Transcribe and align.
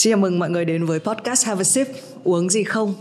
Xin 0.00 0.10
chào 0.10 0.18
mừng 0.18 0.38
mọi 0.38 0.50
người 0.50 0.64
đến 0.64 0.84
với 0.84 0.98
podcast 0.98 1.46
Have 1.46 1.60
a 1.60 1.64
Sip 1.64 1.86
uống 2.24 2.50
gì 2.50 2.64
không. 2.64 2.94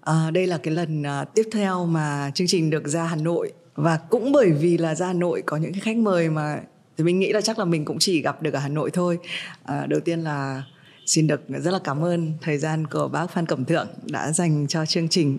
À, 0.00 0.30
đây 0.30 0.46
là 0.46 0.58
cái 0.58 0.74
lần 0.74 1.02
à, 1.02 1.24
tiếp 1.24 1.42
theo 1.52 1.86
mà 1.86 2.30
chương 2.34 2.46
trình 2.46 2.70
được 2.70 2.88
ra 2.88 3.04
Hà 3.04 3.16
Nội 3.16 3.52
và 3.74 3.96
cũng 3.96 4.32
bởi 4.32 4.50
vì 4.50 4.78
là 4.78 4.94
ra 4.94 5.06
Hà 5.06 5.12
Nội 5.12 5.42
có 5.46 5.56
những 5.56 5.72
cái 5.72 5.80
khách 5.80 5.96
mời 5.96 6.30
mà 6.30 6.60
thì 6.98 7.04
mình 7.04 7.18
nghĩ 7.18 7.32
là 7.32 7.40
chắc 7.40 7.58
là 7.58 7.64
mình 7.64 7.84
cũng 7.84 7.98
chỉ 7.98 8.22
gặp 8.22 8.42
được 8.42 8.54
ở 8.54 8.60
Hà 8.60 8.68
Nội 8.68 8.90
thôi. 8.90 9.18
À, 9.64 9.86
đầu 9.86 10.00
tiên 10.00 10.20
là 10.20 10.62
xin 11.06 11.26
được 11.26 11.40
rất 11.48 11.70
là 11.70 11.78
cảm 11.84 12.04
ơn 12.04 12.32
thời 12.40 12.58
gian 12.58 12.86
của 12.86 13.08
bác 13.08 13.26
Phan 13.30 13.46
Cẩm 13.46 13.64
Thượng 13.64 13.88
đã 14.02 14.32
dành 14.32 14.66
cho 14.68 14.86
chương 14.86 15.08
trình. 15.08 15.38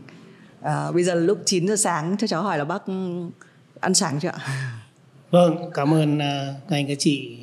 À, 0.61 0.91
bây 0.91 1.03
giờ 1.03 1.15
lúc 1.15 1.37
9 1.45 1.67
giờ 1.67 1.75
sáng 1.75 2.15
cho 2.19 2.27
cháu 2.27 2.43
hỏi 2.43 2.57
là 2.57 2.63
bác 2.63 2.85
ừ, 2.85 2.93
ăn 3.79 3.93
sáng 3.93 4.19
chưa 4.19 4.29
ạ? 4.29 4.39
Vâng, 5.31 5.71
cảm 5.73 5.93
ơn 5.93 6.15
uh, 6.17 6.21
các 6.69 6.75
anh 6.75 6.87
các 6.87 6.97
chị 6.99 7.37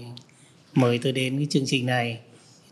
mời 0.74 1.00
tôi 1.02 1.12
đến 1.12 1.36
cái 1.36 1.46
chương 1.50 1.64
trình 1.66 1.86
này 1.86 2.20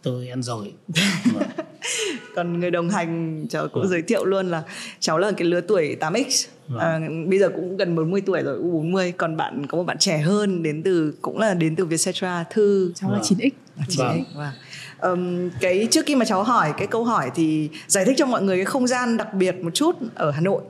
tôi 0.03 0.29
ăn 0.29 0.43
rồi 0.43 0.73
vâng. 0.89 1.49
còn 2.35 2.61
người 2.61 2.71
đồng 2.71 2.91
hành 2.91 3.47
cháu 3.49 3.69
cũng 3.69 3.83
vâng. 3.83 3.91
giới 3.91 4.03
thiệu 4.03 4.25
luôn 4.25 4.51
là 4.51 4.63
cháu 5.01 5.19
là 5.19 5.33
cái 5.37 5.49
lứa 5.49 5.61
tuổi 5.61 5.97
8x 6.01 6.47
vâng. 6.69 6.81
à, 6.81 7.01
bây 7.27 7.39
giờ 7.39 7.49
cũng 7.49 7.77
gần 7.77 7.97
40 7.97 8.21
tuổi 8.27 8.43
rồi 8.43 8.57
u 8.57 8.71
40 8.71 9.13
còn 9.13 9.37
bạn 9.37 9.67
có 9.67 9.79
một 9.79 9.85
bạn 9.85 9.99
trẻ 9.99 10.19
hơn 10.19 10.63
đến 10.63 10.83
từ 10.83 11.15
cũng 11.23 11.39
là 11.39 11.55
đến 11.55 11.77
từ 11.77 11.85
Vietcetera 11.85 12.45
thư 12.51 12.93
cháu 12.95 13.11
vâng. 13.11 13.19
là 13.19 13.25
9x 13.25 13.51
9x 13.89 13.99
vâng. 13.99 14.25
vâng. 14.35 14.53
Um, 15.01 15.51
cái 15.61 15.89
trước 15.91 16.07
khi 16.07 16.15
mà 16.15 16.25
cháu 16.25 16.43
hỏi 16.43 16.73
cái 16.79 16.87
câu 16.87 17.05
hỏi 17.05 17.31
thì 17.35 17.69
giải 17.87 18.05
thích 18.05 18.15
cho 18.19 18.27
mọi 18.27 18.43
người 18.43 18.57
cái 18.57 18.65
không 18.65 18.87
gian 18.87 19.17
đặc 19.17 19.35
biệt 19.35 19.57
một 19.63 19.75
chút 19.75 19.97
ở 20.15 20.31
Hà 20.31 20.41
Nội 20.41 20.63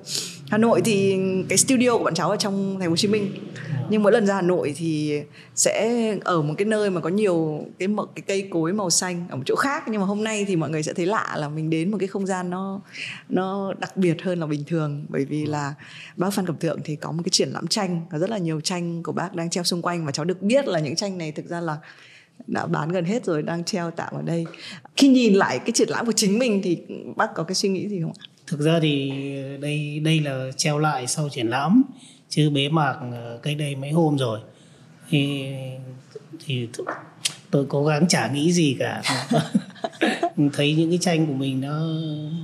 Hà 0.50 0.58
Nội 0.58 0.80
thì 0.84 1.16
cái 1.48 1.58
studio 1.58 1.98
của 1.98 2.04
bọn 2.04 2.14
cháu 2.14 2.30
ở 2.30 2.36
trong 2.36 2.76
thành 2.80 2.88
phố 2.88 2.90
Hồ 2.90 2.96
Chí 2.96 3.08
Minh. 3.08 3.32
Nhưng 3.90 4.02
mỗi 4.02 4.12
lần 4.12 4.26
ra 4.26 4.34
Hà 4.34 4.42
Nội 4.42 4.74
thì 4.76 5.20
sẽ 5.54 6.16
ở 6.24 6.42
một 6.42 6.54
cái 6.58 6.64
nơi 6.64 6.90
mà 6.90 7.00
có 7.00 7.08
nhiều 7.08 7.64
cái 7.78 7.88
một 7.88 8.06
cái 8.14 8.22
cây 8.26 8.48
cối 8.50 8.72
màu 8.72 8.90
xanh 8.90 9.26
ở 9.30 9.36
một 9.36 9.42
chỗ 9.46 9.56
khác. 9.56 9.84
Nhưng 9.88 10.00
mà 10.00 10.06
hôm 10.06 10.24
nay 10.24 10.44
thì 10.48 10.56
mọi 10.56 10.70
người 10.70 10.82
sẽ 10.82 10.92
thấy 10.92 11.06
lạ 11.06 11.36
là 11.38 11.48
mình 11.48 11.70
đến 11.70 11.90
một 11.90 11.96
cái 12.00 12.08
không 12.08 12.26
gian 12.26 12.50
nó 12.50 12.80
nó 13.28 13.74
đặc 13.78 13.96
biệt 13.96 14.22
hơn 14.22 14.40
là 14.40 14.46
bình 14.46 14.64
thường. 14.66 15.06
Bởi 15.08 15.24
vì 15.24 15.46
là 15.46 15.74
bác 16.16 16.30
Phan 16.30 16.46
Cẩm 16.46 16.58
Thượng 16.58 16.80
thì 16.84 16.96
có 16.96 17.12
một 17.12 17.22
cái 17.24 17.30
triển 17.30 17.48
lãm 17.48 17.66
tranh 17.66 18.00
có 18.10 18.18
rất 18.18 18.30
là 18.30 18.38
nhiều 18.38 18.60
tranh 18.60 19.02
của 19.02 19.12
bác 19.12 19.34
đang 19.34 19.50
treo 19.50 19.64
xung 19.64 19.82
quanh. 19.82 20.06
Và 20.06 20.12
cháu 20.12 20.24
được 20.24 20.42
biết 20.42 20.68
là 20.68 20.80
những 20.80 20.96
tranh 20.96 21.18
này 21.18 21.32
thực 21.32 21.46
ra 21.46 21.60
là 21.60 21.76
đã 22.46 22.66
bán 22.66 22.88
gần 22.88 23.04
hết 23.04 23.24
rồi, 23.24 23.42
đang 23.42 23.64
treo 23.64 23.90
tạm 23.90 24.14
ở 24.14 24.22
đây. 24.22 24.46
Khi 24.96 25.08
nhìn 25.08 25.34
lại 25.34 25.58
cái 25.58 25.72
triển 25.72 25.88
lãm 25.88 26.06
của 26.06 26.12
chính 26.12 26.38
mình 26.38 26.60
thì 26.64 26.78
bác 27.16 27.34
có 27.34 27.42
cái 27.42 27.54
suy 27.54 27.68
nghĩ 27.68 27.88
gì 27.88 28.00
không 28.02 28.12
ạ? 28.18 28.24
Thực 28.48 28.60
ra 28.60 28.78
thì 28.82 29.12
đây 29.60 30.00
đây 30.04 30.20
là 30.20 30.50
treo 30.56 30.78
lại 30.78 31.06
sau 31.06 31.28
triển 31.28 31.48
lãm 31.48 31.82
chứ 32.28 32.50
bế 32.50 32.68
mạc 32.68 32.96
ờ, 33.12 33.38
cách 33.42 33.56
đây 33.58 33.76
mấy 33.76 33.90
hôm 33.90 34.18
rồi 34.18 34.40
thì 35.10 35.46
thì 36.46 36.68
tôi 37.50 37.66
cố 37.68 37.84
gắng 37.84 38.08
chả 38.08 38.28
nghĩ 38.32 38.52
gì 38.52 38.76
cả 38.78 39.02
thấy 40.52 40.74
những 40.74 40.90
cái 40.90 40.98
tranh 41.02 41.26
của 41.26 41.32
mình 41.32 41.60
nó 41.60 41.88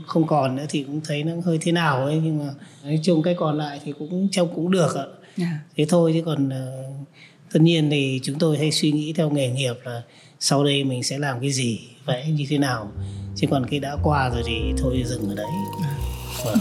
không 0.07 0.27
còn 0.27 0.57
nữa 0.57 0.65
thì 0.69 0.83
cũng 0.83 1.01
thấy 1.05 1.25
nó 1.25 1.33
hơi 1.45 1.59
thế 1.61 1.73
nào 1.73 2.05
ấy 2.05 2.21
nhưng 2.25 2.39
mà 2.39 2.53
nói 2.85 3.01
chung 3.03 3.23
cái 3.23 3.35
còn 3.35 3.59
lại 3.59 3.81
thì 3.85 3.93
cũng 3.99 4.29
trông 4.33 4.49
cũng 4.55 4.71
được 4.71 4.95
ạ 4.95 5.05
yeah. 5.05 5.11
Dạ. 5.37 5.59
thế 5.77 5.87
thôi 5.89 6.11
chứ 6.15 6.23
còn 6.25 6.49
uh, 6.49 7.09
tất 7.53 7.61
nhiên 7.63 7.91
thì 7.91 8.21
chúng 8.23 8.39
tôi 8.39 8.59
hay 8.59 8.73
suy 8.73 8.93
nghĩ 8.93 9.13
theo 9.13 9.31
nghề 9.31 9.51
nghiệp 9.51 9.75
là 9.85 10.03
sau 10.41 10.65
đây 10.65 10.85
mình 10.85 11.03
sẽ 11.03 11.19
làm 11.19 11.41
cái 11.41 11.51
gì 11.51 11.81
vẽ 12.07 12.31
như 12.31 12.45
thế 12.49 12.59
nào 12.59 12.93
chứ 13.37 13.47
còn 13.51 13.67
cái 13.71 13.81
đã 13.81 13.97
qua 14.03 14.31
rồi 14.31 14.43
thì 14.47 14.73
thôi 14.79 15.03
dừng 15.07 15.29
ở 15.29 15.35
đấy 15.35 15.47
vâng. 16.45 16.59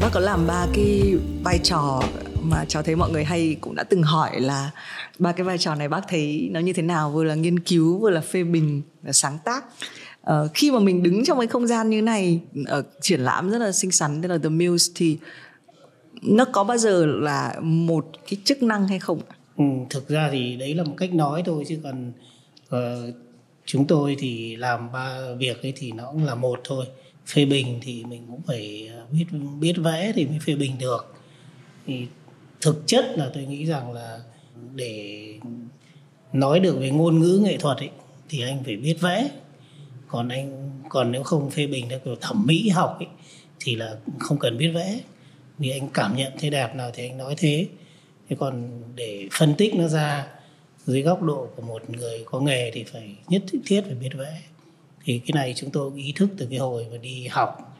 bác 0.00 0.08
có 0.12 0.20
làm 0.20 0.46
ba 0.46 0.66
cái 0.74 1.14
vai 1.44 1.58
trò 1.62 2.02
mà 2.42 2.64
cháu 2.68 2.82
thấy 2.82 2.96
mọi 2.96 3.10
người 3.10 3.24
hay 3.24 3.56
cũng 3.60 3.74
đã 3.74 3.82
từng 3.82 4.02
hỏi 4.02 4.40
là 4.40 4.70
ba 5.18 5.32
cái 5.32 5.44
vai 5.44 5.58
trò 5.58 5.74
này 5.74 5.88
bác 5.88 6.00
thấy 6.08 6.48
nó 6.52 6.60
như 6.60 6.72
thế 6.72 6.82
nào 6.82 7.10
vừa 7.10 7.24
là 7.24 7.34
nghiên 7.34 7.58
cứu 7.58 7.98
vừa 7.98 8.10
là 8.10 8.20
phê 8.20 8.42
bình 8.42 8.82
và 9.02 9.12
sáng 9.12 9.38
tác 9.44 9.64
uh, 10.30 10.50
khi 10.54 10.70
mà 10.70 10.78
mình 10.78 11.02
đứng 11.02 11.24
trong 11.24 11.38
cái 11.38 11.46
không 11.46 11.66
gian 11.66 11.90
như 11.90 12.02
này 12.02 12.40
ở 12.66 12.82
triển 13.00 13.20
lãm 13.20 13.50
rất 13.50 13.58
là 13.58 13.72
xinh 13.72 13.90
xắn 13.90 14.22
tên 14.22 14.30
là 14.30 14.38
The 14.38 14.48
Muse 14.48 14.92
thì 14.94 15.18
nó 16.22 16.44
có 16.44 16.64
bao 16.64 16.78
giờ 16.78 17.06
là 17.06 17.54
một 17.60 18.06
cái 18.30 18.38
chức 18.44 18.62
năng 18.62 18.88
hay 18.88 18.98
không? 18.98 19.20
Ừ, 19.56 19.64
thực 19.90 20.08
ra 20.08 20.28
thì 20.32 20.56
đấy 20.56 20.74
là 20.74 20.84
một 20.84 20.94
cách 20.96 21.14
nói 21.14 21.42
thôi 21.46 21.64
chứ 21.68 21.80
còn 21.82 22.12
uh, 22.66 23.14
chúng 23.66 23.86
tôi 23.86 24.16
thì 24.18 24.56
làm 24.56 24.92
ba 24.92 25.34
việc 25.38 25.62
ấy 25.62 25.72
thì 25.76 25.92
nó 25.92 26.10
cũng 26.12 26.24
là 26.24 26.34
một 26.34 26.60
thôi. 26.64 26.86
Phê 27.26 27.44
bình 27.44 27.78
thì 27.82 28.04
mình 28.04 28.26
cũng 28.30 28.42
phải 28.46 28.90
ờ, 28.96 29.06
biết 29.12 29.24
biết 29.60 29.72
vẽ 29.76 30.12
thì 30.14 30.26
mới 30.26 30.38
phê 30.46 30.54
bình 30.54 30.72
được. 30.78 31.14
Thì 31.86 32.06
thực 32.60 32.82
chất 32.86 33.04
là 33.16 33.30
tôi 33.34 33.44
nghĩ 33.44 33.64
rằng 33.64 33.92
là 33.92 34.20
để 34.74 35.34
nói 36.32 36.60
được 36.60 36.78
về 36.80 36.90
ngôn 36.90 37.20
ngữ 37.20 37.40
nghệ 37.44 37.56
thuật 37.56 37.78
ấy 37.78 37.90
thì 38.28 38.42
anh 38.42 38.64
phải 38.64 38.76
biết 38.76 38.96
vẽ. 39.00 39.30
Còn 40.08 40.28
anh 40.28 40.70
còn 40.88 41.12
nếu 41.12 41.22
không 41.22 41.50
phê 41.50 41.66
bình 41.66 41.86
theo 41.90 41.98
kiểu 41.98 42.16
thẩm 42.20 42.46
mỹ 42.46 42.68
học 42.68 42.96
ấy 42.98 43.08
thì 43.60 43.74
là 43.74 43.96
không 44.18 44.38
cần 44.38 44.58
biết 44.58 44.68
vẽ. 44.68 45.00
Vì 45.58 45.70
anh 45.70 45.88
cảm 45.94 46.16
nhận 46.16 46.32
thế 46.38 46.50
đẹp 46.50 46.74
nào 46.74 46.90
thì 46.94 47.08
anh 47.08 47.18
nói 47.18 47.34
thế 47.38 47.66
thế 48.28 48.36
còn 48.38 48.82
để 48.94 49.28
phân 49.32 49.54
tích 49.54 49.74
nó 49.74 49.88
ra 49.88 50.26
dưới 50.84 51.02
góc 51.02 51.22
độ 51.22 51.48
của 51.56 51.62
một 51.62 51.90
người 51.90 52.24
có 52.24 52.40
nghề 52.40 52.70
thì 52.70 52.84
phải 52.84 53.16
nhất 53.28 53.42
thiết 53.66 53.80
phải 53.86 53.94
biết 53.94 54.10
vẽ. 54.14 54.40
Thì 55.04 55.18
cái 55.18 55.32
này 55.34 55.54
chúng 55.56 55.70
tôi 55.70 55.92
ý 55.96 56.12
thức 56.16 56.28
từ 56.38 56.46
cái 56.50 56.58
hồi 56.58 56.86
mà 56.90 56.96
đi 56.96 57.26
học 57.26 57.78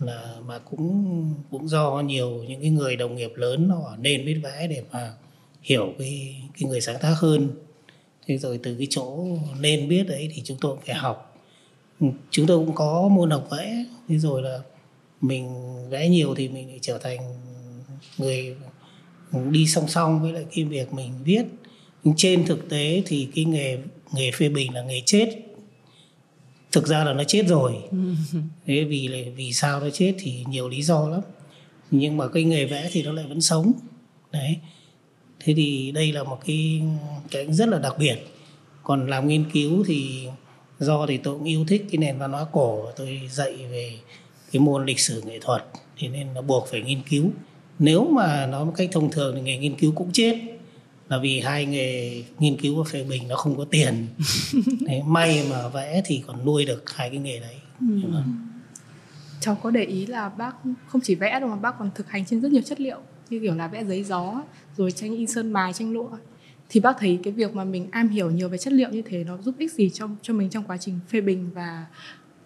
là 0.00 0.34
mà 0.46 0.58
cũng 0.58 1.34
cũng 1.50 1.68
do 1.68 2.00
nhiều 2.00 2.44
những 2.48 2.60
cái 2.60 2.70
người 2.70 2.96
đồng 2.96 3.16
nghiệp 3.16 3.32
lớn 3.36 3.68
họ 3.68 3.96
nên 3.98 4.26
biết 4.26 4.40
vẽ 4.42 4.66
để 4.66 4.82
mà 4.92 5.12
hiểu 5.62 5.94
cái 5.98 6.42
cái 6.58 6.68
người 6.68 6.80
sáng 6.80 6.96
tác 7.00 7.14
hơn. 7.18 7.50
Thế 8.26 8.38
rồi 8.38 8.60
từ 8.62 8.74
cái 8.78 8.86
chỗ 8.90 9.26
nên 9.60 9.88
biết 9.88 10.04
đấy 10.08 10.30
thì 10.34 10.42
chúng 10.44 10.58
tôi 10.60 10.76
phải 10.86 10.94
học. 10.94 11.40
Ừ, 12.00 12.06
chúng 12.30 12.46
tôi 12.46 12.58
cũng 12.58 12.74
có 12.74 13.08
môn 13.08 13.30
học 13.30 13.48
vẽ, 13.50 13.84
thế 14.08 14.18
rồi 14.18 14.42
là 14.42 14.58
mình 15.20 15.48
vẽ 15.90 16.08
nhiều 16.08 16.34
thì 16.34 16.48
mình 16.48 16.78
trở 16.80 16.98
thành 16.98 17.18
người 18.18 18.56
đi 19.32 19.66
song 19.66 19.88
song 19.88 20.22
với 20.22 20.32
lại 20.32 20.44
cái 20.54 20.64
việc 20.64 20.92
mình 20.92 21.12
viết. 21.24 21.42
Nhưng 22.04 22.14
trên 22.16 22.46
thực 22.46 22.68
tế 22.68 23.02
thì 23.06 23.28
cái 23.34 23.44
nghề 23.44 23.78
nghề 24.12 24.30
phê 24.30 24.48
bình 24.48 24.74
là 24.74 24.82
nghề 24.82 25.02
chết. 25.06 25.28
Thực 26.72 26.86
ra 26.86 27.04
là 27.04 27.12
nó 27.12 27.24
chết 27.24 27.48
rồi. 27.48 27.74
Thế 28.66 28.84
vì 28.84 29.08
là 29.08 29.18
vì 29.36 29.52
sao 29.52 29.80
nó 29.80 29.90
chết 29.90 30.14
thì 30.18 30.44
nhiều 30.48 30.68
lý 30.68 30.82
do 30.82 31.08
lắm. 31.08 31.20
Nhưng 31.90 32.16
mà 32.16 32.28
cái 32.28 32.44
nghề 32.44 32.64
vẽ 32.64 32.88
thì 32.92 33.02
nó 33.02 33.12
lại 33.12 33.24
vẫn 33.28 33.40
sống. 33.40 33.72
Đấy. 34.32 34.56
Thế 35.40 35.54
thì 35.56 35.92
đây 35.92 36.12
là 36.12 36.24
một 36.24 36.38
cái 36.46 36.82
cái 37.30 37.46
rất 37.52 37.68
là 37.68 37.78
đặc 37.78 37.94
biệt. 37.98 38.16
Còn 38.82 39.06
làm 39.06 39.28
nghiên 39.28 39.50
cứu 39.50 39.84
thì 39.86 40.26
do 40.78 41.06
thì 41.06 41.16
tôi 41.16 41.38
cũng 41.38 41.48
yêu 41.48 41.64
thích 41.68 41.84
cái 41.90 41.98
nền 41.98 42.18
văn 42.18 42.32
hóa 42.32 42.46
cổ. 42.52 42.86
Tôi 42.96 43.20
dạy 43.30 43.56
về 43.70 43.92
cái 44.52 44.60
môn 44.60 44.86
lịch 44.86 45.00
sử 45.00 45.22
nghệ 45.26 45.38
thuật. 45.40 45.64
Thì 45.98 46.08
nên 46.08 46.34
là 46.34 46.40
buộc 46.40 46.66
phải 46.66 46.80
nghiên 46.80 47.02
cứu 47.10 47.30
nếu 47.78 48.04
mà 48.04 48.46
nói 48.46 48.64
một 48.64 48.72
cách 48.76 48.88
thông 48.92 49.10
thường 49.10 49.34
thì 49.36 49.42
nghề 49.42 49.58
nghiên 49.58 49.76
cứu 49.76 49.92
cũng 49.94 50.10
chết. 50.12 50.40
Là 51.08 51.18
vì 51.18 51.40
hai 51.40 51.66
nghề 51.66 52.22
nghiên 52.38 52.56
cứu 52.56 52.82
và 52.82 52.90
phê 52.90 53.04
bình 53.04 53.28
nó 53.28 53.36
không 53.36 53.56
có 53.56 53.64
tiền. 53.64 54.06
Đấy, 54.80 55.02
may 55.06 55.46
mà 55.50 55.68
vẽ 55.68 56.02
thì 56.04 56.22
còn 56.26 56.44
nuôi 56.44 56.64
được 56.64 56.90
hai 56.90 57.10
cái 57.10 57.18
nghề 57.18 57.40
đấy. 57.40 57.56
Ừ. 57.80 57.86
cháu 59.40 59.58
có 59.62 59.70
để 59.70 59.84
ý 59.84 60.06
là 60.06 60.28
bác 60.28 60.56
không 60.86 61.00
chỉ 61.04 61.14
vẽ 61.14 61.40
đâu 61.40 61.48
mà 61.48 61.56
bác 61.56 61.78
còn 61.78 61.90
thực 61.94 62.10
hành 62.10 62.24
trên 62.24 62.40
rất 62.40 62.52
nhiều 62.52 62.62
chất 62.62 62.80
liệu 62.80 62.98
như 63.30 63.40
kiểu 63.40 63.54
là 63.54 63.68
vẽ 63.68 63.84
giấy 63.84 64.04
gió 64.04 64.42
rồi 64.76 64.90
tranh 64.90 65.16
in 65.16 65.26
sơn 65.26 65.52
mài 65.52 65.72
tranh 65.72 65.92
lụa. 65.92 66.10
Thì 66.68 66.80
bác 66.80 66.96
thấy 66.98 67.18
cái 67.22 67.32
việc 67.32 67.54
mà 67.54 67.64
mình 67.64 67.88
am 67.90 68.08
hiểu 68.08 68.30
nhiều 68.30 68.48
về 68.48 68.58
chất 68.58 68.72
liệu 68.72 68.90
như 68.90 69.02
thế 69.02 69.24
nó 69.24 69.38
giúp 69.38 69.54
ích 69.58 69.72
gì 69.72 69.90
cho 69.90 70.08
cho 70.22 70.34
mình 70.34 70.50
trong 70.50 70.64
quá 70.64 70.76
trình 70.76 70.98
phê 71.08 71.20
bình 71.20 71.50
và 71.54 71.86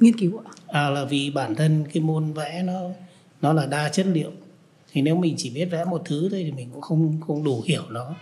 nghiên 0.01 0.19
cứu 0.19 0.39
ạ? 0.39 0.51
À 0.67 0.91
là 0.91 1.05
vì 1.05 1.31
bản 1.31 1.55
thân 1.55 1.85
cái 1.93 2.03
môn 2.03 2.33
vẽ 2.33 2.63
nó 2.63 2.81
nó 3.43 3.53
là 3.53 3.67
đa 3.67 3.89
chất 3.89 4.07
liệu 4.07 4.31
thì 4.97 5.03
nếu 5.03 5.17
mình 5.17 5.35
chỉ 5.39 5.51
biết 5.51 5.65
vẽ 5.65 5.85
một 5.85 6.03
thứ 6.05 6.29
thôi 6.31 6.43
thì 6.45 6.53
mình 6.53 6.71
cũng 6.73 6.81
không 6.81 7.21
không 7.27 7.45
đủ 7.45 7.63
hiểu 7.67 7.83
nó 7.91 8.15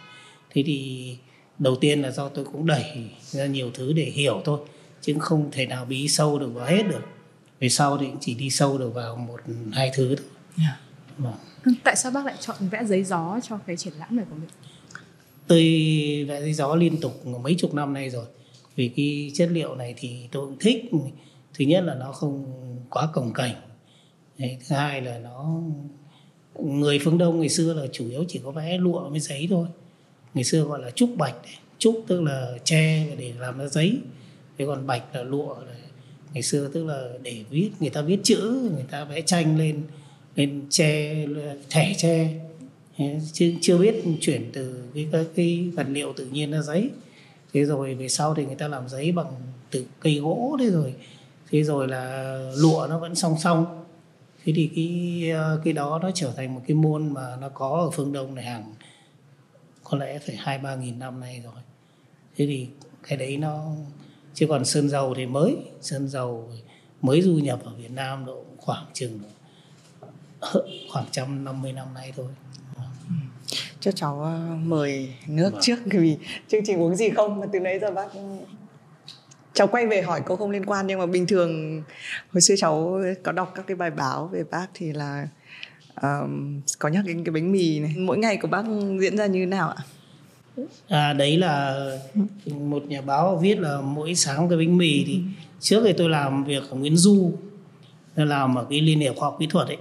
thế 0.50 0.62
thì 0.66 1.16
đầu 1.58 1.76
tiên 1.76 2.02
là 2.02 2.10
do 2.10 2.28
tôi 2.28 2.44
cũng 2.44 2.66
đẩy 2.66 3.10
ra 3.20 3.46
nhiều 3.46 3.70
thứ 3.75 3.93
để 3.93 4.04
hiểu 4.04 4.43
thôi 4.44 4.60
chứ 5.00 5.14
không 5.20 5.50
thể 5.52 5.66
nào 5.66 5.84
bí 5.84 6.08
sâu 6.08 6.38
được 6.38 6.49
vào 6.54 6.66
hết 6.66 6.82
được 6.88 7.02
về 7.60 7.69
sau 7.69 7.99
thì 7.99 8.06
chỉ 8.20 8.34
đi 8.34 8.50
sâu 8.50 8.78
được 8.78 8.94
vào 8.94 9.16
một 9.16 9.40
hai 9.72 9.90
thứ 9.94 10.16
thôi 10.16 10.26
yeah. 10.58 10.78
Dạ. 11.19 11.25
Vâng. 11.64 11.75
tại 11.84 11.96
sao 11.96 12.12
bác 12.12 12.26
lại 12.26 12.34
chọn 12.40 12.56
vẽ 12.70 12.84
giấy 12.84 13.04
gió 13.04 13.40
cho 13.43 13.58
cái 13.66 13.76
triển 13.76 13.93
lãm 13.99 14.16
này 14.16 14.25
của 14.31 14.37
mình 14.37 14.49
tôi 15.46 15.60
vẽ 16.28 16.40
giấy 16.40 16.52
gió 16.52 16.75
liên 16.75 17.00
tục 17.00 17.26
mấy 17.26 17.54
chục 17.58 17.75
năm 17.75 17.93
nay 17.93 18.10
rồi 18.10 18.26
vì 18.76 18.88
cái 18.96 19.32
chất 19.34 19.49
liệu 19.52 19.75
này 19.75 19.94
thì 19.96 20.28
tôi 20.32 20.46
cũng 20.46 20.58
thích 20.60 20.90
thứ 21.54 21.64
nhất 21.64 21.84
là 21.84 21.94
nó 21.94 22.12
không 22.12 22.44
quá 22.90 23.08
cồng 23.12 23.32
cảnh 23.32 23.54
thứ 24.38 24.76
hai 24.76 25.00
là 25.00 25.19
nó 25.19 25.60
người 26.58 26.98
phương 26.98 27.18
đông 27.18 27.40
ngày 27.40 27.48
xưa 27.48 27.74
là 27.74 27.86
chủ 27.92 28.08
yếu 28.10 28.24
chỉ 28.28 28.40
có 28.44 28.50
vẽ 28.50 28.78
lụa 28.78 29.08
với 29.08 29.20
giấy 29.20 29.46
thôi. 29.50 29.66
Ngày 30.34 30.44
xưa 30.44 30.62
gọi 30.62 30.82
là 30.82 30.90
trúc 30.90 31.16
bạch 31.16 31.34
trúc 31.78 32.04
tức 32.06 32.22
là 32.22 32.52
tre 32.64 33.06
để 33.18 33.32
làm 33.38 33.58
ra 33.58 33.66
giấy. 33.66 33.98
Thế 34.58 34.66
còn 34.66 34.86
bạch 34.86 35.14
là 35.14 35.22
lụa 35.22 35.56
ngày 36.32 36.42
xưa 36.42 36.70
tức 36.72 36.84
là 36.84 37.08
để 37.22 37.44
viết 37.50 37.70
người 37.80 37.90
ta 37.90 38.02
viết 38.02 38.18
chữ 38.22 38.70
người 38.74 38.84
ta 38.90 39.04
vẽ 39.04 39.20
tranh 39.20 39.58
lên 39.58 39.82
lên 40.36 40.62
tre 40.70 41.26
thẻ 41.70 41.94
tre. 41.98 42.34
Chưa 43.32 43.46
chưa 43.60 43.78
biết 43.78 43.94
chuyển 44.20 44.50
từ 44.52 44.82
cái 44.94 45.08
cái, 45.12 45.24
cái 45.34 45.70
vật 45.76 45.86
liệu 45.88 46.12
tự 46.16 46.26
nhiên 46.26 46.50
ra 46.50 46.62
giấy. 46.62 46.90
Thế 47.52 47.64
rồi 47.64 47.94
về 47.94 48.08
sau 48.08 48.34
thì 48.34 48.46
người 48.46 48.54
ta 48.54 48.68
làm 48.68 48.88
giấy 48.88 49.12
bằng 49.12 49.26
từ 49.70 49.84
cây 50.00 50.18
gỗ 50.18 50.56
thế 50.60 50.70
rồi. 50.70 50.94
Thế 51.50 51.62
rồi 51.62 51.88
là 51.88 52.38
lụa 52.56 52.86
nó 52.90 52.98
vẫn 52.98 53.14
song 53.14 53.36
song 53.42 53.83
thế 54.44 54.52
thì 54.56 54.70
cái 54.76 55.32
cái 55.64 55.73
đó 55.73 55.99
nó 56.02 56.11
trở 56.14 56.32
thành 56.37 56.55
một 56.55 56.61
cái 56.67 56.75
môn 56.75 57.14
mà 57.14 57.37
nó 57.41 57.49
có 57.49 57.69
ở 57.69 57.91
phương 57.91 58.12
đông 58.12 58.35
này 58.35 58.44
hàng 58.44 58.75
có 59.85 59.99
lẽ 59.99 60.19
phải 60.19 60.37
hai 60.37 60.58
ba 60.58 60.75
nghìn 60.75 60.99
năm 60.99 61.20
nay 61.20 61.41
rồi. 61.44 61.62
Thế 62.37 62.46
thì 62.46 62.69
cái 63.08 63.19
đấy 63.19 63.37
nó 63.37 63.73
chứ 64.35 64.46
còn 64.46 64.64
sơn 64.64 64.88
dầu 64.88 65.14
thì 65.17 65.26
mới 65.26 65.56
sơn 65.81 66.08
dầu 66.08 66.50
mới 67.02 67.23
du 67.23 67.32
nhập 67.32 67.61
ở 67.64 67.75
Việt 67.75 67.91
Nam 67.91 68.25
độ 68.26 68.44
khoảng 68.58 68.87
chừng 68.93 69.20
khoảng 70.93 71.06
trăm 71.11 71.44
năm 71.44 71.62
mươi 71.62 71.73
năm 71.73 71.94
nay 71.94 72.12
thôi. 72.17 72.26
Cho 73.81 73.93
cháu 73.93 74.20
ờ, 74.20 74.56
mời 74.62 75.14
nước 75.26 75.50
vâng. 75.52 75.62
trước 75.62 75.76
vì 75.85 76.17
chương 76.49 76.64
trình 76.64 76.82
uống 76.82 76.97
gì 76.97 77.11
không? 77.11 77.40
Mà 77.40 77.47
từ 77.52 77.61
nãy 77.61 77.79
giờ 77.79 77.90
bác 77.90 78.08
cháu 79.54 79.66
quay 79.66 79.86
về 79.86 80.02
hỏi 80.02 80.20
câu 80.26 80.36
không 80.36 80.50
liên 80.50 80.64
quan 80.66 80.86
nhưng 80.86 80.98
mà 80.98 81.06
bình 81.06 81.26
thường 81.26 81.82
hồi 82.32 82.40
xưa 82.40 82.54
cháu 82.58 83.00
có 83.22 83.32
đọc 83.32 83.52
các 83.54 83.66
cái 83.66 83.74
bài 83.76 83.90
báo 83.90 84.26
về 84.32 84.44
bác 84.50 84.66
thì 84.74 84.92
là 84.92 85.28
um, 86.02 86.60
có 86.78 86.88
nhắc 86.88 87.04
đến 87.06 87.24
cái 87.24 87.32
bánh 87.32 87.52
mì 87.52 87.80
này. 87.80 87.94
Mỗi 87.96 88.18
ngày 88.18 88.36
của 88.36 88.48
bác 88.48 88.64
diễn 89.00 89.16
ra 89.16 89.26
như 89.26 89.40
thế 89.40 89.46
nào 89.46 89.70
ạ? 89.70 89.84
À 90.88 91.12
đấy 91.12 91.36
là 91.36 91.86
một 92.46 92.84
nhà 92.86 93.00
báo 93.00 93.36
viết 93.36 93.58
là 93.58 93.80
mỗi 93.80 94.14
sáng 94.14 94.48
cái 94.48 94.58
bánh 94.58 94.76
mì 94.76 95.04
thì 95.06 95.20
trước 95.60 95.82
thì 95.84 95.92
tôi 95.92 96.08
làm 96.08 96.44
việc 96.44 96.62
ở 96.70 96.76
Nguyễn 96.76 96.96
Du 96.96 97.32
làm 98.16 98.54
ở 98.54 98.66
cái 98.70 98.80
liên 98.80 99.00
hiệp 99.00 99.16
khoa 99.16 99.28
học 99.28 99.36
kỹ 99.40 99.46
thuật 99.50 99.68
ấy. 99.68 99.76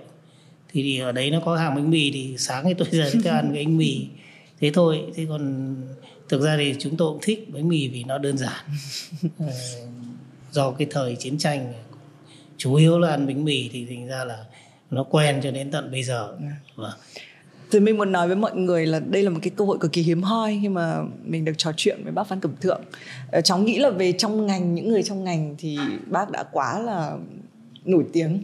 Thì, 0.72 0.84
thì 0.84 1.00
ở 1.00 1.12
đấy 1.12 1.32
nó 1.32 1.40
có 1.46 1.56
hàng 1.56 1.76
bánh 1.76 1.90
mì 1.90 2.12
thì 2.12 2.36
sáng 2.38 2.64
thì 2.66 2.74
tôi 2.74 2.88
dậy 2.92 3.12
tôi 3.24 3.34
ăn 3.34 3.52
cái 3.54 3.66
bánh 3.66 3.78
mì. 3.78 4.08
Thế 4.60 4.72
thôi 4.74 5.02
thế 5.16 5.26
còn 5.30 5.76
thực 6.34 6.42
ra 6.42 6.58
thì 6.58 6.76
chúng 6.80 6.98
tôi 6.98 7.12
cũng 7.12 7.22
thích 7.22 7.54
bánh 7.54 7.68
mì 7.68 7.88
vì 7.88 8.04
nó 8.04 8.18
đơn 8.18 8.38
giản. 8.38 8.64
Ờ, 9.40 9.46
do 10.52 10.72
cái 10.72 10.88
thời 10.92 11.16
chiến 11.16 11.38
tranh 11.38 11.74
chủ 12.58 12.76
yếu 12.76 13.00
là 13.00 13.10
ăn 13.10 13.28
bánh 13.28 13.46
mì 13.46 13.70
thì 13.74 13.86
thành 13.90 14.08
ra 14.08 14.26
là 14.26 14.46
nó 14.92 15.04
quen 15.04 15.40
cho 15.44 15.52
đến 15.52 15.72
tận 15.72 15.92
bây 15.92 16.04
giờ. 16.04 16.38
Vâng. 16.76 16.92
Thì 17.72 17.80
mình 17.80 17.98
muốn 17.98 18.12
nói 18.12 18.28
với 18.28 18.36
mọi 18.36 18.56
người 18.56 18.86
là 18.86 19.00
đây 19.00 19.24
là 19.24 19.30
một 19.30 19.40
cái 19.42 19.52
cơ 19.56 19.66
hội 19.66 19.78
cực 19.80 19.94
kỳ 19.94 20.02
hiếm 20.02 20.24
hoi 20.24 20.60
khi 20.62 20.70
mà 20.70 20.98
mình 21.24 21.46
được 21.46 21.54
trò 21.58 21.72
chuyện 21.78 22.04
với 22.04 22.12
bác 22.12 22.28
Phan 22.28 22.40
Cẩm 22.40 22.56
Thượng. 22.62 22.82
Ờ, 23.32 23.42
cháu 23.42 23.58
nghĩ 23.58 23.80
là 23.80 23.90
về 23.90 24.12
trong 24.12 24.48
ngành 24.48 24.76
những 24.76 24.90
người 24.90 25.04
trong 25.04 25.24
ngành 25.24 25.56
thì 25.58 25.78
bác 26.08 26.32
đã 26.32 26.44
quá 26.52 26.80
là 26.80 27.18
nổi 27.86 28.04
tiếng. 28.14 28.44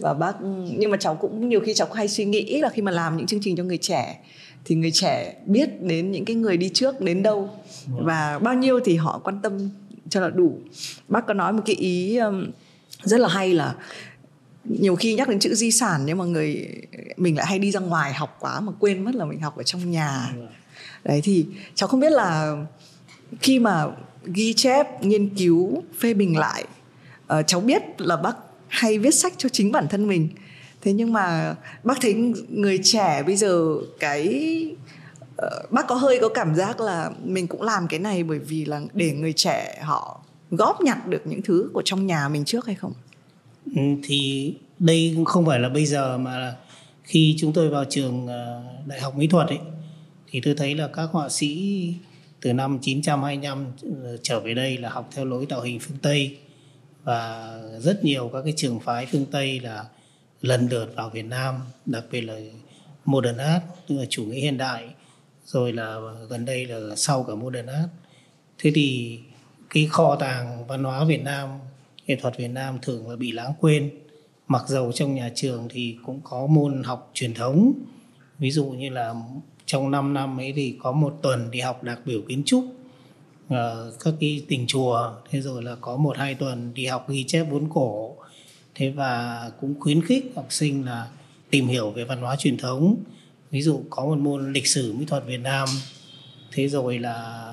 Và 0.00 0.14
bác 0.14 0.36
nhưng 0.78 0.90
mà 0.90 0.96
cháu 0.96 1.14
cũng 1.14 1.48
nhiều 1.48 1.60
khi 1.60 1.74
cháu 1.74 1.88
hay 1.92 2.08
suy 2.08 2.24
nghĩ 2.24 2.60
là 2.60 2.68
khi 2.68 2.82
mà 2.82 2.90
làm 2.90 3.16
những 3.16 3.26
chương 3.26 3.40
trình 3.42 3.56
cho 3.56 3.64
người 3.64 3.78
trẻ 3.78 4.20
thì 4.68 4.74
người 4.74 4.90
trẻ 4.90 5.34
biết 5.46 5.82
đến 5.82 6.10
những 6.10 6.24
cái 6.24 6.36
người 6.36 6.56
đi 6.56 6.70
trước 6.74 7.00
đến 7.00 7.22
đâu 7.22 7.50
vâng. 7.86 8.04
và 8.04 8.38
bao 8.38 8.54
nhiêu 8.54 8.80
thì 8.84 8.96
họ 8.96 9.20
quan 9.24 9.42
tâm 9.42 9.70
cho 10.08 10.20
là 10.20 10.30
đủ 10.30 10.58
bác 11.08 11.26
có 11.26 11.34
nói 11.34 11.52
một 11.52 11.62
cái 11.66 11.76
ý 11.76 12.16
um, 12.16 12.46
rất 13.02 13.20
là 13.20 13.28
hay 13.28 13.54
là 13.54 13.74
nhiều 14.64 14.96
khi 14.96 15.14
nhắc 15.14 15.28
đến 15.28 15.38
chữ 15.38 15.54
di 15.54 15.70
sản 15.70 16.02
nhưng 16.04 16.18
mà 16.18 16.24
người 16.24 16.68
mình 17.16 17.36
lại 17.36 17.46
hay 17.46 17.58
đi 17.58 17.70
ra 17.70 17.80
ngoài 17.80 18.12
học 18.14 18.36
quá 18.40 18.60
mà 18.60 18.72
quên 18.78 19.04
mất 19.04 19.14
là 19.14 19.24
mình 19.24 19.40
học 19.40 19.56
ở 19.56 19.62
trong 19.62 19.90
nhà 19.90 20.32
vâng. 20.36 20.48
đấy 21.04 21.20
thì 21.24 21.46
cháu 21.74 21.88
không 21.88 22.00
biết 22.00 22.12
là 22.12 22.56
khi 23.40 23.58
mà 23.58 23.86
ghi 24.24 24.54
chép 24.54 25.04
nghiên 25.04 25.28
cứu 25.28 25.82
phê 25.98 26.14
bình 26.14 26.38
lại 26.38 26.64
uh, 27.38 27.46
cháu 27.46 27.60
biết 27.60 27.82
là 27.98 28.16
bác 28.16 28.36
hay 28.68 28.98
viết 28.98 29.14
sách 29.14 29.32
cho 29.36 29.48
chính 29.48 29.72
bản 29.72 29.86
thân 29.88 30.08
mình 30.08 30.28
thế 30.80 30.92
nhưng 30.92 31.12
mà 31.12 31.54
bác 31.84 31.98
thấy 32.00 32.14
người 32.48 32.80
trẻ 32.82 33.22
bây 33.26 33.36
giờ 33.36 33.76
cái 34.00 34.44
ờ, 35.36 35.62
bác 35.70 35.86
có 35.88 35.94
hơi 35.94 36.18
có 36.20 36.28
cảm 36.28 36.54
giác 36.54 36.80
là 36.80 37.10
mình 37.24 37.46
cũng 37.46 37.62
làm 37.62 37.88
cái 37.88 38.00
này 38.00 38.22
bởi 38.22 38.38
vì 38.38 38.64
là 38.64 38.80
để 38.94 39.12
người 39.12 39.32
trẻ 39.32 39.78
họ 39.82 40.20
góp 40.50 40.80
nhặt 40.80 41.06
được 41.06 41.22
những 41.24 41.42
thứ 41.42 41.70
của 41.74 41.82
trong 41.84 42.06
nhà 42.06 42.28
mình 42.28 42.44
trước 42.44 42.66
hay 42.66 42.74
không? 42.74 42.92
Ừ, 43.76 43.82
thì 44.02 44.54
đây 44.78 45.16
không 45.26 45.46
phải 45.46 45.58
là 45.58 45.68
bây 45.68 45.86
giờ 45.86 46.18
mà 46.18 46.56
khi 47.02 47.36
chúng 47.38 47.52
tôi 47.52 47.68
vào 47.68 47.84
trường 47.84 48.26
ờ, 48.26 48.62
đại 48.86 49.00
học 49.00 49.16
mỹ 49.16 49.26
thuật 49.26 49.48
ấy, 49.48 49.58
thì 50.30 50.40
tôi 50.44 50.54
thấy 50.54 50.74
là 50.74 50.88
các 50.88 51.08
họa 51.12 51.28
sĩ 51.28 51.94
từ 52.40 52.52
năm 52.52 52.78
925 52.82 53.66
ờ, 54.02 54.16
trở 54.22 54.40
về 54.40 54.54
đây 54.54 54.78
là 54.78 54.88
học 54.88 55.10
theo 55.14 55.24
lối 55.24 55.46
tạo 55.46 55.60
hình 55.60 55.80
phương 55.80 55.98
Tây. 56.02 56.36
Và 57.04 57.52
rất 57.78 58.04
nhiều 58.04 58.30
các 58.32 58.42
cái 58.44 58.52
trường 58.56 58.80
phái 58.80 59.06
phương 59.06 59.26
Tây 59.30 59.60
là 59.60 59.84
lần 60.40 60.68
lượt 60.68 60.92
vào 60.96 61.10
Việt 61.10 61.24
Nam 61.24 61.60
đặc 61.86 62.04
biệt 62.10 62.20
là 62.20 62.38
modern 63.04 63.36
art 63.36 63.62
tức 63.88 63.96
là 63.98 64.04
chủ 64.10 64.24
nghĩa 64.24 64.40
hiện 64.40 64.58
đại 64.58 64.88
rồi 65.44 65.72
là 65.72 66.00
gần 66.30 66.44
đây 66.44 66.66
là 66.66 66.96
sau 66.96 67.22
cả 67.22 67.34
modern 67.34 67.66
art. 67.66 67.88
Thế 68.58 68.72
thì 68.74 69.18
cái 69.70 69.86
kho 69.86 70.16
tàng 70.16 70.66
văn 70.66 70.84
hóa 70.84 71.04
Việt 71.04 71.22
Nam 71.22 71.48
nghệ 72.06 72.16
thuật 72.16 72.36
Việt 72.36 72.48
Nam 72.48 72.78
thường 72.82 73.10
là 73.10 73.16
bị 73.16 73.32
lãng 73.32 73.52
quên. 73.60 73.90
Mặc 74.48 74.62
dầu 74.68 74.92
trong 74.92 75.14
nhà 75.14 75.30
trường 75.34 75.68
thì 75.70 75.96
cũng 76.06 76.20
có 76.24 76.46
môn 76.46 76.82
học 76.82 77.10
truyền 77.14 77.34
thống. 77.34 77.72
Ví 78.38 78.50
dụ 78.50 78.64
như 78.64 78.90
là 78.90 79.14
trong 79.66 79.90
5 79.90 80.14
năm 80.14 80.40
ấy 80.40 80.52
thì 80.56 80.76
có 80.82 80.92
một 80.92 81.18
tuần 81.22 81.50
đi 81.50 81.60
học 81.60 81.82
đặc 81.82 81.98
biểu 82.04 82.20
kiến 82.28 82.42
trúc 82.46 82.64
uh, 83.46 83.54
các 84.00 84.14
cái 84.20 84.42
đình 84.48 84.64
chùa. 84.66 85.12
Thế 85.30 85.40
rồi 85.40 85.62
là 85.62 85.76
có 85.80 85.96
một 85.96 86.16
hai 86.16 86.34
tuần 86.34 86.74
đi 86.74 86.86
học 86.86 87.08
ghi 87.08 87.24
chép 87.24 87.44
vốn 87.50 87.68
cổ 87.74 88.16
thế 88.78 88.90
và 88.90 89.50
cũng 89.60 89.80
khuyến 89.80 90.02
khích 90.02 90.32
học 90.36 90.46
sinh 90.50 90.84
là 90.84 91.08
tìm 91.50 91.66
hiểu 91.66 91.90
về 91.90 92.04
văn 92.04 92.20
hóa 92.20 92.36
truyền 92.36 92.56
thống. 92.56 92.96
Ví 93.50 93.62
dụ 93.62 93.82
có 93.90 94.04
một 94.04 94.18
môn 94.18 94.52
lịch 94.52 94.66
sử 94.66 94.92
mỹ 94.92 95.04
thuật 95.04 95.26
Việt 95.26 95.40
Nam. 95.40 95.68
Thế 96.52 96.68
rồi 96.68 96.98
là 96.98 97.52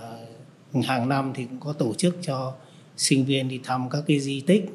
hàng 0.83 1.09
năm 1.09 1.31
thì 1.35 1.45
cũng 1.45 1.59
có 1.59 1.73
tổ 1.73 1.93
chức 1.93 2.17
cho 2.21 2.53
sinh 2.97 3.25
viên 3.25 3.49
đi 3.49 3.59
thăm 3.63 3.89
các 3.89 4.03
cái 4.07 4.19
di 4.19 4.41
tích. 4.41 4.65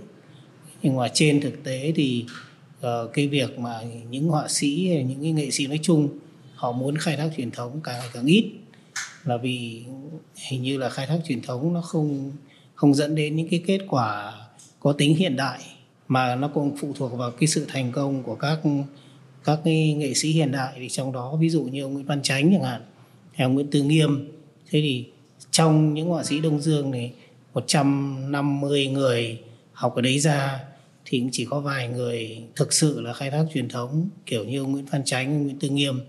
Nhưng 0.83 0.97
mà 0.97 1.09
trên 1.15 1.41
thực 1.41 1.65
tế 1.65 1.93
thì 1.97 2.25
uh, 2.79 3.13
cái 3.13 3.29
việc 3.29 3.59
mà 3.59 3.83
những 4.11 4.29
họa 4.29 4.49
sĩ 4.49 4.89
hay 4.89 5.05
những 5.05 5.23
cái 5.23 5.33
nghệ 5.33 5.51
sĩ 5.51 5.67
nói 5.67 5.79
chung 5.83 6.09
họ 6.55 6.73
muốn 6.73 6.97
khai 6.97 7.17
thác 7.17 7.31
truyền 7.37 7.51
thống 7.51 7.81
càng 7.85 7.99
ngày 7.99 8.09
càng 8.13 8.27
ít 8.27 8.53
là 9.25 9.37
vì 9.37 9.85
hình 10.51 10.63
như 10.63 10.79
là 10.79 10.91
khai 10.91 11.07
thác 11.07 11.19
truyền 11.29 11.43
thống 11.43 11.75
nó 11.75 11.81
không 11.81 12.33
không 12.75 12.95
dẫn 12.95 13.15
đến 13.15 13.37
những 13.37 13.49
cái 13.49 13.63
kết 13.67 13.81
quả 13.89 14.33
có 14.81 14.93
tính 14.93 15.17
hiện 15.17 15.37
đại 15.37 15.61
mà 16.11 16.35
nó 16.35 16.49
cũng 16.49 16.77
phụ 16.81 16.93
thuộc 16.97 17.13
vào 17.13 17.31
cái 17.31 17.47
sự 17.47 17.67
thành 17.69 17.93
công 17.93 18.23
của 18.23 18.35
các 18.35 18.59
các 19.45 19.59
cái 19.65 19.95
nghệ 19.95 20.15
sĩ 20.15 20.33
hiện 20.33 20.53
đại 20.53 20.73
thì 20.77 20.89
trong 20.89 21.13
đó 21.13 21.37
ví 21.41 21.51
dụ 21.51 21.63
như 21.63 21.83
ông 21.83 21.95
Nguyễn 21.95 22.07
Văn 22.07 22.23
Chánh 22.23 22.53
chẳng 22.53 22.63
hạn 22.63 22.83
hay 23.33 23.45
ông 23.45 23.55
Nguyễn 23.55 23.71
Tư 23.71 23.83
Nghiêm 23.83 24.29
thế 24.71 24.81
thì 24.81 25.07
trong 25.51 25.95
những 25.95 26.09
họa 26.09 26.25
sĩ 26.25 26.41
Đông 26.41 26.61
Dương 26.61 26.91
này 26.91 27.13
150 27.55 28.87
người 28.87 29.41
học 29.73 29.95
ở 29.95 30.03
đấy 30.03 30.19
ra 30.19 30.61
thì 31.05 31.21
cũng 31.21 31.29
chỉ 31.33 31.45
có 31.45 31.61
vài 31.61 31.89
người 31.89 32.43
thực 32.57 32.73
sự 32.73 33.01
là 33.01 33.13
khai 33.13 33.31
thác 33.31 33.45
truyền 33.55 33.69
thống 33.69 34.09
kiểu 34.27 34.45
như 34.45 34.61
ông 34.61 34.73
Nguyễn 34.73 34.87
Văn 34.87 35.03
Chánh, 35.05 35.43
Nguyễn 35.43 35.59
Tư 35.59 35.69
Nghiêm. 35.69 36.01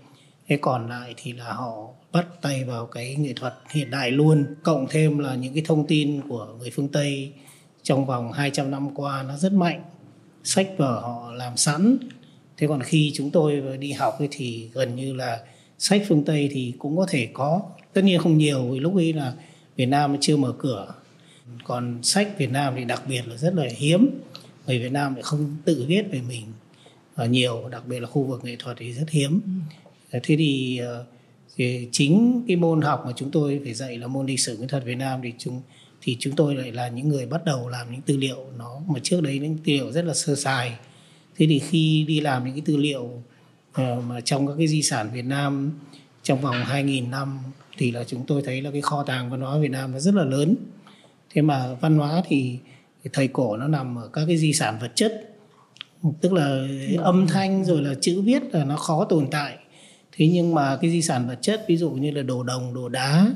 Thế 0.48 0.58
còn 0.60 0.88
lại 0.88 1.14
thì 1.16 1.32
là 1.32 1.52
họ 1.52 1.88
bắt 2.12 2.26
tay 2.42 2.64
vào 2.64 2.86
cái 2.86 3.16
nghệ 3.16 3.32
thuật 3.36 3.54
hiện 3.70 3.90
đại 3.90 4.10
luôn. 4.10 4.46
Cộng 4.62 4.86
thêm 4.90 5.18
là 5.18 5.34
những 5.34 5.54
cái 5.54 5.62
thông 5.66 5.86
tin 5.86 6.20
của 6.28 6.48
người 6.58 6.70
phương 6.70 6.88
Tây 6.88 7.32
trong 7.82 8.06
vòng 8.06 8.32
200 8.32 8.70
năm 8.70 8.94
qua 8.94 9.22
nó 9.22 9.36
rất 9.36 9.52
mạnh. 9.52 9.82
Sách 10.44 10.70
vở 10.76 11.00
họ 11.00 11.32
làm 11.32 11.56
sẵn. 11.56 11.98
Thế 12.56 12.66
còn 12.66 12.82
khi 12.82 13.12
chúng 13.14 13.30
tôi 13.30 13.62
đi 13.80 13.92
học 13.92 14.18
thì 14.30 14.68
gần 14.72 14.96
như 14.96 15.14
là 15.14 15.40
sách 15.78 16.02
phương 16.08 16.24
Tây 16.24 16.48
thì 16.52 16.72
cũng 16.78 16.96
có 16.96 17.06
thể 17.08 17.28
có. 17.32 17.62
Tất 17.92 18.04
nhiên 18.04 18.20
không 18.20 18.38
nhiều 18.38 18.70
vì 18.70 18.80
lúc 18.80 18.96
ấy 18.96 19.12
là 19.12 19.32
Việt 19.76 19.86
Nam 19.86 20.16
chưa 20.20 20.36
mở 20.36 20.52
cửa. 20.58 20.94
Còn 21.64 21.98
sách 22.02 22.28
Việt 22.38 22.50
Nam 22.50 22.74
thì 22.76 22.84
đặc 22.84 23.02
biệt 23.08 23.28
là 23.28 23.36
rất 23.36 23.54
là 23.54 23.64
hiếm 23.76 24.10
người 24.66 24.78
Việt 24.78 24.92
Nam 24.92 25.14
lại 25.14 25.22
không 25.22 25.56
tự 25.64 25.84
viết 25.88 26.02
về 26.12 26.20
mình 26.28 26.44
và 27.14 27.26
nhiều 27.26 27.68
đặc 27.70 27.86
biệt 27.86 28.00
là 28.00 28.06
khu 28.06 28.22
vực 28.22 28.44
nghệ 28.44 28.56
thuật 28.58 28.76
thì 28.80 28.92
rất 28.92 29.10
hiếm 29.10 29.40
ừ. 30.12 30.18
thế 30.22 30.36
thì, 30.36 30.78
ờ, 30.78 31.04
thì 31.56 31.88
chính 31.92 32.44
cái 32.48 32.56
môn 32.56 32.80
học 32.80 33.02
mà 33.06 33.12
chúng 33.16 33.30
tôi 33.30 33.60
phải 33.64 33.74
dạy 33.74 33.98
là 33.98 34.06
môn 34.06 34.26
lịch 34.26 34.40
sử 34.40 34.56
nghệ 34.56 34.66
thuật 34.66 34.84
Việt 34.84 34.94
Nam 34.94 35.20
thì 35.22 35.32
chúng 35.38 35.60
thì 36.02 36.16
chúng 36.20 36.36
tôi 36.36 36.54
lại 36.54 36.72
là 36.72 36.88
những 36.88 37.08
người 37.08 37.26
bắt 37.26 37.44
đầu 37.44 37.68
làm 37.68 37.92
những 37.92 38.00
tư 38.00 38.16
liệu 38.16 38.44
nó 38.58 38.80
mà 38.88 39.00
trước 39.02 39.20
đấy 39.22 39.38
những 39.38 39.58
tư 39.58 39.62
liệu 39.72 39.92
rất 39.92 40.04
là 40.04 40.14
sơ 40.14 40.34
sài. 40.34 40.78
Thế 41.36 41.46
thì 41.46 41.58
khi 41.58 42.04
đi 42.08 42.20
làm 42.20 42.44
những 42.44 42.54
cái 42.54 42.62
tư 42.66 42.76
liệu 42.76 43.02
uh, 43.02 44.04
mà 44.06 44.20
trong 44.20 44.46
các 44.46 44.54
cái 44.58 44.68
di 44.68 44.82
sản 44.82 45.10
Việt 45.12 45.24
Nam 45.24 45.72
trong 46.22 46.40
vòng 46.40 46.56
2.000 46.56 47.10
năm 47.10 47.38
thì 47.78 47.90
là 47.90 48.04
chúng 48.04 48.26
tôi 48.26 48.42
thấy 48.42 48.62
là 48.62 48.70
cái 48.70 48.80
kho 48.80 49.02
tàng 49.02 49.30
văn 49.30 49.40
hóa 49.40 49.58
Việt 49.58 49.70
Nam 49.70 49.92
nó 49.92 49.98
rất 49.98 50.14
là 50.14 50.24
lớn. 50.24 50.56
Thế 51.30 51.42
mà 51.42 51.74
văn 51.80 51.98
hóa 51.98 52.22
thì 52.28 52.58
thì 53.04 53.10
thời 53.12 53.28
cổ 53.28 53.56
nó 53.56 53.68
nằm 53.68 53.98
ở 53.98 54.08
các 54.12 54.24
cái 54.26 54.36
di 54.36 54.52
sản 54.52 54.78
vật 54.80 54.92
chất 54.94 55.28
tức 56.20 56.32
là 56.32 56.66
âm 56.98 57.26
thanh 57.26 57.64
rồi 57.64 57.82
là 57.82 57.94
chữ 58.00 58.22
viết 58.22 58.42
là 58.52 58.64
nó 58.64 58.76
khó 58.76 59.04
tồn 59.04 59.26
tại. 59.30 59.56
Thế 60.12 60.28
nhưng 60.32 60.54
mà 60.54 60.76
cái 60.76 60.90
di 60.90 61.02
sản 61.02 61.28
vật 61.28 61.38
chất 61.42 61.64
ví 61.68 61.76
dụ 61.76 61.90
như 61.90 62.10
là 62.10 62.22
đồ 62.22 62.42
đồng 62.42 62.74
đồ 62.74 62.88
đá 62.88 63.26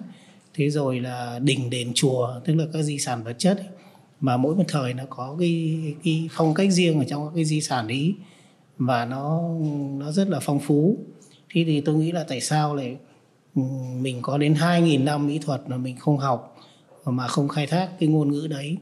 thế 0.56 0.70
rồi 0.70 1.00
là 1.00 1.38
đình 1.42 1.70
đền 1.70 1.92
chùa 1.94 2.40
tức 2.44 2.54
là 2.54 2.64
các 2.72 2.82
di 2.82 2.98
sản 2.98 3.24
vật 3.24 3.34
chất 3.38 3.58
ấy, 3.58 3.66
mà 4.20 4.36
mỗi 4.36 4.54
một 4.54 4.64
thời 4.68 4.94
nó 4.94 5.04
có 5.10 5.36
cái 5.40 5.78
cái 6.04 6.28
phong 6.32 6.54
cách 6.54 6.72
riêng 6.72 6.98
ở 6.98 7.04
trong 7.04 7.26
các 7.26 7.32
cái 7.34 7.44
di 7.44 7.60
sản 7.60 7.88
ấy 7.88 8.14
và 8.78 9.04
nó 9.04 9.42
nó 9.98 10.12
rất 10.12 10.28
là 10.28 10.40
phong 10.40 10.60
phú. 10.60 10.96
Thế 11.52 11.64
thì 11.66 11.80
tôi 11.80 11.94
nghĩ 11.94 12.12
là 12.12 12.24
tại 12.28 12.40
sao 12.40 12.74
lại 12.74 12.96
ừ, 13.54 13.62
mình 14.00 14.18
có 14.22 14.38
đến 14.38 14.54
2.000 14.54 15.04
năm 15.04 15.26
mỹ 15.26 15.38
thuật 15.38 15.62
mà 15.66 15.76
mình 15.76 15.96
không 15.96 16.18
học 16.18 16.56
mà 17.04 17.26
không 17.26 17.48
khai 17.48 17.66
thác 17.66 17.90
cái 18.00 18.08
ngôn 18.08 18.32
ngữ 18.32 18.46
đấy. 18.46 18.76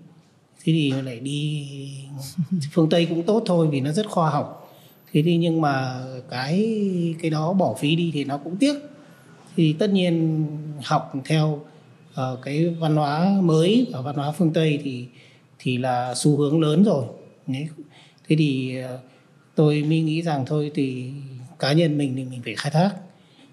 Thế 0.64 0.72
thì 0.72 0.90
lại 0.90 1.20
đi 1.20 1.68
phương 2.72 2.88
tây 2.88 3.06
cũng 3.06 3.22
tốt 3.22 3.42
thôi 3.46 3.68
vì 3.70 3.80
nó 3.80 3.92
rất 3.92 4.06
khoa 4.10 4.30
học. 4.30 4.74
Thế 5.12 5.22
thì 5.22 5.36
nhưng 5.36 5.60
mà 5.60 6.04
cái 6.30 6.74
cái 7.22 7.30
đó 7.30 7.52
bỏ 7.52 7.74
phí 7.74 7.96
đi 7.96 8.10
thì 8.14 8.24
nó 8.24 8.38
cũng 8.38 8.56
tiếc 8.56 8.74
thì 9.56 9.72
tất 9.72 9.90
nhiên 9.90 10.46
học 10.84 11.12
theo 11.24 11.60
uh, 12.10 12.38
cái 12.42 12.68
văn 12.68 12.96
hóa 12.96 13.38
mới 13.40 13.86
và 13.92 14.00
văn 14.00 14.16
hóa 14.16 14.32
phương 14.32 14.52
tây 14.52 14.80
thì 14.84 15.06
thì 15.58 15.78
là 15.78 16.14
xu 16.16 16.36
hướng 16.36 16.60
lớn 16.60 16.84
rồi. 16.84 17.04
Thế 18.28 18.36
thì 18.38 18.78
uh, 18.94 19.00
tôi 19.54 19.82
mới 19.82 20.00
nghĩ 20.00 20.22
rằng 20.22 20.44
thôi 20.46 20.70
thì 20.74 21.10
cá 21.58 21.72
nhân 21.72 21.98
mình 21.98 22.16
thì 22.16 22.24
mình 22.24 22.40
phải 22.44 22.54
khai 22.54 22.70
thác. 22.70 22.90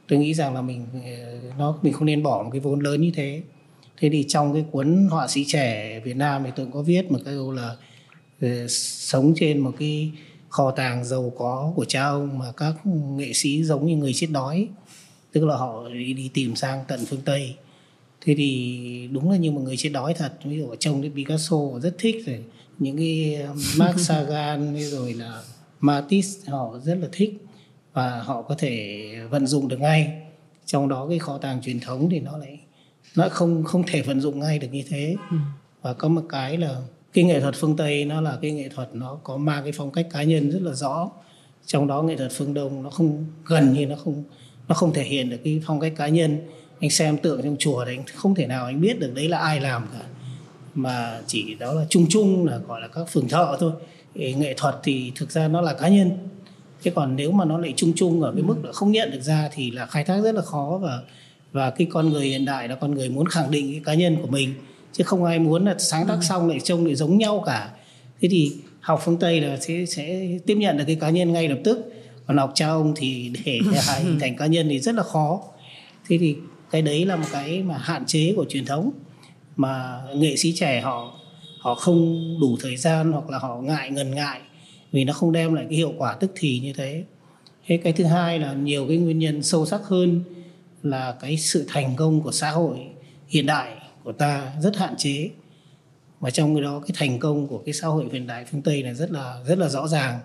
Tôi 0.08 0.20
nghĩ 0.20 0.34
rằng 0.34 0.54
là 0.54 0.62
mình 0.62 0.86
ờ, 0.94 1.40
nó 1.58 1.78
mình 1.82 1.94
không 1.94 2.06
nên 2.06 2.24
bỏ 2.24 2.44
một 2.44 2.50
cái 2.52 2.60
vốn 2.60 2.80
lớn 2.80 3.02
như 3.02 3.12
thế. 3.16 3.42
Thế 3.98 4.10
thì 4.10 4.26
trong 4.28 4.54
cái 4.54 4.66
cuốn 4.72 5.08
họa 5.12 5.28
sĩ 5.28 5.46
trẻ 5.48 6.00
Việt 6.00 6.16
Nam 6.16 6.42
thì 6.46 6.52
tôi 6.56 6.66
cũng 6.66 6.74
có 6.74 6.82
viết 6.82 7.12
một 7.12 7.20
cái 7.26 7.34
câu 7.34 7.52
là 7.52 7.76
sống 8.70 9.34
trên 9.36 9.60
một 9.60 9.72
cái 9.80 10.12
kho 10.50 10.72
tàng 10.72 11.06
giàu 11.06 11.34
có 11.38 11.74
của 11.76 11.86
cha 11.86 12.04
ông 12.04 12.40
mà 12.40 12.46
các 12.58 12.74
nghệ 12.86 13.34
sĩ 13.34 13.64
giống 13.64 13.86
như 13.86 13.96
người 13.96 14.14
chết 14.14 14.28
đói 14.32 14.68
tức 15.32 15.46
là 15.46 15.58
họ 15.58 15.90
đi, 15.90 16.14
đi 16.14 16.30
tìm 16.34 16.56
sang 16.56 16.84
tận 16.88 17.00
phương 17.06 17.22
tây. 17.26 17.56
Thế 18.22 18.36
thì 18.38 19.10
đúng 19.12 19.32
là 19.32 19.38
như 19.38 19.52
một 19.52 19.62
người 19.62 19.78
chết 19.78 19.90
đói 19.90 20.14
thật 20.14 20.34
ví 20.44 20.58
dụ 20.58 20.76
trong 20.80 21.02
cái 21.02 21.12
Picasso 21.16 21.58
rất 21.82 21.96
thích 21.98 22.24
rồi 22.26 22.44
những 22.80 22.98
cái 22.98 23.36
um, 23.36 23.58
Mark 23.78 24.00
Sagan 24.00 24.78
rồi 24.80 25.14
là 25.14 25.44
Matisse 25.80 26.52
họ 26.52 26.80
rất 26.84 26.96
là 26.96 27.08
thích 27.12 27.46
và 27.94 28.22
họ 28.22 28.42
có 28.42 28.56
thể 28.58 29.06
vận 29.30 29.48
dụng 29.48 29.68
được 29.68 29.80
ngay. 29.80 30.22
Trong 30.66 30.90
đó 30.90 31.08
cái 31.10 31.20
kho 31.20 31.38
tàng 31.38 31.62
truyền 31.62 31.80
thống 31.80 32.10
thì 32.12 32.20
nó 32.20 32.38
lại 32.38 32.60
nó 33.16 33.30
không 33.30 33.64
không 33.64 33.84
thể 33.88 34.02
vận 34.02 34.22
dụng 34.22 34.40
ngay 34.40 34.60
được 34.60 34.68
như 34.72 34.84
thế. 34.90 35.16
Ừ. 35.32 35.38
và 35.82 35.94
có 35.94 36.08
một 36.08 36.22
cái 36.30 36.58
là 36.58 36.82
cái 37.14 37.24
nghệ 37.24 37.40
thuật 37.40 37.56
phương 37.58 37.76
tây 37.78 38.06
nó 38.06 38.22
là 38.22 38.38
cái 38.42 38.52
nghệ 38.52 38.70
thuật 38.70 38.90
nó 38.94 39.20
có 39.24 39.38
mang 39.38 39.64
cái 39.64 39.72
phong 39.72 39.92
cách 39.92 40.08
cá 40.12 40.24
nhân 40.24 40.52
rất 40.52 40.62
là 40.62 40.74
rõ. 40.74 41.12
Trong 41.66 41.88
đó 41.88 42.02
nghệ 42.02 42.18
thuật 42.18 42.32
phương 42.32 42.54
đông 42.54 42.84
nó 42.84 42.90
không 42.90 43.26
gần 43.46 43.74
như 43.74 43.86
nó 43.86 43.96
không 43.96 44.24
nó 44.68 44.76
không 44.76 44.94
thể 44.94 45.04
hiện 45.04 45.30
được 45.30 45.38
cái 45.44 45.62
phong 45.66 45.80
cách 45.80 45.94
cá 45.96 46.08
nhân. 46.08 46.38
Anh 46.80 46.90
xem 46.90 47.18
tượng 47.18 47.42
trong 47.44 47.56
chùa 47.60 47.86
thì 47.86 47.92
anh 47.96 48.04
không 48.16 48.36
thể 48.36 48.48
nào 48.48 48.66
anh 48.66 48.82
biết 48.82 49.00
được 49.00 49.12
đấy 49.16 49.30
là 49.30 49.38
ai 49.38 49.60
làm 49.60 49.88
cả. 49.94 50.06
Mà 50.76 51.20
chỉ 51.28 51.56
đó 51.56 51.74
là 51.74 51.86
chung 51.90 52.06
chung 52.10 52.46
là 52.46 52.58
gọi 52.58 52.82
là 52.82 52.88
các 52.88 53.10
phường 53.12 53.28
thợ 53.28 53.58
thôi. 53.60 53.72
Nghệ 54.16 54.54
thuật 54.58 54.76
thì 54.84 55.12
thực 55.16 55.32
ra 55.32 55.48
nó 55.48 55.62
là 55.62 55.74
cá 55.74 55.88
nhân. 55.88 56.12
Chứ 56.82 56.92
còn 56.96 57.16
nếu 57.16 57.32
mà 57.32 57.46
nó 57.46 57.58
lại 57.58 57.74
chung 57.76 57.94
chung 57.96 58.22
ở 58.22 58.32
cái 58.32 58.44
mức 58.44 58.56
là 58.64 58.72
không 58.72 58.92
nhận 58.92 59.12
được 59.12 59.22
ra 59.22 59.50
thì 59.54 59.72
là 59.72 59.86
khai 59.86 60.04
thác 60.04 60.22
rất 60.24 60.36
là 60.36 60.42
khó 60.42 60.80
và 60.82 61.00
và 61.52 61.70
cái 61.70 61.88
con 61.92 62.10
người 62.10 62.26
hiện 62.26 62.46
đại 62.46 62.68
là 62.68 62.76
con 62.76 62.96
người 62.96 63.10
muốn 63.10 63.28
khẳng 63.28 63.52
định 63.52 63.72
cái 63.72 63.82
cá 63.86 63.94
nhân 63.94 64.18
của 64.22 64.28
mình. 64.28 64.54
Chứ 64.94 65.04
không 65.04 65.24
ai 65.24 65.40
muốn 65.40 65.66
là 65.66 65.76
sáng 65.80 66.08
tác 66.08 66.16
ừ. 66.16 66.22
xong 66.30 66.50
lại 66.50 66.60
trông 66.60 66.86
lại 66.86 66.96
giống 66.96 67.18
nhau 67.18 67.44
cả. 67.46 67.70
Thế 68.22 68.30
thì 68.32 68.52
học 68.80 69.02
phương 69.04 69.18
tây 69.18 69.42
là 69.42 69.58
sẽ 69.58 69.86
sẽ 69.86 70.28
tiếp 70.46 70.56
nhận 70.56 70.78
được 70.78 70.84
cái 70.88 70.96
cá 70.96 71.10
nhân 71.10 71.34
ngay 71.34 71.48
lập 71.48 71.58
tức 71.64 71.91
còn 72.32 72.38
học 72.38 72.52
cha 72.56 72.68
ông 72.68 72.94
thì 72.96 73.32
để 73.46 73.60
hình 74.04 74.20
thành 74.20 74.36
cá 74.36 74.46
nhân 74.46 74.68
thì 74.70 74.80
rất 74.80 74.96
là 74.96 75.04
khó. 75.04 75.42
Thế 76.10 76.18
thì 76.18 76.36
cái 76.72 76.82
đấy 76.82 77.06
là 77.06 77.16
một 77.16 77.26
cái 77.32 77.64
mà 77.64 77.78
hạn 77.78 78.06
chế 78.06 78.34
của 78.36 78.46
truyền 78.50 78.66
thống 78.66 78.92
mà 79.56 80.02
nghệ 80.16 80.36
sĩ 80.38 80.54
trẻ 80.54 80.82
họ 80.82 81.14
họ 81.60 81.76
không 81.76 82.20
đủ 82.42 82.58
thời 82.62 82.78
gian 82.78 83.12
hoặc 83.12 83.30
là 83.30 83.38
họ 83.38 83.62
ngại 83.62 83.92
ngần 83.92 84.16
ngại 84.16 84.42
vì 84.92 85.04
nó 85.04 85.14
không 85.14 85.32
đem 85.32 85.54
lại 85.54 85.66
cái 85.70 85.78
hiệu 85.78 85.94
quả 85.98 86.14
tức 86.20 86.32
thì 86.36 86.60
như 86.60 86.74
thế. 86.74 87.04
Thế 87.68 87.78
cái 87.78 87.94
thứ 87.94 88.04
hai 88.04 88.40
là 88.40 88.54
nhiều 88.54 88.88
cái 88.88 88.98
nguyên 88.98 89.20
nhân 89.20 89.44
sâu 89.44 89.66
sắc 89.66 89.82
hơn 89.84 90.24
là 90.84 91.16
cái 91.22 91.38
sự 91.38 91.66
thành 91.68 91.96
công 91.96 92.22
của 92.22 92.32
xã 92.32 92.50
hội 92.50 92.78
hiện 93.28 93.46
đại 93.46 93.76
của 94.04 94.12
ta 94.12 94.52
rất 94.62 94.78
hạn 94.78 94.94
chế. 94.98 95.30
Và 96.20 96.30
trong 96.30 96.56
cái 96.56 96.64
đó 96.64 96.80
cái 96.80 96.92
thành 96.94 97.20
công 97.20 97.48
của 97.48 97.58
cái 97.66 97.74
xã 97.74 97.88
hội 97.88 98.06
hiện 98.12 98.28
đại 98.28 98.46
phương 98.52 98.62
tây 98.62 98.84
là 98.84 98.94
rất 98.94 99.12
là 99.12 99.38
rất 99.48 99.58
là 99.58 99.70
rõ 99.70 99.88
ràng 99.88 100.20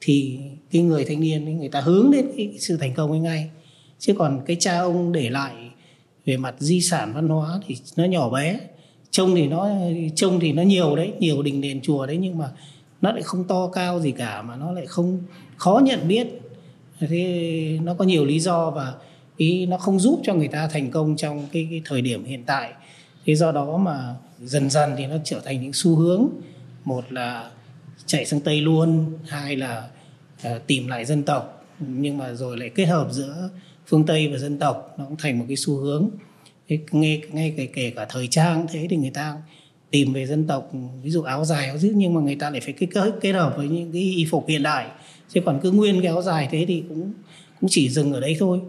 thì 0.00 0.38
cái 0.70 0.82
người 0.82 1.04
thanh 1.04 1.20
niên 1.20 1.58
người 1.58 1.68
ta 1.68 1.80
hướng 1.80 2.10
đến 2.10 2.26
cái 2.36 2.54
sự 2.58 2.76
thành 2.76 2.94
công 2.94 3.10
ấy 3.10 3.20
ngay. 3.20 3.50
Chứ 3.98 4.14
còn 4.18 4.40
cái 4.46 4.56
cha 4.60 4.78
ông 4.78 5.12
để 5.12 5.30
lại 5.30 5.54
về 6.24 6.36
mặt 6.36 6.54
di 6.58 6.80
sản 6.80 7.12
văn 7.14 7.28
hóa 7.28 7.60
thì 7.66 7.76
nó 7.96 8.04
nhỏ 8.04 8.30
bé. 8.30 8.60
Trông 9.10 9.34
thì 9.34 9.46
nó 9.46 9.70
trông 10.14 10.40
thì 10.40 10.52
nó 10.52 10.62
nhiều 10.62 10.96
đấy 10.96 11.12
nhiều 11.18 11.42
đình 11.42 11.60
đền 11.60 11.80
chùa 11.80 12.06
đấy 12.06 12.16
nhưng 12.16 12.38
mà 12.38 12.50
nó 13.00 13.12
lại 13.12 13.22
không 13.22 13.44
to 13.44 13.68
cao 13.68 14.00
gì 14.00 14.10
cả 14.10 14.42
mà 14.42 14.56
nó 14.56 14.72
lại 14.72 14.86
không 14.86 15.20
khó 15.56 15.80
nhận 15.84 16.08
biết. 16.08 16.26
Thế 17.00 17.78
nó 17.82 17.94
có 17.94 18.04
nhiều 18.04 18.24
lý 18.24 18.40
do 18.40 18.70
và 18.70 18.94
ý 19.36 19.66
nó 19.66 19.78
không 19.78 20.00
giúp 20.00 20.20
cho 20.24 20.34
người 20.34 20.48
ta 20.48 20.68
thành 20.68 20.90
công 20.90 21.16
trong 21.16 21.46
cái, 21.52 21.66
cái 21.70 21.82
thời 21.84 22.02
điểm 22.02 22.24
hiện 22.24 22.42
tại. 22.46 22.72
Thế 23.26 23.34
do 23.34 23.52
đó 23.52 23.76
mà 23.76 24.14
dần 24.40 24.70
dần 24.70 24.90
thì 24.98 25.06
nó 25.06 25.16
trở 25.24 25.40
thành 25.40 25.62
những 25.62 25.72
xu 25.72 25.96
hướng. 25.96 26.28
Một 26.84 27.12
là 27.12 27.50
chạy 28.06 28.26
sang 28.26 28.40
tây 28.40 28.60
luôn 28.60 29.18
hai 29.28 29.56
là 29.56 29.88
uh, 30.46 30.66
tìm 30.66 30.88
lại 30.88 31.04
dân 31.04 31.22
tộc. 31.22 31.64
Nhưng 31.78 32.18
mà 32.18 32.32
rồi 32.32 32.58
lại 32.58 32.70
kết 32.74 32.84
hợp 32.84 33.08
giữa 33.10 33.50
phương 33.86 34.06
tây 34.06 34.28
và 34.28 34.38
dân 34.38 34.58
tộc 34.58 34.94
nó 34.98 35.04
cũng 35.04 35.16
thành 35.16 35.38
một 35.38 35.44
cái 35.48 35.56
xu 35.56 35.76
hướng. 35.76 36.10
Nghe 36.90 37.20
ngay 37.30 37.54
kể, 37.56 37.66
kể 37.66 37.92
cả 37.96 38.06
thời 38.08 38.26
trang 38.26 38.66
thế 38.72 38.86
thì 38.90 38.96
người 38.96 39.10
ta 39.10 39.34
tìm 39.90 40.12
về 40.12 40.26
dân 40.26 40.46
tộc 40.46 40.70
ví 41.02 41.10
dụ 41.10 41.22
áo 41.22 41.44
dài 41.44 41.66
áo 41.66 41.78
giữ 41.78 41.92
nhưng 41.94 42.14
mà 42.14 42.20
người 42.20 42.34
ta 42.34 42.50
lại 42.50 42.60
phải 42.60 42.72
kết 42.72 42.86
kết 43.20 43.32
hợp 43.32 43.54
với 43.56 43.68
những 43.68 43.92
cái 43.92 44.02
y 44.02 44.26
phục 44.30 44.48
hiện 44.48 44.62
đại. 44.62 44.86
Chứ 45.28 45.40
còn 45.46 45.60
cứ 45.62 45.70
nguyên 45.70 46.00
cái 46.00 46.06
áo 46.06 46.22
dài 46.22 46.48
thế 46.50 46.64
thì 46.68 46.84
cũng 46.88 47.12
cũng 47.60 47.70
chỉ 47.72 47.88
dừng 47.88 48.12
ở 48.12 48.20
đấy 48.20 48.36
thôi. 48.38 48.60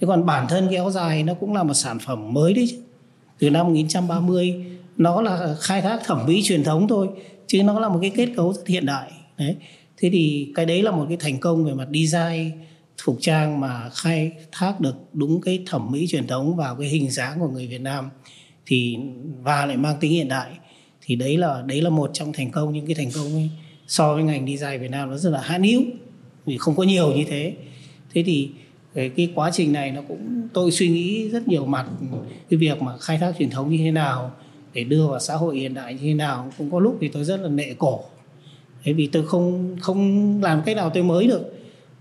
Thế 0.00 0.06
còn 0.06 0.26
bản 0.26 0.46
thân 0.48 0.66
cái 0.66 0.76
áo 0.76 0.90
dài 0.90 1.22
nó 1.22 1.34
cũng 1.34 1.54
là 1.54 1.62
một 1.62 1.74
sản 1.74 1.98
phẩm 1.98 2.32
mới 2.32 2.54
đấy 2.54 2.66
chứ. 2.70 2.76
Từ 3.38 3.50
năm 3.50 3.66
1930 3.66 4.64
nó 4.96 5.22
là 5.22 5.56
khai 5.60 5.82
thác 5.82 6.00
thẩm 6.04 6.26
mỹ 6.26 6.42
truyền 6.44 6.64
thống 6.64 6.88
thôi 6.88 7.08
chứ 7.46 7.62
nó 7.62 7.80
là 7.80 7.88
một 7.88 7.98
cái 8.02 8.10
kết 8.10 8.28
cấu 8.36 8.52
rất 8.52 8.66
hiện 8.66 8.86
đại. 8.86 9.10
Đấy. 9.38 9.56
Thế 9.96 10.10
thì 10.12 10.52
cái 10.54 10.66
đấy 10.66 10.82
là 10.82 10.90
một 10.90 11.06
cái 11.08 11.16
thành 11.16 11.40
công 11.40 11.64
về 11.64 11.74
mặt 11.74 11.88
design 11.94 12.50
phục 13.04 13.16
trang 13.20 13.60
mà 13.60 13.90
khai 13.94 14.32
thác 14.52 14.80
được 14.80 14.94
đúng 15.12 15.40
cái 15.40 15.62
thẩm 15.66 15.92
mỹ 15.92 16.06
truyền 16.06 16.26
thống 16.26 16.56
vào 16.56 16.76
cái 16.76 16.88
hình 16.88 17.10
dáng 17.10 17.40
của 17.40 17.48
người 17.48 17.66
Việt 17.66 17.80
Nam. 17.80 18.10
Thì 18.66 18.96
và 19.42 19.66
lại 19.66 19.76
mang 19.76 19.96
tính 20.00 20.12
hiện 20.12 20.28
đại. 20.28 20.50
Thì 21.06 21.16
đấy 21.16 21.36
là 21.36 21.62
đấy 21.66 21.80
là 21.82 21.90
một 21.90 22.10
trong 22.12 22.32
thành 22.32 22.50
công 22.50 22.72
những 22.72 22.86
cái 22.86 22.94
thành 22.94 23.10
công 23.14 23.34
ấy, 23.34 23.50
so 23.86 24.14
với 24.14 24.22
ngành 24.22 24.46
design 24.46 24.80
Việt 24.80 24.90
Nam 24.90 25.10
nó 25.10 25.16
rất 25.16 25.30
là 25.30 25.40
hạn 25.40 25.62
hữu 25.62 25.82
vì 26.46 26.58
không 26.58 26.76
có 26.76 26.82
nhiều 26.82 27.12
như 27.12 27.24
thế. 27.28 27.54
Thế 28.14 28.22
thì 28.22 28.50
cái, 28.94 29.08
cái 29.08 29.32
quá 29.34 29.50
trình 29.52 29.72
này 29.72 29.90
nó 29.90 30.02
cũng 30.08 30.48
tôi 30.52 30.72
suy 30.72 30.88
nghĩ 30.88 31.28
rất 31.28 31.48
nhiều 31.48 31.66
mặt 31.66 31.86
cái 32.50 32.58
việc 32.58 32.82
mà 32.82 32.98
khai 32.98 33.18
thác 33.18 33.34
truyền 33.38 33.50
thống 33.50 33.70
như 33.70 33.78
thế 33.78 33.90
nào 33.90 34.32
để 34.74 34.84
đưa 34.84 35.06
vào 35.06 35.20
xã 35.20 35.34
hội 35.34 35.58
hiện 35.58 35.74
đại 35.74 35.94
như 35.94 36.00
thế 36.02 36.14
nào 36.14 36.52
cũng 36.58 36.70
có 36.70 36.80
lúc 36.80 36.98
thì 37.00 37.08
tôi 37.08 37.24
rất 37.24 37.40
là 37.40 37.48
nệ 37.48 37.74
cổ. 37.78 38.00
Thế 38.84 38.92
vì 38.92 39.06
tôi 39.06 39.26
không 39.26 39.76
không 39.80 40.40
làm 40.42 40.62
cách 40.66 40.76
nào 40.76 40.90
tôi 40.94 41.02
mới 41.02 41.26
được. 41.26 41.54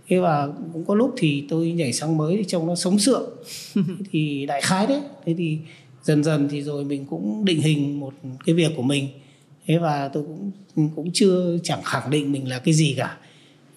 Thế 0.07 0.19
và 0.19 0.47
cũng 0.73 0.85
có 0.85 0.95
lúc 0.95 1.13
thì 1.17 1.43
tôi 1.49 1.71
nhảy 1.71 1.93
sang 1.93 2.17
mới 2.17 2.37
thì 2.37 2.43
trông 2.43 2.67
nó 2.67 2.75
sống 2.75 2.99
sượng. 2.99 3.29
Thì 4.11 4.45
đại 4.45 4.61
khái 4.61 4.87
đấy. 4.87 5.01
Thế 5.25 5.35
thì 5.37 5.57
dần 6.03 6.23
dần 6.23 6.47
thì 6.51 6.61
rồi 6.61 6.85
mình 6.85 7.05
cũng 7.05 7.45
định 7.45 7.61
hình 7.61 7.99
một 7.99 8.13
cái 8.45 8.55
việc 8.55 8.71
của 8.75 8.83
mình. 8.83 9.07
Thế 9.65 9.77
và 9.77 10.07
tôi 10.07 10.23
cũng 10.75 10.89
cũng 10.95 11.11
chưa 11.13 11.57
chẳng 11.63 11.81
khẳng 11.83 12.09
định 12.09 12.31
mình 12.31 12.49
là 12.49 12.59
cái 12.59 12.73
gì 12.73 12.93
cả. 12.97 13.17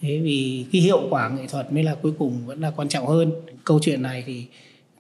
Thế 0.01 0.19
vì 0.19 0.65
cái 0.73 0.83
hiệu 0.83 1.07
quả 1.11 1.29
nghệ 1.29 1.47
thuật 1.47 1.73
mới 1.73 1.83
là 1.83 1.95
cuối 2.03 2.13
cùng 2.19 2.47
vẫn 2.47 2.61
là 2.61 2.71
quan 2.71 2.89
trọng 2.89 3.07
hơn. 3.07 3.33
Câu 3.65 3.79
chuyện 3.83 4.03
này 4.03 4.25
thì 4.27 4.45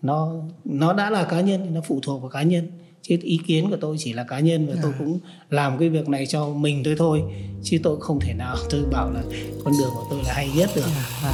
nó 0.02 0.32
nó 0.64 0.92
đã 0.92 1.10
là 1.10 1.24
cá 1.24 1.40
nhân 1.40 1.74
nó 1.74 1.80
phụ 1.80 2.00
thuộc 2.02 2.22
vào 2.22 2.30
cá 2.30 2.42
nhân 2.42 2.66
chứ 3.08 3.16
ý 3.22 3.40
kiến 3.46 3.70
của 3.70 3.76
tôi 3.80 3.96
chỉ 3.98 4.12
là 4.12 4.24
cá 4.24 4.40
nhân 4.40 4.66
và 4.66 4.74
à. 4.74 4.80
tôi 4.82 4.92
cũng 4.98 5.18
làm 5.50 5.78
cái 5.78 5.88
việc 5.88 6.08
này 6.08 6.26
cho 6.26 6.48
mình 6.48 6.82
tôi 6.84 6.94
thôi 6.98 7.22
chứ 7.62 7.78
tôi 7.82 8.00
không 8.00 8.20
thể 8.20 8.34
nào 8.34 8.56
tôi 8.70 8.80
bảo 8.92 9.10
là 9.10 9.22
con 9.64 9.74
đường 9.78 9.90
của 9.94 10.06
tôi 10.10 10.20
là 10.26 10.32
hay 10.32 10.50
nhất 10.56 10.70
được 10.76 10.82
à. 10.82 11.04
À. 11.22 11.32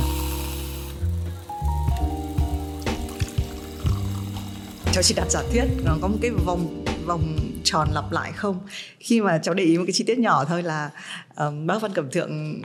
cháu 4.93 5.03
chỉ 5.03 5.15
đặt 5.15 5.31
giả 5.31 5.43
thiết 5.51 5.65
nó 5.85 5.97
có 6.01 6.09
một 6.09 6.19
cái 6.23 6.31
vòng 6.31 6.85
vòng 7.07 7.37
tròn 7.65 7.89
lặp 7.93 8.13
lại 8.13 8.33
không 8.33 8.61
khi 9.01 9.21
mà 9.21 9.39
cháu 9.39 9.55
để 9.55 9.65
ý 9.65 9.79
một 9.79 9.85
cái 9.87 9.93
chi 9.93 10.05
tiết 10.05 10.19
nhỏ 10.19 10.45
thôi 10.45 10.63
là 10.63 10.91
um, 11.37 11.67
bác 11.67 11.83
Văn 11.83 11.93
Cẩm 11.95 12.11
Thượng 12.11 12.63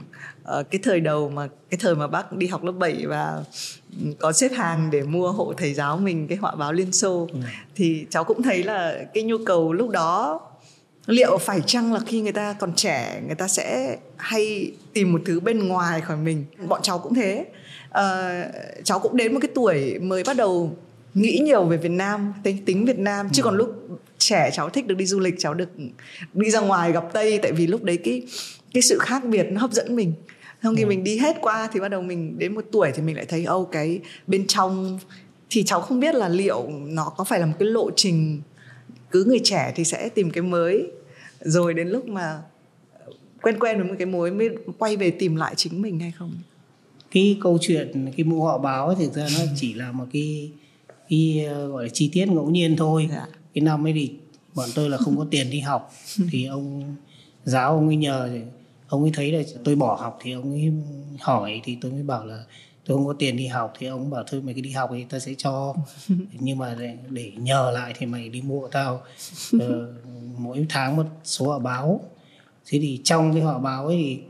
uh, 0.58 0.70
cái 0.70 0.80
thời 0.82 1.00
đầu 1.00 1.28
mà 1.28 1.48
cái 1.70 1.78
thời 1.80 1.94
mà 1.94 2.06
bác 2.06 2.32
đi 2.32 2.46
học 2.46 2.64
lớp 2.64 2.72
7 2.72 3.06
và 3.06 3.44
có 4.18 4.32
xếp 4.32 4.52
hàng 4.52 4.90
để 4.90 5.02
mua 5.02 5.32
hộ 5.32 5.52
thầy 5.56 5.74
giáo 5.74 5.96
mình 5.96 6.28
cái 6.28 6.38
họa 6.38 6.54
báo 6.54 6.72
Liên 6.72 6.92
Xô 6.92 7.28
ừ. 7.32 7.38
thì 7.76 8.06
cháu 8.10 8.24
cũng 8.24 8.42
thấy 8.42 8.64
là 8.64 8.98
cái 9.14 9.22
nhu 9.22 9.36
cầu 9.46 9.72
lúc 9.72 9.90
đó 9.90 10.40
liệu 11.06 11.38
phải 11.38 11.60
chăng 11.66 11.92
là 11.92 12.00
khi 12.06 12.20
người 12.20 12.32
ta 12.32 12.52
còn 12.52 12.72
trẻ 12.74 13.22
người 13.26 13.34
ta 13.34 13.48
sẽ 13.48 13.96
hay 14.16 14.72
tìm 14.92 15.12
một 15.12 15.20
thứ 15.26 15.40
bên 15.40 15.68
ngoài 15.68 16.00
khỏi 16.00 16.16
mình 16.16 16.44
bọn 16.68 16.80
cháu 16.82 16.98
cũng 16.98 17.14
thế 17.14 17.46
uh, 17.88 18.84
cháu 18.84 18.98
cũng 18.98 19.16
đến 19.16 19.34
một 19.34 19.40
cái 19.42 19.50
tuổi 19.54 19.98
mới 19.98 20.22
bắt 20.24 20.36
đầu 20.36 20.76
nghĩ 21.14 21.38
nhiều 21.42 21.64
về 21.64 21.76
Việt 21.76 21.90
Nam 21.90 22.32
tính 22.42 22.64
tính 22.64 22.84
Việt 22.84 22.98
Nam 22.98 23.28
chứ 23.32 23.42
còn 23.42 23.54
ừ. 23.54 23.58
lúc 23.58 23.98
trẻ 24.18 24.50
cháu 24.52 24.70
thích 24.70 24.86
được 24.86 24.94
đi 24.94 25.06
du 25.06 25.20
lịch 25.20 25.34
cháu 25.38 25.54
được 25.54 25.68
đi 26.34 26.50
ra 26.50 26.60
ngoài 26.60 26.92
gặp 26.92 27.04
Tây 27.12 27.38
tại 27.42 27.52
vì 27.52 27.66
lúc 27.66 27.82
đấy 27.82 27.96
cái 27.96 28.22
cái 28.74 28.82
sự 28.82 28.98
khác 28.98 29.24
biệt 29.24 29.46
nó 29.50 29.60
hấp 29.60 29.72
dẫn 29.72 29.96
mình 29.96 30.12
xong 30.62 30.76
khi 30.76 30.82
ừ. 30.82 30.88
mình 30.88 31.04
đi 31.04 31.18
hết 31.18 31.36
qua 31.40 31.68
thì 31.72 31.80
bắt 31.80 31.88
đầu 31.88 32.02
mình 32.02 32.38
đến 32.38 32.54
một 32.54 32.64
tuổi 32.72 32.90
thì 32.94 33.02
mình 33.02 33.16
lại 33.16 33.26
thấy 33.26 33.44
ô 33.44 33.64
cái 33.64 34.00
bên 34.26 34.46
trong 34.46 34.98
thì 35.50 35.62
cháu 35.62 35.80
không 35.80 36.00
biết 36.00 36.14
là 36.14 36.28
liệu 36.28 36.68
nó 36.70 37.12
có 37.16 37.24
phải 37.24 37.40
là 37.40 37.46
một 37.46 37.54
cái 37.58 37.68
lộ 37.68 37.90
trình 37.96 38.40
cứ 39.10 39.24
người 39.24 39.40
trẻ 39.44 39.72
thì 39.76 39.84
sẽ 39.84 40.08
tìm 40.08 40.30
cái 40.30 40.42
mới. 40.42 40.86
Rồi 41.40 41.74
đến 41.74 41.88
lúc 41.88 42.08
mà 42.08 42.42
quen 43.42 43.58
quen 43.58 43.78
với 43.78 43.88
một 43.88 43.94
cái 43.98 44.06
mối 44.06 44.30
mới 44.30 44.48
quay 44.78 44.96
về 44.96 45.10
tìm 45.10 45.36
lại 45.36 45.54
chính 45.56 45.82
mình 45.82 45.98
hay 46.00 46.12
không? 46.18 46.32
Cái 47.10 47.38
câu 47.42 47.58
chuyện 47.60 48.12
cái 48.16 48.24
mũ 48.24 48.42
họ 48.42 48.58
báo 48.58 48.94
thực 48.94 49.12
ra 49.12 49.28
nó 49.38 49.44
chỉ 49.56 49.74
là 49.74 49.92
một 49.92 50.04
cái 50.12 50.50
cái 51.08 51.44
ờ, 51.48 51.68
gọi 51.68 51.84
là 51.84 51.88
chi 51.92 52.10
tiết 52.12 52.28
ngẫu 52.28 52.50
nhiên 52.50 52.76
thôi. 52.76 53.08
Dạ. 53.10 53.26
cái 53.54 53.62
năm 53.62 53.86
ấy 53.86 53.92
thì 53.92 54.10
bọn 54.54 54.68
tôi 54.74 54.90
là 54.90 54.96
không 54.96 55.16
có 55.16 55.26
tiền 55.30 55.50
đi 55.50 55.60
học. 55.60 55.92
Thì 56.30 56.46
ông 56.46 56.96
giáo 57.44 57.74
ông 57.74 57.86
ấy 57.86 57.96
nhờ 57.96 58.30
ông 58.88 59.02
ấy 59.02 59.10
thấy 59.14 59.32
là 59.32 59.42
tôi 59.64 59.76
bỏ 59.76 59.94
học 59.94 60.18
thì 60.22 60.32
ông 60.32 60.52
ấy 60.52 60.72
hỏi 61.20 61.60
thì 61.64 61.78
tôi 61.80 61.92
mới 61.92 62.02
bảo 62.02 62.26
là 62.26 62.44
tôi 62.84 62.96
không 62.96 63.06
có 63.06 63.12
tiền 63.12 63.36
đi 63.36 63.46
học 63.46 63.72
thì 63.78 63.86
ông 63.86 64.10
bảo 64.10 64.24
thôi 64.26 64.40
mày 64.40 64.54
cứ 64.54 64.60
đi 64.60 64.70
học 64.70 64.90
thì 64.92 65.04
ta 65.04 65.18
sẽ 65.18 65.34
cho. 65.38 65.74
Nhưng 66.32 66.58
mà 66.58 66.76
để, 66.78 66.96
để 67.08 67.32
nhờ 67.36 67.70
lại 67.70 67.94
thì 67.98 68.06
mày 68.06 68.28
đi 68.28 68.42
mua 68.42 68.68
tao. 68.68 69.02
Uh, 69.56 69.62
mỗi 70.38 70.66
tháng 70.68 70.96
một 70.96 71.06
số 71.24 71.50
họ 71.50 71.58
báo. 71.58 72.00
Thế 72.66 72.78
thì 72.82 73.00
trong 73.04 73.32
cái 73.32 73.42
họ 73.42 73.58
báo 73.58 73.86
ấy 73.86 73.96
thì 73.96 74.20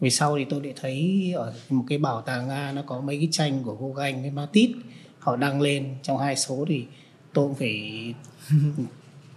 về 0.00 0.10
sau 0.10 0.36
thì 0.38 0.44
tôi 0.44 0.62
lại 0.64 0.72
thấy 0.80 1.32
ở 1.36 1.54
một 1.70 1.84
cái 1.88 1.98
bảo 1.98 2.22
tàng 2.22 2.48
nga 2.48 2.72
nó 2.72 2.82
có 2.86 3.00
mấy 3.00 3.16
cái 3.16 3.28
tranh 3.32 3.62
của 3.64 3.92
ganh 3.92 4.22
với 4.22 4.30
Matisse. 4.30 4.80
Họ 5.18 5.36
đăng 5.36 5.60
lên 5.60 5.94
trong 6.02 6.18
hai 6.18 6.36
số 6.36 6.64
thì 6.68 6.84
tôi 7.32 7.48
cũng 7.48 7.54
phải 7.54 8.14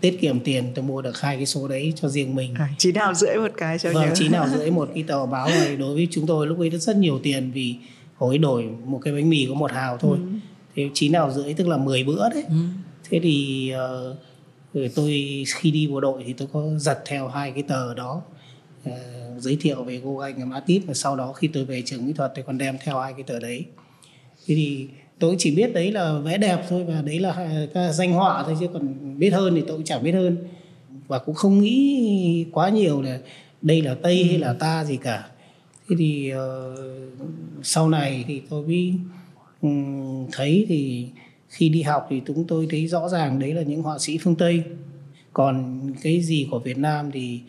tiết 0.01 0.21
kiệm 0.21 0.39
tiền 0.39 0.71
tôi 0.75 0.85
mua 0.85 1.01
được 1.01 1.21
hai 1.21 1.35
cái 1.35 1.45
số 1.45 1.67
đấy 1.67 1.93
cho 1.95 2.07
riêng 2.07 2.35
mình 2.35 2.53
à, 2.55 2.69
chín 2.77 2.95
nào 2.95 3.13
rưỡi 3.13 3.35
một 3.35 3.51
cái 3.57 3.79
cho 3.79 3.93
vâng 3.93 4.05
nhớ. 4.05 4.11
chín 4.15 4.31
nào 4.31 4.47
rưỡi 4.57 4.71
một 4.71 4.89
cái 4.93 5.03
tờ 5.07 5.25
báo 5.25 5.49
này 5.49 5.75
đối 5.75 5.95
với 5.95 6.07
chúng 6.11 6.27
tôi 6.27 6.47
lúc 6.47 6.59
ấy 6.59 6.69
rất 6.69 6.95
nhiều 6.95 7.19
tiền 7.23 7.51
vì 7.51 7.75
hồi 8.15 8.37
đổi 8.37 8.69
một 8.85 8.99
cái 9.03 9.13
bánh 9.13 9.29
mì 9.29 9.45
có 9.49 9.53
một 9.53 9.71
hào 9.71 9.97
thôi 9.97 10.17
ừ. 10.17 10.25
thế 10.75 10.89
chín 10.93 11.11
nào 11.11 11.31
rưỡi 11.31 11.53
tức 11.53 11.67
là 11.67 11.77
10 11.77 12.03
bữa 12.03 12.29
đấy 12.29 12.43
ừ. 12.49 12.55
thế 13.09 13.19
thì 13.23 13.71
uh, 14.73 14.95
tôi 14.95 15.43
khi 15.55 15.71
đi 15.71 15.87
bộ 15.87 15.99
đội 15.99 16.23
thì 16.25 16.33
tôi 16.33 16.47
có 16.53 16.63
giật 16.77 17.01
theo 17.05 17.27
hai 17.27 17.51
cái 17.51 17.63
tờ 17.63 17.93
đó 17.93 18.21
uh, 18.89 18.93
giới 19.37 19.57
thiệu 19.61 19.83
về 19.83 20.01
cô 20.03 20.17
anh 20.17 20.37
em 20.37 20.51
Atit 20.51 20.81
và 20.87 20.93
sau 20.93 21.15
đó 21.15 21.33
khi 21.33 21.47
tôi 21.47 21.65
về 21.65 21.81
trường 21.85 22.05
mỹ 22.05 22.13
thuật 22.13 22.31
thì 22.35 22.41
còn 22.47 22.57
đem 22.57 22.77
theo 22.83 22.99
hai 22.99 23.13
cái 23.13 23.23
tờ 23.23 23.39
đấy 23.39 23.65
thế 24.47 24.55
thì 24.55 24.87
tôi 25.19 25.35
chỉ 25.39 25.55
biết 25.55 25.73
đấy 25.73 25.91
là 25.91 26.19
vẽ 26.19 26.37
đẹp 26.37 26.65
thôi 26.69 26.83
và 26.83 27.01
đấy 27.01 27.19
là 27.19 27.31
à, 27.73 27.91
danh 27.91 28.13
họa 28.13 28.43
thôi 28.43 28.55
chứ 28.59 28.67
còn 28.73 29.19
biết 29.19 29.29
hơn 29.29 29.55
thì 29.55 29.61
tôi 29.67 29.77
cũng 29.77 29.85
chẳng 29.85 30.03
biết 30.03 30.11
hơn. 30.11 30.37
Và 31.07 31.19
cũng 31.19 31.35
không 31.35 31.61
nghĩ 31.61 32.45
quá 32.51 32.69
nhiều 32.69 33.01
là 33.01 33.19
đây 33.61 33.81
là 33.81 33.95
tây 33.95 34.23
hay 34.23 34.37
là 34.37 34.53
ta 34.53 34.85
gì 34.85 34.97
cả. 34.97 35.29
Thế 35.89 35.95
thì 35.99 36.33
uh, 36.33 36.39
sau 37.63 37.89
này 37.89 38.25
thì 38.27 38.41
tôi 38.49 38.67
mới 38.67 38.93
um, 39.61 40.27
thấy 40.31 40.65
thì 40.69 41.07
khi 41.49 41.69
đi 41.69 41.81
học 41.81 42.07
thì 42.09 42.21
chúng 42.27 42.47
tôi 42.47 42.67
thấy 42.69 42.87
rõ 42.87 43.09
ràng 43.09 43.39
đấy 43.39 43.53
là 43.53 43.61
những 43.61 43.81
họa 43.81 43.99
sĩ 43.99 44.17
phương 44.17 44.35
tây. 44.35 44.63
Còn 45.33 45.81
cái 46.01 46.21
gì 46.21 46.47
của 46.51 46.59
việt 46.59 46.77
nam 46.77 47.11
thì 47.11 47.39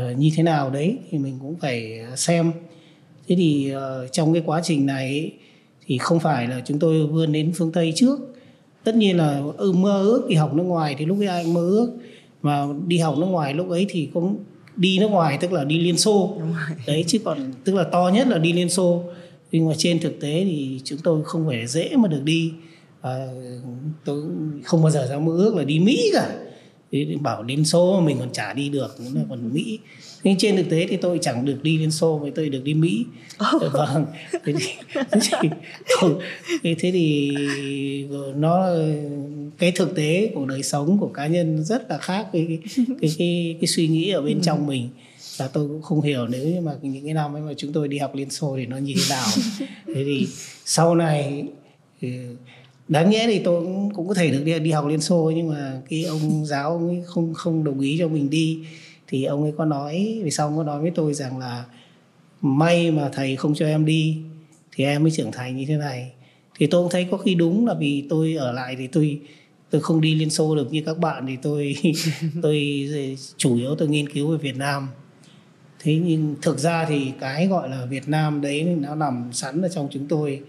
uh, 0.00 0.18
như 0.18 0.30
thế 0.36 0.42
nào 0.42 0.70
đấy 0.70 0.98
thì 1.10 1.18
mình 1.18 1.38
cũng 1.42 1.56
phải 1.60 2.00
à, 2.00 2.16
xem. 2.16 2.52
Thế 3.28 3.36
thì 3.36 3.72
uh, 3.76 4.12
trong 4.12 4.32
cái 4.32 4.42
quá 4.46 4.60
trình 4.64 4.86
này 4.86 5.32
thì 5.92 5.98
không 5.98 6.20
phải 6.20 6.48
là 6.48 6.62
chúng 6.66 6.78
tôi 6.78 7.06
vươn 7.06 7.32
đến 7.32 7.52
phương 7.54 7.72
tây 7.72 7.92
trước. 7.96 8.18
Tất 8.84 8.94
nhiên 8.94 9.16
là 9.16 9.42
ừ, 9.56 9.72
mơ 9.72 10.02
ước 10.02 10.26
đi 10.28 10.34
học 10.34 10.54
nước 10.54 10.62
ngoài 10.62 10.96
thì 10.98 11.06
lúc 11.06 11.18
ấy 11.18 11.26
ai 11.26 11.46
mơ 11.46 11.60
ước. 11.60 11.92
Mà 12.42 12.66
đi 12.86 12.98
học 12.98 13.18
nước 13.18 13.26
ngoài 13.26 13.54
lúc 13.54 13.68
ấy 13.70 13.86
thì 13.88 14.08
cũng 14.14 14.36
đi 14.76 14.98
nước 14.98 15.08
ngoài 15.08 15.38
tức 15.40 15.52
là 15.52 15.64
đi 15.64 15.78
liên 15.78 15.98
xô. 15.98 16.36
Đấy 16.86 17.04
chứ 17.06 17.18
còn 17.24 17.52
tức 17.64 17.74
là 17.74 17.84
to 17.84 18.10
nhất 18.14 18.28
là 18.28 18.38
đi 18.38 18.52
liên 18.52 18.68
xô. 18.68 19.02
Nhưng 19.50 19.68
mà 19.68 19.74
trên 19.78 19.98
thực 19.98 20.20
tế 20.20 20.44
thì 20.44 20.80
chúng 20.84 20.98
tôi 21.04 21.24
không 21.24 21.46
phải 21.46 21.66
dễ 21.66 21.96
mà 21.96 22.08
được 22.08 22.22
đi. 22.24 22.52
À, 23.00 23.26
tôi 24.04 24.22
không 24.64 24.82
bao 24.82 24.90
giờ 24.90 25.06
dám 25.10 25.24
mơ 25.24 25.32
ước 25.36 25.56
là 25.56 25.64
đi 25.64 25.78
mỹ 25.78 26.10
cả. 26.12 26.36
Thì 26.92 27.16
bảo 27.20 27.42
liên 27.42 27.64
xô 27.64 28.00
mà 28.00 28.06
mình 28.06 28.16
còn 28.18 28.32
chả 28.32 28.52
đi 28.52 28.68
được 28.68 28.96
còn 29.28 29.52
mỹ 29.52 29.78
nhưng 30.24 30.38
trên 30.38 30.56
thực 30.56 30.70
tế 30.70 30.86
thì 30.90 30.96
tôi 30.96 31.18
chẳng 31.22 31.44
được 31.44 31.62
đi 31.62 31.78
liên 31.78 31.90
xô 31.90 32.18
mà 32.18 32.30
tôi 32.34 32.48
được 32.48 32.64
đi 32.64 32.74
mỹ. 32.74 33.04
Oh. 33.56 33.72
vâng. 33.72 34.06
Thế 34.44 34.52
thì, 34.58 35.48
thế 36.62 36.74
thế 36.78 36.90
thì 36.92 37.32
nó 38.36 38.68
cái 39.58 39.72
thực 39.72 39.96
tế 39.96 40.30
của 40.34 40.46
đời 40.46 40.62
sống 40.62 40.98
của 40.98 41.08
cá 41.08 41.26
nhân 41.26 41.64
rất 41.64 41.90
là 41.90 41.98
khác 41.98 42.26
với 42.32 42.46
cái 42.48 42.58
cái 43.00 43.10
cái, 43.18 43.56
cái 43.60 43.68
suy 43.68 43.88
nghĩ 43.88 44.10
ở 44.10 44.22
bên 44.22 44.40
trong 44.42 44.58
ừ. 44.58 44.68
mình. 44.68 44.88
Và 45.36 45.48
tôi 45.48 45.68
cũng 45.68 45.82
không 45.82 46.00
hiểu 46.00 46.26
nếu 46.26 46.46
như 46.46 46.60
mà 46.60 46.72
những 46.82 47.04
cái 47.04 47.14
năm 47.14 47.36
ấy 47.36 47.42
mà 47.42 47.52
chúng 47.56 47.72
tôi 47.72 47.88
đi 47.88 47.98
học 47.98 48.14
liên 48.14 48.30
xô 48.30 48.56
thì 48.56 48.66
nó 48.66 48.76
như 48.76 48.94
thế 48.96 49.02
nào. 49.10 49.26
Thế 49.86 50.04
thì 50.04 50.26
sau 50.64 50.94
này 50.94 51.44
thì 52.00 52.12
đáng 52.88 53.10
nhẽ 53.10 53.24
thì 53.26 53.38
tôi 53.38 53.62
cũng, 53.62 53.94
cũng 53.94 54.08
có 54.08 54.14
thể 54.14 54.30
được 54.30 54.42
đi, 54.44 54.58
đi 54.58 54.70
học 54.70 54.86
liên 54.86 55.00
xô 55.00 55.32
nhưng 55.36 55.48
mà 55.48 55.80
cái 55.90 56.04
ông 56.04 56.46
giáo 56.46 56.70
ông 56.70 56.88
ấy 56.88 57.02
không 57.06 57.34
không 57.34 57.64
đồng 57.64 57.80
ý 57.80 57.96
cho 57.98 58.08
mình 58.08 58.30
đi 58.30 58.58
thì 59.12 59.24
ông 59.24 59.42
ấy 59.42 59.52
có 59.58 59.64
nói 59.64 60.20
vì 60.24 60.30
sau 60.30 60.46
ông 60.46 60.56
có 60.56 60.64
nói 60.64 60.80
với 60.80 60.90
tôi 60.94 61.14
rằng 61.14 61.38
là 61.38 61.64
may 62.40 62.90
mà 62.90 63.10
thầy 63.12 63.36
không 63.36 63.54
cho 63.54 63.66
em 63.66 63.86
đi 63.86 64.18
thì 64.72 64.84
em 64.84 65.02
mới 65.02 65.10
trưởng 65.10 65.32
thành 65.32 65.56
như 65.56 65.64
thế 65.68 65.76
này. 65.76 66.12
Thì 66.58 66.66
tôi 66.66 66.82
cũng 66.82 66.90
thấy 66.90 67.08
có 67.10 67.16
khi 67.16 67.34
đúng 67.34 67.66
là 67.66 67.74
vì 67.74 68.06
tôi 68.10 68.34
ở 68.34 68.52
lại 68.52 68.76
thì 68.78 68.86
tôi 68.86 69.20
tôi 69.70 69.80
không 69.80 70.00
đi 70.00 70.14
liên 70.14 70.30
xô 70.30 70.56
được 70.56 70.72
như 70.72 70.82
các 70.86 70.98
bạn 70.98 71.26
thì 71.26 71.36
tôi 71.42 71.76
tôi 72.42 72.88
chủ 73.36 73.56
yếu 73.56 73.74
tôi 73.74 73.88
nghiên 73.88 74.08
cứu 74.08 74.30
về 74.30 74.38
việt 74.38 74.56
nam. 74.56 74.88
Thế 75.80 75.94
nhưng 75.94 76.36
thực 76.42 76.58
ra 76.58 76.84
thì 76.88 77.12
cái 77.20 77.46
gọi 77.46 77.68
là 77.68 77.84
việt 77.84 78.08
nam 78.08 78.40
đấy 78.40 78.64
nó 78.64 78.94
nằm 78.94 79.30
sẵn 79.32 79.62
ở 79.62 79.68
trong 79.68 79.88
chúng 79.90 80.08
tôi. 80.08 80.40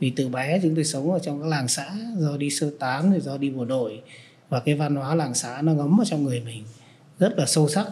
Vì 0.00 0.10
từ 0.10 0.28
bé 0.28 0.60
chúng 0.62 0.74
tôi 0.74 0.84
sống 0.84 1.12
ở 1.12 1.18
trong 1.18 1.40
các 1.42 1.48
làng 1.48 1.68
xã 1.68 1.92
do 2.18 2.36
đi 2.36 2.50
sơ 2.50 2.70
tán 2.78 3.10
rồi 3.10 3.20
do 3.20 3.38
đi 3.38 3.50
bộ 3.50 3.64
đội. 3.64 4.00
Và 4.48 4.60
cái 4.60 4.74
văn 4.74 4.96
hóa 4.96 5.14
làng 5.14 5.34
xã 5.34 5.62
nó 5.62 5.72
ngấm 5.72 5.96
vào 5.96 6.04
trong 6.04 6.24
người 6.24 6.42
mình 6.46 6.62
rất 7.18 7.38
là 7.38 7.46
sâu 7.46 7.68
sắc 7.68 7.86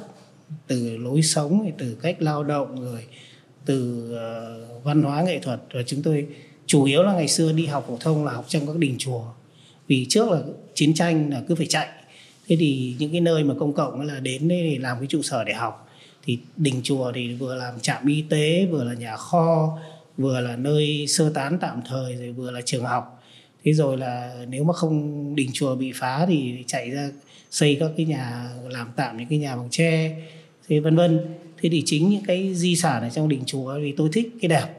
từ 0.66 0.96
lối 0.96 1.22
sống 1.22 1.70
từ 1.78 1.96
cách 2.02 2.16
lao 2.22 2.44
động 2.44 2.80
rồi 2.80 3.04
từ 3.64 4.10
uh, 4.12 4.84
văn 4.84 5.02
hóa 5.02 5.22
nghệ 5.22 5.38
thuật. 5.38 5.60
Và 5.74 5.82
chúng 5.86 6.02
tôi 6.02 6.26
chủ 6.66 6.84
yếu 6.84 7.02
là 7.02 7.12
ngày 7.12 7.28
xưa 7.28 7.52
đi 7.52 7.66
học 7.66 7.84
phổ 7.88 7.96
thông 8.00 8.24
là 8.24 8.32
học 8.32 8.44
trong 8.48 8.66
các 8.66 8.76
đình 8.76 8.94
chùa. 8.98 9.24
Vì 9.86 10.06
trước 10.08 10.30
là 10.30 10.40
chiến 10.74 10.94
tranh 10.94 11.30
là 11.30 11.42
cứ 11.48 11.54
phải 11.54 11.66
chạy. 11.66 11.88
Thế 12.46 12.56
thì 12.60 12.94
những 12.98 13.12
cái 13.12 13.20
nơi 13.20 13.44
mà 13.44 13.54
công 13.58 13.72
cộng 13.72 14.00
là 14.00 14.20
đến 14.20 14.48
để 14.48 14.78
làm 14.80 14.98
cái 14.98 15.06
trụ 15.06 15.22
sở 15.22 15.44
để 15.44 15.52
học. 15.52 15.88
Thì 16.24 16.38
đình 16.56 16.80
chùa 16.82 17.12
thì 17.14 17.34
vừa 17.34 17.54
làm 17.54 17.80
trạm 17.80 18.06
y 18.06 18.22
tế 18.22 18.66
vừa 18.70 18.84
là 18.84 18.94
nhà 18.94 19.16
kho 19.16 19.78
vừa 20.16 20.40
là 20.40 20.56
nơi 20.56 21.06
sơ 21.08 21.30
tán 21.30 21.58
tạm 21.60 21.82
thời 21.88 22.16
rồi 22.16 22.32
vừa 22.32 22.50
là 22.50 22.60
trường 22.64 22.84
học. 22.84 23.22
Thế 23.64 23.72
rồi 23.72 23.96
là 23.96 24.44
nếu 24.48 24.64
mà 24.64 24.72
không 24.72 25.34
đình 25.36 25.50
chùa 25.52 25.74
bị 25.74 25.92
phá 25.94 26.26
thì 26.26 26.64
chạy 26.66 26.90
ra 26.90 27.10
xây 27.50 27.76
các 27.80 27.90
cái 27.96 28.06
nhà 28.06 28.50
làm 28.68 28.88
tạm 28.96 29.16
những 29.16 29.28
cái 29.28 29.38
nhà 29.38 29.56
bằng 29.56 29.68
tre 29.70 30.16
thế 30.68 30.80
vân 30.80 30.96
vân. 30.96 31.20
Thế 31.60 31.68
thì 31.68 31.82
chính 31.86 32.08
những 32.08 32.24
cái 32.26 32.54
di 32.54 32.76
sản 32.76 33.02
ở 33.02 33.10
trong 33.10 33.28
đình 33.28 33.42
chùa 33.46 33.78
vì 33.80 33.92
tôi 33.92 34.08
thích 34.12 34.30
cái 34.40 34.48
đẹp 34.48 34.78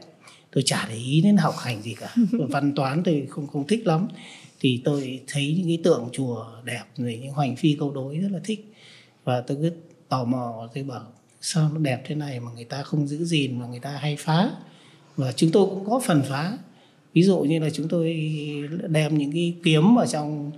tôi 0.52 0.62
chả 0.66 0.86
để 0.88 0.94
ý 0.94 1.20
đến 1.20 1.36
học 1.36 1.54
hành 1.58 1.82
gì 1.82 1.94
cả. 1.94 2.14
Văn 2.32 2.72
toán 2.74 3.02
tôi 3.02 3.26
không 3.30 3.46
không 3.46 3.66
thích 3.66 3.86
lắm. 3.86 4.08
Thì 4.60 4.80
tôi 4.84 5.20
thấy 5.26 5.54
những 5.58 5.66
cái 5.66 5.78
tượng 5.84 6.08
chùa 6.12 6.46
đẹp 6.64 6.82
rồi 6.96 7.18
những 7.22 7.32
hoành 7.32 7.56
phi 7.56 7.76
câu 7.78 7.90
đối 7.90 8.16
rất 8.16 8.28
là 8.32 8.38
thích. 8.44 8.72
Và 9.24 9.40
tôi 9.40 9.58
cứ 9.62 9.72
tò 10.08 10.24
mò 10.24 10.68
tôi 10.74 10.84
bảo 10.84 11.12
sao 11.40 11.70
nó 11.74 11.78
đẹp 11.78 12.02
thế 12.06 12.14
này 12.14 12.40
mà 12.40 12.50
người 12.54 12.64
ta 12.64 12.82
không 12.82 13.06
giữ 13.06 13.24
gìn 13.24 13.58
mà 13.58 13.66
người 13.66 13.80
ta 13.80 13.90
hay 13.90 14.16
phá? 14.16 14.50
Và 15.16 15.32
chúng 15.32 15.50
tôi 15.50 15.66
cũng 15.66 15.84
có 15.90 16.00
phần 16.06 16.22
phá. 16.28 16.58
Ví 17.14 17.22
dụ 17.22 17.38
như 17.38 17.58
là 17.58 17.70
chúng 17.70 17.88
tôi 17.88 18.16
đem 18.88 19.18
những 19.18 19.32
cái 19.32 19.54
kiếm 19.64 19.98
ở 19.98 20.06
trong 20.06 20.50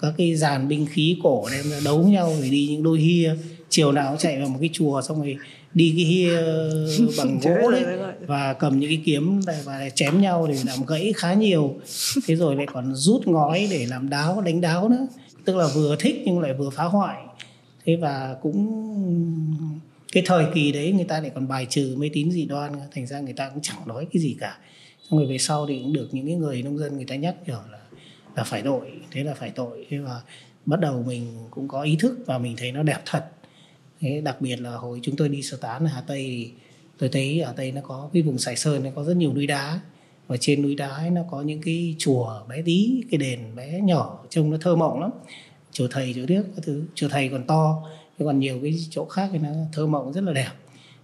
các 0.00 0.14
cái 0.16 0.36
dàn 0.36 0.68
binh 0.68 0.86
khí 0.86 1.18
cổ 1.22 1.48
đem 1.52 1.70
ra 1.70 1.80
đấu 1.84 2.02
nhau 2.02 2.34
rồi 2.38 2.50
đi 2.50 2.68
những 2.70 2.82
đôi 2.82 2.98
hia 2.98 3.34
chiều 3.70 3.92
nào 3.92 4.16
chạy 4.18 4.38
vào 4.38 4.48
một 4.48 4.58
cái 4.60 4.70
chùa 4.72 5.02
xong 5.02 5.22
rồi 5.22 5.36
đi 5.74 5.94
cái 5.96 6.04
hia 6.04 6.36
bằng 7.18 7.38
gỗ 7.42 7.70
đấy 7.70 7.84
và 8.26 8.52
cầm 8.52 8.80
những 8.80 8.90
cái 8.90 9.02
kiếm 9.04 9.40
và 9.64 9.88
chém 9.94 10.20
nhau 10.20 10.46
để 10.46 10.58
làm 10.66 10.78
gãy 10.86 11.12
khá 11.16 11.34
nhiều. 11.34 11.74
Thế 12.26 12.36
rồi 12.36 12.56
lại 12.56 12.66
còn 12.72 12.94
rút 12.94 13.26
ngói 13.26 13.68
để 13.70 13.86
làm 13.86 14.10
đáo 14.10 14.40
đánh 14.40 14.60
đáo 14.60 14.88
nữa. 14.88 15.06
Tức 15.44 15.56
là 15.56 15.66
vừa 15.74 15.96
thích 16.00 16.22
nhưng 16.24 16.40
lại 16.40 16.54
vừa 16.54 16.70
phá 16.70 16.84
hoại. 16.84 17.16
Thế 17.84 17.96
và 17.96 18.36
cũng 18.42 18.66
cái 20.12 20.22
thời 20.26 20.44
kỳ 20.54 20.72
đấy 20.72 20.92
người 20.92 21.04
ta 21.04 21.20
lại 21.20 21.30
còn 21.34 21.48
bài 21.48 21.66
trừ 21.70 21.96
mê 21.98 22.10
tín 22.12 22.30
dị 22.30 22.44
đoan 22.44 22.72
thành 22.94 23.06
ra 23.06 23.20
người 23.20 23.32
ta 23.32 23.48
cũng 23.48 23.62
chẳng 23.62 23.88
nói 23.88 24.06
cái 24.12 24.22
gì 24.22 24.36
cả. 24.40 24.58
Xong 25.10 25.18
rồi 25.18 25.28
về 25.28 25.38
sau 25.38 25.66
thì 25.66 25.78
cũng 25.82 25.92
được 25.92 26.08
những 26.12 26.26
cái 26.26 26.34
người 26.34 26.62
nông 26.62 26.78
dân 26.78 26.96
người 26.96 27.06
ta 27.08 27.14
nhắc 27.14 27.34
nhở 27.46 27.58
là 27.72 27.78
là 28.36 28.44
phải 28.44 28.62
tội 28.62 28.90
thế 29.10 29.24
là 29.24 29.34
phải 29.34 29.50
tội. 29.50 29.86
Thế 29.90 29.98
và 29.98 30.20
bắt 30.66 30.80
đầu 30.80 31.04
mình 31.06 31.38
cũng 31.50 31.68
có 31.68 31.82
ý 31.82 31.96
thức 31.96 32.18
và 32.26 32.38
mình 32.38 32.54
thấy 32.58 32.72
nó 32.72 32.82
đẹp 32.82 33.00
thật 33.06 33.24
thế 34.00 34.20
đặc 34.20 34.40
biệt 34.40 34.60
là 34.60 34.76
hồi 34.76 35.00
chúng 35.02 35.16
tôi 35.16 35.28
đi 35.28 35.42
sơ 35.42 35.56
tán 35.56 35.84
ở 35.84 35.86
hà 35.86 36.00
tây 36.00 36.24
thì 36.26 36.50
tôi 36.98 37.08
thấy 37.08 37.40
ở 37.40 37.52
tây 37.52 37.72
nó 37.72 37.80
có 37.80 38.10
cái 38.12 38.22
vùng 38.22 38.38
sài 38.38 38.56
sơn 38.56 38.84
nó 38.84 38.90
có 38.94 39.04
rất 39.04 39.16
nhiều 39.16 39.34
núi 39.34 39.46
đá. 39.46 39.80
Và 40.26 40.36
trên 40.36 40.62
núi 40.62 40.74
đá 40.74 40.88
ấy 40.88 41.10
nó 41.10 41.22
có 41.30 41.42
những 41.42 41.60
cái 41.62 41.94
chùa 41.98 42.42
bé 42.48 42.62
tí 42.62 43.02
cái 43.10 43.18
đền 43.18 43.40
bé 43.56 43.80
nhỏ 43.80 44.24
trông 44.30 44.50
nó 44.50 44.56
thơ 44.60 44.76
mộng 44.76 45.00
lắm. 45.00 45.10
Chùa 45.72 45.88
thầy 45.90 46.14
chùa 46.14 46.26
đức, 46.26 46.42
các 46.56 46.62
thứ. 46.64 46.84
Chùa 46.94 47.08
thầy 47.08 47.28
còn 47.28 47.46
to 47.46 47.82
thế 48.18 48.24
còn 48.24 48.40
nhiều 48.40 48.58
cái 48.62 48.74
chỗ 48.90 49.04
khác 49.04 49.30
thì 49.32 49.38
nó 49.38 49.48
thơ 49.72 49.86
mộng 49.86 50.12
rất 50.12 50.24
là 50.24 50.32
đẹp. 50.32 50.50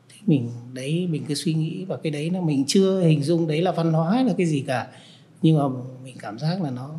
Thế 0.08 0.16
mình 0.26 0.50
đấy 0.72 1.06
mình 1.06 1.24
cứ 1.28 1.34
suy 1.34 1.54
nghĩ 1.54 1.84
và 1.84 1.96
cái 1.96 2.12
đấy 2.12 2.30
là 2.30 2.40
mình 2.40 2.64
chưa 2.66 3.00
hình 3.00 3.22
dung 3.22 3.46
đấy 3.46 3.62
là 3.62 3.72
văn 3.72 3.92
hóa 3.92 4.22
là 4.22 4.34
cái 4.38 4.46
gì 4.46 4.64
cả. 4.66 4.86
Nhưng 5.42 5.58
mà 5.58 5.64
mình 6.04 6.16
cảm 6.18 6.38
giác 6.38 6.62
là 6.62 6.70
nó 6.70 6.94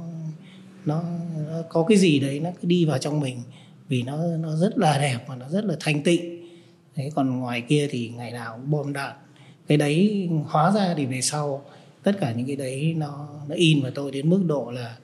nó, 0.85 1.03
nó 1.47 1.61
có 1.69 1.85
cái 1.89 1.97
gì 1.97 2.19
đấy 2.19 2.39
nó 2.39 2.49
cứ 2.61 2.67
đi 2.67 2.85
vào 2.85 2.97
trong 2.97 3.19
mình 3.19 3.41
vì 3.89 4.03
nó 4.03 4.17
nó 4.39 4.55
rất 4.55 4.77
là 4.77 4.97
đẹp 4.97 5.19
và 5.27 5.35
nó 5.35 5.49
rất 5.49 5.65
là 5.65 5.75
thanh 5.79 6.03
tịnh. 6.03 6.47
Thế 6.95 7.11
còn 7.15 7.39
ngoài 7.39 7.61
kia 7.61 7.87
thì 7.91 8.09
ngày 8.09 8.31
nào 8.31 8.55
cũng 8.55 8.71
bom 8.71 8.93
đạn. 8.93 9.15
Cái 9.67 9.77
đấy 9.77 10.27
hóa 10.45 10.71
ra 10.71 10.93
thì 10.97 11.05
về 11.05 11.21
sau 11.21 11.65
tất 12.03 12.11
cả 12.19 12.31
những 12.31 12.47
cái 12.47 12.55
đấy 12.55 12.93
nó 12.97 13.29
nó 13.47 13.55
in 13.55 13.81
vào 13.81 13.91
tôi 13.95 14.11
đến 14.11 14.29
mức 14.29 14.43
độ 14.47 14.71
là 14.71 14.97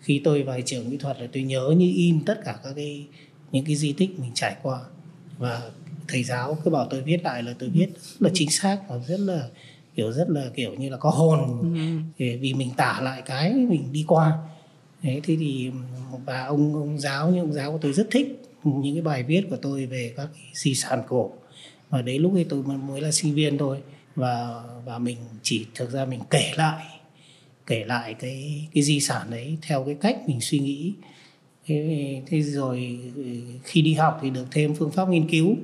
khi 0.00 0.20
tôi 0.24 0.42
vào 0.42 0.60
trường 0.60 0.90
mỹ 0.90 0.96
thuật 0.96 1.20
là 1.20 1.26
tôi 1.32 1.42
nhớ 1.42 1.74
như 1.76 1.92
in 1.96 2.24
tất 2.24 2.40
cả 2.44 2.58
các 2.64 2.72
cái 2.76 3.06
những 3.52 3.64
cái 3.64 3.76
di 3.76 3.92
tích 3.92 4.20
mình 4.20 4.30
trải 4.34 4.56
qua. 4.62 4.80
Và 5.38 5.62
thầy 6.08 6.24
giáo 6.24 6.58
cứ 6.64 6.70
bảo 6.70 6.86
tôi 6.90 7.02
viết 7.02 7.22
lại 7.24 7.42
là 7.42 7.54
tôi 7.58 7.68
viết 7.68 7.88
rất 8.02 8.22
là 8.22 8.30
chính 8.34 8.50
xác 8.50 8.78
và 8.88 8.98
rất 8.98 9.20
là 9.20 9.48
kiểu 9.94 10.12
rất 10.12 10.30
là 10.30 10.50
kiểu 10.54 10.74
như 10.74 10.88
là 10.88 10.96
có 10.96 11.10
hồn. 11.10 11.60
Ừ. 12.18 12.24
vì 12.40 12.54
mình 12.54 12.70
tả 12.76 13.00
lại 13.02 13.22
cái 13.26 13.52
mình 13.52 13.92
đi 13.92 14.04
qua 14.08 14.38
thế 15.02 15.20
thì 15.24 15.70
và 16.24 16.44
ông 16.44 16.74
ông 16.74 16.98
giáo 16.98 17.30
như 17.30 17.40
ông 17.40 17.52
giáo 17.52 17.72
của 17.72 17.78
tôi 17.82 17.92
rất 17.92 18.08
thích 18.10 18.42
những 18.64 18.94
cái 18.94 19.02
bài 19.02 19.22
viết 19.22 19.46
của 19.50 19.56
tôi 19.62 19.86
về 19.86 20.12
các 20.16 20.28
di 20.52 20.74
sản 20.74 21.02
cổ. 21.08 21.32
Và 21.90 22.02
đấy 22.02 22.18
lúc 22.18 22.34
ấy 22.34 22.46
tôi 22.48 22.62
mới 22.62 23.00
là 23.00 23.10
sinh 23.12 23.34
viên 23.34 23.58
thôi. 23.58 23.78
Và 24.16 24.62
và 24.84 24.98
mình 24.98 25.16
chỉ 25.42 25.66
thực 25.74 25.90
ra 25.90 26.04
mình 26.04 26.20
kể 26.30 26.52
lại 26.56 26.84
kể 27.66 27.84
lại 27.84 28.14
cái 28.14 28.68
cái 28.74 28.82
di 28.82 29.00
sản 29.00 29.26
đấy 29.30 29.58
theo 29.62 29.84
cái 29.84 29.94
cách 29.94 30.18
mình 30.26 30.40
suy 30.40 30.58
nghĩ. 30.58 30.92
Thế, 31.66 32.22
thế 32.26 32.42
rồi 32.42 33.00
ừ, 33.16 33.22
khi 33.64 33.82
đi 33.82 33.94
học 33.94 34.18
thì 34.22 34.30
được 34.30 34.46
thêm 34.50 34.74
phương 34.74 34.90
pháp 34.90 35.08
nghiên 35.08 35.28
cứu. 35.28 35.56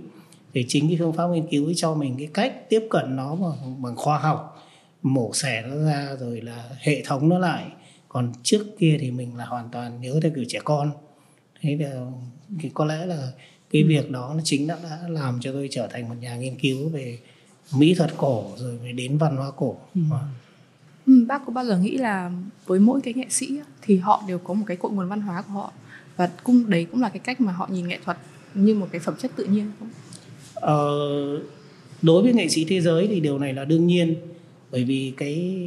Thì 0.55 0.65
chính 0.69 0.89
cái 0.89 0.97
phương 0.99 1.13
pháp 1.13 1.27
nghiên 1.27 1.47
cứu 1.51 1.67
ấy 1.67 1.75
cho 1.77 1.95
mình 1.95 2.15
cái 2.19 2.29
cách 2.35 2.69
tiếp 2.69 2.83
cận 2.91 3.17
nó 3.17 3.35
bằng, 3.35 3.83
bằng 3.83 3.97
khoa 3.97 4.19
học. 4.19 4.69
Mổ 5.03 5.31
xẻ 5.35 5.63
nó 5.63 5.77
ra 5.77 6.17
rồi 6.21 6.41
là 6.41 6.71
hệ 6.79 7.03
thống 7.05 7.29
nó 7.29 7.39
lại 7.39 7.65
còn 8.13 8.33
trước 8.43 8.65
kia 8.79 8.97
thì 9.01 9.11
mình 9.11 9.37
là 9.37 9.45
hoàn 9.45 9.69
toàn 9.73 10.01
nhớ 10.01 10.21
theo 10.23 10.33
kiểu 10.35 10.45
trẻ 10.49 10.59
con. 10.65 10.91
Thế 11.61 11.77
là 11.81 12.07
thì 12.61 12.71
có 12.75 12.85
lẽ 12.85 13.07
là 13.07 13.33
cái 13.71 13.83
việc 13.83 14.11
đó 14.11 14.33
nó 14.37 14.41
chính 14.45 14.67
đã, 14.67 14.79
đã 14.83 14.99
làm 15.09 15.39
cho 15.41 15.53
tôi 15.53 15.69
trở 15.71 15.87
thành 15.87 16.09
một 16.09 16.15
nhà 16.21 16.37
nghiên 16.37 16.57
cứu 16.57 16.89
về 16.89 17.19
mỹ 17.77 17.95
thuật 17.95 18.11
cổ 18.17 18.51
rồi 18.57 18.79
mới 18.83 18.93
đến 18.93 19.19
văn 19.19 19.37
hóa 19.37 19.51
cổ. 19.57 19.77
Ừ. 19.95 20.01
Ừ, 21.07 21.25
bác 21.29 21.47
có 21.47 21.53
bao 21.53 21.67
giờ 21.67 21.79
nghĩ 21.79 21.97
là 21.97 22.31
với 22.67 22.81
mỗi 22.81 23.01
cái 23.01 23.15
nghệ 23.15 23.27
sĩ 23.31 23.61
thì 23.83 23.97
họ 23.97 24.23
đều 24.29 24.39
có 24.39 24.55
một 24.55 24.65
cái 24.67 24.77
cội 24.77 24.93
nguồn 24.93 25.09
văn 25.09 25.21
hóa 25.21 25.43
của 25.43 25.53
họ? 25.53 25.73
Và 26.17 26.31
cũng 26.43 26.71
đấy 26.71 26.87
cũng 26.91 27.01
là 27.01 27.09
cái 27.09 27.19
cách 27.19 27.41
mà 27.41 27.53
họ 27.53 27.69
nhìn 27.73 27.89
nghệ 27.89 27.99
thuật 28.05 28.19
như 28.55 28.75
một 28.75 28.89
cái 28.93 29.01
phẩm 29.01 29.15
chất 29.19 29.31
tự 29.37 29.45
nhiên 29.45 29.71
không? 29.79 29.89
Ờ, 30.55 30.89
đối 32.03 32.23
với 32.23 32.33
nghệ 32.33 32.49
sĩ 32.49 32.65
thế 32.65 32.81
giới 32.81 33.07
thì 33.07 33.21
điều 33.21 33.39
này 33.39 33.53
là 33.53 33.65
đương 33.65 33.87
nhiên. 33.87 34.17
Bởi 34.71 34.85
vì 34.85 35.13
cái 35.17 35.61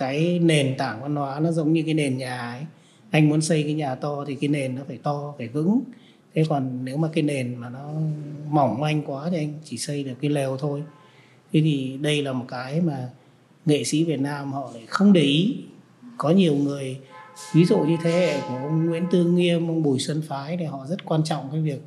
cái 0.00 0.38
nền 0.38 0.74
tảng 0.78 1.02
văn 1.02 1.16
hóa 1.16 1.40
nó 1.40 1.52
giống 1.52 1.72
như 1.72 1.82
cái 1.82 1.94
nền 1.94 2.18
nhà 2.18 2.38
ấy. 2.38 2.62
Anh 3.10 3.28
muốn 3.28 3.40
xây 3.40 3.62
cái 3.62 3.72
nhà 3.72 3.94
to 3.94 4.24
thì 4.28 4.34
cái 4.34 4.48
nền 4.48 4.74
nó 4.74 4.82
phải 4.88 4.98
to, 5.02 5.34
phải 5.38 5.48
vững. 5.48 5.80
Thế 6.34 6.44
còn 6.48 6.84
nếu 6.84 6.96
mà 6.96 7.08
cái 7.12 7.22
nền 7.22 7.54
mà 7.54 7.68
nó 7.68 7.92
mỏng 8.50 8.80
manh 8.80 9.02
quá 9.02 9.28
thì 9.30 9.36
anh 9.36 9.54
chỉ 9.64 9.78
xây 9.78 10.04
được 10.04 10.14
cái 10.20 10.30
lều 10.30 10.56
thôi. 10.56 10.82
Thế 11.52 11.60
thì 11.60 11.96
đây 12.00 12.22
là 12.22 12.32
một 12.32 12.44
cái 12.48 12.80
mà 12.80 13.08
nghệ 13.66 13.84
sĩ 13.84 14.04
Việt 14.04 14.20
Nam 14.20 14.52
họ 14.52 14.70
lại 14.74 14.82
không 14.86 15.12
để 15.12 15.22
ý. 15.22 15.56
Có 16.18 16.30
nhiều 16.30 16.54
người, 16.54 16.98
ví 17.54 17.64
dụ 17.64 17.78
như 17.78 17.96
thế 18.02 18.10
hệ 18.10 18.40
của 18.40 18.56
ông 18.56 18.86
Nguyễn 18.86 19.04
Tư 19.10 19.24
Nghiêm, 19.24 19.68
ông 19.70 19.82
Bùi 19.82 19.98
Xuân 19.98 20.22
Phái 20.28 20.56
thì 20.56 20.64
họ 20.64 20.86
rất 20.86 21.04
quan 21.04 21.24
trọng 21.24 21.48
cái 21.52 21.60
việc 21.60 21.80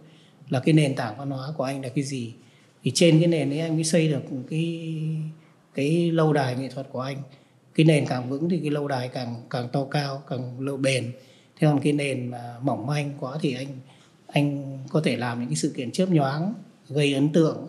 là 0.49 0.59
cái 0.59 0.73
nền 0.73 0.95
tảng 0.95 1.17
văn 1.17 1.29
hóa 1.29 1.47
của 1.57 1.63
anh 1.63 1.81
là 1.81 1.89
cái 1.89 2.03
gì. 2.03 2.33
Thì 2.83 2.91
trên 2.93 3.19
cái 3.19 3.27
nền 3.27 3.49
ấy 3.49 3.59
anh 3.59 3.75
mới 3.75 3.83
xây 3.83 4.07
được 4.07 4.21
cái 4.49 4.93
cái 5.73 6.11
lâu 6.11 6.33
đài 6.33 6.55
nghệ 6.55 6.69
thuật 6.69 6.87
của 6.91 7.01
anh 7.01 7.17
cái 7.75 7.85
nền 7.85 8.05
càng 8.05 8.29
vững 8.29 8.49
thì 8.49 8.59
cái 8.59 8.69
lâu 8.69 8.87
đài 8.87 9.07
càng 9.07 9.35
càng 9.49 9.69
to 9.69 9.85
cao 9.85 10.23
càng 10.29 10.59
lâu 10.59 10.77
bền. 10.77 11.11
Thế 11.59 11.67
còn 11.67 11.79
cái 11.79 11.93
nền 11.93 12.27
mà 12.27 12.55
mỏng 12.61 12.85
manh 12.87 13.11
quá 13.19 13.37
thì 13.41 13.53
anh 13.53 13.67
anh 14.27 14.77
có 14.89 15.01
thể 15.03 15.17
làm 15.17 15.39
những 15.39 15.49
cái 15.49 15.55
sự 15.55 15.73
kiện 15.75 15.91
chớp 15.91 16.09
nhoáng 16.09 16.53
gây 16.89 17.13
ấn 17.13 17.29
tượng. 17.29 17.67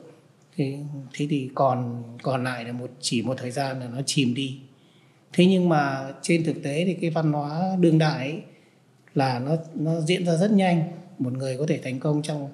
Thế 0.56 0.78
thế 1.12 1.26
thì 1.30 1.50
còn 1.54 2.02
còn 2.22 2.44
lại 2.44 2.64
là 2.64 2.72
một 2.72 2.90
chỉ 3.00 3.22
một 3.22 3.34
thời 3.38 3.50
gian 3.50 3.80
là 3.80 3.86
nó 3.86 4.00
chìm 4.06 4.34
đi. 4.34 4.58
Thế 5.32 5.46
nhưng 5.46 5.68
mà 5.68 6.12
trên 6.22 6.44
thực 6.44 6.62
tế 6.62 6.84
thì 6.84 6.94
cái 6.94 7.10
văn 7.10 7.32
hóa 7.32 7.76
đương 7.80 7.98
đại 7.98 8.18
ấy, 8.18 8.42
là 9.14 9.38
nó 9.38 9.56
nó 9.74 10.00
diễn 10.00 10.26
ra 10.26 10.36
rất 10.36 10.50
nhanh. 10.50 10.82
Một 11.18 11.32
người 11.32 11.58
có 11.58 11.66
thể 11.68 11.80
thành 11.82 12.00
công 12.00 12.22
trong 12.22 12.48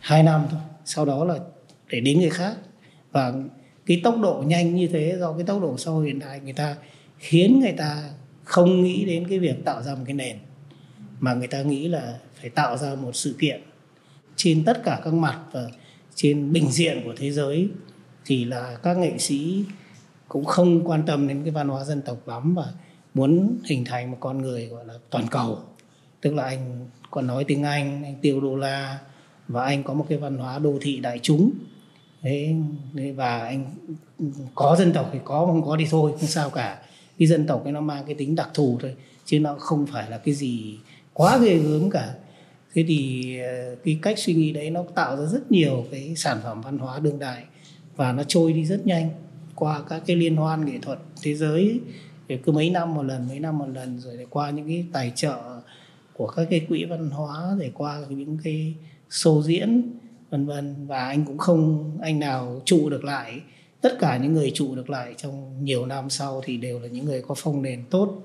hai 0.00 0.22
năm 0.22 0.46
thôi. 0.50 0.60
Sau 0.84 1.04
đó 1.04 1.24
là 1.24 1.38
để 1.88 2.00
đến 2.00 2.20
người 2.20 2.30
khác. 2.30 2.56
Và 3.12 3.32
cái 3.90 4.00
tốc 4.04 4.16
độ 4.22 4.44
nhanh 4.46 4.74
như 4.74 4.88
thế 4.88 5.16
do 5.20 5.32
cái 5.32 5.44
tốc 5.44 5.62
độ 5.62 5.76
xã 5.78 5.90
hội 5.90 6.06
hiện 6.06 6.18
đại 6.18 6.40
người 6.40 6.52
ta 6.52 6.76
khiến 7.18 7.60
người 7.60 7.72
ta 7.72 8.10
không 8.44 8.82
nghĩ 8.82 9.04
đến 9.04 9.28
cái 9.28 9.38
việc 9.38 9.64
tạo 9.64 9.82
ra 9.82 9.94
một 9.94 10.02
cái 10.06 10.14
nền, 10.14 10.36
mà 11.20 11.34
người 11.34 11.46
ta 11.46 11.62
nghĩ 11.62 11.88
là 11.88 12.18
phải 12.40 12.50
tạo 12.50 12.76
ra 12.76 12.94
một 12.94 13.16
sự 13.16 13.36
kiện 13.38 13.60
trên 14.36 14.64
tất 14.64 14.84
cả 14.84 15.00
các 15.04 15.14
mặt 15.14 15.38
và 15.52 15.68
trên 16.14 16.52
bình 16.52 16.70
diện 16.70 17.00
của 17.04 17.14
thế 17.16 17.30
giới 17.30 17.68
thì 18.24 18.44
là 18.44 18.76
các 18.82 18.98
nghệ 18.98 19.18
sĩ 19.18 19.64
cũng 20.28 20.44
không 20.44 20.88
quan 20.88 21.02
tâm 21.06 21.28
đến 21.28 21.42
cái 21.42 21.50
văn 21.50 21.68
hóa 21.68 21.84
dân 21.84 22.02
tộc 22.02 22.28
lắm 22.28 22.54
và 22.54 22.66
muốn 23.14 23.58
hình 23.64 23.84
thành 23.84 24.10
một 24.10 24.16
con 24.20 24.42
người 24.42 24.66
gọi 24.66 24.86
là 24.86 24.94
toàn 25.10 25.26
cầu. 25.30 25.58
Tức 26.20 26.34
là 26.34 26.44
anh 26.44 26.88
còn 27.10 27.26
nói 27.26 27.44
tiếng 27.44 27.62
anh 27.62 28.04
anh 28.04 28.16
tiêu 28.20 28.40
đô 28.40 28.56
la 28.56 28.98
và 29.48 29.64
anh 29.64 29.82
có 29.82 29.94
một 29.94 30.06
cái 30.08 30.18
văn 30.18 30.38
hóa 30.38 30.58
đô 30.58 30.78
thị 30.80 30.98
đại 30.98 31.18
chúng 31.22 31.50
thế 32.22 32.54
và 33.16 33.38
anh 33.38 33.64
có 34.54 34.76
dân 34.78 34.92
tộc 34.92 35.10
thì 35.12 35.18
có, 35.24 35.46
không 35.46 35.66
có 35.66 35.76
đi 35.76 35.86
thôi, 35.90 36.12
không 36.20 36.28
sao 36.28 36.50
cả. 36.50 36.82
Cái 37.18 37.28
dân 37.28 37.46
tộc 37.46 37.64
ấy 37.64 37.72
nó 37.72 37.80
mang 37.80 38.04
cái 38.06 38.14
tính 38.14 38.36
đặc 38.36 38.50
thù 38.54 38.78
thôi, 38.82 38.94
chứ 39.24 39.40
nó 39.40 39.54
không 39.58 39.86
phải 39.86 40.10
là 40.10 40.18
cái 40.18 40.34
gì 40.34 40.78
quá 41.12 41.38
ghê 41.38 41.58
gớm 41.58 41.90
cả. 41.90 42.14
Thế 42.74 42.84
thì 42.88 43.38
ờ, 43.38 43.76
cái 43.84 43.98
cách 44.02 44.18
suy 44.18 44.34
nghĩ 44.34 44.52
đấy 44.52 44.70
nó 44.70 44.84
tạo 44.94 45.16
ra 45.16 45.26
rất 45.26 45.52
nhiều 45.52 45.84
cái 45.90 46.16
sản 46.16 46.40
phẩm 46.42 46.60
văn 46.60 46.78
hóa 46.78 46.98
đương 46.98 47.18
đại, 47.18 47.44
và 47.96 48.12
nó 48.12 48.22
trôi 48.22 48.52
đi 48.52 48.64
rất 48.64 48.86
nhanh 48.86 49.10
qua 49.54 49.82
các 49.88 50.02
cái 50.06 50.16
liên 50.16 50.36
hoan 50.36 50.64
nghệ 50.64 50.78
thuật 50.82 50.98
thế 51.22 51.34
giới. 51.34 51.80
Cứ 52.44 52.52
mấy 52.52 52.70
năm 52.70 52.94
một 52.94 53.02
lần, 53.02 53.28
mấy 53.28 53.40
năm 53.40 53.58
một 53.58 53.68
lần, 53.74 54.00
rồi 54.00 54.16
để 54.16 54.26
qua 54.30 54.50
những 54.50 54.66
cái 54.66 54.84
tài 54.92 55.12
trợ 55.16 55.38
của 56.12 56.26
các 56.26 56.46
cái 56.50 56.60
quỹ 56.60 56.84
văn 56.84 57.10
hóa 57.10 57.56
để 57.60 57.70
qua 57.74 58.00
những 58.08 58.38
cái 58.44 58.74
show 59.10 59.42
diễn 59.42 59.82
vân 60.30 60.46
vân. 60.46 60.86
Và 60.86 61.08
anh 61.08 61.24
cũng 61.24 61.38
không, 61.38 61.90
anh 62.02 62.18
nào 62.18 62.62
trụ 62.64 62.90
được 62.90 63.04
lại, 63.04 63.40
tất 63.80 63.96
cả 64.00 64.16
những 64.16 64.32
người 64.32 64.50
trụ 64.54 64.74
được 64.74 64.90
lại 64.90 65.14
trong 65.16 65.64
nhiều 65.64 65.86
năm 65.86 66.10
sau 66.10 66.42
thì 66.44 66.56
đều 66.56 66.80
là 66.80 66.88
những 66.88 67.04
người 67.04 67.22
có 67.22 67.34
phong 67.38 67.62
nền 67.62 67.84
tốt. 67.90 68.22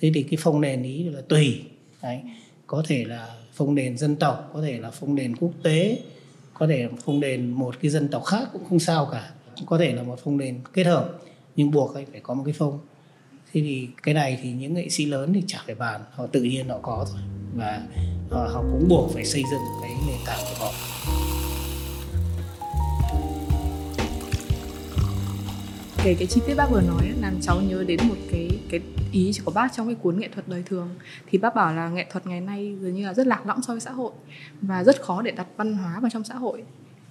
Thế 0.00 0.10
thì 0.14 0.22
cái 0.22 0.38
phong 0.40 0.60
nền 0.60 0.82
ý 0.82 1.04
là 1.04 1.20
tùy, 1.28 1.62
Đấy. 2.02 2.20
có 2.66 2.82
thể 2.86 3.04
là 3.04 3.36
phong 3.52 3.74
nền 3.74 3.98
dân 3.98 4.16
tộc, 4.16 4.50
có 4.54 4.62
thể 4.62 4.78
là 4.78 4.90
phong 4.90 5.14
nền 5.14 5.36
quốc 5.36 5.50
tế, 5.62 5.98
có 6.54 6.66
thể 6.66 6.88
phong 7.04 7.20
nền 7.20 7.50
một 7.50 7.74
cái 7.82 7.90
dân 7.90 8.08
tộc 8.08 8.24
khác 8.24 8.48
cũng 8.52 8.62
không 8.68 8.78
sao 8.78 9.08
cả. 9.12 9.30
Có 9.66 9.78
thể 9.78 9.92
là 9.92 10.02
một 10.02 10.18
phong 10.24 10.36
nền 10.36 10.60
kết 10.72 10.84
hợp, 10.84 11.18
nhưng 11.56 11.70
buộc 11.70 11.94
anh 11.94 12.06
phải 12.10 12.20
có 12.20 12.34
một 12.34 12.42
cái 12.44 12.54
phong 12.58 12.78
thế 13.52 13.60
thì 13.60 13.88
cái 14.02 14.14
này 14.14 14.38
thì 14.42 14.52
những 14.52 14.74
nghệ 14.74 14.88
sĩ 14.88 15.06
lớn 15.06 15.32
thì 15.34 15.42
chả 15.46 15.58
phải 15.66 15.74
bàn 15.74 16.00
họ 16.12 16.26
tự 16.26 16.42
nhiên 16.42 16.68
họ 16.68 16.78
có 16.82 17.06
thôi. 17.12 17.20
Và 17.54 17.82
họ, 18.30 18.48
họ 18.52 18.62
cũng 18.72 18.88
buộc 18.88 19.10
phải 19.14 19.24
xây 19.24 19.42
dựng 19.50 19.60
cái 19.82 19.90
nền 20.06 20.16
tảng 20.26 20.38
của 20.40 20.64
họ. 20.64 20.72
Kể 26.04 26.14
cái 26.18 26.26
chi 26.26 26.40
tiết 26.46 26.54
bác 26.54 26.70
vừa 26.70 26.80
nói 26.80 27.10
làm 27.20 27.40
cháu 27.42 27.60
nhớ 27.60 27.84
đến 27.84 28.00
một 28.08 28.14
cái 28.30 28.48
cái 28.70 28.80
ý 29.12 29.32
của 29.44 29.50
bác 29.50 29.72
trong 29.72 29.86
cái 29.86 29.94
cuốn 29.94 30.20
nghệ 30.20 30.28
thuật 30.34 30.48
đời 30.48 30.62
thường. 30.66 30.88
Thì 31.30 31.38
bác 31.38 31.54
bảo 31.54 31.74
là 31.74 31.88
nghệ 31.88 32.06
thuật 32.10 32.26
ngày 32.26 32.40
nay 32.40 32.76
dường 32.80 32.94
như 32.94 33.06
là 33.06 33.14
rất 33.14 33.26
lạc 33.26 33.46
lõng 33.46 33.62
so 33.62 33.72
với 33.72 33.80
xã 33.80 33.90
hội 33.90 34.12
và 34.60 34.84
rất 34.84 35.02
khó 35.02 35.22
để 35.22 35.30
đặt 35.30 35.46
văn 35.56 35.74
hóa 35.74 36.00
vào 36.00 36.10
trong 36.10 36.24
xã 36.24 36.34
hội 36.34 36.62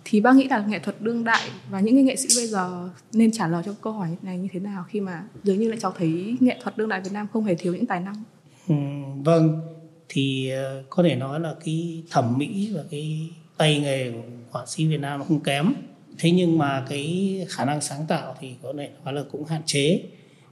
thì 0.05 0.21
bác 0.21 0.35
nghĩ 0.35 0.47
là 0.47 0.65
nghệ 0.67 0.79
thuật 0.79 1.01
đương 1.01 1.23
đại 1.23 1.49
và 1.69 1.79
những 1.79 1.95
cái 1.95 2.03
nghệ 2.03 2.15
sĩ 2.15 2.27
bây 2.35 2.47
giờ 2.47 2.89
nên 3.13 3.31
trả 3.31 3.47
lời 3.47 3.63
cho 3.65 3.73
câu 3.81 3.93
hỏi 3.93 4.09
này 4.21 4.37
như 4.37 4.47
thế 4.51 4.59
nào 4.59 4.85
khi 4.89 5.01
mà 5.01 5.23
dường 5.43 5.59
như 5.59 5.69
lại 5.69 5.79
cháu 5.81 5.93
thấy 5.97 6.35
nghệ 6.39 6.59
thuật 6.63 6.77
đương 6.77 6.89
đại 6.89 7.01
Việt 7.01 7.11
Nam 7.13 7.27
không 7.33 7.43
hề 7.43 7.55
thiếu 7.55 7.73
những 7.73 7.85
tài 7.85 7.99
năng? 7.99 8.23
Ừ, 8.67 8.75
vâng. 9.23 9.61
Thì 10.09 10.49
ờ, 10.49 10.83
có 10.89 11.03
thể 11.03 11.15
nói 11.15 11.39
là 11.39 11.55
cái 11.65 12.03
thẩm 12.09 12.37
mỹ 12.37 12.71
và 12.75 12.83
cái 12.91 13.29
tay 13.57 13.79
nghề 13.79 14.11
của 14.11 14.21
họa 14.51 14.65
sĩ 14.65 14.87
Việt 14.87 14.99
Nam 14.99 15.19
nó 15.19 15.25
không 15.25 15.39
kém. 15.39 15.73
Thế 16.19 16.31
nhưng 16.31 16.57
mà 16.57 16.85
cái 16.89 17.45
khả 17.49 17.65
năng 17.65 17.81
sáng 17.81 18.05
tạo 18.07 18.35
thì 18.39 18.55
có 18.63 18.73
thể 18.77 18.89
nói 19.05 19.13
là 19.13 19.23
cũng 19.31 19.45
hạn 19.45 19.61
chế. 19.65 20.03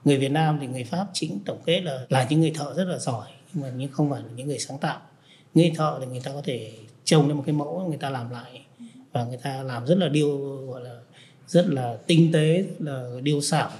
Người 0.06 0.18
Việt 0.18 0.32
Nam 0.32 0.58
thì 0.62 0.68
người 0.68 0.84
Pháp 0.84 1.08
chính 1.14 1.40
tổng 1.46 1.62
kết 1.66 1.82
là 1.82 2.06
là 2.10 2.28
những 2.30 2.42
người 2.42 2.52
thợ 2.56 2.74
rất 2.78 2.84
là 2.84 2.98
giỏi 2.98 3.28
nhưng 3.54 3.64
mà 3.64 3.72
nhưng 3.78 3.92
không 3.92 4.10
phải 4.10 4.22
là 4.22 4.30
những 4.36 4.48
người 4.48 4.60
sáng 4.60 4.78
tạo. 4.78 5.00
Người 5.54 5.72
thợ 5.76 5.98
thì 6.02 6.06
người 6.06 6.22
ta 6.24 6.32
có 6.32 6.42
thể 6.46 6.72
trông 7.04 7.28
lên 7.28 7.38
một 7.38 7.44
cái 7.46 7.54
mẫu 7.54 7.86
người 7.90 7.98
ta 7.98 8.10
làm 8.10 8.30
lại 8.30 8.62
và 9.12 9.26
người 9.26 9.38
ta 9.44 9.64
làm 9.64 9.86
rất 9.86 9.98
là 9.98 10.10
điêu 10.10 10.38
gọi 10.68 10.82
là 10.84 11.00
rất 11.48 11.68
là 11.68 11.98
tinh 12.08 12.32
tế 12.34 12.66
là 12.80 13.10
điêu 13.24 13.42
xảo. 13.42 13.72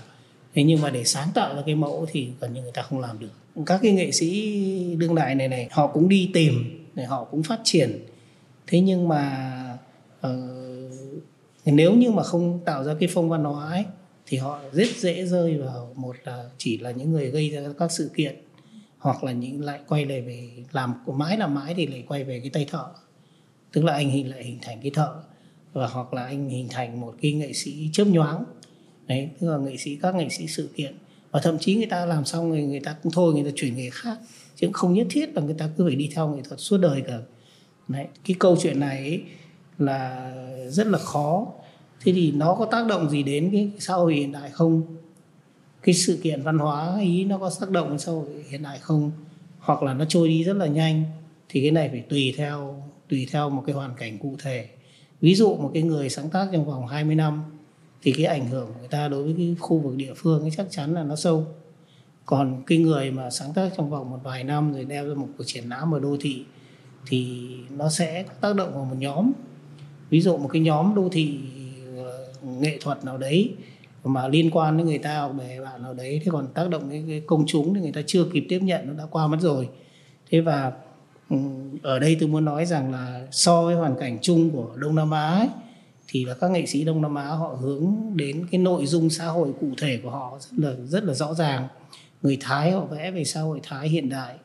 Thế 0.54 0.64
nhưng 0.64 0.82
mà 0.82 0.90
để 0.90 1.04
sáng 1.04 1.28
tạo 1.34 1.56
ra 1.56 1.62
cái 1.66 1.76
mẫu 1.76 2.06
thì 2.12 2.30
gần 2.40 2.54
như 2.54 2.62
người 2.62 2.72
ta 2.72 2.82
không 2.82 3.00
làm 3.00 3.20
được. 3.20 3.64
Các 3.66 3.80
cái 3.84 3.92
nghệ 3.92 4.12
sĩ 4.12 4.96
đương 4.96 5.16
đại 5.16 5.36
này 5.36 5.48
này 5.48 5.68
họ 5.72 5.88
cũng 5.88 6.10
đi 6.10 6.30
tìm 6.34 6.86
để 6.96 7.06
họ 7.06 7.24
cũng 7.24 7.44
phát 7.44 7.60
triển. 7.64 8.06
Thế 8.68 8.80
nhưng 8.80 9.08
mà 9.08 9.78
uh, 10.28 10.30
nếu 11.66 11.94
như 11.94 12.12
mà 12.12 12.24
không 12.24 12.60
tạo 12.66 12.84
ra 12.84 12.96
cái 13.00 13.10
phong 13.14 13.30
văn 13.30 13.44
hóa 13.44 13.70
ấy 13.70 13.86
thì 14.26 14.38
họ 14.38 14.60
rất 14.72 14.88
dễ 14.98 15.26
rơi 15.26 15.58
vào 15.58 15.94
một 15.96 16.16
là 16.24 16.50
chỉ 16.58 16.78
là 16.78 16.92
những 16.92 17.12
người 17.12 17.32
gây 17.32 17.50
ra 17.50 17.62
các 17.78 17.92
sự 17.92 18.12
kiện 18.16 18.36
hoặc 18.98 19.24
là 19.24 19.32
những 19.32 19.62
lại 19.62 19.80
quay 19.88 20.06
lại 20.06 20.22
về 20.22 20.50
làm 20.72 20.94
của 21.06 21.14
mãi 21.14 21.38
làm 21.38 21.56
mãi 21.56 21.74
thì 21.78 21.88
lại 21.88 22.04
quay 22.08 22.24
về 22.24 22.40
cái 22.40 22.50
tay 22.50 22.66
thợ 22.72 22.86
tức 23.72 23.84
là 23.84 23.94
anh 23.94 24.10
hình 24.10 24.30
lại 24.30 24.44
hình 24.44 24.58
thành 24.62 24.80
cái 24.82 24.92
thợ, 24.92 25.16
và 25.74 25.88
hoặc 25.88 26.14
là 26.14 26.26
anh 26.26 26.50
hình 26.50 26.68
thành 26.70 27.02
một 27.02 27.16
cái 27.22 27.34
nghệ 27.34 27.54
sĩ 27.54 27.90
chớp 27.94 28.06
nhoáng. 28.08 28.44
Đấy, 29.08 29.30
tức 29.40 29.52
là 29.52 29.58
nghệ 29.58 29.78
sĩ, 29.78 29.96
các 29.96 30.16
nghệ 30.16 30.30
sĩ 30.30 30.48
sự 30.48 30.70
kiện. 30.76 30.96
Và 31.32 31.40
thậm 31.44 31.58
chí 31.60 31.76
người 31.76 31.86
ta 31.86 32.06
làm 32.06 32.26
xong 32.26 32.50
người 32.50 32.64
người 32.64 32.80
ta 32.80 32.96
cũng 33.04 33.12
thôi, 33.12 33.34
người 33.34 33.44
ta 33.44 33.50
chuyển 33.56 33.76
nghề 33.76 33.90
khác. 33.90 34.20
Chứ 34.56 34.70
không 34.74 34.94
nhất 34.94 35.08
thiết 35.10 35.30
là 35.36 35.42
người 35.42 35.54
ta 35.54 35.70
cứ 35.78 35.86
phải 35.88 35.96
đi 35.96 36.10
theo 36.16 36.36
nghệ 36.36 36.42
thuật 36.48 36.60
suốt 36.60 36.78
đời 36.78 37.02
cả. 37.08 37.20
Đấy, 37.88 38.06
cái 38.26 38.36
câu 38.40 38.58
chuyện 38.62 38.80
này 38.80 38.98
ấy 38.98 39.22
là 39.78 40.34
rất 40.68 40.88
là 40.88 40.98
khó. 40.98 41.48
Thế 42.02 42.14
thì 42.14 42.32
nó 42.32 42.56
có 42.56 42.66
tác 42.66 42.88
động 42.88 43.10
gì 43.10 43.24
đến 43.24 43.50
cái 43.52 43.72
xã 43.80 43.94
hội 43.94 44.16
hiện 44.16 44.32
đại 44.32 44.50
không? 44.50 44.98
Cái 45.84 45.96
sự 45.96 46.20
kiện 46.24 46.42
văn 46.42 46.58
hóa 46.58 47.00
ý 47.02 47.26
nó 47.26 47.38
có 47.38 47.52
tác 47.60 47.70
động 47.70 47.90
đến 47.90 48.00
xã 48.00 48.12
hội 48.12 48.28
hiện 48.50 48.64
đại 48.64 48.80
không? 48.80 49.12
Hoặc 49.60 49.84
là 49.84 49.94
nó 49.94 50.06
trôi 50.06 50.28
đi 50.28 50.44
rất 50.44 50.56
là 50.56 50.68
nhanh, 50.68 51.04
thì 51.50 51.62
cái 51.62 51.72
này 51.72 51.90
phải 51.90 52.02
tùy 52.02 52.34
theo 52.38 52.84
tùy 53.10 53.28
theo 53.32 53.50
một 53.50 53.64
cái 53.66 53.76
hoàn 53.76 53.96
cảnh 53.98 54.18
cụ 54.18 54.36
thể. 54.40 54.70
Ví 55.22 55.36
dụ 55.36 55.56
một 55.56 55.72
cái 55.74 55.84
người 55.84 56.10
sáng 56.10 56.30
tác 56.30 56.48
trong 56.52 56.66
vòng 56.66 56.88
20 56.88 57.16
năm 57.16 57.44
thì 58.02 58.12
cái 58.12 58.26
ảnh 58.26 58.48
hưởng 58.48 58.68
của 58.68 58.80
người 58.80 58.88
ta 58.88 59.08
đối 59.08 59.24
với 59.24 59.34
cái 59.38 59.56
khu 59.60 59.80
vực 59.80 59.96
địa 59.96 60.14
phương 60.16 60.42
ấy 60.42 60.52
chắc 60.58 60.68
chắn 60.70 60.94
là 60.94 61.04
nó 61.04 61.16
sâu. 61.16 61.46
Còn 62.26 62.64
cái 62.68 62.78
người 62.78 63.12
mà 63.12 63.30
sáng 63.30 63.54
tác 63.54 63.72
trong 63.78 63.90
vòng 63.90 64.10
một 64.10 64.20
vài 64.24 64.44
năm 64.44 64.74
rồi 64.74 64.86
đem 64.86 65.10
ra 65.10 65.16
một 65.16 65.28
cuộc 65.38 65.44
triển 65.48 65.70
lãm 65.70 65.94
ở 65.94 66.00
đô 66.00 66.18
thị 66.22 66.44
thì 67.08 67.50
nó 67.78 67.90
sẽ 67.90 68.26
tác 68.42 68.56
động 68.56 68.74
vào 68.74 68.86
một 68.86 68.96
nhóm. 69.00 69.32
Ví 70.10 70.22
dụ 70.22 70.38
một 70.38 70.50
cái 70.54 70.62
nhóm 70.62 70.96
đô 70.96 71.10
thị 71.12 71.40
ờ, 71.98 72.28
nghệ 72.44 72.78
thuật 72.82 73.06
nào 73.06 73.18
đấy 73.18 73.54
mà 74.04 74.28
liên 74.28 74.50
quan 74.52 74.78
đến 74.78 74.88
người 74.88 74.98
ta 74.98 75.20
hoặc 75.20 75.34
bè 75.34 75.62
bạn 75.62 75.84
nào 75.84 75.94
đấy, 75.94 76.22
thế 76.24 76.32
còn 76.32 76.48
tác 76.54 76.70
động 76.70 76.90
đến 76.90 77.06
cái 77.08 77.22
công 77.26 77.44
chúng 77.48 77.74
thì 77.74 77.82
người 77.82 77.92
ta 77.92 78.02
chưa 78.08 78.26
kịp 78.34 78.46
tiếp 78.50 78.60
nhận, 78.62 78.88
nó 78.88 78.94
đã 78.94 79.06
qua 79.12 79.28
mất 79.28 79.38
rồi. 79.42 79.70
Thế 80.30 80.42
và 80.42 80.72
ở 81.84 82.00
đây 82.00 82.18
tôi 82.20 82.30
muốn 82.30 82.46
nói 82.46 82.66
rằng 82.66 82.92
là 82.92 83.28
so 83.32 83.62
với 83.62 83.76
hoàn 83.76 83.96
cảnh 84.00 84.18
chung 84.22 84.50
của 84.52 84.76
đông 84.76 84.96
nam 84.96 85.12
á 85.12 85.30
ấy, 85.30 85.48
thì 86.08 86.26
là 86.26 86.34
các 86.34 86.52
nghệ 86.52 86.66
sĩ 86.66 86.84
đông 86.84 87.02
nam 87.02 87.16
á 87.16 87.26
họ 87.26 87.58
hướng 87.62 87.94
đến 88.16 88.48
cái 88.52 88.60
nội 88.60 88.86
dung 88.86 89.10
xã 89.10 89.26
hội 89.26 89.54
cụ 89.60 89.68
thể 89.78 90.00
của 90.04 90.10
họ 90.10 90.40
rất 90.40 90.52
là 90.58 90.76
rất 90.86 91.04
là 91.04 91.14
rõ 91.14 91.34
ràng. 91.34 91.68
Người 92.22 92.38
thái 92.42 92.72
họ 92.72 92.86
vẽ 92.86 93.12
về 93.12 93.24
xã 93.24 93.42
hội 93.42 93.60
thái 93.64 93.90
hiện 93.90 94.10
đại 94.10 94.36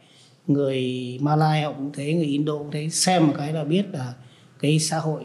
người 0.47 1.19
Malai 1.21 1.63
họ 1.63 1.73
cũng 1.73 1.91
thế 1.93 2.15
người 2.15 2.25
indo 2.25 2.53
cũng 2.59 2.71
thế. 2.71 2.89
Xem 2.89 3.27
một 3.27 3.33
cái 3.37 3.53
là 3.53 3.65
biết 3.65 3.85
là 3.93 4.15
cái 4.61 4.79
xã 4.79 4.99
hội 4.99 5.23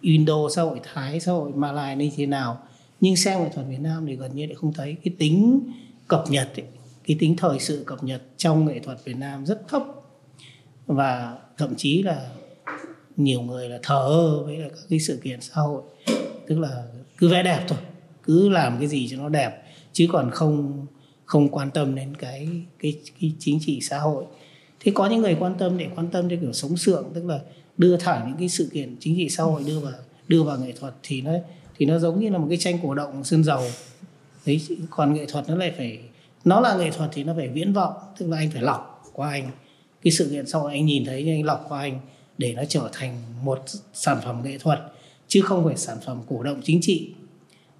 indo 0.00 0.48
xã 0.54 0.62
hội 0.62 0.80
thái 0.92 1.20
xã 1.20 1.32
hội 1.32 1.52
Malai 1.54 1.96
như 1.96 2.10
thế 2.16 2.26
nào. 2.26 2.58
Nhưng 3.00 3.16
xem 3.16 3.42
nghệ 3.42 3.50
thuật 3.54 3.66
việt 3.66 3.80
nam 3.80 4.06
thì 4.06 4.16
gần 4.16 4.34
như 4.34 4.46
lại 4.46 4.54
không 4.54 4.72
thấy. 4.72 4.96
Cái 5.04 5.14
tính 5.18 5.60
cập 6.08 6.24
nhật 6.28 6.48
ấy, 6.56 6.66
cái 7.06 7.16
tính 7.20 7.36
thời 7.36 7.58
sự 7.58 7.82
cập 7.86 8.04
nhật 8.04 8.22
trong 8.36 8.64
nghệ 8.64 8.78
thuật 8.78 9.04
việt 9.04 9.16
nam 9.16 9.46
rất 9.46 9.68
thấp 9.68 9.82
và 10.86 11.38
thậm 11.56 11.74
chí 11.76 12.02
là 12.02 12.30
nhiều 13.16 13.42
người 13.42 13.68
là 13.68 13.78
thờ 13.82 14.06
ơ 14.06 14.42
với 14.44 14.56
là 14.56 14.68
các 14.68 14.84
cái 14.90 15.00
sự 15.00 15.20
kiện 15.22 15.40
xã 15.40 15.54
hội. 15.54 15.82
Tức 16.46 16.58
là 16.58 16.82
cứ 17.18 17.28
vẽ 17.28 17.42
đẹp 17.42 17.64
thôi 17.68 17.78
cứ 18.22 18.48
làm 18.48 18.78
cái 18.78 18.88
gì 18.88 19.08
cho 19.10 19.16
nó 19.16 19.28
đẹp 19.28 19.62
chứ 19.92 20.06
còn 20.12 20.30
không 20.30 20.86
không 21.24 21.48
quan 21.48 21.70
tâm 21.70 21.94
đến 21.94 22.16
cái 22.16 22.48
cái, 22.78 23.00
cái 23.20 23.32
chính 23.38 23.58
trị 23.60 23.80
xã 23.82 23.98
hội. 23.98 24.24
Thế 24.80 24.92
có 24.94 25.06
những 25.06 25.20
người 25.20 25.36
quan 25.40 25.54
tâm 25.58 25.78
để 25.78 25.88
quan 25.96 26.08
tâm 26.08 26.28
đến 26.28 26.40
kiểu 26.40 26.52
sống 26.52 26.76
sượng 26.76 27.10
tức 27.14 27.24
là 27.24 27.40
đưa 27.78 27.96
thẳng 27.96 28.24
những 28.28 28.38
cái 28.38 28.48
sự 28.48 28.70
kiện 28.72 28.96
chính 29.00 29.16
trị 29.16 29.28
xã 29.28 29.42
hội 29.42 29.62
đưa 29.66 29.80
vào 29.80 29.92
đưa 30.28 30.42
vào 30.42 30.58
nghệ 30.58 30.72
thuật 30.72 30.94
thì 31.02 31.22
nó 31.22 31.32
thì 31.78 31.86
nó 31.86 31.98
giống 31.98 32.20
như 32.20 32.28
là 32.30 32.38
một 32.38 32.46
cái 32.48 32.58
tranh 32.58 32.78
cổ 32.82 32.94
động 32.94 33.24
sơn 33.24 33.44
dầu. 33.44 33.62
Đấy 34.46 34.60
còn 34.90 35.14
nghệ 35.14 35.26
thuật 35.26 35.48
nó 35.48 35.54
lại 35.54 35.72
phải 35.76 35.98
nó 36.44 36.60
là 36.60 36.76
nghệ 36.76 36.90
thuật 36.90 37.10
thì 37.12 37.24
nó 37.24 37.34
phải 37.36 37.48
viễn 37.48 37.72
vọng 37.72 37.94
tức 38.18 38.26
là 38.30 38.36
anh 38.36 38.50
phải 38.50 38.62
lọc 38.62 39.10
qua 39.12 39.30
anh 39.30 39.50
cái 40.06 40.12
sự 40.12 40.28
kiện 40.30 40.46
sau 40.46 40.66
anh 40.66 40.86
nhìn 40.86 41.04
thấy, 41.04 41.30
anh 41.30 41.44
lọc 41.44 41.66
qua 41.68 41.80
anh 41.80 42.00
để 42.38 42.54
nó 42.54 42.62
trở 42.68 42.90
thành 42.92 43.22
một 43.42 43.62
sản 43.92 44.18
phẩm 44.24 44.40
nghệ 44.44 44.58
thuật, 44.58 44.80
chứ 45.28 45.40
không 45.40 45.64
phải 45.64 45.76
sản 45.76 45.98
phẩm 46.06 46.22
cổ 46.28 46.42
động 46.42 46.60
chính 46.64 46.78
trị. 46.82 47.10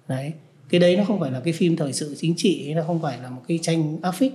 Đấy, 0.07 0.33
cái 0.69 0.79
đấy 0.79 0.97
nó 0.97 1.03
không 1.03 1.19
phải 1.19 1.31
là 1.31 1.39
cái 1.39 1.53
phim 1.53 1.77
thời 1.77 1.93
sự 1.93 2.15
chính 2.19 2.33
trị, 2.37 2.73
nó 2.73 2.83
không 2.87 3.01
phải 3.01 3.19
là 3.21 3.29
một 3.29 3.41
cái 3.47 3.59
tranh 3.61 3.97
áp 4.01 4.11
phích 4.11 4.33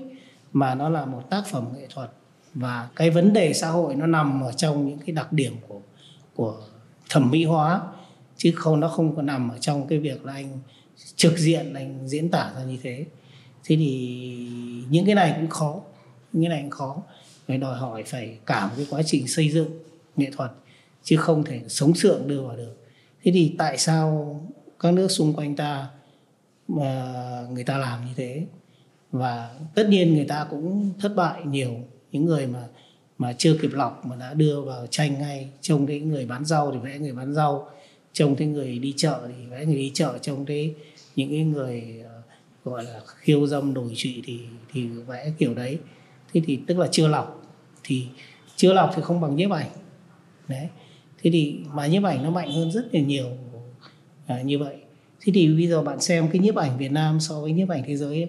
mà 0.53 0.75
nó 0.75 0.89
là 0.89 1.05
một 1.05 1.23
tác 1.31 1.43
phẩm 1.47 1.69
nghệ 1.77 1.87
thuật. 1.95 2.11
Và 2.55 2.89
cái 2.97 3.11
vấn 3.11 3.33
đề 3.33 3.53
xã 3.53 3.69
hội 3.69 3.95
nó 3.95 4.07
nằm 4.07 4.41
ở 4.41 4.53
trong 4.53 4.89
những 4.89 4.99
cái 4.99 5.15
đặc 5.15 5.33
điểm 5.33 5.55
của 5.69 5.81
của 6.35 6.61
thẩm 7.11 7.31
mỹ 7.31 7.45
hóa, 7.45 7.83
chứ 8.37 8.53
không, 8.57 8.81
nó 8.81 8.89
không 8.89 9.17
có 9.17 9.23
nằm 9.23 9.49
ở 9.49 9.59
trong 9.59 9.87
cái 9.87 9.99
việc 9.99 10.25
là 10.25 10.33
anh 10.33 10.59
trực 11.17 11.39
diện, 11.39 11.75
anh 11.75 12.09
diễn 12.09 12.29
tả 12.29 12.53
ra 12.57 12.65
như 12.65 12.79
thế. 12.83 13.05
Thế 13.65 13.77
thì 13.77 14.19
những 14.91 15.07
cái 15.07 15.15
này 15.15 15.33
cũng 15.37 15.49
khó, 15.49 15.81
những 16.33 16.43
cái 16.43 16.51
này 16.51 16.63
cũng 16.63 16.71
khó 16.71 17.03
phải 17.53 17.59
đòi 17.59 17.79
hỏi 17.79 18.03
phải 18.03 18.39
cả 18.47 18.67
một 18.67 18.73
cái 18.77 18.87
quá 18.91 19.03
trình 19.07 19.29
xây 19.29 19.51
dựng 19.51 19.71
nghệ 20.17 20.31
thuật, 20.37 20.51
chứ 21.03 21.17
không 21.17 21.45
thể 21.45 21.61
sống 21.69 21.95
sượng 21.95 22.29
đưa 22.29 22.43
vào 22.43 22.57
được. 22.57 22.77
Thế 23.23 23.33
thì 23.33 23.55
tại 23.59 23.79
sao 23.79 24.41
các 24.81 24.95
nước 24.95 25.09
xung 25.09 25.33
quanh 25.33 25.57
ta 25.57 25.89
mà 26.69 27.13
người 27.51 27.65
ta 27.65 27.79
làm 27.79 28.07
như 28.07 28.13
thế? 28.17 28.47
Và 29.11 29.55
tất 29.75 29.89
nhiên 29.89 30.15
người 30.15 30.25
ta 30.25 30.47
cũng 30.51 30.91
thất 31.01 31.13
bại 31.17 31.41
nhiều, 31.45 31.77
những 32.13 32.25
người 32.25 32.47
mà 32.47 32.69
mà 33.19 33.33
chưa 33.39 33.57
kịp 33.63 33.71
lọc, 33.73 34.07
mà 34.07 34.17
đã 34.17 34.35
đưa 34.35 34.61
vào 34.61 34.87
tranh 34.87 35.19
ngay. 35.19 35.49
Trông 35.61 35.87
thấy 35.87 36.01
người 36.01 36.27
bán 36.27 36.45
rau 36.45 36.73
thì 36.73 36.79
vẽ 36.79 36.99
người 36.99 37.13
bán 37.13 37.35
rau, 37.35 37.71
trông 38.13 38.37
thấy 38.37 38.47
người 38.47 38.79
đi 38.79 38.95
chợ 38.97 39.21
thì 39.29 39.47
vẽ 39.47 39.65
người 39.65 39.77
đi 39.77 39.91
chợ, 39.95 40.19
trông 40.23 40.47
thấy 40.47 40.75
những 41.17 41.31
cái 41.31 41.45
người 41.45 42.01
ờ, 42.05 42.23
gọi 42.65 42.85
là 42.85 43.01
khiêu 43.07 43.47
dâm 43.47 43.75
đổi 43.75 43.93
trụy 43.97 44.23
thì 44.25 44.39
thì 44.73 44.87
vẽ 44.87 45.33
kiểu 45.39 45.55
đấy. 45.55 45.79
Thế 46.33 46.41
thì 46.47 46.59
tức 46.67 46.79
là 46.79 46.89
chưa 46.91 47.09
lọc 47.09 47.42
thì 47.85 48.07
chưa 48.57 48.73
lọc 48.73 48.93
thì 48.97 49.03
không 49.03 49.21
bằng 49.21 49.37
nhiếp 49.37 49.51
ảnh. 49.51 49.71
Đấy. 50.49 50.69
Thế 51.23 51.31
thì 51.31 51.59
mà 51.73 51.87
nhiếp 51.87 52.05
ảnh 52.05 52.23
nó 52.23 52.31
mạnh 52.31 52.53
hơn 52.53 52.73
rất 52.73 52.95
là 52.95 53.01
nhiều 53.01 53.27
à, 54.27 54.43
như 54.43 54.59
vậy. 54.59 54.77
Thế 55.21 55.33
thì 55.35 55.55
bây 55.55 55.67
giờ 55.67 55.83
bạn 55.83 56.01
xem 56.01 56.29
cái 56.33 56.43
nhiếp 56.43 56.57
ảnh 56.57 56.79
Việt 56.79 56.93
Nam 56.93 57.21
so 57.21 57.41
với 57.41 57.53
nhiếp 57.53 57.69
ảnh 57.69 57.83
thế 57.87 57.97
giới 57.97 58.15
ấy, 58.15 58.29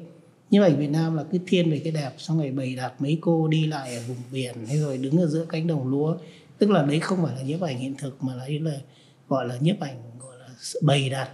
nhiếp 0.49 0.63
ảnh 0.63 0.77
Việt 0.77 0.89
Nam 0.89 1.15
là 1.15 1.23
cứ 1.31 1.39
thiên 1.47 1.71
về 1.71 1.81
cái 1.83 1.93
đẹp 1.93 2.11
xong 2.17 2.39
rồi 2.39 2.51
bày 2.51 2.75
đặt 2.75 3.01
mấy 3.01 3.17
cô 3.21 3.47
đi 3.47 3.67
lại 3.67 3.95
ở 3.95 4.01
vùng 4.07 4.17
biển 4.31 4.55
hay 4.67 4.77
rồi 4.77 4.97
đứng 4.97 5.17
ở 5.17 5.27
giữa 5.27 5.45
cánh 5.49 5.67
đồng 5.67 5.87
lúa. 5.87 6.17
Tức 6.57 6.69
là 6.69 6.83
đấy 6.83 6.99
không 6.99 7.23
phải 7.23 7.35
là 7.35 7.41
nhiếp 7.41 7.61
ảnh 7.61 7.77
hiện 7.77 7.95
thực 7.97 8.23
mà 8.23 8.33
đấy 8.37 8.59
là 8.59 8.77
gọi 9.29 9.47
là 9.47 9.57
nhiếp 9.61 9.79
ảnh 9.79 9.95
gọi 10.19 10.37
là 10.39 10.47
bày 10.81 11.09
đặt 11.09 11.29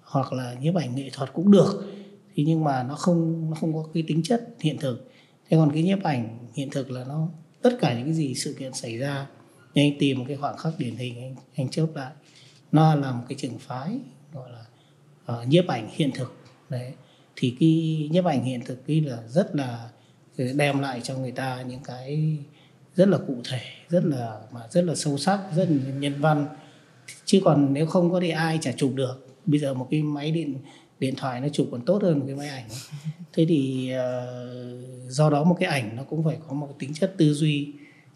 hoặc 0.00 0.32
là 0.32 0.56
nhiếp 0.60 0.74
ảnh 0.74 0.96
nghệ 0.96 1.10
thuật 1.12 1.32
cũng 1.32 1.50
được. 1.50 1.92
Thì 2.34 2.44
nhưng 2.44 2.64
mà 2.64 2.82
nó 2.82 2.94
không 2.94 3.50
nó 3.50 3.56
không 3.60 3.74
có 3.74 3.88
cái 3.94 4.04
tính 4.06 4.22
chất 4.22 4.48
hiện 4.60 4.78
thực. 4.78 5.10
Thế 5.48 5.56
còn 5.56 5.72
cái 5.72 5.82
nhiếp 5.82 6.02
ảnh 6.02 6.38
hiện 6.54 6.70
thực 6.70 6.90
là 6.90 7.04
nó 7.04 7.28
tất 7.62 7.76
cả 7.80 7.94
những 7.94 8.04
cái 8.04 8.14
gì 8.14 8.34
sự 8.34 8.56
kiện 8.58 8.72
xảy 8.72 8.98
ra 8.98 9.26
nhưng 9.74 9.84
anh 9.84 9.98
tìm 9.98 10.18
một 10.18 10.24
cái 10.28 10.36
khoảng 10.36 10.56
khắc 10.56 10.72
điển 10.78 10.96
hình 10.96 11.16
anh 11.22 11.34
anh 11.56 11.68
chớp 11.68 11.86
lại. 11.94 12.12
Nó 12.72 12.94
là 12.94 13.12
một 13.12 13.24
cái 13.28 13.38
trường 13.38 13.58
phái 13.58 13.98
gọi 14.32 14.50
là 14.52 14.64
uh, 15.40 15.48
nhiếp 15.48 15.66
ảnh 15.66 15.88
hiện 15.92 16.10
thực. 16.14 16.36
Đấy. 16.68 16.92
Thì 17.36 17.56
cái 17.60 18.08
nhiếp 18.10 18.24
ảnh 18.24 18.44
hiện 18.44 18.60
thực 18.64 18.86
ấy 18.86 19.00
là 19.00 19.18
rất 19.28 19.56
là 19.56 19.88
ờ, 20.38 20.44
đem 20.52 20.78
lại 20.78 21.00
cho 21.00 21.16
người 21.16 21.32
ta 21.32 21.62
những 21.62 21.80
cái 21.84 22.36
rất 22.96 23.08
là 23.08 23.18
cụ 23.18 23.36
thể 23.44 23.60
rất 23.88 24.04
là 24.04 24.40
mà 24.52 24.60
rất 24.70 24.84
là 24.84 24.94
sâu 24.94 25.18
sắc 25.18 25.40
rất 25.56 25.68
là 25.70 25.92
nhân 25.92 26.20
văn. 26.20 26.46
Chứ 27.24 27.40
còn 27.44 27.72
nếu 27.72 27.86
không 27.86 28.12
có 28.12 28.20
thì 28.20 28.30
ai 28.30 28.58
chả 28.62 28.72
chụp 28.72 28.92
được. 28.94 29.26
Bây 29.46 29.60
giờ 29.60 29.74
một 29.74 29.88
cái 29.90 30.02
máy 30.02 30.30
điện 30.30 30.54
điện 31.00 31.14
thoại 31.16 31.40
nó 31.40 31.48
chụp 31.48 31.68
còn 31.72 31.84
tốt 31.84 32.02
hơn 32.02 32.18
một 32.18 32.24
cái 32.26 32.36
máy 32.36 32.48
ảnh. 32.48 32.64
Thế 33.32 33.46
thì 33.48 33.92
uh, 33.94 35.10
do 35.10 35.30
đó 35.30 35.44
một 35.44 35.56
cái 35.60 35.68
ảnh 35.68 35.96
nó 35.96 36.02
cũng 36.02 36.24
phải 36.24 36.36
có 36.48 36.54
một 36.54 36.68
tính 36.78 36.94
chất 36.94 37.14
tư 37.18 37.34
duy 37.34 37.72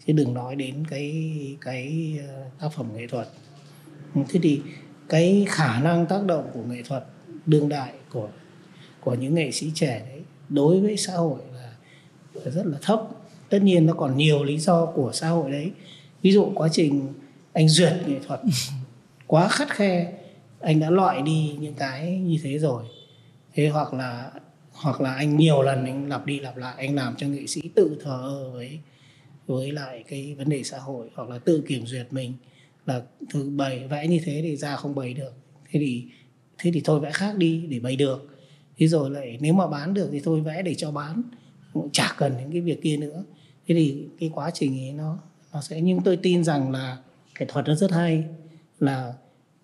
chứ 0.07 0.13
đừng 0.13 0.33
nói 0.33 0.55
đến 0.55 0.83
cái 0.89 1.31
cái 1.61 2.15
ờ, 2.27 2.43
tác 2.59 2.69
phẩm 2.75 2.87
nghệ 2.95 3.07
thuật. 3.07 3.27
Thế 4.29 4.39
thì 4.43 4.61
cái 5.09 5.45
khả 5.49 5.79
năng 5.79 6.05
tác 6.05 6.25
động 6.25 6.49
của 6.53 6.63
nghệ 6.63 6.83
thuật 6.87 7.05
đương 7.45 7.69
đại 7.69 7.93
của 8.11 8.29
của 9.01 9.13
những 9.13 9.35
nghệ 9.35 9.51
sĩ 9.51 9.71
trẻ 9.75 10.05
đấy 10.09 10.21
đối 10.49 10.79
với 10.81 10.97
xã 10.97 11.13
hội 11.13 11.39
là 11.53 12.51
rất 12.51 12.65
là 12.65 12.77
thấp. 12.81 13.01
Tất 13.49 13.59
nhiên 13.61 13.85
nó 13.85 13.93
còn 13.93 14.17
nhiều 14.17 14.43
lý 14.43 14.59
do 14.59 14.85
của 14.85 15.11
xã 15.13 15.29
hội 15.29 15.51
đấy. 15.51 15.71
Ví 16.21 16.31
dụ 16.31 16.51
quá 16.55 16.69
trình 16.71 17.13
anh 17.53 17.69
duyệt 17.69 17.93
nghệ 18.07 18.19
thuật 18.27 18.41
quá 19.27 19.47
khắt 19.47 19.69
khe 19.69 20.13
anh 20.59 20.79
đã 20.79 20.89
loại 20.89 21.21
đi 21.21 21.55
những 21.59 21.73
cái 21.73 22.17
như 22.17 22.37
thế 22.43 22.59
rồi. 22.59 22.83
Thế 23.53 23.67
hoặc 23.67 23.93
là 23.93 24.31
hoặc 24.71 25.01
là 25.01 25.13
anh 25.13 25.37
nhiều 25.37 25.61
lần 25.61 25.85
anh 25.85 26.09
lặp 26.09 26.25
đi 26.25 26.39
lặp 26.39 26.57
lại, 26.57 26.75
anh 26.77 26.95
làm 26.95 27.15
cho 27.15 27.27
nghệ 27.27 27.47
sĩ 27.47 27.61
tự 27.75 27.97
thờ 28.03 28.19
ơ 28.23 28.51
với 28.51 28.79
với 29.47 29.71
lại 29.71 30.03
cái 30.07 30.35
vấn 30.35 30.49
đề 30.49 30.63
xã 30.63 30.77
hội 30.77 31.09
hoặc 31.15 31.29
là 31.29 31.37
tự 31.37 31.63
kiểm 31.67 31.85
duyệt 31.85 32.07
mình 32.11 32.33
là 32.85 33.01
thứ 33.29 33.49
bày 33.49 33.87
vẽ 33.87 34.07
như 34.07 34.19
thế 34.25 34.39
thì 34.43 34.55
ra 34.55 34.75
không 34.75 34.95
bày 34.95 35.13
được. 35.13 35.33
Thế 35.71 35.79
thì 35.79 36.03
thế 36.57 36.71
thì 36.73 36.81
thôi 36.83 36.99
vẽ 36.99 37.11
khác 37.11 37.37
đi 37.37 37.65
để 37.69 37.79
bày 37.79 37.95
được. 37.95 38.37
Thế 38.77 38.87
rồi 38.87 39.09
lại 39.09 39.37
nếu 39.41 39.53
mà 39.53 39.67
bán 39.67 39.93
được 39.93 40.09
thì 40.11 40.19
thôi 40.23 40.41
vẽ 40.41 40.61
để 40.61 40.75
cho 40.75 40.91
bán 40.91 41.23
cũng 41.73 41.89
chả 41.91 42.15
cần 42.17 42.33
những 42.39 42.51
cái 42.51 42.61
việc 42.61 42.81
kia 42.81 42.97
nữa. 42.97 43.23
Thế 43.67 43.75
thì 43.75 44.03
cái 44.19 44.31
quá 44.33 44.51
trình 44.53 44.79
ấy 44.79 44.93
nó 44.93 45.17
nó 45.53 45.61
sẽ, 45.61 45.81
nhưng 45.81 46.01
tôi 46.01 46.17
tin 46.17 46.43
rằng 46.43 46.71
là 46.71 46.97
nghệ 47.39 47.45
thuật 47.49 47.67
nó 47.67 47.75
rất 47.75 47.91
hay, 47.91 48.23
là 48.79 49.13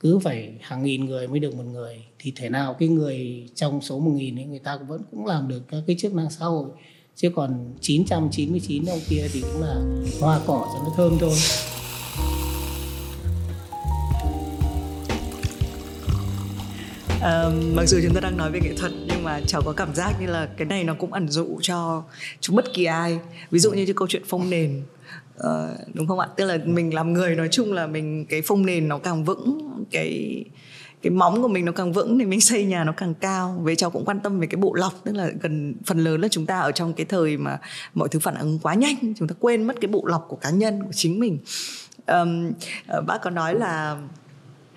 cứ 0.01 0.19
phải 0.19 0.53
hàng 0.61 0.83
nghìn 0.83 1.05
người 1.05 1.27
mới 1.27 1.39
được 1.39 1.55
một 1.55 1.63
người 1.63 1.95
thì 2.19 2.33
thể 2.35 2.49
nào 2.49 2.75
cái 2.79 2.89
người 2.89 3.45
trong 3.55 3.81
số 3.81 3.99
một 3.99 4.11
nghìn 4.11 4.39
ấy 4.39 4.45
người 4.45 4.59
ta 4.59 4.77
cũng 4.77 4.87
vẫn 4.87 5.01
cũng 5.11 5.25
làm 5.25 5.47
được 5.47 5.61
các 5.67 5.83
cái 5.87 5.95
chức 5.99 6.13
năng 6.13 6.29
xã 6.29 6.45
hội. 6.45 6.69
Chứ 7.15 7.29
còn 7.35 7.73
999 7.81 8.85
ông 8.85 8.99
kia 9.09 9.27
thì 9.33 9.41
cũng 9.41 9.61
là 9.61 9.75
hoa 10.21 10.39
cỏ 10.47 10.67
cho 10.73 10.83
nó 10.83 10.93
thơm 10.97 11.17
thôi. 11.19 11.35
Uh, 17.17 17.75
mặc 17.75 17.85
dù 17.87 17.97
chúng 18.03 18.13
ta 18.13 18.21
đang 18.21 18.37
nói 18.37 18.51
về 18.51 18.59
nghệ 18.63 18.73
thuật 18.77 18.91
nhưng 19.07 19.23
mà 19.23 19.41
cháu 19.47 19.61
có 19.65 19.73
cảm 19.73 19.95
giác 19.95 20.13
như 20.21 20.27
là 20.27 20.45
cái 20.57 20.65
này 20.67 20.83
nó 20.83 20.93
cũng 20.93 21.13
ẩn 21.13 21.29
dụ 21.29 21.59
cho 21.61 22.03
chúng 22.39 22.55
bất 22.55 22.65
kỳ 22.73 22.85
ai. 22.85 23.19
Ví 23.51 23.59
dụ 23.59 23.71
như 23.71 23.85
cái 23.85 23.93
câu 23.97 24.07
chuyện 24.07 24.23
phong 24.25 24.49
nền. 24.49 24.83
Ờ, 25.41 25.77
đúng 25.93 26.07
không 26.07 26.19
ạ? 26.19 26.27
Tức 26.35 26.45
là 26.45 26.57
mình 26.65 26.93
làm 26.93 27.13
người 27.13 27.35
nói 27.35 27.47
chung 27.51 27.73
là 27.73 27.87
mình 27.87 28.25
cái 28.25 28.41
phong 28.45 28.65
nền 28.65 28.87
nó 28.87 28.97
càng 28.97 29.23
vững 29.23 29.59
cái 29.91 30.43
cái 31.01 31.11
móng 31.11 31.41
của 31.41 31.47
mình 31.47 31.65
nó 31.65 31.71
càng 31.71 31.93
vững 31.93 32.19
thì 32.19 32.25
mình 32.25 32.41
xây 32.49 32.65
nhà 32.65 32.83
nó 32.83 32.91
càng 32.91 33.13
cao. 33.13 33.59
Với 33.61 33.75
cháu 33.75 33.89
cũng 33.89 34.05
quan 34.05 34.19
tâm 34.19 34.39
về 34.39 34.47
cái 34.47 34.57
bộ 34.57 34.73
lọc 34.73 34.93
tức 35.03 35.15
là 35.15 35.29
gần 35.41 35.75
phần 35.85 35.99
lớn 35.99 36.21
là 36.21 36.27
chúng 36.27 36.45
ta 36.45 36.59
ở 36.59 36.71
trong 36.71 36.93
cái 36.93 37.05
thời 37.05 37.37
mà 37.37 37.59
mọi 37.93 38.09
thứ 38.09 38.19
phản 38.19 38.35
ứng 38.35 38.59
quá 38.59 38.73
nhanh 38.73 39.13
chúng 39.17 39.27
ta 39.27 39.35
quên 39.39 39.63
mất 39.63 39.81
cái 39.81 39.91
bộ 39.91 40.05
lọc 40.05 40.25
của 40.29 40.35
cá 40.35 40.49
nhân 40.49 40.83
của 40.83 40.91
chính 40.93 41.19
mình. 41.19 41.37
Um, 42.07 42.51
bác 43.07 43.17
có 43.21 43.29
nói 43.29 43.55
là 43.55 43.97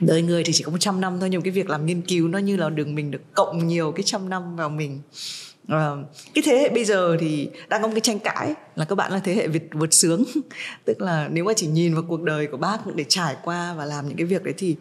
đời 0.00 0.22
người 0.22 0.44
thì 0.44 0.52
chỉ 0.52 0.64
có 0.64 0.70
100 0.72 1.00
năm 1.00 1.20
thôi 1.20 1.28
nhưng 1.30 1.42
cái 1.42 1.50
việc 1.50 1.70
làm 1.70 1.86
nghiên 1.86 2.00
cứu 2.00 2.28
nó 2.28 2.38
như 2.38 2.56
là 2.56 2.70
đường 2.70 2.94
mình 2.94 3.10
được 3.10 3.34
cộng 3.34 3.66
nhiều 3.66 3.92
cái 3.92 4.02
trăm 4.02 4.28
năm 4.28 4.56
vào 4.56 4.68
mình 4.68 5.00
uh, 5.72 6.06
cái 6.34 6.42
thế 6.44 6.58
hệ 6.58 6.68
bây 6.68 6.84
giờ 6.84 7.16
thì 7.20 7.50
đang 7.68 7.82
có 7.82 7.88
một 7.88 7.94
cái 7.94 8.00
tranh 8.00 8.18
cãi 8.18 8.54
là 8.76 8.84
các 8.84 8.94
bạn 8.94 9.12
là 9.12 9.18
thế 9.18 9.34
hệ 9.34 9.48
việt 9.48 9.68
vượt 9.72 9.94
sướng. 9.94 10.24
Tức 10.84 11.00
là 11.00 11.28
nếu 11.28 11.44
mà 11.44 11.52
chỉ 11.56 11.66
nhìn 11.66 11.94
vào 11.94 12.04
cuộc 12.08 12.22
đời 12.22 12.46
của 12.46 12.56
bác 12.56 12.94
để 12.94 13.04
trải 13.08 13.36
qua 13.42 13.74
và 13.74 13.84
làm 13.84 14.08
những 14.08 14.16
cái 14.16 14.26
việc 14.26 14.44
đấy 14.44 14.54
thì 14.58 14.76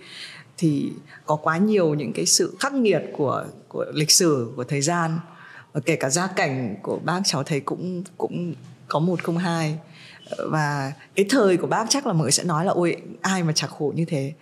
thì 0.57 0.91
có 1.25 1.35
quá 1.35 1.57
nhiều 1.57 1.93
những 1.93 2.13
cái 2.13 2.25
sự 2.25 2.55
khắc 2.59 2.73
nghiệt 2.73 3.01
của 3.17 3.45
của 3.67 3.85
lịch 3.93 4.11
sử 4.11 4.51
của 4.55 4.63
thời 4.63 4.81
gian. 4.81 5.19
Và 5.73 5.81
kể 5.85 5.95
cả 5.95 6.09
gia 6.09 6.27
cảnh 6.27 6.75
của 6.81 6.99
bác 7.03 7.21
cháu 7.25 7.43
thấy 7.43 7.59
cũng 7.59 8.03
cũng 8.17 8.53
có 8.87 8.99
một 8.99 9.23
không 9.23 9.37
hai 9.37 9.77
và 10.37 10.93
cái 11.15 11.25
thời 11.29 11.57
của 11.57 11.67
bác 11.67 11.85
chắc 11.89 12.07
là 12.07 12.13
mọi 12.13 12.21
người 12.21 12.31
sẽ 12.31 12.43
nói 12.43 12.65
là 12.65 12.71
ôi 12.71 12.95
ai 13.21 13.43
mà 13.43 13.51
chả 13.51 13.67
khổ 13.67 13.93
như 13.95 14.05
thế. 14.05 14.33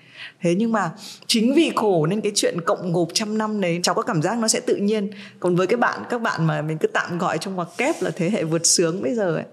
Thế 0.41 0.55
nhưng 0.55 0.71
mà 0.71 0.91
chính 1.27 1.53
vì 1.53 1.71
khổ 1.75 2.05
nên 2.05 2.21
cái 2.21 2.31
chuyện 2.35 2.61
cộng 2.65 2.93
gộp 2.93 3.07
trăm 3.13 3.37
năm 3.37 3.61
đấy 3.61 3.79
cháu 3.83 3.95
có 3.95 4.01
cảm 4.01 4.21
giác 4.21 4.37
nó 4.37 4.47
sẽ 4.47 4.59
tự 4.59 4.75
nhiên. 4.75 5.11
Còn 5.39 5.55
với 5.55 5.67
cái 5.67 5.77
bạn 5.77 6.03
các 6.09 6.21
bạn 6.21 6.47
mà 6.47 6.61
mình 6.61 6.77
cứ 6.77 6.87
tạm 6.87 7.17
gọi 7.17 7.37
trong 7.37 7.55
ngoặc 7.55 7.69
kép 7.77 8.01
là 8.01 8.11
thế 8.15 8.29
hệ 8.29 8.43
vượt 8.43 8.65
sướng 8.65 9.01
bây 9.01 9.15
giờ 9.15 9.35
ấy, 9.35 9.45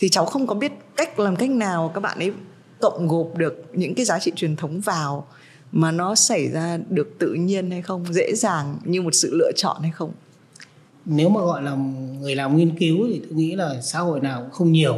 thì 0.00 0.08
cháu 0.08 0.26
không 0.26 0.46
có 0.46 0.54
biết 0.54 0.72
cách 0.96 1.18
làm 1.18 1.36
cách 1.36 1.50
nào 1.50 1.90
các 1.94 2.00
bạn 2.00 2.18
ấy 2.18 2.32
cộng 2.80 3.08
gộp 3.08 3.36
được 3.36 3.64
những 3.72 3.94
cái 3.94 4.04
giá 4.04 4.18
trị 4.18 4.32
truyền 4.36 4.56
thống 4.56 4.80
vào 4.80 5.26
mà 5.72 5.92
nó 5.92 6.14
xảy 6.14 6.48
ra 6.48 6.78
được 6.88 7.18
tự 7.18 7.32
nhiên 7.32 7.70
hay 7.70 7.82
không 7.82 8.12
dễ 8.12 8.34
dàng 8.34 8.78
như 8.84 9.02
một 9.02 9.14
sự 9.14 9.34
lựa 9.34 9.50
chọn 9.56 9.76
hay 9.82 9.90
không. 9.90 10.12
Nếu 11.04 11.28
mà 11.28 11.40
gọi 11.40 11.62
là 11.62 11.76
người 12.20 12.34
làm 12.34 12.56
nghiên 12.56 12.78
cứu 12.78 13.06
thì 13.08 13.20
tôi 13.24 13.32
nghĩ 13.32 13.54
là 13.54 13.80
xã 13.82 13.98
hội 13.98 14.20
nào 14.20 14.40
cũng 14.42 14.50
không 14.50 14.72
nhiều 14.72 14.96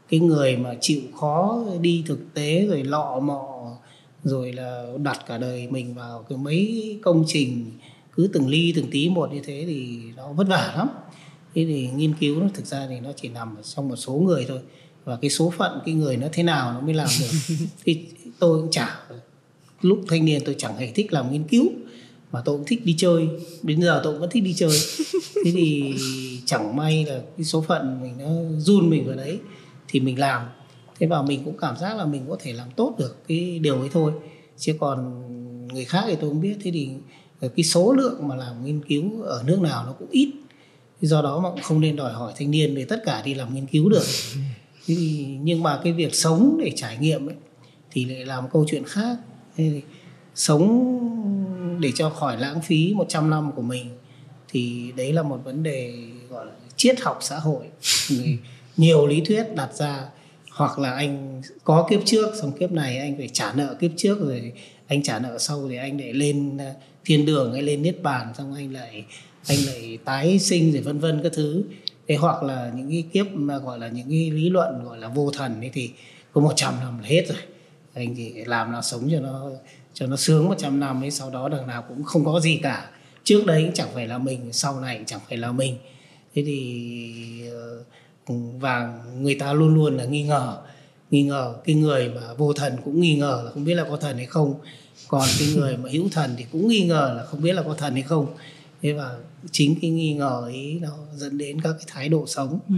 cái 0.09 0.21
người 0.21 0.57
mà 0.57 0.75
chịu 0.81 1.01
khó 1.21 1.65
đi 1.81 2.05
thực 2.07 2.35
tế 2.35 2.67
rồi 2.67 2.85
lọ 2.85 3.21
mọ 3.21 3.77
rồi 4.25 4.53
là 4.53 4.87
đặt 4.99 5.19
cả 5.27 5.39
đời 5.39 5.69
mình 5.71 5.95
vào 5.95 6.25
cái 6.29 6.39
mấy 6.39 6.99
công 7.03 7.25
trình 7.27 7.71
cứ 8.17 8.31
từng 8.33 8.49
ly 8.49 8.73
từng 8.77 8.87
tí 8.91 9.09
một 9.09 9.33
như 9.33 9.41
thế 9.45 9.65
thì 9.67 9.99
nó 10.17 10.33
vất 10.33 10.49
vả 10.49 10.75
lắm. 10.77 10.89
Thế 11.55 11.65
thì 11.69 11.89
nghiên 11.97 12.15
cứu 12.21 12.41
nó 12.41 12.47
thực 12.55 12.67
ra 12.67 12.87
thì 12.89 13.01
nó 13.01 13.11
chỉ 13.17 13.29
nằm 13.29 13.57
ở 13.57 13.63
trong 13.63 13.89
một 13.89 13.97
số 13.97 14.13
người 14.13 14.45
thôi. 14.49 14.59
Và 15.05 15.17
cái 15.17 15.31
số 15.31 15.53
phận 15.57 15.81
cái 15.85 15.95
người 15.95 16.17
nó 16.17 16.27
thế 16.33 16.43
nào 16.43 16.73
nó 16.73 16.81
mới 16.81 16.95
làm 16.95 17.09
được. 17.21 17.55
Thì 17.85 18.07
tôi 18.39 18.61
cũng 18.61 18.71
chả 18.71 19.01
lúc 19.81 20.01
thanh 20.09 20.25
niên 20.25 20.43
tôi 20.45 20.55
chẳng 20.59 20.77
hề 20.77 20.93
thích 20.93 21.13
làm 21.13 21.33
nghiên 21.33 21.45
cứu 21.45 21.67
mà 22.33 22.43
tôi 22.45 22.57
cũng 22.57 22.67
thích 22.67 22.85
đi 22.85 22.95
chơi. 22.99 23.29
Đến 23.63 23.83
giờ 23.83 24.01
tôi 24.05 24.13
cũng 24.13 24.21
vẫn 24.21 24.31
thích 24.31 24.43
đi 24.43 24.55
chơi. 24.55 24.79
Thế 25.45 25.51
thì 25.55 25.95
chẳng 26.47 26.77
may 26.77 27.05
là 27.05 27.21
cái 27.37 27.45
số 27.45 27.61
phận 27.61 28.03
mình 28.03 28.15
nó 28.19 28.59
run 28.59 28.91
mình 28.91 29.07
vào 29.07 29.17
đấy 29.17 29.39
thì 29.89 30.01
mình 30.01 30.19
làm. 30.19 30.43
Thế 30.99 31.07
và 31.07 31.23
mình 31.23 31.45
cũng 31.45 31.57
cảm 31.59 31.77
giác 31.77 31.97
là 31.97 32.05
mình 32.05 32.23
có 32.29 32.37
thể 32.41 32.53
làm 32.53 32.69
tốt 32.77 32.95
được 32.99 33.29
cái 33.29 33.59
điều 33.59 33.81
ấy 33.81 33.89
thôi. 33.93 34.13
Chứ 34.59 34.75
còn 34.81 35.23
người 35.75 35.85
khác 35.85 36.05
thì 36.07 36.17
tôi 36.21 36.31
không 36.31 36.41
biết. 36.41 36.57
Thế 36.63 36.71
thì 36.71 36.89
cái 37.41 37.65
số 37.65 37.93
lượng 37.93 38.29
mà 38.29 38.37
làm 38.37 38.65
nghiên 38.65 38.81
cứu 38.89 39.23
ở 39.23 39.43
nước 39.47 39.61
nào 39.61 39.87
nó 39.87 39.93
cũng 39.93 40.09
ít. 40.11 40.33
Do 41.01 41.23
đó 41.23 41.41
mà 41.41 41.51
cũng 41.51 41.63
không 41.63 41.81
nên 41.81 41.97
đòi 41.97 42.13
hỏi 42.13 42.33
thanh 42.37 42.51
niên 42.51 42.75
để 42.75 42.85
tất 42.85 43.03
cả 43.05 43.23
đi 43.25 43.35
làm 43.35 43.55
nghiên 43.55 43.67
cứu 43.67 43.89
được. 43.89 44.05
Thì 44.87 45.27
nhưng 45.43 45.63
mà 45.63 45.81
cái 45.85 45.93
việc 45.93 46.15
sống 46.15 46.59
để 46.65 46.73
trải 46.77 46.99
nghiệm 46.99 47.29
ấy, 47.29 47.37
thì 47.91 48.05
lại 48.05 48.27
làm 48.27 48.45
câu 48.53 48.65
chuyện 48.69 48.85
khác. 48.85 49.17
Thế 49.57 49.71
thì 49.71 49.81
sống 50.35 50.99
để 51.81 51.93
cho 51.95 52.11
khỏi 52.11 52.37
lãng 52.37 52.61
phí 52.61 52.95
100 52.95 53.31
năm 53.31 53.53
của 53.57 53.63
mình 53.63 53.87
thì 54.49 54.93
đấy 54.97 55.13
là 55.13 55.23
một 55.23 55.41
vấn 55.45 55.63
đề 55.63 55.95
gọi 56.29 56.47
là 56.47 56.53
triết 56.77 57.01
học 57.01 57.19
xã 57.21 57.39
hội. 57.39 57.65
Nhiều 58.77 59.07
lý 59.07 59.21
thuyết 59.21 59.45
đặt 59.55 59.75
ra 59.75 60.09
hoặc 60.51 60.79
là 60.79 60.93
anh 60.93 61.43
có 61.65 61.87
kiếp 61.91 62.01
trước 62.05 62.35
xong 62.41 62.53
kiếp 62.53 62.73
này 62.73 62.99
anh 62.99 63.17
phải 63.17 63.29
trả 63.29 63.53
nợ 63.53 63.77
kiếp 63.81 63.91
trước 63.97 64.21
rồi 64.21 64.53
anh 64.87 65.03
trả 65.03 65.19
nợ 65.19 65.39
sau 65.39 65.69
thì 65.69 65.77
anh 65.77 66.01
lại 66.01 66.13
lên 66.13 66.59
ờ, 66.59 66.73
thiên 67.05 67.27
đường 67.27 67.53
hay 67.53 67.63
lên 67.63 67.83
niết 67.83 68.03
bàn 68.03 68.33
xong 68.39 68.55
anh 68.55 68.73
lại 68.73 69.05
anh 69.49 69.59
lại 69.67 69.99
tái 70.05 70.39
sinh 70.39 70.73
rồi 70.73 70.83
vân 70.83 70.99
vân 70.99 71.21
các 71.23 71.33
thứ. 71.35 71.63
Thế 72.09 72.17
hoặc 72.17 72.43
là 72.43 72.73
những 72.77 72.91
cái 72.91 73.05
kiếp 73.13 73.27
mà 73.33 73.59
gọi 73.59 73.79
là 73.79 73.89
những 73.89 74.09
cái 74.09 74.31
lý 74.31 74.51
luận 74.51 74.85
gọi 74.85 74.99
là 74.99 75.09
vô 75.09 75.31
thần 75.31 75.61
ấy 75.61 75.71
thì 75.73 75.91
có 76.33 76.41
100 76.41 76.75
năm 76.81 76.99
là 76.99 77.09
hết 77.09 77.25
rồi. 77.29 77.39
Anh 77.95 78.15
thì 78.17 78.33
làm 78.45 78.73
nào 78.73 78.83
sống 78.83 79.09
cho 79.13 79.21
nó 79.21 79.51
cho 79.99 80.07
nó 80.07 80.17
sướng 80.17 80.49
100 80.49 80.81
năm 80.81 81.03
ấy 81.03 81.11
sau 81.11 81.31
đó 81.31 81.49
đằng 81.49 81.67
nào 81.67 81.85
cũng 81.89 82.05
không 82.05 82.25
có 82.25 82.41
gì 82.41 82.61
cả. 82.63 82.91
Trước 83.25 83.47
đấy 83.47 83.71
chẳng 83.75 83.89
phải 83.95 84.07
là 84.07 84.19
mình 84.19 84.53
sau 84.53 84.81
này 84.81 85.01
chẳng 85.07 85.21
phải 85.29 85.39
là 85.39 85.53
mình. 85.53 85.77
Thế 86.35 86.43
thì 86.47 87.49
ờ, 87.51 87.83
và 88.61 88.99
người 89.19 89.35
ta 89.35 89.53
luôn 89.53 89.75
luôn 89.75 89.97
là 89.97 90.05
nghi 90.05 90.23
ngờ 90.23 90.59
nghi 91.11 91.23
ngờ 91.23 91.55
cái 91.65 91.75
người 91.75 92.09
mà 92.09 92.35
vô 92.35 92.53
thần 92.53 92.77
cũng 92.85 93.01
nghi 93.01 93.17
ngờ 93.17 93.43
là 93.45 93.51
không 93.51 93.65
biết 93.65 93.75
là 93.75 93.85
có 93.85 93.97
thần 93.97 94.17
hay 94.17 94.27
không. 94.27 94.55
Còn 95.09 95.29
cái 95.39 95.49
người 95.55 95.77
mà 95.77 95.91
hữu 95.93 96.09
thần 96.13 96.35
thì 96.39 96.45
cũng 96.53 96.69
nghi 96.69 96.87
ngờ 96.87 97.15
là 97.17 97.25
không 97.25 97.43
biết 97.43 97.53
là 97.53 97.63
có 97.63 97.75
thần 97.75 97.93
hay 97.93 98.03
không. 98.03 98.27
Thế 98.83 98.93
và 98.93 99.17
chính 99.51 99.81
cái 99.81 99.91
nghi 99.91 100.15
ngờ 100.15 100.41
ấy 100.45 100.79
nó 100.83 100.93
dẫn 101.15 101.39
đến 101.39 101.61
các 101.61 101.73
cái 101.79 101.87
thái 101.87 102.09
độ 102.09 102.25
sống. 102.27 102.59
Ừ. 102.69 102.75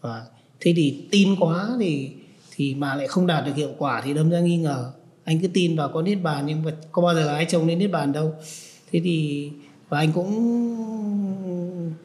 và 0.00 0.26
thế 0.60 0.72
thì 0.76 1.02
tin 1.10 1.36
quá 1.36 1.68
thì 1.80 2.10
thì 2.56 2.74
mà 2.74 2.94
lại 2.94 3.06
không 3.06 3.26
đạt 3.26 3.46
được 3.46 3.56
hiệu 3.56 3.74
quả 3.78 4.02
thì 4.04 4.14
đâm 4.14 4.30
ra 4.30 4.40
nghi 4.40 4.56
ngờ 4.56 4.92
anh 5.26 5.40
cứ 5.40 5.48
tin 5.48 5.76
vào 5.76 5.88
có 5.88 6.02
niết 6.02 6.22
bàn 6.22 6.46
nhưng 6.46 6.62
mà 6.62 6.70
có 6.92 7.02
bao 7.02 7.14
giờ 7.14 7.28
ai 7.28 7.44
trông 7.44 7.66
đến 7.66 7.78
niết 7.78 7.90
bàn 7.90 8.12
đâu. 8.12 8.34
Thế 8.92 9.00
thì, 9.04 9.50
và 9.88 9.98
anh 9.98 10.12
cũng 10.12 10.30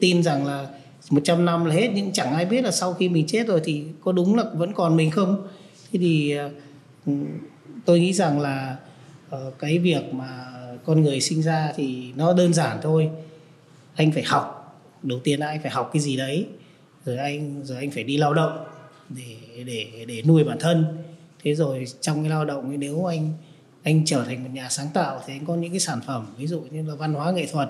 tin 0.00 0.22
rằng 0.22 0.46
là 0.46 0.68
100 1.10 1.44
năm 1.44 1.64
là 1.64 1.74
hết, 1.74 1.90
nhưng 1.94 2.12
chẳng 2.12 2.32
ai 2.32 2.44
biết 2.44 2.64
là 2.64 2.70
sau 2.70 2.94
khi 2.94 3.08
mình 3.08 3.26
chết 3.26 3.46
rồi 3.46 3.60
thì 3.64 3.84
có 4.00 4.12
đúng 4.12 4.36
là 4.36 4.44
vẫn 4.54 4.72
còn 4.74 4.96
mình 4.96 5.10
không? 5.10 5.48
Thế 5.92 5.98
thì 5.98 6.30
ờ, 6.30 6.50
tôi 7.84 8.00
nghĩ 8.00 8.12
rằng 8.12 8.40
là 8.40 8.76
ờ, 9.30 9.52
cái 9.58 9.78
việc 9.78 10.14
mà 10.14 10.52
con 10.84 11.02
người 11.02 11.20
sinh 11.20 11.42
ra 11.42 11.72
thì 11.76 12.12
nó 12.16 12.32
đơn 12.32 12.54
giản 12.54 12.78
thôi. 12.82 13.10
Anh 13.94 14.12
phải 14.12 14.22
học, 14.22 14.78
đầu 15.02 15.18
tiên 15.18 15.40
là 15.40 15.46
anh 15.46 15.62
phải 15.62 15.70
học 15.70 15.90
cái 15.92 16.02
gì 16.02 16.16
đấy, 16.16 16.46
rồi 17.04 17.16
anh 17.16 17.64
rồi 17.64 17.78
anh 17.78 17.90
phải 17.90 18.04
đi 18.04 18.16
lao 18.16 18.34
động 18.34 18.64
để 19.08 19.64
để 19.64 20.04
để 20.08 20.22
nuôi 20.26 20.44
bản 20.44 20.58
thân 20.60 20.84
thế 21.42 21.54
rồi 21.54 21.84
trong 22.00 22.22
cái 22.22 22.30
lao 22.30 22.44
động 22.44 22.80
nếu 22.80 23.04
anh 23.04 23.32
anh 23.82 24.02
trở 24.04 24.24
thành 24.24 24.44
một 24.44 24.50
nhà 24.52 24.68
sáng 24.68 24.88
tạo 24.94 25.20
thì 25.26 25.32
anh 25.32 25.46
có 25.46 25.54
những 25.54 25.70
cái 25.70 25.80
sản 25.80 26.00
phẩm, 26.06 26.26
ví 26.38 26.46
dụ 26.46 26.60
như 26.60 26.82
là 26.82 26.94
văn 26.94 27.14
hóa 27.14 27.32
nghệ 27.32 27.46
thuật 27.52 27.68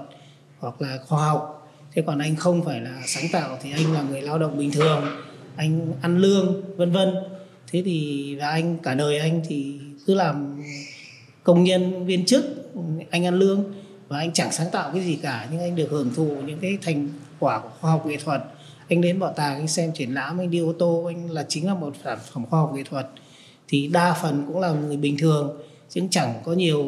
hoặc 0.59 0.83
là 0.83 0.99
khoa 1.07 1.27
học. 1.27 1.71
Thế 1.93 2.03
còn 2.07 2.19
anh 2.19 2.37
không 2.37 2.65
phải 2.65 2.81
là 2.81 3.03
sáng 3.07 3.25
tạo 3.33 3.59
thì 3.63 3.73
anh 3.73 3.93
là 3.93 4.03
người 4.03 4.23
lao 4.23 4.39
động 4.39 4.59
bình 4.59 4.71
thường, 4.71 5.05
anh 5.57 5.93
ăn 6.03 6.19
lương, 6.19 6.77
vân 6.77 6.93
vân. 6.93 7.15
Thế 7.71 7.83
thì, 7.85 8.37
và 8.41 8.49
anh, 8.49 8.79
cả 8.79 8.95
đời 8.95 9.19
anh 9.19 9.43
thì 9.49 9.81
cứ 10.07 10.15
làm 10.15 10.63
công 11.43 11.65
nhân, 11.65 12.07
viên 12.07 12.25
chức, 12.27 12.45
anh 13.11 13.27
ăn 13.27 13.35
lương 13.35 13.75
và 14.09 14.19
anh 14.19 14.33
chẳng 14.33 14.53
sáng 14.53 14.71
tạo 14.73 14.91
cái 14.93 15.03
gì 15.03 15.17
cả, 15.23 15.49
nhưng 15.51 15.61
anh 15.61 15.77
được 15.77 15.89
hưởng 15.91 16.11
thụ 16.15 16.37
những 16.47 16.59
cái 16.59 16.79
thành 16.83 17.09
quả 17.39 17.61
của 17.61 17.70
khoa 17.81 17.91
học 17.91 18.07
nghệ 18.07 18.16
thuật. 18.25 18.43
Anh 18.89 19.01
đến 19.01 19.18
bảo 19.18 19.33
tàng, 19.33 19.55
anh 19.55 19.68
xem 19.68 19.93
triển 19.93 20.14
lãm, 20.14 20.39
anh 20.39 20.51
đi 20.51 20.59
ô 20.59 20.73
tô, 20.73 21.05
anh 21.07 21.31
là 21.31 21.47
chính 21.49 21.66
là 21.66 21.75
một 21.75 21.95
sản 22.05 22.18
phẩm 22.33 22.47
khoa 22.47 22.61
học 22.61 22.73
nghệ 22.75 22.83
thuật 22.91 23.07
thì 23.73 23.89
đa 23.93 24.14
phần 24.23 24.45
cũng 24.47 24.61
là 24.61 24.73
người 24.73 24.97
bình 24.97 25.16
thường 25.18 25.57
chứ 25.89 26.01
chẳng 26.11 26.35
có 26.45 26.53
nhiều 26.53 26.85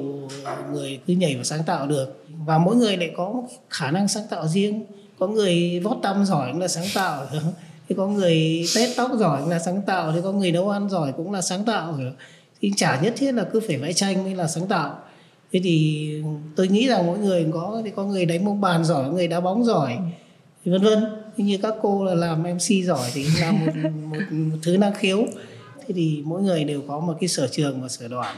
người 0.72 1.01
cứ 1.07 1.12
nhảy 1.12 1.35
vào 1.35 1.45
sáng 1.45 1.62
tạo 1.66 1.87
được. 1.87 2.24
Và 2.47 2.59
mỗi 2.59 2.76
người 2.76 2.97
lại 2.97 3.11
có 3.16 3.43
khả 3.70 3.91
năng 3.91 4.09
sáng 4.09 4.24
tạo 4.30 4.47
riêng. 4.47 4.85
Có 5.18 5.26
người 5.26 5.80
vót 5.80 5.97
tâm 6.03 6.24
giỏi 6.24 6.53
cũng 6.53 6.61
là 6.61 6.68
sáng 6.68 6.85
tạo 6.95 7.26
thì 7.89 7.95
có 7.95 8.07
người 8.07 8.64
tết 8.74 8.97
tóc 8.97 9.11
giỏi 9.18 9.41
cũng 9.41 9.51
là 9.51 9.59
sáng 9.59 9.82
tạo 9.87 10.12
thì 10.12 10.20
có 10.22 10.32
người 10.32 10.53
nấu 10.53 10.70
ăn 10.70 10.91
giỏi 10.91 11.12
cũng 11.16 11.32
là 11.32 11.41
sáng 11.41 11.64
tạo. 11.64 11.99
Thì 12.61 12.72
chả 12.76 13.01
nhất 13.01 13.14
thiết 13.16 13.32
là 13.32 13.45
cứ 13.53 13.61
phải 13.61 13.76
vẽ 13.76 13.93
tranh 13.93 14.24
mới 14.24 14.35
là 14.35 14.47
sáng 14.47 14.66
tạo. 14.66 14.99
Thế 15.53 15.61
thì 15.64 16.09
tôi 16.57 16.68
nghĩ 16.68 16.89
rằng 16.89 17.07
mỗi 17.07 17.18
người 17.18 17.47
có 17.53 17.82
thì 17.85 17.91
có 17.97 18.05
người 18.05 18.26
đánh 18.26 18.45
bóng 18.45 18.61
bàn 18.61 18.85
giỏi 18.85 19.11
người 19.11 19.28
đá 19.28 19.41
bóng 19.41 19.64
giỏi 19.64 19.99
vân 20.64 20.82
vân. 20.82 21.05
Như 21.37 21.59
các 21.62 21.74
cô 21.82 22.05
là 22.05 22.14
làm 22.14 22.43
mc 22.43 22.85
giỏi 22.85 23.11
thì 23.14 23.26
là 23.41 23.53
một, 23.53 23.72
một, 24.11 24.18
một 24.30 24.57
thứ 24.62 24.76
năng 24.76 24.95
khiếu 24.95 25.26
thế 25.89 25.95
thì 25.95 26.22
mỗi 26.24 26.43
người 26.43 26.64
đều 26.64 26.82
có 26.89 27.01
một 27.01 27.16
cái 27.20 27.28
sở 27.28 27.49
trường 27.49 27.82
và 27.82 27.89
sở 27.89 28.09
đoản 28.09 28.37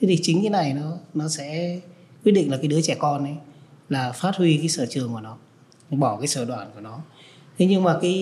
thế 0.00 0.08
thì 0.08 0.18
chính 0.22 0.42
cái 0.42 0.50
này 0.50 0.74
nó 0.74 0.92
nó 1.14 1.28
sẽ 1.28 1.80
quyết 2.24 2.32
định 2.32 2.50
là 2.50 2.56
cái 2.56 2.68
đứa 2.68 2.80
trẻ 2.80 2.94
con 2.98 3.24
ấy 3.24 3.34
là 3.88 4.12
phát 4.12 4.36
huy 4.36 4.56
cái 4.56 4.68
sở 4.68 4.86
trường 4.86 5.12
của 5.12 5.20
nó, 5.20 5.36
bỏ 5.90 6.16
cái 6.18 6.26
sở 6.26 6.44
đoản 6.44 6.70
của 6.74 6.80
nó. 6.80 7.00
Thế 7.58 7.66
nhưng 7.66 7.82
mà 7.82 7.98
cái 8.02 8.14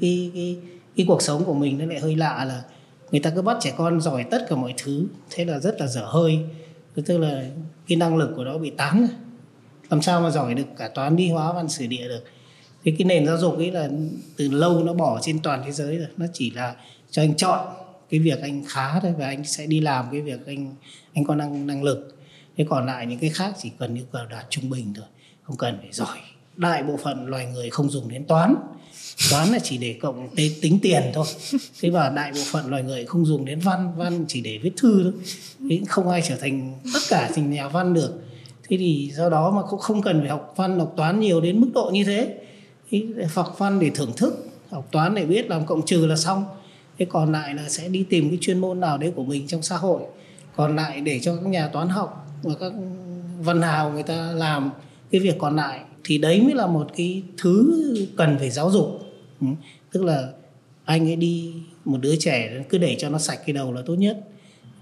cái 0.00 0.30
cái 0.34 0.56
cái 0.96 1.06
cuộc 1.08 1.22
sống 1.22 1.44
của 1.44 1.54
mình 1.54 1.78
nó 1.78 1.86
lại 1.86 2.00
hơi 2.00 2.16
lạ 2.16 2.44
là 2.44 2.62
người 3.10 3.20
ta 3.20 3.30
cứ 3.30 3.42
bắt 3.42 3.56
trẻ 3.60 3.74
con 3.76 4.00
giỏi 4.00 4.24
tất 4.30 4.46
cả 4.48 4.56
mọi 4.56 4.74
thứ, 4.76 5.06
thế 5.30 5.44
là 5.44 5.58
rất 5.58 5.80
là 5.80 5.86
dở 5.86 6.04
hơi. 6.04 6.38
Tức 7.04 7.18
là 7.18 7.44
cái 7.86 7.96
năng 7.96 8.16
lực 8.16 8.32
của 8.36 8.44
nó 8.44 8.58
bị 8.58 8.70
tán 8.70 9.08
làm 9.90 10.02
sao 10.02 10.20
mà 10.20 10.30
giỏi 10.30 10.54
được 10.54 10.66
cả 10.76 10.88
toán 10.88 11.16
đi 11.16 11.30
hóa, 11.30 11.52
văn, 11.52 11.68
sử 11.68 11.86
địa 11.86 12.08
được. 12.08 12.24
Thế 12.84 12.92
cái 12.98 13.04
nền 13.04 13.26
giáo 13.26 13.38
dục 13.38 13.56
ấy 13.56 13.70
là 13.70 13.88
từ 14.36 14.48
lâu 14.48 14.84
nó 14.84 14.94
bỏ 14.94 15.18
trên 15.22 15.38
toàn 15.42 15.62
thế 15.64 15.72
giới 15.72 15.96
rồi, 15.96 16.08
nó 16.16 16.26
chỉ 16.32 16.50
là 16.50 16.74
cho 17.10 17.22
anh 17.22 17.36
chọn 17.36 17.66
cái 18.10 18.20
việc 18.20 18.40
anh 18.42 18.64
khá 18.68 19.00
thôi 19.00 19.14
và 19.18 19.26
anh 19.26 19.44
sẽ 19.44 19.66
đi 19.66 19.80
làm 19.80 20.06
cái 20.12 20.20
việc 20.20 20.46
anh 20.46 20.74
anh 21.14 21.24
có 21.24 21.34
năng 21.34 21.66
năng 21.66 21.82
lực. 21.82 22.16
Thế 22.56 22.66
còn 22.68 22.86
lại 22.86 23.06
những 23.06 23.18
cái 23.18 23.30
khác 23.30 23.54
chỉ 23.62 23.70
cần 23.78 23.94
yêu 23.94 24.04
cầu 24.12 24.22
đạt 24.30 24.46
trung 24.50 24.70
bình 24.70 24.92
thôi, 24.96 25.06
không 25.42 25.56
cần 25.56 25.78
phải 25.80 25.88
giỏi. 25.92 26.18
Đại 26.56 26.82
bộ 26.82 26.96
phận 27.02 27.26
loài 27.26 27.46
người 27.46 27.70
không 27.70 27.90
dùng 27.90 28.08
đến 28.08 28.24
toán. 28.24 28.54
Toán 29.30 29.48
là 29.48 29.58
chỉ 29.58 29.78
để 29.78 29.98
cộng 30.00 30.28
tính 30.36 30.78
tiền 30.82 31.02
thôi. 31.14 31.26
Thế 31.80 31.90
và 31.90 32.08
đại 32.10 32.32
bộ 32.34 32.40
phận 32.52 32.66
loài 32.66 32.82
người 32.82 33.06
không 33.06 33.26
dùng 33.26 33.44
đến 33.44 33.60
văn 33.60 33.92
văn 33.96 34.24
chỉ 34.28 34.40
để 34.40 34.58
viết 34.58 34.72
thư 34.76 35.02
thôi. 35.02 35.12
Thế 35.70 35.80
không 35.88 36.08
ai 36.08 36.22
trở 36.28 36.36
thành 36.36 36.78
tất 36.94 37.00
cả 37.08 37.30
thành 37.34 37.50
nhà 37.50 37.68
văn 37.68 37.94
được. 37.94 38.22
Thế 38.68 38.76
thì 38.76 39.12
do 39.14 39.28
đó 39.28 39.50
mà 39.50 39.62
cũng 39.62 39.80
không 39.80 40.02
cần 40.02 40.20
phải 40.20 40.28
học 40.28 40.54
văn, 40.56 40.78
học 40.78 40.94
toán 40.96 41.20
nhiều 41.20 41.40
đến 41.40 41.60
mức 41.60 41.70
độ 41.74 41.90
như 41.92 42.04
thế. 42.04 42.34
Học 43.34 43.54
văn 43.58 43.80
để 43.80 43.90
thưởng 43.94 44.12
thức, 44.16 44.48
học 44.70 44.88
toán 44.90 45.14
để 45.14 45.26
biết 45.26 45.50
làm 45.50 45.66
cộng 45.66 45.86
trừ 45.86 46.06
là 46.06 46.16
xong 46.16 46.44
thế 47.00 47.06
còn 47.08 47.32
lại 47.32 47.54
là 47.54 47.68
sẽ 47.68 47.88
đi 47.88 48.04
tìm 48.10 48.28
cái 48.28 48.38
chuyên 48.40 48.58
môn 48.58 48.80
nào 48.80 48.98
đấy 48.98 49.12
của 49.16 49.24
mình 49.24 49.46
trong 49.46 49.62
xã 49.62 49.76
hội. 49.76 50.02
Còn 50.56 50.76
lại 50.76 51.00
để 51.00 51.20
cho 51.20 51.36
các 51.36 51.46
nhà 51.46 51.68
toán 51.68 51.88
học 51.88 52.26
và 52.42 52.54
các 52.60 52.72
văn 53.40 53.62
hào 53.62 53.92
người 53.92 54.02
ta 54.02 54.32
làm 54.32 54.70
cái 55.10 55.20
việc 55.20 55.36
còn 55.38 55.56
lại. 55.56 55.80
Thì 56.04 56.18
đấy 56.18 56.40
mới 56.40 56.54
là 56.54 56.66
một 56.66 56.90
cái 56.96 57.22
thứ 57.38 57.84
cần 58.16 58.38
phải 58.38 58.50
giáo 58.50 58.70
dục. 58.70 59.00
Ừ. 59.40 59.46
tức 59.92 60.04
là 60.04 60.28
anh 60.84 61.08
ấy 61.08 61.16
đi, 61.16 61.54
một 61.84 61.98
đứa 62.00 62.16
trẻ 62.16 62.64
cứ 62.68 62.78
để 62.78 62.96
cho 62.98 63.08
nó 63.08 63.18
sạch 63.18 63.38
cái 63.46 63.52
đầu 63.52 63.72
là 63.72 63.82
tốt 63.86 63.94
nhất. 63.94 64.28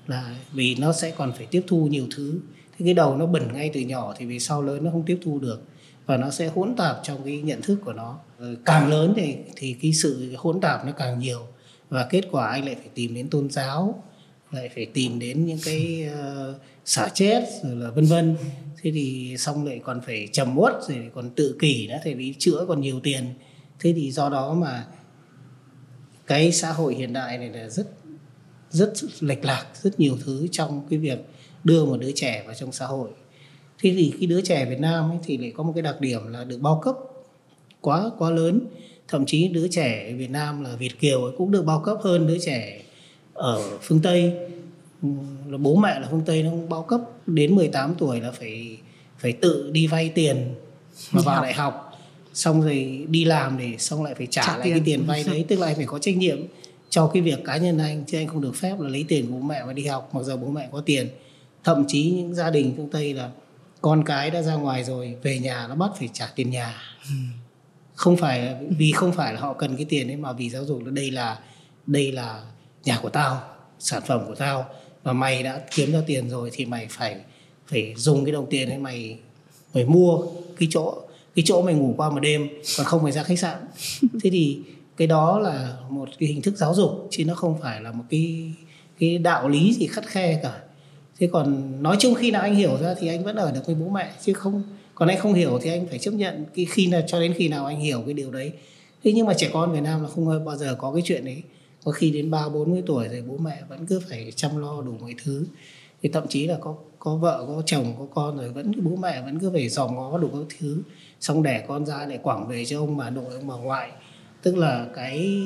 Là 0.06 0.36
vì 0.52 0.74
nó 0.74 0.92
sẽ 0.92 1.10
còn 1.10 1.32
phải 1.36 1.46
tiếp 1.46 1.62
thu 1.66 1.86
nhiều 1.86 2.06
thứ. 2.16 2.40
Thế 2.78 2.84
cái 2.84 2.94
đầu 2.94 3.16
nó 3.16 3.26
bẩn 3.26 3.52
ngay 3.52 3.70
từ 3.74 3.80
nhỏ 3.80 4.14
thì 4.18 4.26
vì 4.26 4.40
sau 4.40 4.62
lớn 4.62 4.84
nó 4.84 4.90
không 4.90 5.02
tiếp 5.06 5.18
thu 5.24 5.38
được. 5.38 5.62
Và 6.06 6.16
nó 6.16 6.30
sẽ 6.30 6.50
hỗn 6.54 6.74
tạp 6.76 7.00
trong 7.02 7.18
cái 7.24 7.40
nhận 7.40 7.62
thức 7.62 7.78
của 7.84 7.92
nó. 7.92 8.18
Ờ, 8.38 8.54
càng 8.64 8.88
lớn 8.88 9.12
thì 9.16 9.36
thì 9.56 9.76
cái 9.82 9.92
sự 9.92 10.34
hỗn 10.36 10.60
tạp 10.60 10.86
nó 10.86 10.92
càng 10.92 11.18
nhiều 11.18 11.46
và 11.88 12.06
kết 12.10 12.24
quả 12.30 12.48
anh 12.48 12.64
lại 12.64 12.74
phải 12.74 12.88
tìm 12.94 13.14
đến 13.14 13.30
tôn 13.30 13.50
giáo 13.50 14.04
lại 14.50 14.70
phải 14.74 14.86
tìm 14.86 15.18
đến 15.18 15.46
những 15.46 15.58
cái 15.64 16.08
uh, 16.12 16.54
xả 16.84 17.08
chết 17.14 17.44
rồi 17.62 17.76
là 17.76 17.90
vân 17.90 18.04
vân. 18.04 18.36
Thế 18.82 18.90
thì 18.94 19.36
xong 19.38 19.66
lại 19.66 19.80
còn 19.84 20.00
phải 20.00 20.28
trầm 20.32 20.58
uất 20.58 20.72
rồi 20.88 21.10
còn 21.14 21.30
tự 21.30 21.56
kỷ 21.60 21.88
nữa 21.88 21.98
thì 22.04 22.14
đi 22.14 22.34
chữa 22.38 22.64
còn 22.68 22.80
nhiều 22.80 23.00
tiền. 23.00 23.24
Thế 23.80 23.92
thì 23.96 24.10
do 24.10 24.28
đó 24.28 24.54
mà 24.54 24.86
cái 26.26 26.52
xã 26.52 26.72
hội 26.72 26.94
hiện 26.94 27.12
đại 27.12 27.38
này 27.38 27.48
là 27.48 27.68
rất 27.68 27.86
rất 28.70 28.92
lệch 29.20 29.44
lạc 29.44 29.66
rất 29.82 30.00
nhiều 30.00 30.18
thứ 30.24 30.46
trong 30.52 30.86
cái 30.90 30.98
việc 30.98 31.18
đưa 31.64 31.84
một 31.84 31.96
đứa 32.00 32.12
trẻ 32.14 32.42
vào 32.46 32.54
trong 32.54 32.72
xã 32.72 32.86
hội. 32.86 33.10
Thế 33.78 33.94
thì 33.96 34.12
cái 34.18 34.26
đứa 34.26 34.40
trẻ 34.40 34.64
Việt 34.64 34.80
Nam 34.80 35.10
ấy 35.10 35.18
thì 35.24 35.38
lại 35.38 35.52
có 35.56 35.62
một 35.62 35.72
cái 35.74 35.82
đặc 35.82 36.00
điểm 36.00 36.32
là 36.32 36.44
được 36.44 36.58
bao 36.60 36.80
cấp 36.84 36.96
quá 37.80 38.10
quá 38.18 38.30
lớn 38.30 38.60
thậm 39.08 39.26
chí 39.26 39.48
đứa 39.48 39.68
trẻ 39.68 40.12
Việt 40.12 40.30
Nam 40.30 40.64
là 40.64 40.76
Việt 40.76 41.00
kiều 41.00 41.32
cũng 41.38 41.50
được 41.50 41.62
bao 41.62 41.80
cấp 41.80 41.98
hơn 42.02 42.26
đứa 42.26 42.38
trẻ 42.38 42.80
ở 43.34 43.78
phương 43.82 44.00
Tây. 44.02 44.32
Là 45.46 45.58
bố 45.58 45.76
mẹ 45.76 46.00
là 46.00 46.08
phương 46.10 46.22
Tây 46.26 46.42
nó 46.42 46.50
bao 46.68 46.82
cấp. 46.82 47.00
Đến 47.26 47.54
18 47.54 47.94
tuổi 47.98 48.20
là 48.20 48.30
phải 48.30 48.76
phải 49.18 49.32
tự 49.32 49.70
đi 49.72 49.86
vay 49.86 50.08
tiền 50.08 50.54
mà 51.12 51.22
vào 51.22 51.42
đại 51.42 51.52
học. 51.52 51.84
Xong 52.34 52.62
rồi 52.62 53.06
đi 53.08 53.24
làm 53.24 53.58
để 53.58 53.74
xong 53.78 54.04
lại 54.04 54.14
phải 54.14 54.26
trả, 54.26 54.46
trả 54.46 54.56
lại 54.56 54.64
tiền. 54.64 54.72
cái 54.72 54.82
tiền. 54.84 55.06
vay 55.06 55.24
đấy. 55.24 55.44
Tức 55.48 55.58
là 55.58 55.66
anh 55.66 55.76
phải 55.76 55.86
có 55.86 55.98
trách 55.98 56.16
nhiệm 56.16 56.38
cho 56.90 57.06
cái 57.06 57.22
việc 57.22 57.38
cá 57.44 57.56
nhân 57.56 57.78
anh. 57.78 58.04
Chứ 58.06 58.18
anh 58.18 58.26
không 58.26 58.40
được 58.40 58.56
phép 58.56 58.80
là 58.80 58.88
lấy 58.88 59.04
tiền 59.08 59.26
của 59.26 59.32
bố 59.32 59.40
mẹ 59.40 59.64
mà 59.64 59.72
đi 59.72 59.86
học 59.86 60.10
mặc 60.12 60.22
dù 60.22 60.36
bố 60.36 60.48
mẹ 60.48 60.68
có 60.72 60.80
tiền. 60.80 61.08
Thậm 61.64 61.84
chí 61.88 62.10
những 62.10 62.34
gia 62.34 62.50
đình 62.50 62.74
phương 62.76 62.88
Tây 62.88 63.14
là 63.14 63.30
con 63.80 64.04
cái 64.04 64.30
đã 64.30 64.42
ra 64.42 64.54
ngoài 64.54 64.84
rồi 64.84 65.14
về 65.22 65.38
nhà 65.38 65.66
nó 65.68 65.74
bắt 65.74 65.90
phải 65.98 66.08
trả 66.12 66.26
tiền 66.34 66.50
nhà 66.50 66.74
không 67.98 68.16
phải 68.16 68.54
vì 68.78 68.92
không 68.92 69.12
phải 69.12 69.34
là 69.34 69.40
họ 69.40 69.52
cần 69.52 69.76
cái 69.76 69.86
tiền 69.88 70.10
ấy 70.10 70.16
mà 70.16 70.32
vì 70.32 70.50
giáo 70.50 70.64
dục 70.64 70.84
là 70.84 70.90
đây 70.90 71.10
là 71.10 71.38
đây 71.86 72.12
là 72.12 72.42
nhà 72.84 72.98
của 73.02 73.08
tao 73.08 73.40
sản 73.78 74.02
phẩm 74.06 74.20
của 74.26 74.34
tao. 74.34 74.66
Và 75.02 75.12
mày 75.12 75.42
đã 75.42 75.60
kiếm 75.74 75.92
ra 75.92 76.00
tiền 76.06 76.30
rồi 76.30 76.50
thì 76.52 76.64
mày 76.66 76.86
phải 76.90 77.16
phải 77.66 77.94
dùng 77.96 78.24
cái 78.24 78.32
đồng 78.32 78.46
tiền 78.50 78.68
ấy 78.68 78.78
mày 78.78 79.18
mày 79.74 79.84
mua 79.84 80.18
cái 80.58 80.68
chỗ 80.70 80.94
cái 81.34 81.42
chỗ 81.46 81.62
mày 81.62 81.74
ngủ 81.74 81.94
qua 81.96 82.10
một 82.10 82.20
đêm 82.20 82.48
còn 82.76 82.86
không 82.86 83.02
phải 83.02 83.12
ra 83.12 83.22
khách 83.22 83.38
sạn. 83.38 83.56
Thế 84.22 84.30
thì 84.30 84.58
cái 84.96 85.06
đó 85.06 85.38
là 85.38 85.76
một 85.88 86.08
cái 86.18 86.28
hình 86.28 86.42
thức 86.42 86.56
giáo 86.56 86.74
dục 86.74 87.08
chứ 87.10 87.24
nó 87.24 87.34
không 87.34 87.60
phải 87.62 87.80
là 87.80 87.92
một 87.92 88.04
cái 88.10 88.52
cái 88.98 89.18
đạo 89.18 89.48
lý 89.48 89.74
gì 89.74 89.86
khắt 89.86 90.06
khe 90.06 90.40
cả. 90.42 90.60
Thế 91.18 91.28
còn 91.32 91.72
nói 91.82 91.96
chung 92.00 92.14
khi 92.14 92.30
nào 92.30 92.42
anh 92.42 92.54
hiểu 92.54 92.76
ra 92.76 92.94
thì 92.98 93.08
anh 93.08 93.24
vẫn 93.24 93.36
ở 93.36 93.52
được 93.52 93.66
với 93.66 93.74
bố 93.74 93.88
mẹ 93.88 94.10
chứ 94.24 94.32
không 94.32 94.62
còn 94.98 95.08
anh 95.08 95.18
không 95.18 95.34
hiểu 95.34 95.58
thì 95.62 95.70
anh 95.70 95.86
phải 95.86 95.98
chấp 95.98 96.10
nhận 96.10 96.44
cái 96.54 96.64
khi 96.64 96.86
là 96.86 97.04
cho 97.06 97.20
đến 97.20 97.34
khi 97.36 97.48
nào 97.48 97.66
anh 97.66 97.80
hiểu 97.80 98.02
cái 98.06 98.14
điều 98.14 98.30
đấy. 98.30 98.52
Thế 99.04 99.12
nhưng 99.12 99.26
mà 99.26 99.34
trẻ 99.34 99.50
con 99.52 99.72
Việt 99.72 99.80
Nam 99.80 100.02
là 100.02 100.08
không 100.08 100.44
bao 100.44 100.56
giờ 100.56 100.76
có 100.78 100.92
cái 100.92 101.02
chuyện 101.04 101.24
đấy. 101.24 101.42
Có 101.84 101.92
khi 101.92 102.10
đến 102.10 102.30
ba, 102.30 102.48
bốn 102.48 102.70
mươi 102.70 102.82
tuổi 102.86 103.08
rồi 103.08 103.22
bố 103.28 103.36
mẹ 103.36 103.62
vẫn 103.68 103.86
cứ 103.86 104.00
phải 104.08 104.32
chăm 104.36 104.56
lo 104.56 104.82
đủ 104.82 104.92
mọi 105.00 105.14
thứ. 105.24 105.46
Thì 106.02 106.08
thậm 106.08 106.28
chí 106.28 106.46
là 106.46 106.56
có 106.60 106.74
có 106.98 107.16
vợ, 107.16 107.44
có 107.48 107.62
chồng, 107.66 107.94
có 107.98 108.06
con 108.14 108.36
rồi 108.36 108.50
vẫn 108.50 108.72
bố 108.82 108.96
mẹ 108.96 109.22
vẫn 109.22 109.38
cứ 109.38 109.50
phải 109.50 109.68
dòm 109.68 109.94
ngó 109.94 110.18
đủ 110.18 110.28
các 110.28 110.56
thứ. 110.58 110.82
Xong 111.20 111.42
đẻ 111.42 111.64
con 111.68 111.86
ra 111.86 112.06
để 112.06 112.18
quảng 112.18 112.48
về 112.48 112.64
cho 112.64 112.80
ông 112.80 112.96
bà 112.96 113.10
nội, 113.10 113.34
ông 113.34 113.46
bà 113.46 113.54
ngoại. 113.54 113.90
Tức 114.42 114.56
là 114.56 114.86
cái, 114.94 115.42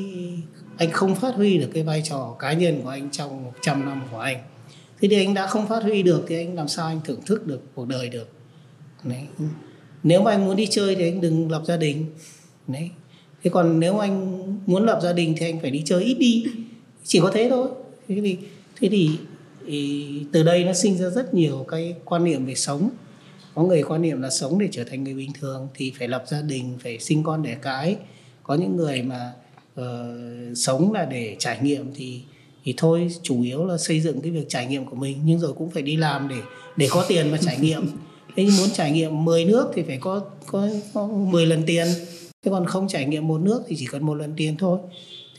anh 0.76 0.90
không 0.90 1.14
phát 1.14 1.34
huy 1.34 1.58
được 1.58 1.70
cái 1.74 1.82
vai 1.82 2.02
trò 2.04 2.36
cá 2.38 2.52
nhân 2.52 2.80
của 2.82 2.88
anh 2.88 3.10
trong 3.10 3.44
100 3.44 3.84
năm 3.84 4.02
của 4.10 4.18
anh. 4.18 4.38
Thế 5.00 5.08
thì 5.08 5.16
anh 5.16 5.34
đã 5.34 5.46
không 5.46 5.66
phát 5.66 5.82
huy 5.82 6.02
được 6.02 6.24
thì 6.28 6.36
anh 6.36 6.54
làm 6.54 6.68
sao 6.68 6.86
anh 6.86 7.00
thưởng 7.04 7.20
thức 7.26 7.46
được 7.46 7.60
cuộc 7.74 7.88
đời 7.88 8.08
được? 8.08 8.28
Đấy. 9.04 9.22
nếu 10.02 10.22
mà 10.22 10.30
anh 10.30 10.46
muốn 10.46 10.56
đi 10.56 10.66
chơi 10.66 10.94
thì 10.94 11.08
anh 11.08 11.20
đừng 11.20 11.50
lập 11.50 11.62
gia 11.66 11.76
đình. 11.76 12.06
Đấy. 12.66 12.90
Thế 13.42 13.50
còn 13.50 13.80
nếu 13.80 13.98
anh 13.98 14.42
muốn 14.66 14.86
lập 14.86 15.00
gia 15.02 15.12
đình 15.12 15.34
thì 15.36 15.46
anh 15.46 15.60
phải 15.60 15.70
đi 15.70 15.82
chơi 15.84 16.04
ít 16.04 16.14
đi. 16.14 16.44
Chỉ 17.04 17.20
có 17.20 17.30
thế 17.34 17.48
thôi. 17.50 17.68
Thế 18.08 18.20
thì 18.22 18.38
thế 18.80 18.88
thì, 18.88 19.10
ý, 19.66 20.08
từ 20.32 20.42
đây 20.42 20.64
nó 20.64 20.72
sinh 20.72 20.98
ra 20.98 21.10
rất 21.10 21.34
nhiều 21.34 21.64
cái 21.68 21.94
quan 22.04 22.24
niệm 22.24 22.46
về 22.46 22.54
sống. 22.54 22.90
Có 23.54 23.62
người 23.62 23.82
quan 23.82 24.02
niệm 24.02 24.22
là 24.22 24.30
sống 24.30 24.58
để 24.58 24.68
trở 24.70 24.84
thành 24.84 25.04
người 25.04 25.14
bình 25.14 25.30
thường 25.40 25.68
thì 25.74 25.92
phải 25.98 26.08
lập 26.08 26.24
gia 26.26 26.42
đình 26.42 26.78
phải 26.82 26.98
sinh 26.98 27.22
con 27.22 27.42
đẻ 27.42 27.56
cái. 27.62 27.96
Có 28.42 28.54
những 28.54 28.76
người 28.76 29.02
mà 29.02 29.32
uh, 29.80 29.86
sống 30.56 30.92
là 30.92 31.04
để 31.04 31.36
trải 31.38 31.58
nghiệm 31.62 31.94
thì 31.94 32.20
thì 32.64 32.74
thôi 32.76 33.08
chủ 33.22 33.42
yếu 33.42 33.64
là 33.64 33.78
xây 33.78 34.00
dựng 34.00 34.20
cái 34.20 34.30
việc 34.30 34.44
trải 34.48 34.66
nghiệm 34.66 34.84
của 34.84 34.96
mình. 34.96 35.18
Nhưng 35.24 35.38
rồi 35.38 35.52
cũng 35.52 35.70
phải 35.70 35.82
đi 35.82 35.96
làm 35.96 36.28
để 36.28 36.36
để 36.76 36.88
có 36.90 37.04
tiền 37.08 37.30
mà 37.30 37.38
trải 37.40 37.58
nghiệm 37.58 37.86
thế 38.36 38.44
nhưng 38.44 38.56
muốn 38.56 38.70
trải 38.70 38.92
nghiệm 38.92 39.24
10 39.24 39.44
nước 39.44 39.70
thì 39.74 39.82
phải 39.82 39.98
có 40.00 40.20
có, 40.46 40.68
có 40.94 41.06
10 41.06 41.46
lần 41.46 41.62
tiền. 41.66 41.86
Thế 42.42 42.50
còn 42.50 42.66
không 42.66 42.88
trải 42.88 43.04
nghiệm 43.04 43.28
một 43.28 43.40
nước 43.40 43.62
thì 43.66 43.76
chỉ 43.78 43.86
cần 43.86 44.06
một 44.06 44.14
lần 44.14 44.32
tiền 44.36 44.56
thôi. 44.58 44.78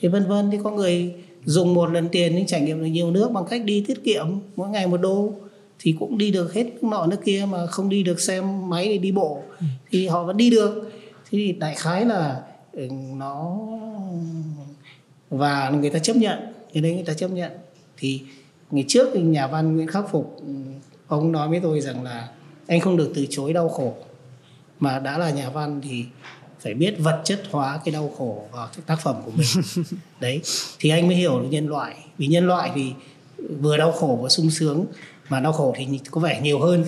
Thì 0.02 0.08
vân 0.08 0.28
vân. 0.28 0.52
Thì 0.52 0.58
có 0.64 0.72
người 0.72 1.14
dùng 1.46 1.74
một 1.74 1.92
lần 1.92 2.10
tiền 2.10 2.36
nhưng 2.36 2.46
trải 2.46 2.62
nghiệm 2.62 2.82
được 2.82 2.86
nhiều 2.86 3.12
nước 3.12 3.32
bằng 3.32 3.46
cách 3.50 3.64
đi 3.64 3.84
tiết 3.88 4.04
kiệm 4.04 4.28
mỗi 4.56 4.70
ngày 4.70 4.88
một 4.88 4.98
đô 4.98 5.34
thì 5.80 5.96
cũng 6.00 6.18
đi 6.18 6.32
được 6.32 6.54
hết 6.54 6.64
nước 6.64 6.84
nọ 6.84 7.06
nước 7.06 7.20
kia 7.26 7.46
mà 7.50 7.68
không 7.68 7.90
đi 7.90 8.04
được 8.04 8.20
xe 8.20 8.42
máy 8.42 8.88
để 8.88 8.98
đi 8.98 9.12
bộ. 9.12 9.44
Thì 9.92 10.08
họ 10.08 10.24
vẫn 10.24 10.38
đi 10.38 10.50
được. 10.50 10.92
Thế 11.32 11.38
thì 11.38 11.52
đại 11.52 11.76
khái 11.76 12.06
là 12.06 12.42
ừ, 12.72 12.88
nó 13.16 13.58
và 15.30 15.70
người 15.70 15.90
ta 15.90 16.00
chấp 16.00 16.16
nhận. 16.16 16.40
Cái 16.74 16.84
đấy 16.84 16.94
người 16.94 17.04
ta 17.04 17.14
chấp 17.14 17.28
nhận. 17.28 17.52
Thì 17.98 18.22
ngày 18.72 18.86
trước 18.88 19.10
thì 19.14 19.22
nhà 19.22 19.48
văn 19.48 19.76
Nguyễn 19.76 19.88
Khắc 19.88 20.12
Phục 20.12 20.38
ừ, 20.48 20.54
ông 21.08 21.32
nói 21.32 21.50
với 21.50 21.60
tôi 21.60 21.82
rằng 21.82 22.04
là 22.04 22.30
anh 22.68 22.80
không 22.80 22.98
được 22.98 23.12
từ 23.16 23.26
chối 23.30 23.54
đau 23.54 23.70
khổ. 23.70 23.96
Mà 24.80 25.00
đã 25.00 25.18
là 25.18 25.30
nhà 25.30 25.50
văn 25.50 25.82
thì 25.84 26.06
phải 26.60 26.74
biết 26.74 26.96
vật 27.00 27.22
chất 27.24 27.44
hóa 27.52 27.80
cái 27.86 27.94
đau 27.94 28.14
khổ 28.18 28.48
vào 28.52 28.68
cái 28.76 28.84
tác 28.86 29.00
phẩm 29.00 29.16
của 29.26 29.32
mình. 29.36 29.64
Đấy 30.20 30.42
thì 30.80 30.90
anh 30.90 31.08
mới 31.08 31.16
hiểu 31.16 31.40
được 31.40 31.48
nhân 31.52 31.68
loại. 31.68 31.96
Vì 32.18 32.28
nhân 32.28 32.48
loại 32.48 32.72
thì 32.76 32.94
vừa 33.62 33.78
đau 33.78 33.92
khổ 33.92 34.20
vừa 34.22 34.30
sung 34.30 34.52
sướng 34.52 34.86
mà 35.30 35.40
đau 35.40 35.54
khổ 35.54 35.74
thì 35.78 36.00
có 36.12 36.22
vẻ 36.22 36.42
nhiều 36.42 36.60
hơn. 36.60 36.86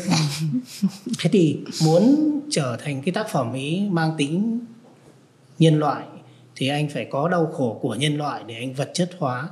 Thế 1.20 1.30
thì 1.34 1.60
muốn 1.84 2.32
trở 2.52 2.78
thành 2.84 3.02
cái 3.02 3.14
tác 3.14 3.30
phẩm 3.30 3.52
ấy 3.52 3.88
mang 3.92 4.12
tính 4.18 4.60
nhân 5.60 5.80
loại 5.80 6.06
thì 6.56 6.68
anh 6.68 6.90
phải 6.90 7.06
có 7.12 7.30
đau 7.30 7.46
khổ 7.54 7.80
của 7.82 7.96
nhân 7.96 8.18
loại 8.18 8.44
để 8.48 8.56
anh 8.56 8.74
vật 8.74 8.92
chất 8.94 9.12
hóa 9.20 9.50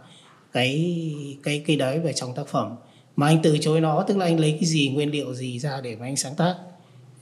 cái 0.52 1.12
cái 1.44 1.64
cái 1.68 1.76
đấy 1.76 2.00
về 2.00 2.14
trong 2.14 2.36
tác 2.36 2.48
phẩm 2.48 2.76
mà 3.16 3.28
anh 3.28 3.40
từ 3.44 3.58
chối 3.62 3.82
nó 3.82 4.06
tức 4.08 4.18
là 4.18 4.26
anh 4.26 4.40
lấy 4.40 4.52
cái 4.52 4.66
gì 4.66 4.90
nguyên 4.90 5.12
liệu 5.12 5.34
gì 5.34 5.60
ra 5.60 5.82
để 5.82 5.96
mà 5.96 6.06
anh 6.06 6.16
sáng 6.16 6.36
tác? 6.36 6.56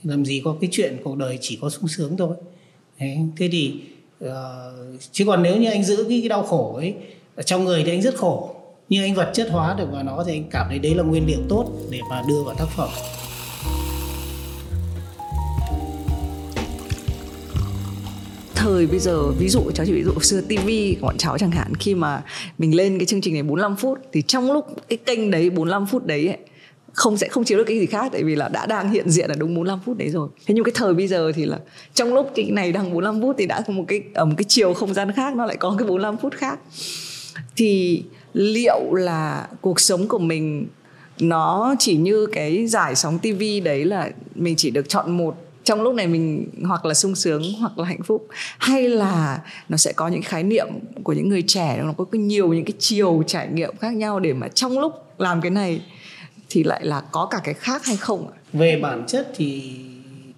Làm 0.02 0.24
gì 0.24 0.42
có 0.44 0.56
cái 0.60 0.70
chuyện 0.72 0.96
cuộc 1.04 1.16
đời 1.16 1.38
chỉ 1.40 1.58
có 1.60 1.70
sung 1.70 1.88
sướng 1.88 2.16
thôi. 2.16 2.36
Đấy, 3.00 3.18
thế 3.36 3.48
thì 3.52 3.74
uh, 4.24 4.30
chứ 5.12 5.24
còn 5.24 5.42
nếu 5.42 5.56
như 5.56 5.70
anh 5.70 5.84
giữ 5.84 6.04
cái, 6.08 6.20
cái 6.20 6.28
đau 6.28 6.42
khổ 6.42 6.74
ấy 6.76 6.94
ở 7.36 7.42
trong 7.42 7.64
người 7.64 7.82
thì 7.84 7.90
anh 7.90 8.02
rất 8.02 8.16
khổ. 8.16 8.54
Nhưng 8.88 9.02
anh 9.02 9.14
vật 9.14 9.30
chất 9.34 9.50
hóa 9.50 9.74
được 9.78 9.88
vào 9.92 10.02
nó 10.02 10.24
thì 10.26 10.32
anh 10.32 10.44
cảm 10.50 10.66
thấy 10.68 10.78
đấy 10.78 10.94
là 10.94 11.02
nguyên 11.02 11.26
liệu 11.26 11.40
tốt 11.48 11.70
để 11.90 12.00
mà 12.10 12.22
đưa 12.28 12.42
vào 12.42 12.54
tác 12.54 12.66
phẩm. 12.76 12.88
Thời 18.62 18.86
bây 18.86 18.98
giờ 18.98 19.30
ví 19.38 19.48
dụ 19.48 19.70
cháu 19.74 19.86
chỉ 19.86 19.92
ví 19.92 20.02
dụ 20.02 20.12
xưa 20.20 20.40
tivi 20.40 20.96
của 21.00 21.06
bọn 21.06 21.18
cháu 21.18 21.38
chẳng 21.38 21.50
hạn 21.50 21.74
khi 21.74 21.94
mà 21.94 22.22
mình 22.58 22.76
lên 22.76 22.98
cái 22.98 23.06
chương 23.06 23.20
trình 23.20 23.34
này 23.34 23.42
45 23.42 23.76
phút 23.76 23.98
thì 24.12 24.22
trong 24.22 24.52
lúc 24.52 24.66
cái 24.88 24.96
kênh 24.96 25.30
đấy 25.30 25.50
45 25.50 25.86
phút 25.86 26.06
đấy 26.06 26.26
ấy, 26.28 26.38
không 26.92 27.16
sẽ 27.16 27.28
không 27.28 27.44
chiếu 27.44 27.58
được 27.58 27.64
cái 27.64 27.80
gì 27.80 27.86
khác 27.86 28.12
tại 28.12 28.22
vì 28.24 28.34
là 28.34 28.48
đã 28.48 28.66
đang 28.66 28.90
hiện 28.90 29.10
diện 29.10 29.28
ở 29.28 29.34
đúng 29.38 29.54
45 29.54 29.80
phút 29.84 29.98
đấy 29.98 30.08
rồi. 30.08 30.28
Thế 30.46 30.54
nhưng 30.54 30.64
cái 30.64 30.72
thời 30.74 30.94
bây 30.94 31.08
giờ 31.08 31.32
thì 31.32 31.44
là 31.44 31.58
trong 31.94 32.14
lúc 32.14 32.30
cái 32.34 32.50
này 32.50 32.72
đang 32.72 32.84
45 32.84 33.22
phút 33.22 33.36
thì 33.38 33.46
đã 33.46 33.62
có 33.66 33.72
một 33.72 33.84
cái 33.88 34.02
ở 34.14 34.24
một 34.24 34.34
cái 34.36 34.44
chiều 34.48 34.74
không 34.74 34.94
gian 34.94 35.12
khác 35.12 35.36
nó 35.36 35.46
lại 35.46 35.56
có 35.56 35.74
cái 35.78 35.88
45 35.88 36.16
phút 36.16 36.34
khác. 36.34 36.58
Thì 37.56 38.02
liệu 38.32 38.94
là 38.94 39.48
cuộc 39.60 39.80
sống 39.80 40.08
của 40.08 40.18
mình 40.18 40.66
nó 41.20 41.74
chỉ 41.78 41.96
như 41.96 42.26
cái 42.26 42.66
giải 42.66 42.96
sóng 42.96 43.18
tivi 43.18 43.60
đấy 43.60 43.84
là 43.84 44.10
mình 44.34 44.54
chỉ 44.56 44.70
được 44.70 44.88
chọn 44.88 45.16
một 45.16 45.36
trong 45.64 45.82
lúc 45.82 45.94
này 45.94 46.06
mình 46.06 46.48
hoặc 46.64 46.84
là 46.84 46.94
sung 46.94 47.14
sướng 47.14 47.42
hoặc 47.60 47.78
là 47.78 47.84
hạnh 47.84 48.02
phúc 48.02 48.28
hay 48.58 48.88
là 48.88 49.42
nó 49.68 49.76
sẽ 49.76 49.92
có 49.92 50.08
những 50.08 50.22
khái 50.22 50.42
niệm 50.42 50.66
của 51.02 51.12
những 51.12 51.28
người 51.28 51.42
trẻ 51.46 51.80
nó 51.84 51.92
có 51.92 52.06
nhiều 52.12 52.52
những 52.52 52.64
cái 52.64 52.74
chiều 52.78 53.22
trải 53.26 53.48
nghiệm 53.48 53.76
khác 53.76 53.94
nhau 53.94 54.20
để 54.20 54.32
mà 54.32 54.48
trong 54.48 54.78
lúc 54.78 54.92
làm 55.18 55.40
cái 55.40 55.50
này 55.50 55.80
thì 56.48 56.64
lại 56.64 56.84
là 56.84 57.00
có 57.00 57.26
cả 57.26 57.40
cái 57.44 57.54
khác 57.54 57.84
hay 57.84 57.96
không 57.96 58.28
ạ? 58.28 58.34
Về 58.52 58.80
bản 58.82 59.04
chất 59.06 59.32
thì 59.36 59.76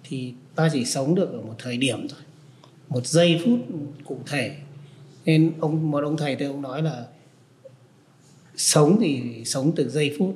thì 0.03 0.33
ta 0.55 0.69
chỉ 0.73 0.85
sống 0.85 1.15
được 1.15 1.31
ở 1.33 1.41
một 1.41 1.55
thời 1.59 1.77
điểm 1.77 2.07
thôi, 2.07 2.19
một 2.89 3.07
giây 3.07 3.41
phút 3.45 3.59
cụ 4.05 4.17
thể. 4.27 4.55
Nên 5.25 5.53
ông 5.59 5.91
một 5.91 6.03
ông 6.03 6.17
thầy 6.17 6.35
tôi 6.35 6.47
ông 6.47 6.61
nói 6.61 6.81
là 6.81 7.05
sống 8.55 8.97
thì 9.01 9.41
sống 9.45 9.71
từ 9.75 9.89
giây 9.89 10.15
phút 10.19 10.35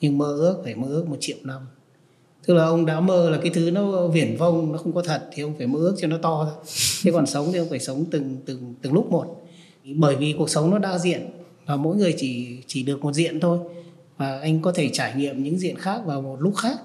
nhưng 0.00 0.18
mơ 0.18 0.26
ước 0.26 0.60
phải 0.64 0.74
mơ 0.74 0.88
ước 0.88 1.08
một 1.08 1.16
triệu 1.20 1.36
năm 1.42 1.60
tức 2.46 2.54
là 2.54 2.64
ông 2.64 2.86
đã 2.86 3.00
mơ 3.00 3.30
là 3.30 3.38
cái 3.42 3.50
thứ 3.54 3.70
nó 3.70 4.06
viển 4.06 4.36
vông, 4.36 4.72
nó 4.72 4.78
không 4.78 4.92
có 4.92 5.02
thật 5.02 5.22
thì 5.32 5.42
ông 5.42 5.54
phải 5.58 5.66
mơ 5.66 5.78
ước 5.78 5.96
cho 6.00 6.08
nó 6.08 6.18
to 6.22 6.44
thôi. 6.44 6.64
Thế 7.02 7.12
còn 7.12 7.26
sống 7.26 7.50
thì 7.52 7.58
ông 7.58 7.68
phải 7.70 7.80
sống 7.80 8.04
từng 8.10 8.36
từng 8.46 8.74
từng 8.82 8.92
lúc 8.92 9.10
một. 9.10 9.42
Bởi 9.84 10.16
vì 10.16 10.34
cuộc 10.38 10.50
sống 10.50 10.70
nó 10.70 10.78
đa 10.78 10.98
diện 10.98 11.26
và 11.66 11.76
mỗi 11.76 11.96
người 11.96 12.14
chỉ 12.18 12.58
chỉ 12.66 12.82
được 12.82 13.02
một 13.02 13.12
diện 13.12 13.40
thôi. 13.40 13.58
Và 14.16 14.40
anh 14.40 14.62
có 14.62 14.72
thể 14.72 14.88
trải 14.92 15.12
nghiệm 15.16 15.42
những 15.42 15.58
diện 15.58 15.76
khác 15.76 16.00
vào 16.04 16.22
một 16.22 16.40
lúc 16.40 16.56
khác. 16.56 16.76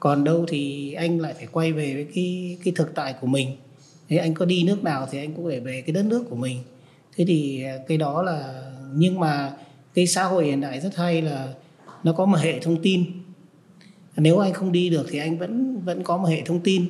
Còn 0.00 0.24
đâu 0.24 0.44
thì 0.48 0.92
anh 0.92 1.20
lại 1.20 1.34
phải 1.34 1.46
quay 1.52 1.72
về 1.72 1.94
với 1.94 2.06
cái 2.14 2.56
cái 2.64 2.74
thực 2.76 2.94
tại 2.94 3.14
của 3.20 3.26
mình. 3.26 3.48
Thế 4.08 4.16
anh 4.16 4.34
có 4.34 4.44
đi 4.44 4.64
nước 4.64 4.84
nào 4.84 5.08
thì 5.10 5.18
anh 5.18 5.32
cũng 5.34 5.46
phải 5.46 5.60
về 5.60 5.82
cái 5.86 5.92
đất 5.92 6.04
nước 6.04 6.24
của 6.30 6.36
mình. 6.36 6.58
Thế 7.16 7.24
thì 7.28 7.64
cái 7.88 7.98
đó 7.98 8.22
là, 8.22 8.62
nhưng 8.94 9.20
mà 9.20 9.52
cái 9.94 10.06
xã 10.06 10.24
hội 10.24 10.44
hiện 10.44 10.60
đại 10.60 10.80
rất 10.80 10.96
hay 10.96 11.22
là 11.22 11.48
nó 12.04 12.12
có 12.12 12.26
một 12.26 12.38
hệ 12.38 12.58
thông 12.58 12.82
tin 12.82 13.04
nếu 14.16 14.38
anh 14.38 14.52
không 14.52 14.72
đi 14.72 14.88
được 14.88 15.06
thì 15.10 15.18
anh 15.18 15.38
vẫn 15.38 15.80
vẫn 15.84 16.02
có 16.02 16.16
một 16.16 16.28
hệ 16.28 16.42
thông 16.42 16.60
tin 16.60 16.86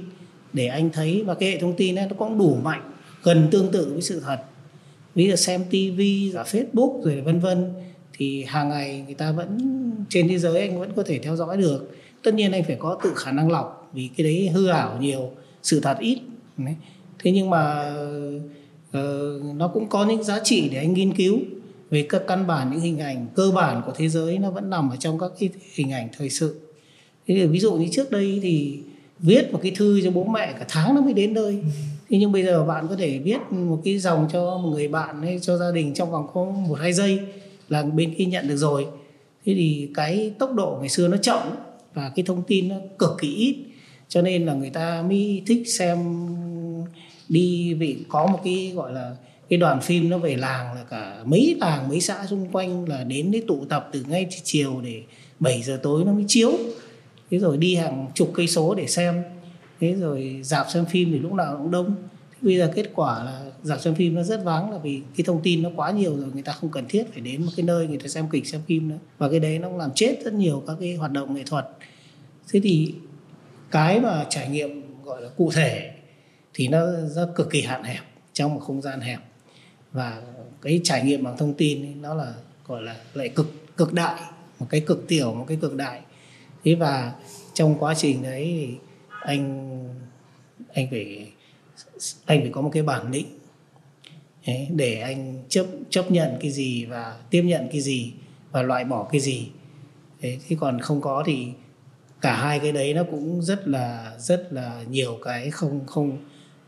để 0.53 0.67
anh 0.67 0.91
thấy. 0.91 1.23
Và 1.27 1.35
cái 1.35 1.51
hệ 1.51 1.59
thông 1.59 1.77
tin 1.77 1.99
ấy 1.99 2.07
nó 2.07 2.15
cũng 2.19 2.39
đủ 2.39 2.57
mạnh 2.63 2.93
gần 3.23 3.49
tương 3.51 3.73
tự 3.73 3.93
với 3.93 4.03
sự 4.03 4.21
thật. 4.21 4.39
Ví 5.15 5.29
dụ 5.29 5.37
xem 5.37 5.65
tivi 5.71 6.31
và 6.31 6.43
facebook 6.43 7.03
rồi 7.03 7.21
vân 7.21 7.41
vân 7.41 7.73
thì 8.13 8.45
hàng 8.45 8.69
ngày 8.69 9.03
người 9.07 9.15
ta 9.15 9.33
vẫn 9.33 9.59
trên 10.09 10.29
thế 10.29 10.39
giới 10.39 10.61
anh 10.61 10.81
vẫn 10.81 10.93
có 10.97 11.03
thể 11.03 11.19
theo 11.19 11.37
dõi 11.37 11.57
được. 11.57 11.97
Tất 12.23 12.35
nhiên 12.35 12.53
anh 12.53 12.65
phải 12.65 12.77
có 12.79 12.99
tự 13.05 13.13
khả 13.17 13.33
năng 13.33 13.51
lọc 13.51 13.91
vì 13.93 14.11
cái 14.17 14.25
đấy 14.25 14.49
hư 14.49 14.67
ảo 14.67 14.99
nhiều 15.01 15.31
sự 15.63 15.81
thật 15.81 15.97
ít. 16.01 16.19
Thế 17.19 17.31
nhưng 17.31 17.51
mà 17.51 17.95
uh, 18.99 19.55
nó 19.57 19.69
cũng 19.69 19.89
có 19.89 20.07
những 20.07 20.23
giá 20.23 20.41
trị 20.45 20.69
để 20.73 20.79
anh 20.79 20.93
nghiên 20.95 21.15
cứu 21.15 21.39
về 21.91 22.07
các 22.09 22.23
căn 22.29 22.47
bản 22.47 22.71
những 22.71 22.81
hình 22.81 22.99
ảnh 22.99 23.27
cơ 23.35 23.53
bản 23.55 23.83
của 23.87 23.93
thế 23.97 24.09
giới 24.09 24.39
nó 24.39 24.51
vẫn 24.51 24.71
nằm 24.71 24.91
ở 24.91 24.97
trong 24.97 25.19
các 25.19 25.31
cái 25.39 25.49
hình 25.75 25.93
ảnh 25.93 26.09
thời 26.19 26.31
sự 26.31 26.61
thế 27.27 27.47
ví 27.47 27.59
dụ 27.59 27.73
như 27.73 27.89
trước 27.93 28.11
đây 28.11 28.39
thì 28.43 28.79
viết 29.19 29.53
một 29.53 29.61
cái 29.63 29.73
thư 29.77 30.01
cho 30.05 30.11
bố 30.11 30.25
mẹ 30.25 30.53
cả 30.53 30.65
tháng 30.69 30.95
nó 30.95 31.01
mới 31.01 31.13
đến 31.13 31.35
nơi. 31.35 31.59
Thế 32.11 32.19
nhưng 32.19 32.33
bây 32.33 32.43
giờ 32.43 32.65
bạn 32.65 32.87
có 32.89 32.97
thể 32.97 33.19
viết 33.19 33.39
một 33.51 33.81
cái 33.85 33.99
dòng 33.99 34.29
cho 34.33 34.59
một 34.59 34.71
người 34.71 34.89
bạn 34.89 35.23
hay 35.23 35.39
cho 35.43 35.57
gia 35.57 35.71
đình 35.71 35.95
trong 35.95 36.11
vòng 36.11 36.27
có 36.35 36.45
một 36.45 36.75
hai 36.75 36.93
giây 36.93 37.19
là 37.69 37.83
bên 37.83 38.15
kia 38.15 38.25
nhận 38.25 38.49
được 38.49 38.57
rồi. 38.57 38.87
Thế 39.45 39.55
thì 39.55 39.89
cái 39.95 40.33
tốc 40.39 40.55
độ 40.55 40.77
ngày 40.81 40.89
xưa 40.89 41.09
nó 41.09 41.17
chậm 41.17 41.43
và 41.95 42.13
cái 42.17 42.25
thông 42.25 42.43
tin 42.43 42.69
nó 42.69 42.77
cực 42.99 43.11
kỳ 43.21 43.35
ít. 43.35 43.57
Cho 44.09 44.23
nên 44.23 44.47
là 44.47 44.55
người 44.55 44.71
ta 44.71 45.05
mới 45.09 45.43
thích 45.47 45.63
xem 45.69 45.99
đi 47.29 47.75
vì 47.75 47.97
có 48.09 48.27
một 48.27 48.41
cái 48.45 48.73
gọi 48.75 48.93
là 48.93 49.17
cái 49.49 49.57
đoàn 49.57 49.81
phim 49.81 50.11
nó 50.11 50.19
về 50.19 50.37
làng 50.37 50.75
là 50.75 50.85
cả 50.91 51.23
mấy 51.25 51.57
làng 51.61 51.89
mấy 51.89 52.01
xã 52.01 52.27
xung 52.27 52.49
quanh 52.53 52.89
là 52.89 53.05
đến 53.05 53.31
để 53.31 53.43
tụ 53.49 53.65
tập 53.69 53.89
từ 53.93 54.05
ngay 54.09 54.27
chiều 54.45 54.81
để 54.85 55.03
7 55.41 55.63
giờ 55.63 55.81
tối 55.83 56.05
nó 56.05 56.13
mới 56.13 56.25
chiếu 56.29 56.53
thế 57.33 57.39
rồi 57.39 57.57
đi 57.57 57.75
hàng 57.75 58.11
chục 58.15 58.31
cây 58.35 58.47
số 58.47 58.75
để 58.75 58.87
xem. 58.87 59.23
Thế 59.81 59.93
rồi 59.93 60.41
dạp 60.43 60.67
xem 60.71 60.85
phim 60.87 61.13
thì 61.13 61.19
lúc 61.19 61.33
nào 61.33 61.57
cũng 61.59 61.71
đông. 61.71 61.95
Thế 62.33 62.39
bây 62.43 62.57
giờ 62.57 62.73
kết 62.75 62.91
quả 62.95 63.25
là 63.25 63.45
dạp 63.63 63.81
xem 63.81 63.95
phim 63.95 64.15
nó 64.15 64.23
rất 64.23 64.45
vắng 64.45 64.73
là 64.73 64.79
vì 64.79 65.03
cái 65.17 65.25
thông 65.25 65.43
tin 65.43 65.63
nó 65.63 65.71
quá 65.77 65.91
nhiều 65.91 66.17
rồi 66.17 66.29
người 66.33 66.43
ta 66.43 66.53
không 66.53 66.71
cần 66.71 66.85
thiết 66.89 67.05
phải 67.13 67.21
đến 67.21 67.43
một 67.43 67.51
cái 67.57 67.67
nơi 67.67 67.87
người 67.87 67.99
ta 67.99 68.09
xem 68.09 68.29
kịch 68.33 68.47
xem 68.47 68.61
phim 68.67 68.89
nữa. 68.89 68.99
Và 69.19 69.29
cái 69.29 69.41
đấy 69.41 69.59
nó 69.59 69.69
làm 69.69 69.91
chết 69.95 70.19
rất 70.25 70.35
nhiều 70.35 70.63
các 70.67 70.77
cái 70.81 70.95
hoạt 70.95 71.13
động 71.13 71.35
nghệ 71.35 71.43
thuật. 71.47 71.69
Thế 72.53 72.61
thì 72.63 72.95
cái 73.71 74.01
mà 74.01 74.27
trải 74.31 74.49
nghiệm 74.49 74.83
gọi 75.05 75.23
là 75.23 75.29
cụ 75.29 75.51
thể 75.55 75.91
thì 76.55 76.69
nó 76.69 76.87
rất 77.09 77.33
cực 77.35 77.51
kỳ 77.51 77.63
hạn 77.63 77.85
hẹp 77.85 78.01
trong 78.33 78.55
một 78.55 78.61
không 78.61 78.83
gian 78.83 79.01
hẹp. 79.01 79.19
Và 79.93 80.23
cái 80.63 80.81
trải 80.85 81.05
nghiệm 81.05 81.25
bằng 81.25 81.37
thông 81.37 81.55
tin 81.55 81.83
ấy, 81.83 81.95
nó 82.01 82.15
là 82.15 82.35
gọi 82.67 82.83
là 82.83 82.97
lại 83.15 83.29
cực 83.29 83.77
cực 83.77 83.93
đại 83.93 84.21
một 84.59 84.67
cái 84.71 84.81
cực 84.81 85.09
tiểu 85.09 85.35
một 85.35 85.45
cái 85.49 85.59
cực 85.61 85.75
đại 85.75 86.01
thế 86.65 86.75
và 86.75 87.13
trong 87.55 87.75
quá 87.79 87.95
trình 87.95 88.23
đấy 88.23 88.45
thì 88.45 88.77
anh 89.21 89.69
anh 90.73 90.87
phải 90.91 91.33
anh 92.25 92.41
phải 92.41 92.51
có 92.53 92.61
một 92.61 92.71
cái 92.73 92.83
bản 92.83 93.11
lĩnh 93.11 93.27
đấy, 94.47 94.69
để 94.71 95.01
anh 95.01 95.43
chấp 95.49 95.67
chấp 95.91 96.11
nhận 96.11 96.37
cái 96.41 96.51
gì 96.51 96.85
và 96.85 97.17
tiếp 97.31 97.43
nhận 97.43 97.69
cái 97.73 97.81
gì 97.81 98.13
và 98.51 98.63
loại 98.63 98.85
bỏ 98.85 99.09
cái 99.13 99.21
gì. 99.21 99.49
Thế, 100.21 100.39
thế 100.49 100.57
còn 100.61 100.81
không 100.81 101.01
có 101.01 101.23
thì 101.27 101.47
cả 102.21 102.37
hai 102.37 102.59
cái 102.59 102.73
đấy 102.73 102.95
nó 102.95 103.05
cũng 103.11 103.43
rất 103.43 103.69
là 103.69 104.17
rất 104.19 104.53
là 104.53 104.85
nhiều 104.91 105.19
cái 105.25 105.51
không 105.51 105.87
không 105.87 106.19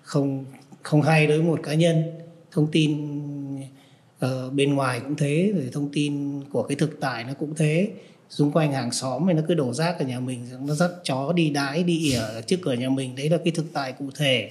không 0.02 0.44
không 0.82 1.02
hay 1.02 1.26
đối 1.26 1.38
với 1.38 1.46
một 1.46 1.60
cá 1.62 1.74
nhân. 1.74 2.02
Thông 2.50 2.66
tin 2.72 3.10
ở 4.18 4.50
bên 4.50 4.74
ngoài 4.74 5.00
cũng 5.00 5.16
thế 5.16 5.52
rồi 5.54 5.68
thông 5.72 5.88
tin 5.92 6.42
của 6.50 6.62
cái 6.62 6.76
thực 6.76 7.00
tại 7.00 7.24
nó 7.24 7.34
cũng 7.34 7.54
thế 7.54 7.88
xung 8.30 8.52
quanh 8.52 8.72
hàng 8.72 8.92
xóm 8.92 9.24
thì 9.28 9.32
nó 9.32 9.42
cứ 9.48 9.54
đổ 9.54 9.72
rác 9.72 9.98
ở 9.98 10.04
nhà 10.04 10.20
mình 10.20 10.46
nó 10.66 10.74
dắt 10.74 10.90
chó 11.04 11.32
đi 11.32 11.50
đái 11.50 11.82
đi 11.82 11.98
ỉa 11.98 12.22
trước 12.46 12.56
cửa 12.62 12.72
nhà 12.72 12.88
mình. 12.88 13.16
Đấy 13.16 13.30
là 13.30 13.38
cái 13.44 13.50
thực 13.50 13.66
tại 13.72 13.92
cụ 13.92 14.10
thể. 14.14 14.50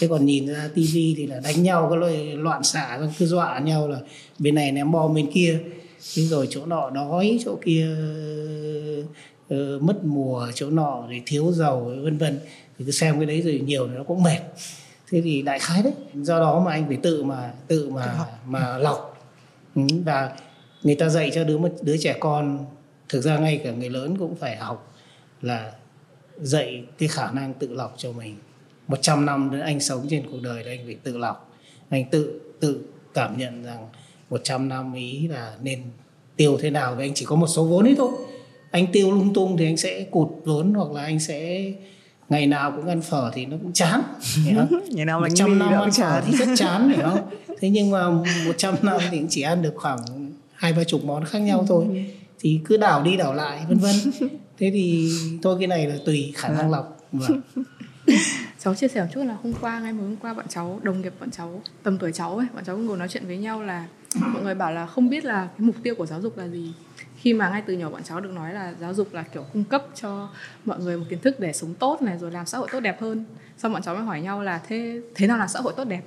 Thế 0.00 0.08
còn 0.08 0.26
nhìn 0.26 0.46
ra 0.46 0.68
tivi 0.74 1.14
thì 1.16 1.26
là 1.26 1.40
đánh 1.40 1.62
nhau 1.62 1.86
cái 1.90 1.98
loại 1.98 2.36
loạn 2.36 2.62
xạ 2.62 3.00
cứ 3.18 3.26
dọa 3.26 3.58
nhau 3.58 3.88
là 3.88 3.98
bên 4.38 4.54
này 4.54 4.72
ném 4.72 4.92
bom 4.92 5.14
bên 5.14 5.30
kia. 5.32 5.58
Thế 6.14 6.22
rồi 6.22 6.46
chỗ 6.50 6.66
nọ 6.66 6.90
đói 6.90 7.38
chỗ 7.44 7.58
kia 7.64 7.88
uh, 9.54 9.82
mất 9.82 10.04
mùa 10.04 10.48
chỗ 10.54 10.70
nọ 10.70 11.06
thì 11.10 11.22
thiếu 11.26 11.52
dầu 11.52 11.92
vân 12.02 12.18
vân. 12.18 12.40
Thì 12.78 12.84
cứ 12.84 12.90
xem 12.90 13.16
cái 13.16 13.26
đấy 13.26 13.42
rồi 13.42 13.62
nhiều 13.66 13.88
thì 13.88 13.94
nó 13.96 14.04
cũng 14.04 14.22
mệt. 14.22 14.40
Thế 15.10 15.20
thì 15.20 15.42
đại 15.42 15.58
khái 15.58 15.82
đấy. 15.82 15.92
Do 16.14 16.38
đó 16.38 16.60
mà 16.60 16.72
anh 16.72 16.86
phải 16.86 16.96
tự 16.96 17.22
mà 17.22 17.52
tự 17.68 17.90
mà 17.90 18.14
mà 18.46 18.78
lọc. 18.78 19.28
Ừ, 19.74 19.82
và 20.04 20.32
người 20.82 20.94
ta 20.94 21.08
dạy 21.08 21.30
cho 21.34 21.44
đứa 21.44 21.58
đứa 21.82 21.96
trẻ 21.96 22.16
con 22.20 22.66
thực 23.10 23.20
ra 23.20 23.38
ngay 23.38 23.60
cả 23.64 23.72
người 23.72 23.90
lớn 23.90 24.16
cũng 24.18 24.36
phải 24.36 24.56
học 24.56 24.94
là 25.42 25.72
dạy 26.40 26.84
cái 26.98 27.08
khả 27.08 27.30
năng 27.30 27.54
tự 27.54 27.74
lọc 27.74 27.94
cho 27.96 28.12
mình. 28.12 28.36
100 28.88 29.26
năm 29.26 29.50
nữa 29.52 29.60
anh 29.60 29.80
sống 29.80 30.06
trên 30.10 30.30
cuộc 30.30 30.38
đời 30.42 30.64
đấy 30.64 30.76
anh 30.76 30.86
phải 30.86 30.96
tự 31.02 31.18
lọc. 31.18 31.50
Anh 31.88 32.04
tự 32.10 32.40
tự 32.60 32.80
cảm 33.14 33.38
nhận 33.38 33.64
rằng 33.64 33.88
100 34.30 34.68
năm 34.68 34.94
ý 34.94 35.28
là 35.28 35.54
nên 35.62 35.82
tiêu 36.36 36.58
thế 36.60 36.70
nào. 36.70 36.94
Vì 36.94 37.04
anh 37.04 37.14
chỉ 37.14 37.24
có 37.24 37.36
một 37.36 37.46
số 37.46 37.64
vốn 37.64 37.84
ấy 37.84 37.94
thôi. 37.98 38.10
Anh 38.70 38.86
tiêu 38.92 39.12
lung 39.12 39.34
tung 39.34 39.56
thì 39.56 39.66
anh 39.66 39.76
sẽ 39.76 40.04
cụt 40.10 40.28
vốn 40.44 40.74
hoặc 40.74 40.92
là 40.92 41.02
anh 41.02 41.20
sẽ 41.20 41.72
ngày 42.28 42.46
nào 42.46 42.72
cũng 42.76 42.88
ăn 42.88 43.02
phở 43.02 43.30
thì 43.34 43.46
nó 43.46 43.56
cũng 43.62 43.72
chán 43.72 44.02
ngày 44.90 45.04
nào 45.04 45.20
một 45.20 45.26
trăm 45.34 45.58
năm 45.58 45.72
ăn 45.72 45.90
phở 45.92 46.20
thì 46.26 46.36
rất 46.36 46.48
chán 46.56 46.88
hiểu 46.90 47.04
không? 47.04 47.30
Thế 47.60 47.70
nhưng 47.70 47.90
mà 47.90 48.10
100 48.46 48.74
năm 48.82 49.00
thì 49.10 49.18
cũng 49.18 49.28
chỉ 49.30 49.42
ăn 49.42 49.62
được 49.62 49.72
khoảng 49.76 49.98
hai 50.54 50.72
ba 50.72 50.84
chục 50.84 51.04
món 51.04 51.24
khác 51.24 51.38
nhau 51.38 51.64
thôi 51.68 52.06
thì 52.40 52.60
cứ 52.64 52.76
đảo 52.76 53.02
đi 53.02 53.16
đảo 53.16 53.34
lại 53.34 53.64
vân 53.68 53.78
vân. 53.78 53.94
Thế 54.58 54.70
thì 54.74 55.12
thôi 55.42 55.56
cái 55.58 55.68
này 55.68 55.86
là 55.86 55.96
tùy 56.06 56.32
khả 56.36 56.48
năng 56.48 56.70
lọc. 56.70 56.96
Vâng. 57.12 57.40
cháu 58.58 58.74
chia 58.74 58.88
sẻ 58.88 59.00
một 59.00 59.08
chút 59.12 59.24
là 59.24 59.36
hôm 59.42 59.52
qua 59.60 59.80
ngay 59.80 59.92
mới 59.92 60.02
hôm 60.02 60.16
qua 60.16 60.34
bọn 60.34 60.48
cháu 60.48 60.80
đồng 60.82 61.00
nghiệp 61.00 61.12
bọn 61.20 61.30
cháu 61.30 61.62
tầm 61.82 61.98
tuổi 61.98 62.12
cháu 62.12 62.36
ấy 62.36 62.46
bọn 62.54 62.64
cháu 62.64 62.78
ngồi 62.78 62.98
nói 62.98 63.08
chuyện 63.08 63.26
với 63.26 63.36
nhau 63.36 63.62
là 63.62 63.86
mọi 64.14 64.42
người 64.42 64.54
bảo 64.54 64.72
là 64.72 64.86
không 64.86 65.10
biết 65.10 65.24
là 65.24 65.48
cái 65.58 65.66
mục 65.66 65.76
tiêu 65.82 65.94
của 65.94 66.06
giáo 66.06 66.20
dục 66.20 66.38
là 66.38 66.48
gì. 66.48 66.72
Khi 67.16 67.34
mà 67.34 67.50
ngay 67.50 67.62
từ 67.66 67.74
nhỏ 67.74 67.90
bọn 67.90 68.02
cháu 68.02 68.20
được 68.20 68.32
nói 68.32 68.54
là 68.54 68.74
giáo 68.80 68.94
dục 68.94 69.14
là 69.14 69.22
kiểu 69.22 69.44
cung 69.52 69.64
cấp 69.64 69.86
cho 69.94 70.28
mọi 70.64 70.78
người 70.78 70.96
một 70.96 71.04
kiến 71.10 71.18
thức 71.18 71.40
để 71.40 71.52
sống 71.52 71.74
tốt 71.74 72.02
này 72.02 72.18
rồi 72.18 72.30
làm 72.30 72.46
xã 72.46 72.58
hội 72.58 72.68
tốt 72.72 72.80
đẹp 72.80 73.00
hơn. 73.00 73.24
Xong 73.58 73.72
bọn 73.72 73.82
cháu 73.82 73.94
mới 73.94 74.04
hỏi 74.04 74.20
nhau 74.20 74.42
là 74.42 74.60
thế 74.68 75.00
thế 75.14 75.26
nào 75.26 75.38
là 75.38 75.46
xã 75.46 75.60
hội 75.60 75.72
tốt 75.76 75.84
đẹp? 75.84 76.02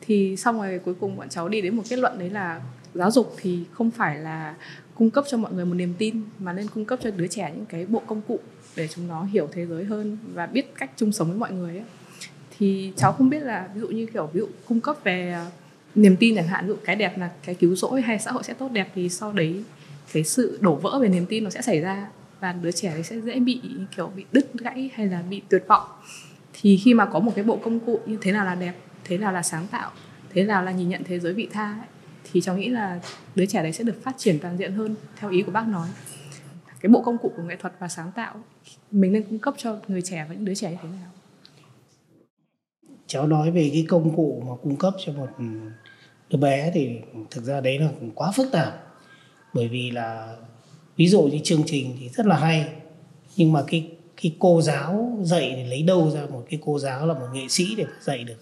Thì 0.00 0.36
xong 0.36 0.58
rồi 0.58 0.80
cuối 0.84 0.94
cùng 0.94 1.16
bọn 1.16 1.28
cháu 1.28 1.48
đi 1.48 1.60
đến 1.60 1.76
một 1.76 1.82
kết 1.88 1.98
luận 1.98 2.18
đấy 2.18 2.30
là 2.30 2.60
giáo 2.94 3.10
dục 3.10 3.34
thì 3.40 3.64
không 3.72 3.90
phải 3.90 4.18
là 4.18 4.54
cung 4.94 5.10
cấp 5.10 5.24
cho 5.28 5.36
mọi 5.36 5.52
người 5.52 5.64
một 5.64 5.74
niềm 5.74 5.94
tin 5.98 6.22
mà 6.38 6.52
nên 6.52 6.68
cung 6.68 6.84
cấp 6.84 6.98
cho 7.02 7.10
đứa 7.10 7.26
trẻ 7.26 7.52
những 7.56 7.66
cái 7.66 7.86
bộ 7.86 8.02
công 8.06 8.20
cụ 8.28 8.40
để 8.76 8.88
chúng 8.88 9.08
nó 9.08 9.24
hiểu 9.24 9.48
thế 9.52 9.66
giới 9.66 9.84
hơn 9.84 10.18
và 10.34 10.46
biết 10.46 10.74
cách 10.74 10.90
chung 10.96 11.12
sống 11.12 11.28
với 11.28 11.36
mọi 11.36 11.52
người 11.52 11.76
ấy. 11.76 11.84
thì 12.58 12.92
cháu 12.96 13.12
không 13.12 13.30
biết 13.30 13.42
là 13.42 13.68
ví 13.74 13.80
dụ 13.80 13.88
như 13.88 14.06
kiểu 14.06 14.30
ví 14.32 14.40
dụ 14.40 14.48
cung 14.68 14.80
cấp 14.80 14.96
về 15.04 15.32
à, 15.32 15.46
niềm 15.94 16.16
tin 16.16 16.36
chẳng 16.36 16.46
hạn 16.46 16.66
ví 16.66 16.68
dụ 16.68 16.76
cái 16.84 16.96
đẹp 16.96 17.18
là 17.18 17.30
cái 17.44 17.54
cứu 17.54 17.74
rỗi 17.76 18.02
hay 18.02 18.18
xã 18.18 18.32
hội 18.32 18.42
sẽ 18.42 18.54
tốt 18.54 18.68
đẹp 18.72 18.88
thì 18.94 19.08
sau 19.08 19.32
đấy 19.32 19.64
cái 20.12 20.24
sự 20.24 20.58
đổ 20.60 20.74
vỡ 20.74 20.98
về 21.02 21.08
niềm 21.08 21.26
tin 21.26 21.44
nó 21.44 21.50
sẽ 21.50 21.62
xảy 21.62 21.80
ra 21.80 22.08
và 22.40 22.52
đứa 22.52 22.70
trẻ 22.70 22.92
thì 22.96 23.02
sẽ 23.02 23.20
dễ 23.20 23.40
bị 23.40 23.60
kiểu 23.96 24.12
bị 24.16 24.24
đứt 24.32 24.54
gãy 24.54 24.90
hay 24.94 25.06
là 25.06 25.22
bị 25.22 25.42
tuyệt 25.48 25.64
vọng 25.68 25.88
thì 26.52 26.76
khi 26.84 26.94
mà 26.94 27.06
có 27.06 27.20
một 27.20 27.32
cái 27.34 27.44
bộ 27.44 27.56
công 27.56 27.80
cụ 27.80 28.00
như 28.06 28.18
thế 28.20 28.32
nào 28.32 28.44
là 28.44 28.54
đẹp 28.54 28.74
thế 29.04 29.18
nào 29.18 29.32
là 29.32 29.42
sáng 29.42 29.66
tạo 29.66 29.90
thế 30.30 30.44
nào 30.44 30.62
là 30.62 30.72
nhìn 30.72 30.88
nhận 30.88 31.04
thế 31.04 31.18
giới 31.18 31.32
vị 31.32 31.48
tha 31.52 31.64
ấy, 31.64 31.88
thì 32.32 32.40
cháu 32.40 32.56
nghĩ 32.56 32.68
là 32.68 33.00
đứa 33.34 33.46
trẻ 33.46 33.62
đấy 33.62 33.72
sẽ 33.72 33.84
được 33.84 34.02
phát 34.02 34.14
triển 34.18 34.38
toàn 34.38 34.58
diện 34.58 34.72
hơn 34.72 34.94
theo 35.16 35.30
ý 35.30 35.42
của 35.42 35.52
bác 35.52 35.68
nói. 35.68 35.88
Cái 36.80 36.90
bộ 36.90 37.02
công 37.02 37.18
cụ 37.18 37.32
của 37.36 37.42
nghệ 37.42 37.56
thuật 37.56 37.72
và 37.78 37.88
sáng 37.88 38.12
tạo 38.12 38.34
mình 38.90 39.12
nên 39.12 39.22
cung 39.22 39.38
cấp 39.38 39.54
cho 39.58 39.80
người 39.88 40.02
trẻ 40.02 40.26
và 40.28 40.34
những 40.34 40.44
đứa 40.44 40.54
trẻ 40.54 40.70
như 40.70 40.76
thế 40.82 40.88
nào? 40.88 41.10
Cháu 43.06 43.26
nói 43.26 43.50
về 43.50 43.70
cái 43.72 43.86
công 43.88 44.16
cụ 44.16 44.42
mà 44.46 44.52
cung 44.62 44.76
cấp 44.76 44.94
cho 45.06 45.12
một 45.12 45.28
đứa 46.30 46.38
bé 46.38 46.70
thì 46.74 46.98
thực 47.30 47.44
ra 47.44 47.60
đấy 47.60 47.78
là 47.78 47.88
quá 48.14 48.32
phức 48.36 48.52
tạp. 48.52 48.86
Bởi 49.54 49.68
vì 49.68 49.90
là 49.90 50.36
ví 50.96 51.08
dụ 51.08 51.22
như 51.22 51.38
chương 51.44 51.62
trình 51.66 51.96
thì 52.00 52.08
rất 52.08 52.26
là 52.26 52.36
hay 52.36 52.72
nhưng 53.36 53.52
mà 53.52 53.62
cái 53.66 53.90
cái 54.22 54.36
cô 54.38 54.62
giáo 54.62 55.18
dạy 55.22 55.52
thì 55.56 55.64
lấy 55.64 55.82
đâu 55.82 56.10
ra 56.10 56.26
một 56.30 56.46
cái 56.50 56.60
cô 56.64 56.78
giáo 56.78 57.06
là 57.06 57.14
một 57.14 57.26
nghệ 57.34 57.48
sĩ 57.48 57.74
để 57.74 57.86
dạy 58.00 58.24
được? 58.24 58.38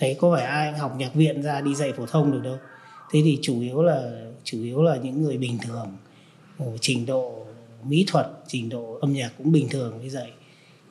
Đấy 0.00 0.16
có 0.20 0.34
phải 0.36 0.44
ai 0.44 0.72
học 0.72 0.94
nhạc 0.98 1.14
viện 1.14 1.42
ra 1.42 1.60
đi 1.60 1.74
dạy 1.74 1.92
phổ 1.92 2.06
thông 2.06 2.32
được 2.32 2.40
đâu 2.44 2.56
thế 3.12 3.20
thì 3.24 3.38
chủ 3.42 3.60
yếu 3.60 3.82
là 3.82 4.26
chủ 4.44 4.62
yếu 4.62 4.82
là 4.82 4.96
những 4.96 5.22
người 5.22 5.38
bình 5.38 5.58
thường 5.62 5.96
trình 6.80 7.06
độ 7.06 7.46
mỹ 7.84 8.04
thuật 8.08 8.26
trình 8.46 8.68
độ 8.68 8.98
âm 9.00 9.12
nhạc 9.12 9.32
cũng 9.38 9.52
bình 9.52 9.68
thường 9.68 9.98
mới 9.98 10.10
dạy 10.10 10.30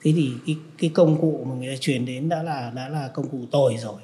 thế 0.04 0.14
thì 0.16 0.32
cái 0.46 0.56
cái 0.78 0.90
công 0.94 1.22
cụ 1.22 1.46
mà 1.50 1.56
người 1.56 1.76
ta 1.76 1.78
truyền 1.80 2.06
đến 2.06 2.30
đã 2.30 2.44
là 2.44 2.72
đã 2.76 2.90
là 2.90 3.08
công 3.08 3.30
cụ 3.30 3.38
tồi 3.52 3.78
rồi. 3.78 4.02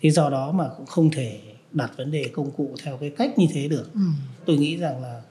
Thế 0.00 0.10
do 0.10 0.30
đó 0.30 0.52
mà 0.52 0.68
cũng 0.76 0.86
không 0.86 1.10
thể 1.10 1.40
đặt 1.72 1.92
vấn 1.96 2.10
đề 2.10 2.28
công 2.32 2.50
cụ 2.50 2.74
theo 2.82 2.96
cái 2.96 3.10
cách 3.10 3.38
như 3.38 3.46
thế 3.52 3.68
được. 3.68 3.90
Ừ. 3.94 4.00
tôi 4.46 4.56
nghĩ 4.56 4.76
rằng 4.76 5.02
là 5.02 5.22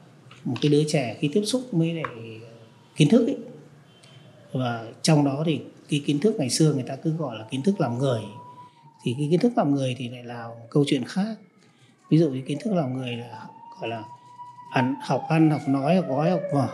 một 0.45 0.55
cái 0.61 0.71
đứa 0.71 0.83
trẻ 0.87 1.17
khi 1.19 1.27
tiếp 1.33 1.43
xúc 1.45 1.61
với 1.71 1.93
lại 1.93 2.39
kiến 2.95 3.09
thức 3.09 3.27
ấy. 3.27 3.37
Và 4.51 4.87
trong 5.01 5.25
đó 5.25 5.43
thì 5.45 5.59
cái 5.89 6.01
kiến 6.05 6.19
thức 6.19 6.35
ngày 6.39 6.49
xưa 6.49 6.73
người 6.73 6.83
ta 6.83 6.95
cứ 6.95 7.11
gọi 7.11 7.37
là 7.37 7.45
kiến 7.51 7.61
thức 7.61 7.81
làm 7.81 7.97
người. 7.97 8.21
Thì 9.05 9.15
cái 9.17 9.27
kiến 9.31 9.39
thức 9.39 9.53
làm 9.55 9.75
người 9.75 9.95
thì 9.97 10.09
lại 10.09 10.23
là 10.23 10.47
một 10.47 10.67
câu 10.69 10.83
chuyện 10.87 11.03
khác 11.05 11.37
ví 12.13 12.19
dụ 12.19 12.29
như 12.29 12.41
kiến 12.41 12.57
thức 12.61 12.73
làm 12.73 12.97
người 12.97 13.11
là 13.11 13.47
gọi 13.79 13.89
là 13.89 14.03
ăn 14.71 14.95
học 15.01 15.23
ăn 15.29 15.49
học 15.49 15.61
nói 15.67 15.95
học 15.95 16.05
gói 16.09 16.31
học 16.31 16.41
vở. 16.53 16.67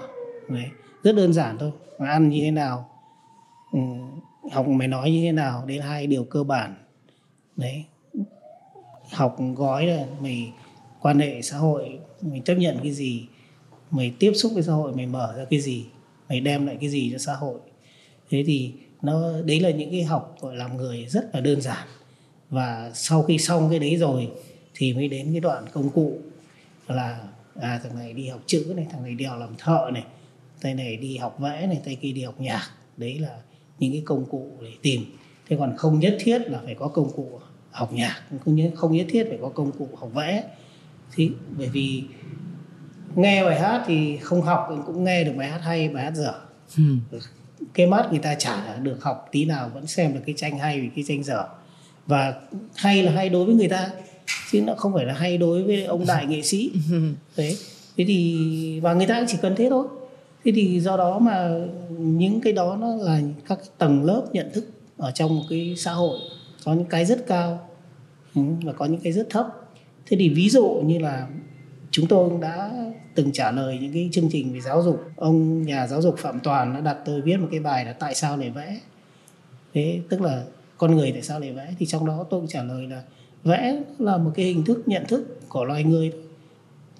Đấy 0.50 0.66
rất 1.04 1.16
đơn 1.16 1.34
giản 1.34 1.58
thôi. 1.58 1.72
Ăn 2.00 2.30
như 2.30 2.42
thế 2.42 2.52
nào 2.52 2.90
ừ, 3.72 3.80
học 4.52 4.68
mày 4.68 4.88
nói 4.88 5.12
như 5.12 5.22
thế 5.22 5.32
nào 5.32 5.64
đến 5.66 5.82
hai 5.82 6.08
điều 6.08 6.24
cơ 6.24 6.44
bản. 6.44 6.76
Đấy 7.56 7.86
học 9.14 9.38
gói 9.56 9.86
là 9.86 10.06
mày 10.22 10.54
quan 11.02 11.20
hệ 11.20 11.42
xã 11.42 11.58
hội 11.58 12.00
mày 12.22 12.42
chấp 12.46 12.56
nhận 12.56 12.80
cái 12.84 12.92
gì 12.92 13.28
mày 13.92 14.14
tiếp 14.20 14.32
xúc 14.36 14.52
với 14.54 14.64
xã 14.64 14.74
hội 14.74 14.94
mày 14.94 15.06
mở 15.06 15.34
ra 15.38 15.46
cái 15.50 15.60
gì 15.60 15.86
mày 16.30 16.40
đem 16.40 16.66
lại 16.66 16.78
cái 16.82 16.90
gì 16.90 17.10
cho 17.12 17.18
xã 17.18 17.34
hội. 17.34 17.60
Thế 18.30 18.44
thì 18.48 18.74
nó 19.02 19.42
đấy 19.46 19.60
là 19.60 19.70
những 19.70 19.92
cái 19.92 20.04
học 20.04 20.36
gọi 20.42 20.56
làm 20.56 20.78
người 20.78 21.06
rất 21.10 21.36
là 21.36 21.42
đơn 21.42 21.62
giản. 21.62 21.88
Và 22.50 22.92
sau 22.94 23.24
khi 23.24 23.38
xong 23.38 23.70
cái 23.70 23.80
đấy 23.80 23.98
rồi 23.98 24.32
thì 24.80 24.94
mới 24.94 25.08
đến 25.08 25.32
cái 25.32 25.40
đoạn 25.40 25.66
công 25.74 25.90
cụ 25.90 26.20
là 26.88 27.20
à 27.62 27.80
thằng 27.84 27.96
này 28.00 28.14
đi 28.14 28.28
học 28.28 28.40
chữ 28.46 28.74
này 28.76 28.88
thằng 28.92 29.04
này 29.04 29.16
đi 29.16 29.26
học 29.26 29.40
làm 29.40 29.50
thợ 29.58 29.90
này 29.94 30.04
tay 30.62 30.74
này 30.74 30.98
đi 30.98 31.18
học 31.18 31.40
vẽ 31.40 31.68
này 31.68 31.82
tay 31.86 31.98
kia 32.02 32.12
đi 32.12 32.24
học 32.24 32.36
nhạc. 32.40 32.64
Đấy 32.98 33.20
là 33.20 33.38
những 33.80 33.92
cái 33.92 34.02
công 34.06 34.26
cụ 34.26 34.52
để 34.62 34.72
tìm. 34.82 35.02
Thế 35.50 35.58
còn 35.60 35.78
không 35.78 36.00
nhất 36.00 36.18
thiết 36.20 36.42
là 36.42 36.60
phải 36.66 36.76
có 36.76 36.88
công 36.88 37.12
cụ 37.16 37.40
học 37.72 37.94
nhạc 37.94 38.22
không 38.46 38.56
nhất 38.56 38.72
không 38.76 38.92
nhất 38.92 39.06
thiết 39.10 39.26
phải 39.30 39.38
có 39.42 39.50
công 39.50 39.72
cụ 39.72 39.90
học 39.98 40.10
vẽ. 40.14 40.44
Thì 41.16 41.32
bởi 41.58 41.68
vì 41.68 42.04
nghe 43.16 43.46
bài 43.46 43.60
hát 43.60 43.84
thì 43.88 44.18
không 44.18 44.42
học 44.42 44.84
cũng 44.86 45.04
nghe 45.04 45.24
được 45.24 45.34
bài 45.38 45.50
hát 45.50 45.60
hay 45.64 45.90
bài 45.90 46.04
hát 46.04 46.14
dở. 46.16 46.34
Ừ. 46.78 46.84
cái 47.74 47.88
mắt 47.88 48.08
người 48.10 48.20
ta 48.20 48.36
chả 48.36 48.76
được 48.76 49.04
học 49.04 49.28
tí 49.32 49.46
nào 49.46 49.72
vẫn 49.74 49.88
xem 49.88 50.14
được 50.14 50.20
cái 50.26 50.36
tranh 50.38 50.60
hay 50.60 50.82
vì 50.82 50.90
cái 50.96 51.04
tranh 51.08 51.24
dở. 51.24 51.48
Và 52.06 52.42
hay 52.76 53.04
là 53.04 53.12
hay 53.12 53.30
đối 53.30 53.46
với 53.46 53.56
người 53.56 53.70
ta 53.70 53.90
chứ 54.52 54.62
nó 54.62 54.76
không 54.76 54.94
phải 54.94 55.06
là 55.06 55.14
hay 55.14 55.38
đối 55.38 55.64
với 55.64 55.84
ông 55.84 56.06
đại 56.08 56.26
nghệ 56.26 56.42
sĩ. 56.42 56.72
Đấy. 57.38 57.58
Thế 57.98 58.06
thì 58.08 58.80
và 58.80 58.94
người 58.94 59.08
ta 59.08 59.26
chỉ 59.28 59.38
cần 59.42 59.56
thế 59.56 59.68
thôi. 59.70 59.88
Thế 60.46 60.52
thì 60.56 60.80
do 60.80 60.98
đó 60.98 61.20
mà 61.20 61.50
những 61.98 62.42
cái 62.42 62.54
đó 62.54 62.78
nó 62.82 62.96
là 62.96 63.22
các 63.48 63.60
tầng 63.78 64.04
lớp 64.04 64.26
nhận 64.34 64.50
thức 64.54 64.66
ở 64.98 65.12
trong 65.12 65.36
một 65.36 65.44
cái 65.50 65.74
xã 65.78 65.92
hội 65.92 66.20
có 66.66 66.74
những 66.74 66.86
cái 66.86 67.06
rất 67.06 67.28
cao 67.28 67.70
ừ, 68.36 68.42
và 68.64 68.74
có 68.74 68.86
những 68.86 69.02
cái 69.02 69.14
rất 69.14 69.28
thấp. 69.30 69.48
Thế 70.06 70.18
thì 70.20 70.30
ví 70.30 70.50
dụ 70.50 70.82
như 70.86 71.00
là 71.00 71.28
chúng 71.92 72.08
tôi 72.08 72.30
cũng 72.30 72.42
đã 72.42 72.72
từng 73.16 73.32
trả 73.32 73.52
lời 73.52 73.78
những 73.82 73.94
cái 73.94 74.10
chương 74.12 74.30
trình 74.32 74.54
về 74.54 74.62
giáo 74.62 74.84
dục. 74.84 75.04
Ông 75.16 75.64
nhà 75.64 75.88
giáo 75.88 76.02
dục 76.02 76.16
phạm 76.18 76.40
toàn 76.40 76.74
đã 76.74 76.80
đặt 76.80 76.98
tôi 77.06 77.22
viết 77.22 77.38
một 77.38 77.48
cái 77.52 77.60
bài 77.60 77.86
là 77.86 77.94
tại 77.94 78.16
sao 78.16 78.38
để 78.38 78.50
vẽ? 78.50 78.80
Thế 79.74 80.02
tức 80.10 80.22
là 80.22 80.44
con 80.78 80.96
người 80.96 81.12
tại 81.12 81.22
sao 81.22 81.40
lại 81.40 81.52
vẽ? 81.52 81.74
Thì 81.80 81.86
trong 81.86 82.06
đó 82.06 82.26
tôi 82.30 82.40
cũng 82.40 82.50
trả 82.50 82.64
lời 82.64 82.88
là 82.88 83.02
vẽ 83.44 83.82
là 84.00 84.18
một 84.18 84.32
cái 84.36 84.46
hình 84.46 84.64
thức 84.64 84.84
nhận 84.86 85.06
thức 85.08 85.40
của 85.50 85.66
loài 85.66 85.84
người 85.84 86.12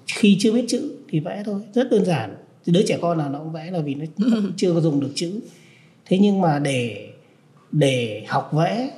khi 0.06 0.36
chưa 0.40 0.52
biết 0.52 0.64
chữ 0.68 0.92
thì 1.08 1.20
vẽ 1.20 1.42
thôi 1.46 1.62
rất 1.74 1.90
đơn 1.90 2.04
giản. 2.04 2.36
Đứa 2.66 2.82
trẻ 2.86 2.98
con 3.02 3.18
nào 3.18 3.30
nó 3.30 3.38
cũng 3.38 3.52
vẽ 3.52 3.70
là 3.70 3.80
vì 3.80 3.94
nó 3.94 4.06
chưa 4.56 4.74
có 4.74 4.80
dùng 4.80 5.00
được 5.00 5.12
chữ. 5.14 5.40
Thế 6.06 6.18
nhưng 6.18 6.40
mà 6.40 6.58
để 6.58 7.08
để 7.72 8.24
học 8.28 8.50
vẽ 8.52 8.90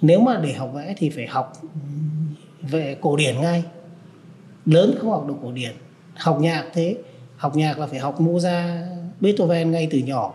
nếu 0.00 0.20
mà 0.20 0.40
để 0.42 0.52
học 0.52 0.70
vẽ 0.74 0.94
thì 0.98 1.10
phải 1.10 1.26
học 1.26 1.52
về 2.62 2.96
cổ 3.00 3.16
điển 3.16 3.40
ngay. 3.40 3.64
Lớn 4.66 4.94
không 4.98 5.10
học 5.10 5.24
được 5.28 5.34
cổ 5.42 5.52
điển 5.52 5.72
học 6.14 6.38
nhạc 6.40 6.64
thế. 6.72 6.96
Học 7.36 7.56
nhạc 7.56 7.78
là 7.78 7.86
phải 7.86 7.98
học 7.98 8.20
Mozart 8.20 8.86
Beethoven 9.20 9.70
ngay 9.70 9.88
từ 9.90 9.98
nhỏ. 9.98 10.34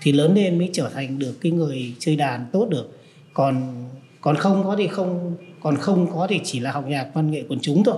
Thì 0.00 0.12
lớn 0.12 0.34
lên 0.34 0.58
mới 0.58 0.70
trở 0.72 0.88
thành 0.88 1.18
được 1.18 1.40
cái 1.40 1.52
người 1.52 1.94
chơi 1.98 2.16
đàn 2.16 2.46
tốt 2.52 2.68
được. 2.70 2.98
Còn 3.34 3.84
còn 4.24 4.36
không 4.36 4.64
có 4.64 4.76
thì 4.78 4.88
không 4.88 5.36
còn 5.60 5.76
không 5.76 6.06
có 6.14 6.26
thì 6.30 6.40
chỉ 6.44 6.60
là 6.60 6.72
học 6.72 6.84
nhạc 6.88 7.10
văn 7.14 7.30
nghệ 7.30 7.44
quần 7.48 7.58
chúng 7.62 7.84
thôi. 7.84 7.96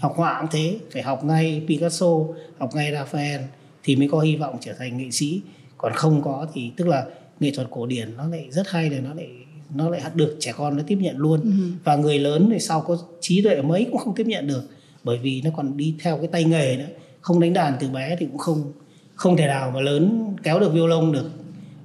Học 0.00 0.12
họa 0.16 0.40
cũng 0.40 0.50
thế 0.52 0.78
phải 0.92 1.02
học 1.02 1.24
ngay 1.24 1.62
Picasso 1.68 2.06
học 2.58 2.70
ngay 2.74 2.92
Raphael 2.92 3.40
thì 3.82 3.96
mới 3.96 4.08
có 4.08 4.20
hy 4.20 4.36
vọng 4.36 4.56
trở 4.60 4.72
thành 4.78 4.98
nghệ 4.98 5.10
sĩ. 5.10 5.40
Còn 5.78 5.92
không 5.92 6.22
có 6.22 6.46
thì 6.54 6.70
tức 6.76 6.88
là 6.88 7.04
nghệ 7.40 7.50
thuật 7.54 7.68
cổ 7.70 7.86
điển 7.86 8.16
nó 8.16 8.28
lại 8.28 8.46
rất 8.50 8.68
hay 8.68 8.90
là 8.90 9.00
nó 9.00 9.14
lại 9.14 9.28
nó 9.74 9.90
lại 9.90 10.00
được 10.14 10.36
trẻ 10.40 10.52
con 10.56 10.76
nó 10.76 10.82
tiếp 10.86 10.98
nhận 11.00 11.16
luôn. 11.16 11.40
Ừ. 11.40 11.50
và 11.84 11.96
người 11.96 12.18
lớn 12.18 12.48
thì 12.52 12.58
sau 12.58 12.80
có 12.80 12.98
trí 13.20 13.42
tuệ 13.42 13.62
mấy 13.62 13.86
cũng 13.90 13.98
không 13.98 14.14
tiếp 14.14 14.26
nhận 14.26 14.46
được 14.46 14.62
bởi 15.04 15.18
vì 15.18 15.42
nó 15.44 15.50
còn 15.56 15.76
đi 15.76 15.94
theo 16.02 16.16
cái 16.16 16.26
tay 16.26 16.44
nghề 16.44 16.76
nữa. 16.76 16.88
Không 17.20 17.40
đánh 17.40 17.52
đàn 17.52 17.74
từ 17.80 17.88
bé 17.88 18.16
thì 18.18 18.26
cũng 18.26 18.38
không 18.38 18.72
không 19.14 19.36
thể 19.36 19.46
nào 19.46 19.70
mà 19.74 19.80
lớn 19.80 20.34
kéo 20.42 20.60
được 20.60 20.72
violon 20.72 21.12
được. 21.12 21.30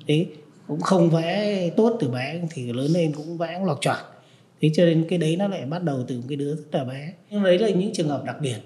Thế 0.08 0.26
cũng 0.68 0.82
không 0.82 1.10
vẽ 1.10 1.70
tốt 1.78 1.98
từ 2.00 2.10
bé 2.10 2.42
thì 2.50 2.74
lớn 2.74 2.92
lên 2.92 3.14
cũng 3.16 3.38
vẽ 3.38 3.62
lọc 3.66 3.82
choạc 3.82 4.06
thế 4.62 4.72
cho 4.74 4.86
nên 4.86 5.06
cái 5.10 5.20
đấy 5.20 5.36
nó 5.36 5.48
lại 5.48 5.66
bắt 5.66 5.84
đầu 5.84 6.04
từ 6.08 6.18
một 6.18 6.26
cái 6.30 6.36
đứa 6.36 6.56
rất 6.56 6.66
là 6.72 6.84
bé. 6.84 7.14
Nhưng 7.30 7.44
đấy 7.44 7.60
là 7.60 7.70
những 7.70 7.94
trường 7.94 8.10
hợp 8.10 8.24
đặc 8.26 8.36
biệt. 8.42 8.58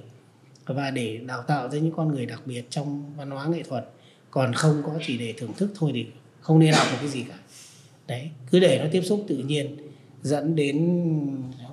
Và 0.66 0.91
để 0.91 1.18
đào 1.18 1.41
tạo 1.41 1.70
ra 1.70 1.80
những 1.80 1.93
con 1.95 2.08
người 2.08 2.26
đặc 2.26 2.41
biệt 2.45 2.64
trong 2.70 3.14
văn 3.18 3.32
hóa 3.32 3.47
nghệ 3.47 3.64
thuật 3.64 3.89
còn 4.32 4.54
không 4.54 4.82
có 4.86 4.93
chỉ 5.08 5.18
để 5.18 5.34
thưởng 5.38 5.54
thức 5.58 5.72
thôi 5.76 5.91
thì 5.93 6.06
không 6.41 6.60
nên 6.60 6.74
học 6.74 6.88
một 6.91 6.97
cái 6.99 7.10
gì 7.10 7.24
cả. 7.30 7.36
Đấy 8.08 8.30
cứ 8.52 8.60
để 8.60 8.80
nó 8.84 8.89
tiếp 8.91 9.02
xúc 9.02 9.26
tự 9.28 9.38
nhiên 9.38 9.78
dẫn 10.22 10.56
đến 10.56 11.08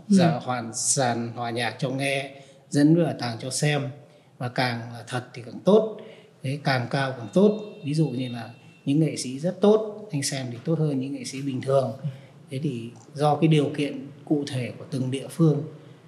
giả 0.09 0.33
ừ. 0.33 0.41
hoàn 0.43 0.75
sàn 0.75 1.33
hòa 1.35 1.51
nhạc 1.51 1.77
cho 1.79 1.91
nghe 1.91 2.31
dẫn 2.71 3.05
vào 3.05 3.15
tàng 3.19 3.37
cho 3.41 3.51
xem. 3.51 3.89
Và 4.39 4.49
càng 4.49 4.81
là 4.93 5.05
thật 5.07 5.23
thì 5.35 5.43
càng 5.47 5.61
tốt. 5.65 6.01
Đấy 6.43 6.61
càng 6.65 6.87
cao 6.91 7.15
càng 7.19 7.29
tốt. 7.35 7.61
Ví 7.85 7.95
dụ 7.95 8.09
như 8.09 8.29
là 8.29 8.51
những 8.85 9.01
nghệ 9.01 9.17
sĩ 9.17 9.39
rất 9.39 9.61
tốt 9.61 9.98
anh 10.11 10.23
xem 10.23 10.47
thì 10.53 10.59
tốt 10.65 10.79
hơn 10.79 11.01
những 11.01 11.13
nghệ 11.13 11.25
sĩ 11.25 11.43
bình 11.43 11.61
thường. 11.61 11.93
Thế 12.51 12.61
thì 12.63 12.91
do 13.15 13.37
cái 13.37 13.49
điều 13.49 13.71
kiện 13.77 14.07
cụ 14.25 14.45
thể 14.47 14.73
của 14.79 14.85
từng 14.91 15.11
địa 15.11 15.29
phương, 15.31 15.63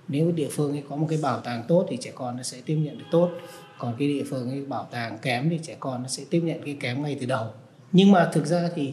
nếu 0.09 0.33
địa 0.33 0.49
phương 0.51 0.73
ấy 0.73 0.83
có 0.89 0.97
một 0.97 1.07
cái 1.11 1.19
bảo 1.23 1.41
tàng 1.41 1.65
tốt 1.69 1.87
thì 1.89 1.97
trẻ 2.01 2.13
con 2.15 2.37
nó 2.37 2.43
sẽ 2.43 2.61
tiếp 2.67 2.77
nhận 2.77 2.99
được 2.99 3.05
tốt. 3.11 3.31
Còn 3.79 3.95
cái 3.99 4.09
địa 4.09 4.25
phương 4.31 4.51
ấy 4.51 4.65
bảo 4.67 4.89
tàng 4.91 5.19
kém 5.19 5.51
thì 5.51 5.59
trẻ 5.63 5.77
con 5.81 6.03
nó 6.03 6.09
sẽ 6.09 6.25
tiếp 6.31 6.41
nhận 6.41 6.61
cái 6.65 6.77
kém 6.81 7.03
ngay 7.03 7.17
từ 7.21 7.27
đầu. 7.27 7.47
Nhưng 7.93 8.13
mà 8.13 8.31
thực 8.33 8.47
ra 8.47 8.69
thì 8.75 8.93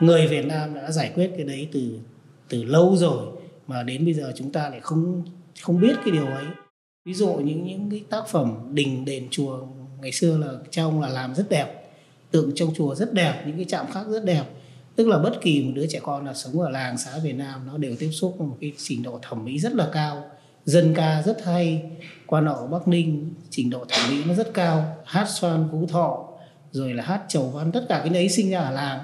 người 0.00 0.26
Việt 0.26 0.46
Nam 0.46 0.74
đã 0.74 0.90
giải 0.90 1.12
quyết 1.14 1.30
cái 1.36 1.44
đấy 1.44 1.68
từ 1.72 1.98
từ 2.48 2.62
lâu 2.62 2.96
rồi, 2.96 3.26
mà 3.66 3.82
đến 3.82 4.04
bây 4.04 4.14
giờ 4.14 4.32
chúng 4.36 4.52
ta 4.52 4.68
lại 4.68 4.80
không 4.80 5.22
không 5.60 5.80
biết 5.80 5.94
cái 5.96 6.10
điều 6.10 6.26
ấy. 6.26 6.44
Ví 7.04 7.14
dụ 7.14 7.34
những 7.34 7.66
những 7.66 7.90
cái 7.90 8.04
tác 8.10 8.26
phẩm 8.28 8.70
đình 8.72 9.04
đền 9.04 9.28
chùa 9.30 9.58
ngày 10.00 10.12
xưa 10.12 10.38
là 10.38 10.52
cha 10.70 10.82
ông 10.82 11.00
là 11.00 11.08
làm 11.08 11.34
rất 11.34 11.48
đẹp 11.50 11.81
tượng 12.32 12.50
trong 12.54 12.74
chùa 12.74 12.94
rất 12.94 13.14
đẹp 13.14 13.42
những 13.46 13.56
cái 13.56 13.64
chạm 13.68 13.86
khắc 13.92 14.08
rất 14.08 14.24
đẹp. 14.24 14.44
Tức 14.96 15.08
là 15.08 15.18
bất 15.18 15.32
kỳ 15.42 15.62
một 15.62 15.72
đứa 15.74 15.86
trẻ 15.86 16.00
con 16.02 16.24
nào 16.24 16.34
sống 16.34 16.60
ở 16.60 16.70
làng 16.70 16.98
xã 16.98 17.18
Việt 17.18 17.32
Nam 17.32 17.60
nó 17.66 17.78
đều 17.78 17.96
tiếp 17.98 18.10
xúc 18.12 18.34
với 18.38 18.48
một 18.48 18.56
cái 18.60 18.72
trình 18.76 19.02
độ 19.02 19.18
thẩm 19.22 19.44
mỹ 19.44 19.58
rất 19.58 19.74
là 19.74 19.88
cao. 19.92 20.24
Dân 20.64 20.94
ca 20.94 21.22
rất 21.22 21.44
hay 21.44 21.82
quan 22.26 22.46
họ 22.46 22.66
bắc 22.66 22.88
ninh 22.88 23.34
trình 23.50 23.70
độ 23.70 23.84
thẩm 23.88 24.10
mỹ 24.10 24.24
nó 24.26 24.34
rất 24.34 24.54
cao. 24.54 24.96
Hát 25.04 25.28
xoan 25.28 25.68
phú 25.72 25.86
thọ 25.86 26.28
rồi 26.70 26.94
là 26.94 27.04
hát 27.04 27.22
chầu 27.28 27.50
văn 27.50 27.72
tất 27.72 27.86
cả 27.88 27.98
cái 27.98 28.08
đấy 28.08 28.28
sinh 28.28 28.50
ra 28.50 28.60
ở 28.60 28.70
làng. 28.70 29.00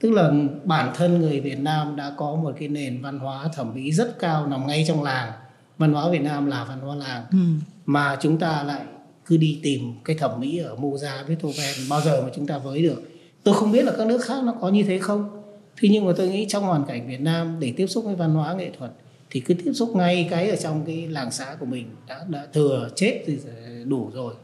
Tức 0.00 0.10
là 0.10 0.30
bản 0.64 0.92
thân 0.94 1.20
người 1.20 1.40
Việt 1.40 1.58
Nam 1.58 1.96
đã 1.96 2.12
có 2.16 2.34
một 2.34 2.54
cái 2.58 2.68
nền 2.68 3.02
văn 3.02 3.18
hóa 3.18 3.48
thẩm 3.54 3.74
mỹ 3.74 3.92
rất 3.92 4.18
cao 4.18 4.46
nằm 4.46 4.66
ngay 4.66 4.84
trong 4.88 5.02
làng. 5.02 5.32
Văn 5.78 5.92
hóa 5.92 6.10
Việt 6.10 6.22
Nam 6.22 6.46
là 6.46 6.64
văn 6.64 6.80
hóa 6.80 6.96
làng. 6.96 7.24
Ừ. 7.30 7.38
mà 7.86 8.16
chúng 8.20 8.38
ta 8.38 8.62
lại 8.62 8.80
cứ 9.26 9.36
đi 9.36 9.60
tìm 9.62 9.92
cái 10.04 10.16
thẩm 10.16 10.40
mỹ 10.40 10.58
ở 10.58 10.76
Mozart 10.76 11.26
Beethoven, 11.28 11.88
bao 11.90 12.00
giờ 12.00 12.22
mà 12.22 12.28
chúng 12.36 12.46
ta 12.46 12.58
với 12.58 12.82
được. 12.82 13.02
Tôi 13.42 13.54
không 13.54 13.72
biết 13.72 13.84
là 13.84 13.92
các 13.98 14.06
nước 14.06 14.24
khác 14.24 14.44
nó 14.44 14.54
có 14.60 14.68
như 14.68 14.82
thế 14.82 14.98
không. 14.98 15.42
Thế 15.76 15.88
nhưng 15.88 16.06
mà 16.06 16.12
tôi 16.16 16.28
nghĩ 16.28 16.46
trong 16.48 16.64
hoàn 16.64 16.84
cảnh 16.84 17.08
Việt 17.08 17.20
Nam 17.20 17.56
để 17.60 17.72
tiếp 17.76 17.86
xúc 17.86 18.04
với 18.04 18.14
văn 18.14 18.34
hóa 18.34 18.54
nghệ 18.54 18.70
thuật 18.78 18.90
thì 19.30 19.40
cứ 19.40 19.54
tiếp 19.54 19.72
xúc 19.74 19.96
ngay 19.96 20.28
cái 20.30 20.50
ở 20.50 20.56
trong 20.56 20.84
cái 20.86 21.08
làng 21.08 21.30
xã 21.30 21.56
của 21.60 21.66
mình 21.66 21.86
đã 22.08 22.24
đã 22.28 22.46
thừa 22.52 22.88
chết 22.96 23.22
thì 23.26 23.38
đủ 23.84 24.10
rồi. 24.14 24.34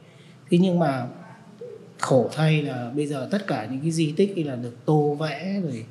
Thế 0.50 0.58
nhưng 0.58 0.78
mà 0.78 1.06
khổ 1.98 2.30
thay 2.32 2.62
là 2.62 2.90
bây 2.96 3.06
giờ 3.06 3.28
tất 3.30 3.46
cả 3.46 3.68
những 3.70 3.80
cái 3.80 3.90
di 3.90 4.12
tích 4.16 4.46
là 4.46 4.56
được 4.56 4.76
tô 4.84 5.16
vẽ 5.20 5.60
rồi 5.62 5.84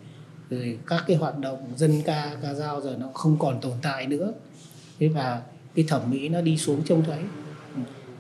rồi 0.50 0.78
các 0.88 1.04
cái 1.08 1.18
hoạt 1.18 1.40
động 1.40 1.58
dân 1.76 2.02
ca 2.06 2.32
ca 2.42 2.54
dao 2.54 2.82
giờ 2.82 2.96
nó 3.00 3.08
không 3.14 3.40
còn 3.40 3.62
tồn 3.62 3.74
tại 3.82 4.08
nữa. 4.08 4.34
Thế 5.00 5.08
và 5.08 5.42
cái 5.76 5.86
thẩm 5.88 6.02
mỹ 6.12 6.30
nó 6.30 6.42
đi 6.42 6.58
xuống 6.58 6.82
trông 6.86 7.04
thấy 7.04 7.20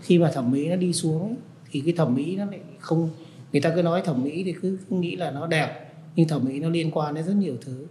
khi 0.01 0.19
mà 0.19 0.31
thẩm 0.31 0.51
mỹ 0.51 0.69
nó 0.69 0.75
đi 0.75 0.93
xuống 0.93 1.35
thì 1.71 1.81
cái 1.85 1.93
thẩm 1.93 2.15
mỹ 2.15 2.35
nó 2.35 2.45
lại 2.45 2.59
không 2.79 3.09
người 3.51 3.61
ta 3.61 3.71
cứ 3.75 3.81
nói 3.81 4.01
thẩm 4.01 4.23
mỹ 4.23 4.43
thì 4.43 4.53
cứ, 4.61 4.77
nghĩ 4.89 5.15
là 5.15 5.31
nó 5.31 5.47
đẹp 5.47 5.87
nhưng 6.15 6.27
thẩm 6.27 6.45
mỹ 6.45 6.59
nó 6.59 6.69
liên 6.69 6.91
quan 6.91 7.15
đến 7.15 7.25
rất 7.25 7.33
nhiều 7.33 7.57
thứ. 7.61 7.85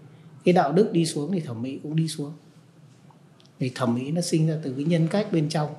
Cái 0.44 0.52
đạo 0.52 0.72
đức 0.72 0.92
đi 0.92 1.06
xuống 1.06 1.32
thì 1.32 1.40
thẩm 1.40 1.62
mỹ 1.62 1.80
cũng 1.82 1.96
đi 1.96 2.08
xuống. 2.08 2.32
Thì 3.58 3.72
thẩm 3.74 3.94
mỹ 3.94 4.10
nó 4.10 4.20
sinh 4.20 4.46
ra 4.46 4.58
từ 4.62 4.72
cái 4.72 4.84
nhân 4.84 5.08
cách 5.10 5.32
bên 5.32 5.48
trong. 5.48 5.74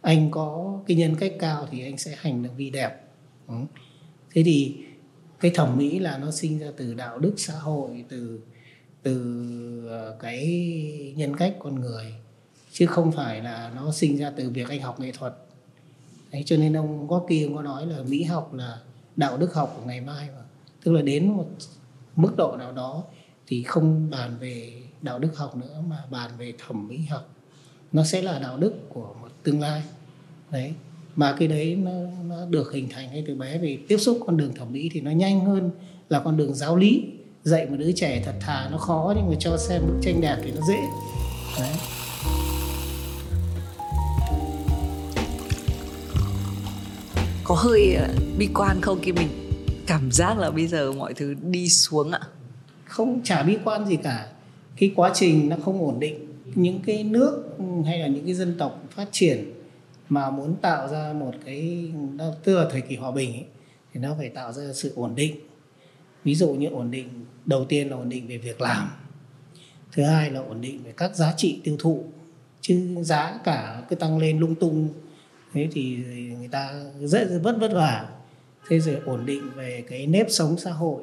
Anh 0.00 0.30
có 0.30 0.80
cái 0.86 0.96
nhân 0.96 1.14
cách 1.16 1.32
cao 1.38 1.68
thì 1.70 1.84
anh 1.84 1.98
sẽ 1.98 2.14
hành 2.18 2.42
động 2.42 2.56
vì 2.56 2.70
đẹp. 2.70 3.00
Ừ. 3.48 3.54
thế 4.32 4.42
thì 4.42 4.76
cái 5.40 5.50
thẩm 5.54 5.78
mỹ 5.78 5.98
là 5.98 6.18
nó 6.18 6.30
sinh 6.30 6.58
ra 6.58 6.66
từ 6.76 6.94
đạo 6.94 7.18
đức 7.18 7.34
xã 7.36 7.54
hội 7.54 8.04
từ 8.08 8.40
từ 9.02 9.86
ờ, 9.88 10.16
cái 10.20 10.44
nhân 11.16 11.36
cách 11.36 11.56
con 11.58 11.80
người 11.80 12.14
chứ 12.72 12.86
không 12.86 13.12
phải 13.12 13.42
là 13.42 13.72
nó 13.76 13.92
sinh 13.92 14.16
ra 14.16 14.30
từ 14.36 14.50
việc 14.50 14.68
anh 14.68 14.80
học 14.80 15.00
nghệ 15.00 15.12
thuật. 15.12 15.34
Đấy, 16.32 16.42
cho 16.46 16.56
nên 16.56 16.76
ông 16.76 17.06
Gorky 17.06 17.42
ông 17.42 17.56
có 17.56 17.62
nói 17.62 17.86
là 17.86 17.98
mỹ 18.08 18.22
học 18.22 18.54
là 18.54 18.78
đạo 19.16 19.36
đức 19.36 19.54
học 19.54 19.74
của 19.76 19.86
ngày 19.86 20.00
mai 20.00 20.28
mà. 20.36 20.42
Tức 20.84 20.92
là 20.92 21.02
đến 21.02 21.32
một 21.32 21.46
mức 22.16 22.36
độ 22.36 22.56
nào 22.56 22.72
đó 22.72 23.02
thì 23.46 23.62
không 23.62 24.10
bàn 24.10 24.36
về 24.40 24.72
đạo 25.02 25.18
đức 25.18 25.36
học 25.36 25.56
nữa 25.56 25.82
mà 25.88 25.96
bàn 26.10 26.30
về 26.38 26.52
thẩm 26.66 26.88
mỹ 26.88 26.98
học. 27.10 27.28
Nó 27.92 28.04
sẽ 28.04 28.22
là 28.22 28.38
đạo 28.38 28.58
đức 28.58 28.74
của 28.88 29.14
một 29.20 29.28
tương 29.42 29.60
lai. 29.60 29.82
Đấy 30.50 30.74
mà 31.16 31.36
cái 31.38 31.48
đấy 31.48 31.76
nó, 31.76 31.90
nó 32.24 32.46
được 32.46 32.72
hình 32.72 32.88
thành 32.90 33.12
ngay 33.12 33.24
từ 33.26 33.34
bé 33.34 33.58
vì 33.58 33.78
tiếp 33.88 33.98
xúc 33.98 34.18
con 34.26 34.36
đường 34.36 34.54
thẩm 34.54 34.72
mỹ 34.72 34.90
thì 34.92 35.00
nó 35.00 35.10
nhanh 35.10 35.44
hơn 35.44 35.70
là 36.08 36.20
con 36.20 36.36
đường 36.36 36.54
giáo 36.54 36.76
lý. 36.76 37.04
Dạy 37.42 37.66
một 37.66 37.76
đứa 37.78 37.92
trẻ 37.92 38.22
thật 38.24 38.34
thà 38.40 38.68
nó 38.70 38.78
khó 38.78 39.12
nhưng 39.16 39.28
mà 39.28 39.34
cho 39.40 39.56
xem 39.56 39.82
bức 39.86 39.98
tranh 40.02 40.20
đẹp 40.20 40.36
thì 40.42 40.52
nó 40.52 40.60
dễ. 40.68 40.78
Đấy. 41.58 42.01
Có 47.52 47.58
hơi 47.58 47.94
ờ, 47.94 48.08
bi 48.38 48.48
quan 48.54 48.80
không? 48.80 48.98
Khi 49.02 49.12
mình 49.12 49.28
cảm 49.86 50.12
giác 50.12 50.38
là 50.38 50.50
bây 50.50 50.66
giờ 50.66 50.92
mọi 50.92 51.14
thứ 51.14 51.34
đi 51.42 51.68
xuống 51.68 52.10
ạ. 52.10 52.20
Không 52.84 53.20
chả 53.24 53.42
bi 53.42 53.58
quan 53.64 53.86
gì 53.86 53.96
cả. 53.96 54.28
Cái 54.76 54.92
quá 54.96 55.10
trình 55.14 55.48
nó 55.48 55.56
không 55.64 55.80
ổn 55.80 56.00
định. 56.00 56.26
Những 56.54 56.80
cái 56.86 57.04
nước 57.04 57.44
ừ, 57.58 57.64
hay 57.86 57.98
là 57.98 58.06
những 58.06 58.24
cái 58.24 58.34
dân 58.34 58.54
tộc 58.58 58.82
phát 58.90 59.08
triển 59.12 59.52
mà 60.08 60.30
muốn 60.30 60.56
tạo 60.56 60.88
ra 60.88 61.12
một 61.12 61.34
cái 61.44 61.90
tức 62.44 62.58
là 62.58 62.66
thời 62.70 62.80
kỳ 62.80 62.96
hòa 62.96 63.10
bình 63.10 63.32
ấy, 63.32 63.44
thì 63.94 64.00
nó 64.00 64.14
phải 64.18 64.28
tạo 64.28 64.52
ra 64.52 64.72
sự 64.72 64.92
ổn 64.96 65.14
định. 65.14 65.36
Ví 66.24 66.34
dụ 66.34 66.48
như 66.48 66.66
ổn 66.66 66.90
định 66.90 67.08
đầu 67.46 67.64
tiên 67.64 67.88
là 67.88 67.96
ổn 67.96 68.08
định 68.08 68.26
về 68.28 68.38
việc 68.38 68.60
làm. 68.60 68.90
Thứ 69.92 70.02
hai 70.02 70.30
là 70.30 70.40
ổn 70.40 70.60
định 70.60 70.82
về 70.84 70.92
các 70.96 71.16
giá 71.16 71.34
trị 71.36 71.60
tiêu 71.64 71.76
thụ. 71.78 72.04
Chứ 72.60 72.96
giá 73.02 73.38
cả 73.44 73.82
cứ 73.88 73.96
tăng 73.96 74.18
lên 74.18 74.38
lung 74.38 74.54
tung 74.54 74.88
thế 75.54 75.68
thì 75.72 75.96
người 76.38 76.48
ta 76.48 76.74
rất 77.00 77.28
vất 77.42 77.56
vất 77.60 77.72
vả. 77.72 78.08
Thế 78.68 78.80
rồi 78.80 78.96
ổn 79.06 79.26
định 79.26 79.50
về 79.56 79.84
cái 79.88 80.06
nếp 80.06 80.26
sống 80.30 80.58
xã 80.58 80.70
hội. 80.70 81.02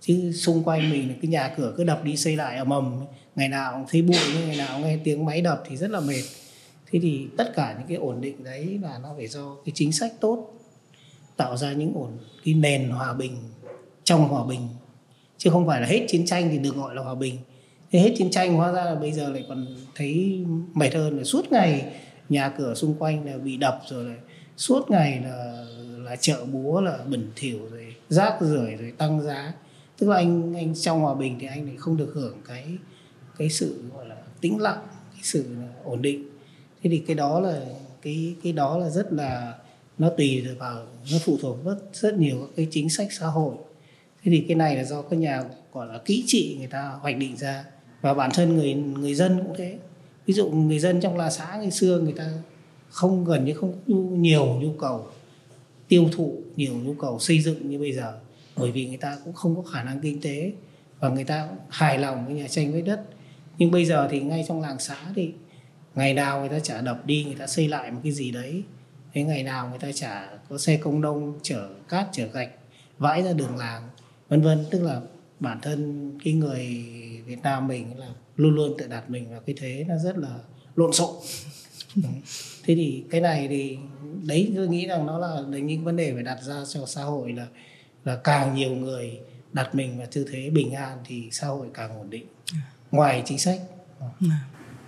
Chứ 0.00 0.32
xung 0.32 0.62
quanh 0.64 0.90
mình 0.90 1.14
cái 1.22 1.28
nhà 1.28 1.54
cửa 1.56 1.74
cứ 1.76 1.84
đập 1.84 2.04
đi 2.04 2.16
xây 2.16 2.36
lại 2.36 2.56
ở 2.56 2.64
mầm 2.64 3.00
ngày 3.36 3.48
nào 3.48 3.72
cũng 3.72 3.84
thấy 3.88 4.02
bụi, 4.02 4.44
ngày 4.46 4.56
nào 4.56 4.78
nghe 4.78 4.98
tiếng 5.04 5.24
máy 5.24 5.40
đập 5.40 5.62
thì 5.68 5.76
rất 5.76 5.90
là 5.90 6.00
mệt. 6.00 6.22
Thế 6.90 6.98
thì 7.02 7.26
tất 7.36 7.52
cả 7.56 7.74
những 7.78 7.88
cái 7.88 7.96
ổn 7.96 8.20
định 8.20 8.44
đấy 8.44 8.78
là 8.82 8.98
nó 9.02 9.14
phải 9.16 9.26
do 9.26 9.56
cái 9.64 9.72
chính 9.74 9.92
sách 9.92 10.12
tốt, 10.20 10.52
tạo 11.36 11.56
ra 11.56 11.72
những 11.72 11.92
ổn, 11.94 12.10
cái 12.44 12.54
nền 12.54 12.88
hòa 12.88 13.12
bình, 13.12 13.36
trong 14.04 14.28
hòa 14.28 14.44
bình. 14.44 14.68
Chứ 15.38 15.50
không 15.50 15.66
phải 15.66 15.80
là 15.80 15.86
hết 15.86 16.04
chiến 16.08 16.26
tranh 16.26 16.48
thì 16.50 16.58
được 16.58 16.76
gọi 16.76 16.94
là 16.94 17.02
hòa 17.02 17.14
bình. 17.14 17.36
Thế 17.90 17.98
hết 17.98 18.14
chiến 18.18 18.30
tranh 18.30 18.54
hóa 18.54 18.72
ra 18.72 18.84
là 18.84 18.94
bây 18.94 19.12
giờ 19.12 19.28
lại 19.28 19.44
còn 19.48 19.66
thấy 19.94 20.40
mệt 20.74 20.94
hơn 20.94 21.18
là 21.18 21.24
suốt 21.24 21.52
ngày 21.52 21.92
nhà 22.28 22.48
cửa 22.58 22.74
xung 22.74 22.94
quanh 22.94 23.26
là 23.26 23.38
bị 23.38 23.56
đập 23.56 23.80
rồi 23.88 24.04
này. 24.04 24.18
Suốt 24.56 24.90
ngày 24.90 25.20
là 25.24 25.64
là 25.98 26.16
chợ 26.16 26.44
búa, 26.44 26.80
là 26.80 26.98
bẩn 27.10 27.30
thỉu 27.36 27.58
rồi, 27.70 27.94
rác 28.08 28.38
rưởi 28.40 28.74
rồi 28.74 28.92
tăng 28.98 29.22
giá. 29.22 29.52
Tức 29.98 30.08
là 30.08 30.16
anh 30.16 30.54
anh 30.54 30.74
trong 30.74 31.00
hòa 31.00 31.14
bình 31.14 31.38
thì 31.40 31.46
anh 31.46 31.66
lại 31.66 31.74
không 31.78 31.96
được 31.96 32.12
hưởng 32.14 32.38
cái 32.48 32.66
cái 33.38 33.48
sự, 33.48 33.82
gọi 33.94 34.06
là, 34.08 34.16
tĩnh 34.40 34.60
lặng, 34.60 34.78
cái 35.12 35.20
sự 35.22 35.44
ổn 35.84 36.02
định. 36.02 36.28
Thế 36.82 36.90
thì 36.90 36.98
cái 36.98 37.16
đó 37.16 37.40
là, 37.40 37.60
cái 38.02 38.34
cái 38.42 38.52
đó 38.52 38.78
là 38.78 38.90
rất 38.90 39.12
là, 39.12 39.54
nó 39.98 40.10
tùy 40.10 40.46
vào 40.58 40.86
nó 41.12 41.18
phụ 41.24 41.38
thuộc 41.40 41.64
rất 41.64 41.76
rất 41.92 42.14
nhiều 42.14 42.36
các 42.40 42.48
cái 42.56 42.68
chính 42.70 42.90
sách 42.90 43.08
xã 43.12 43.26
hội. 43.26 43.54
Thế 44.22 44.32
thì 44.32 44.44
cái 44.48 44.56
này 44.56 44.76
là 44.76 44.84
do 44.84 45.02
các 45.02 45.16
nhà, 45.16 45.44
gọi 45.72 45.86
là, 45.86 45.98
kỹ 46.04 46.24
trị 46.26 46.56
người 46.58 46.66
ta 46.66 46.82
hoạch 46.82 47.16
định 47.16 47.36
ra. 47.36 47.64
Và 48.00 48.14
bản 48.14 48.30
thân 48.34 48.56
người 48.56 48.74
người 48.74 49.14
dân 49.14 49.44
cũng 49.46 49.54
thế 49.58 49.78
ví 50.28 50.34
dụ 50.34 50.50
người 50.50 50.78
dân 50.78 51.00
trong 51.00 51.16
là 51.16 51.30
xã 51.30 51.56
ngày 51.56 51.70
xưa 51.70 52.00
người 52.00 52.12
ta 52.12 52.30
không, 52.90 53.24
gần 53.24 53.44
như 53.44 53.54
không 53.54 53.74
nhiều 54.22 54.46
nhu 54.46 54.72
cầu 54.72 55.06
tiêu 55.88 56.08
thụ, 56.12 56.42
nhiều 56.56 56.74
nhu 56.74 56.94
cầu 56.94 57.18
xây 57.18 57.40
dựng 57.40 57.70
như 57.70 57.78
bây 57.78 57.92
giờ. 57.92 58.20
Bởi 58.56 58.72
vì 58.72 58.86
người 58.86 58.96
ta 58.96 59.18
cũng 59.24 59.32
không 59.32 59.56
có 59.56 59.62
khả 59.62 59.82
năng 59.82 60.00
kinh 60.00 60.20
tế 60.20 60.52
và 61.00 61.08
người 61.08 61.24
ta 61.24 61.46
cũng 61.48 61.58
hài 61.68 61.98
lòng 61.98 62.26
với 62.26 62.34
nhà 62.34 62.48
tranh 62.48 62.72
với 62.72 62.82
đất. 62.82 63.04
Nhưng 63.58 63.70
bây 63.70 63.84
giờ 63.84 64.08
thì 64.10 64.20
ngay 64.20 64.44
trong 64.48 64.60
làng 64.60 64.78
xã 64.78 64.96
thì 65.14 65.32
ngày 65.94 66.14
nào 66.14 66.40
người 66.40 66.48
ta 66.48 66.58
chả 66.58 66.80
đập 66.80 67.06
đi, 67.06 67.24
người 67.24 67.34
ta 67.34 67.46
xây 67.46 67.68
lại 67.68 67.90
một 67.90 68.00
cái 68.02 68.12
gì 68.12 68.30
đấy. 68.30 68.62
Thế 69.12 69.22
ngày 69.22 69.42
nào 69.42 69.68
người 69.68 69.78
ta 69.78 69.92
chả 69.94 70.28
có 70.48 70.58
xe 70.58 70.76
công 70.76 71.00
nông, 71.00 71.38
chở 71.42 71.68
cát, 71.88 72.06
chở 72.12 72.26
gạch, 72.26 72.50
vãi 72.98 73.22
ra 73.22 73.32
đường 73.32 73.56
làng, 73.56 73.88
vân 74.28 74.42
vân. 74.42 74.64
Tức 74.70 74.82
là 74.82 75.00
bản 75.40 75.58
thân 75.62 76.12
cái 76.24 76.32
người 76.32 76.84
Việt 77.26 77.38
Nam 77.42 77.68
mình 77.68 77.98
là 77.98 78.08
luôn 78.38 78.54
luôn 78.54 78.74
tự 78.78 78.86
đặt 78.86 79.10
mình 79.10 79.30
vào 79.30 79.40
cái 79.40 79.54
thế 79.58 79.84
nó 79.88 79.96
rất 79.98 80.18
là 80.18 80.38
lộn 80.76 80.92
xộn. 80.92 81.10
Thế 82.64 82.74
thì 82.74 83.04
cái 83.10 83.20
này 83.20 83.48
thì 83.48 83.78
đấy 84.26 84.52
tôi 84.56 84.68
nghĩ 84.68 84.86
rằng 84.86 85.06
nó 85.06 85.18
là 85.18 85.42
đấy 85.50 85.60
những 85.60 85.84
vấn 85.84 85.96
đề 85.96 86.12
phải 86.14 86.22
đặt 86.22 86.42
ra 86.42 86.54
cho 86.68 86.86
xã 86.86 87.02
hội 87.02 87.32
là 87.32 87.46
là 88.04 88.16
càng 88.16 88.54
nhiều 88.54 88.70
người 88.70 89.20
đặt 89.52 89.74
mình 89.74 89.98
vào 89.98 90.06
tư 90.12 90.26
thế 90.32 90.50
bình 90.50 90.72
an 90.72 90.98
thì 91.04 91.28
xã 91.32 91.46
hội 91.46 91.66
càng 91.74 91.98
ổn 91.98 92.10
định. 92.10 92.26
Ngoài 92.90 93.22
chính 93.26 93.38
sách. 93.38 93.60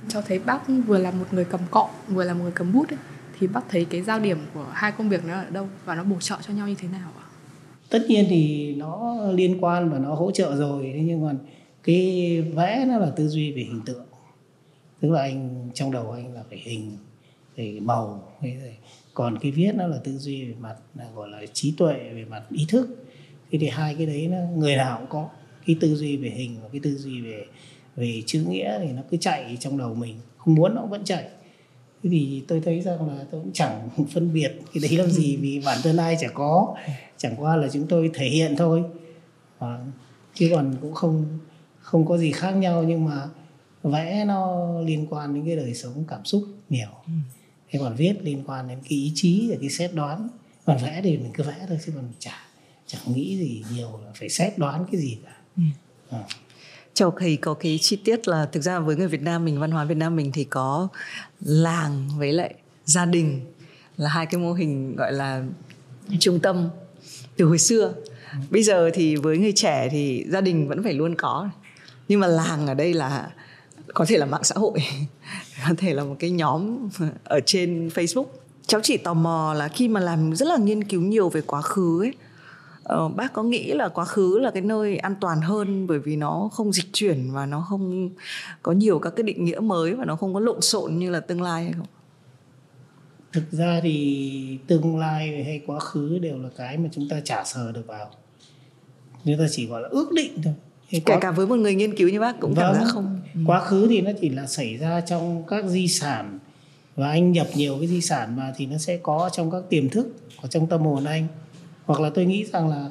Cho 0.08 0.22
thấy 0.22 0.38
bác 0.38 0.60
vừa 0.86 0.98
là 0.98 1.10
một 1.10 1.26
người 1.32 1.44
cầm 1.44 1.60
cọ 1.70 1.90
vừa 2.08 2.24
là 2.24 2.34
một 2.34 2.42
người 2.42 2.52
cầm 2.54 2.72
bút 2.72 2.88
ấy, 2.88 2.98
thì 3.38 3.46
bác 3.46 3.60
thấy 3.68 3.84
cái 3.84 4.02
giao 4.02 4.20
điểm 4.20 4.38
của 4.54 4.66
hai 4.72 4.92
công 4.92 5.08
việc 5.08 5.24
nó 5.24 5.34
ở 5.34 5.50
đâu 5.50 5.68
và 5.84 5.94
nó 5.94 6.04
bổ 6.04 6.16
trợ 6.20 6.36
cho 6.46 6.54
nhau 6.54 6.68
như 6.68 6.74
thế 6.78 6.88
nào 6.88 7.12
ạ? 7.18 7.26
Tất 7.88 8.02
nhiên 8.08 8.26
thì 8.28 8.74
nó 8.74 9.16
liên 9.32 9.58
quan 9.60 9.90
và 9.90 9.98
nó 9.98 10.14
hỗ 10.14 10.30
trợ 10.30 10.56
rồi 10.56 10.90
thế 10.94 11.00
nhưng 11.04 11.26
mà 11.26 11.32
cái 11.84 12.40
vẽ 12.40 12.84
nó 12.88 12.98
là 12.98 13.10
tư 13.16 13.28
duy 13.28 13.52
về 13.52 13.62
hình 13.62 13.80
tượng. 13.86 14.06
Tức 15.00 15.10
là 15.10 15.20
anh 15.20 15.70
trong 15.74 15.90
đầu 15.90 16.10
anh 16.10 16.34
là 16.34 16.42
phải 16.48 16.58
hình 16.58 16.96
về 17.56 17.78
màu 17.80 18.32
còn 19.14 19.38
cái 19.38 19.52
viết 19.52 19.74
nó 19.74 19.86
là 19.86 19.98
tư 20.04 20.18
duy 20.18 20.44
về 20.44 20.54
mặt 20.60 20.76
là 20.94 21.04
gọi 21.14 21.28
là 21.28 21.42
trí 21.52 21.74
tuệ 21.76 21.94
về 22.14 22.24
mặt 22.24 22.42
ý 22.50 22.66
thức. 22.68 23.04
Thế 23.50 23.58
thì 23.58 23.68
hai 23.68 23.94
cái 23.94 24.06
đấy 24.06 24.28
nó 24.28 24.36
người 24.56 24.76
nào 24.76 24.98
cũng 24.98 25.08
có. 25.08 25.28
Cái 25.66 25.76
tư 25.80 25.96
duy 25.96 26.16
về 26.16 26.28
hình 26.28 26.56
và 26.62 26.68
cái 26.72 26.80
tư 26.84 26.96
duy 26.96 27.20
về 27.20 27.44
về 27.96 28.22
chữ 28.26 28.44
nghĩa 28.48 28.78
thì 28.82 28.92
nó 28.92 29.02
cứ 29.10 29.16
chạy 29.16 29.56
trong 29.60 29.78
đầu 29.78 29.94
mình. 29.94 30.16
Không 30.36 30.54
muốn 30.54 30.74
nó 30.74 30.86
vẫn 30.86 31.04
chạy. 31.04 31.24
Thế 32.02 32.10
thì 32.10 32.42
tôi 32.48 32.60
thấy 32.60 32.80
rằng 32.80 33.08
là 33.08 33.24
tôi 33.30 33.40
cũng 33.40 33.52
chẳng 33.52 33.88
phân 34.12 34.32
biệt 34.32 34.52
cái 34.74 34.82
đấy 34.82 34.98
làm 34.98 35.10
gì 35.10 35.36
vì 35.36 35.62
bản 35.66 35.78
thân 35.82 35.96
ai 35.96 36.16
chả 36.20 36.28
có. 36.28 36.76
Chẳng 37.16 37.34
qua 37.36 37.56
là 37.56 37.68
chúng 37.72 37.86
tôi 37.86 38.10
thể 38.14 38.28
hiện 38.28 38.56
thôi. 38.56 38.82
À, 39.58 39.78
chứ 40.34 40.48
còn 40.50 40.76
cũng 40.80 40.94
không 40.94 41.38
không 41.90 42.06
có 42.06 42.18
gì 42.18 42.32
khác 42.32 42.50
nhau 42.50 42.82
nhưng 42.82 43.04
mà 43.04 43.28
vẽ 43.82 44.24
nó 44.26 44.70
liên 44.80 45.06
quan 45.10 45.34
đến 45.34 45.46
cái 45.46 45.56
đời 45.56 45.74
sống 45.74 46.04
cảm 46.08 46.24
xúc 46.24 46.44
nhiều. 46.68 46.88
Ừ. 47.06 47.12
thế 47.70 47.78
còn 47.78 47.96
viết 47.96 48.14
liên 48.22 48.44
quan 48.46 48.68
đến 48.68 48.78
cái 48.80 48.98
ý 48.98 49.12
chí 49.14 49.48
và 49.50 49.56
cái 49.60 49.70
xét 49.70 49.94
đoán. 49.94 50.28
Còn 50.64 50.76
vẽ 50.82 51.00
thì 51.04 51.16
mình 51.16 51.30
cứ 51.34 51.44
vẽ 51.44 51.66
thôi 51.68 51.78
chứ 51.86 51.92
còn 51.94 52.04
chả 52.18 52.38
chẳng 52.86 53.02
nghĩ 53.14 53.36
gì 53.36 53.64
nhiều 53.74 54.00
là 54.04 54.12
phải 54.14 54.28
xét 54.28 54.58
đoán 54.58 54.84
cái 54.92 55.00
gì 55.00 55.18
cả. 55.24 55.36
Ừ. 55.56 55.62
à 56.10 56.24
cháu 56.94 57.14
thấy 57.18 57.36
có 57.36 57.54
cái 57.54 57.78
chi 57.82 57.96
tiết 58.04 58.28
là 58.28 58.46
thực 58.52 58.62
ra 58.62 58.78
với 58.78 58.96
người 58.96 59.08
Việt 59.08 59.22
Nam 59.22 59.44
mình 59.44 59.60
văn 59.60 59.70
hóa 59.70 59.84
Việt 59.84 59.96
Nam 59.96 60.16
mình 60.16 60.32
thì 60.32 60.44
có 60.44 60.88
làng 61.40 62.08
với 62.16 62.32
lại 62.32 62.54
gia 62.84 63.04
đình 63.04 63.40
là 63.96 64.08
hai 64.08 64.26
cái 64.26 64.40
mô 64.40 64.52
hình 64.52 64.96
gọi 64.96 65.12
là 65.12 65.44
trung 66.20 66.40
tâm 66.40 66.68
từ 67.36 67.44
hồi 67.44 67.58
xưa. 67.58 67.94
Bây 68.50 68.62
giờ 68.62 68.90
thì 68.94 69.16
với 69.16 69.38
người 69.38 69.52
trẻ 69.56 69.88
thì 69.90 70.24
gia 70.28 70.40
đình 70.40 70.68
vẫn 70.68 70.82
phải 70.82 70.92
luôn 70.92 71.14
có 71.14 71.48
nhưng 72.10 72.20
mà 72.20 72.26
làng 72.26 72.66
ở 72.66 72.74
đây 72.74 72.94
là 72.94 73.30
có 73.94 74.04
thể 74.08 74.18
là 74.18 74.26
mạng 74.26 74.44
xã 74.44 74.54
hội 74.58 74.78
có 75.68 75.74
thể 75.78 75.94
là 75.94 76.04
một 76.04 76.16
cái 76.18 76.30
nhóm 76.30 76.88
ở 77.24 77.40
trên 77.46 77.88
Facebook. 77.88 78.26
Cháu 78.66 78.80
chỉ 78.84 78.96
tò 78.96 79.14
mò 79.14 79.54
là 79.56 79.68
khi 79.68 79.88
mà 79.88 80.00
làm 80.00 80.36
rất 80.36 80.48
là 80.48 80.56
nghiên 80.56 80.84
cứu 80.84 81.02
nhiều 81.02 81.28
về 81.28 81.40
quá 81.40 81.62
khứ 81.62 82.02
ấy 82.02 82.12
ờ, 82.82 83.08
bác 83.08 83.32
có 83.32 83.42
nghĩ 83.42 83.72
là 83.72 83.88
quá 83.88 84.04
khứ 84.04 84.38
là 84.38 84.50
cái 84.50 84.62
nơi 84.62 84.96
an 84.96 85.14
toàn 85.20 85.40
hơn 85.40 85.86
bởi 85.86 85.98
vì 85.98 86.16
nó 86.16 86.48
không 86.52 86.72
dịch 86.72 86.92
chuyển 86.92 87.32
và 87.32 87.46
nó 87.46 87.66
không 87.68 88.10
có 88.62 88.72
nhiều 88.72 88.98
các 88.98 89.12
cái 89.16 89.22
định 89.22 89.44
nghĩa 89.44 89.60
mới 89.60 89.94
và 89.94 90.04
nó 90.04 90.16
không 90.16 90.34
có 90.34 90.40
lộn 90.40 90.60
xộn 90.60 90.98
như 90.98 91.10
là 91.10 91.20
tương 91.20 91.42
lai 91.42 91.64
hay 91.64 91.72
không? 91.72 91.86
Thực 93.32 93.50
ra 93.50 93.80
thì 93.82 94.58
tương 94.66 94.98
lai 94.98 95.44
hay 95.44 95.62
quá 95.66 95.80
khứ 95.80 96.18
đều 96.18 96.38
là 96.38 96.48
cái 96.56 96.78
mà 96.78 96.88
chúng 96.92 97.08
ta 97.08 97.20
chả 97.24 97.44
sờ 97.44 97.72
được 97.72 97.86
vào. 97.86 98.10
Chúng 99.24 99.38
ta 99.38 99.44
chỉ 99.50 99.66
gọi 99.66 99.82
là 99.82 99.88
ước 99.88 100.12
định 100.12 100.42
thôi 100.44 100.54
hay 100.92 101.00
kể 101.00 101.14
quá... 101.14 101.18
cả 101.20 101.30
với 101.30 101.46
một 101.46 101.56
người 101.56 101.74
nghiên 101.74 101.96
cứu 101.96 102.08
như 102.08 102.20
bác 102.20 102.40
cũng 102.40 102.54
vâng, 102.54 102.64
cảm 102.64 102.74
giác 102.74 102.90
không. 102.92 103.20
Ừ. 103.34 103.40
quá 103.46 103.60
khứ 103.60 103.86
thì 103.88 104.00
nó 104.00 104.10
chỉ 104.20 104.28
là 104.28 104.46
xảy 104.46 104.76
ra 104.76 105.00
trong 105.00 105.42
các 105.48 105.64
di 105.64 105.88
sản 105.88 106.38
và 106.96 107.10
anh 107.10 107.32
nhập 107.32 107.46
nhiều 107.54 107.76
cái 107.78 107.88
di 107.88 108.00
sản 108.00 108.36
mà 108.36 108.52
thì 108.56 108.66
nó 108.66 108.78
sẽ 108.78 108.96
có 108.96 109.30
trong 109.32 109.50
các 109.50 109.62
tiềm 109.68 109.88
thức 109.88 110.16
ở 110.42 110.48
trong 110.48 110.66
tâm 110.66 110.80
hồn 110.80 111.04
anh. 111.04 111.26
Hoặc 111.84 112.00
là 112.00 112.10
tôi 112.10 112.24
nghĩ 112.24 112.44
rằng 112.52 112.68
là 112.68 112.88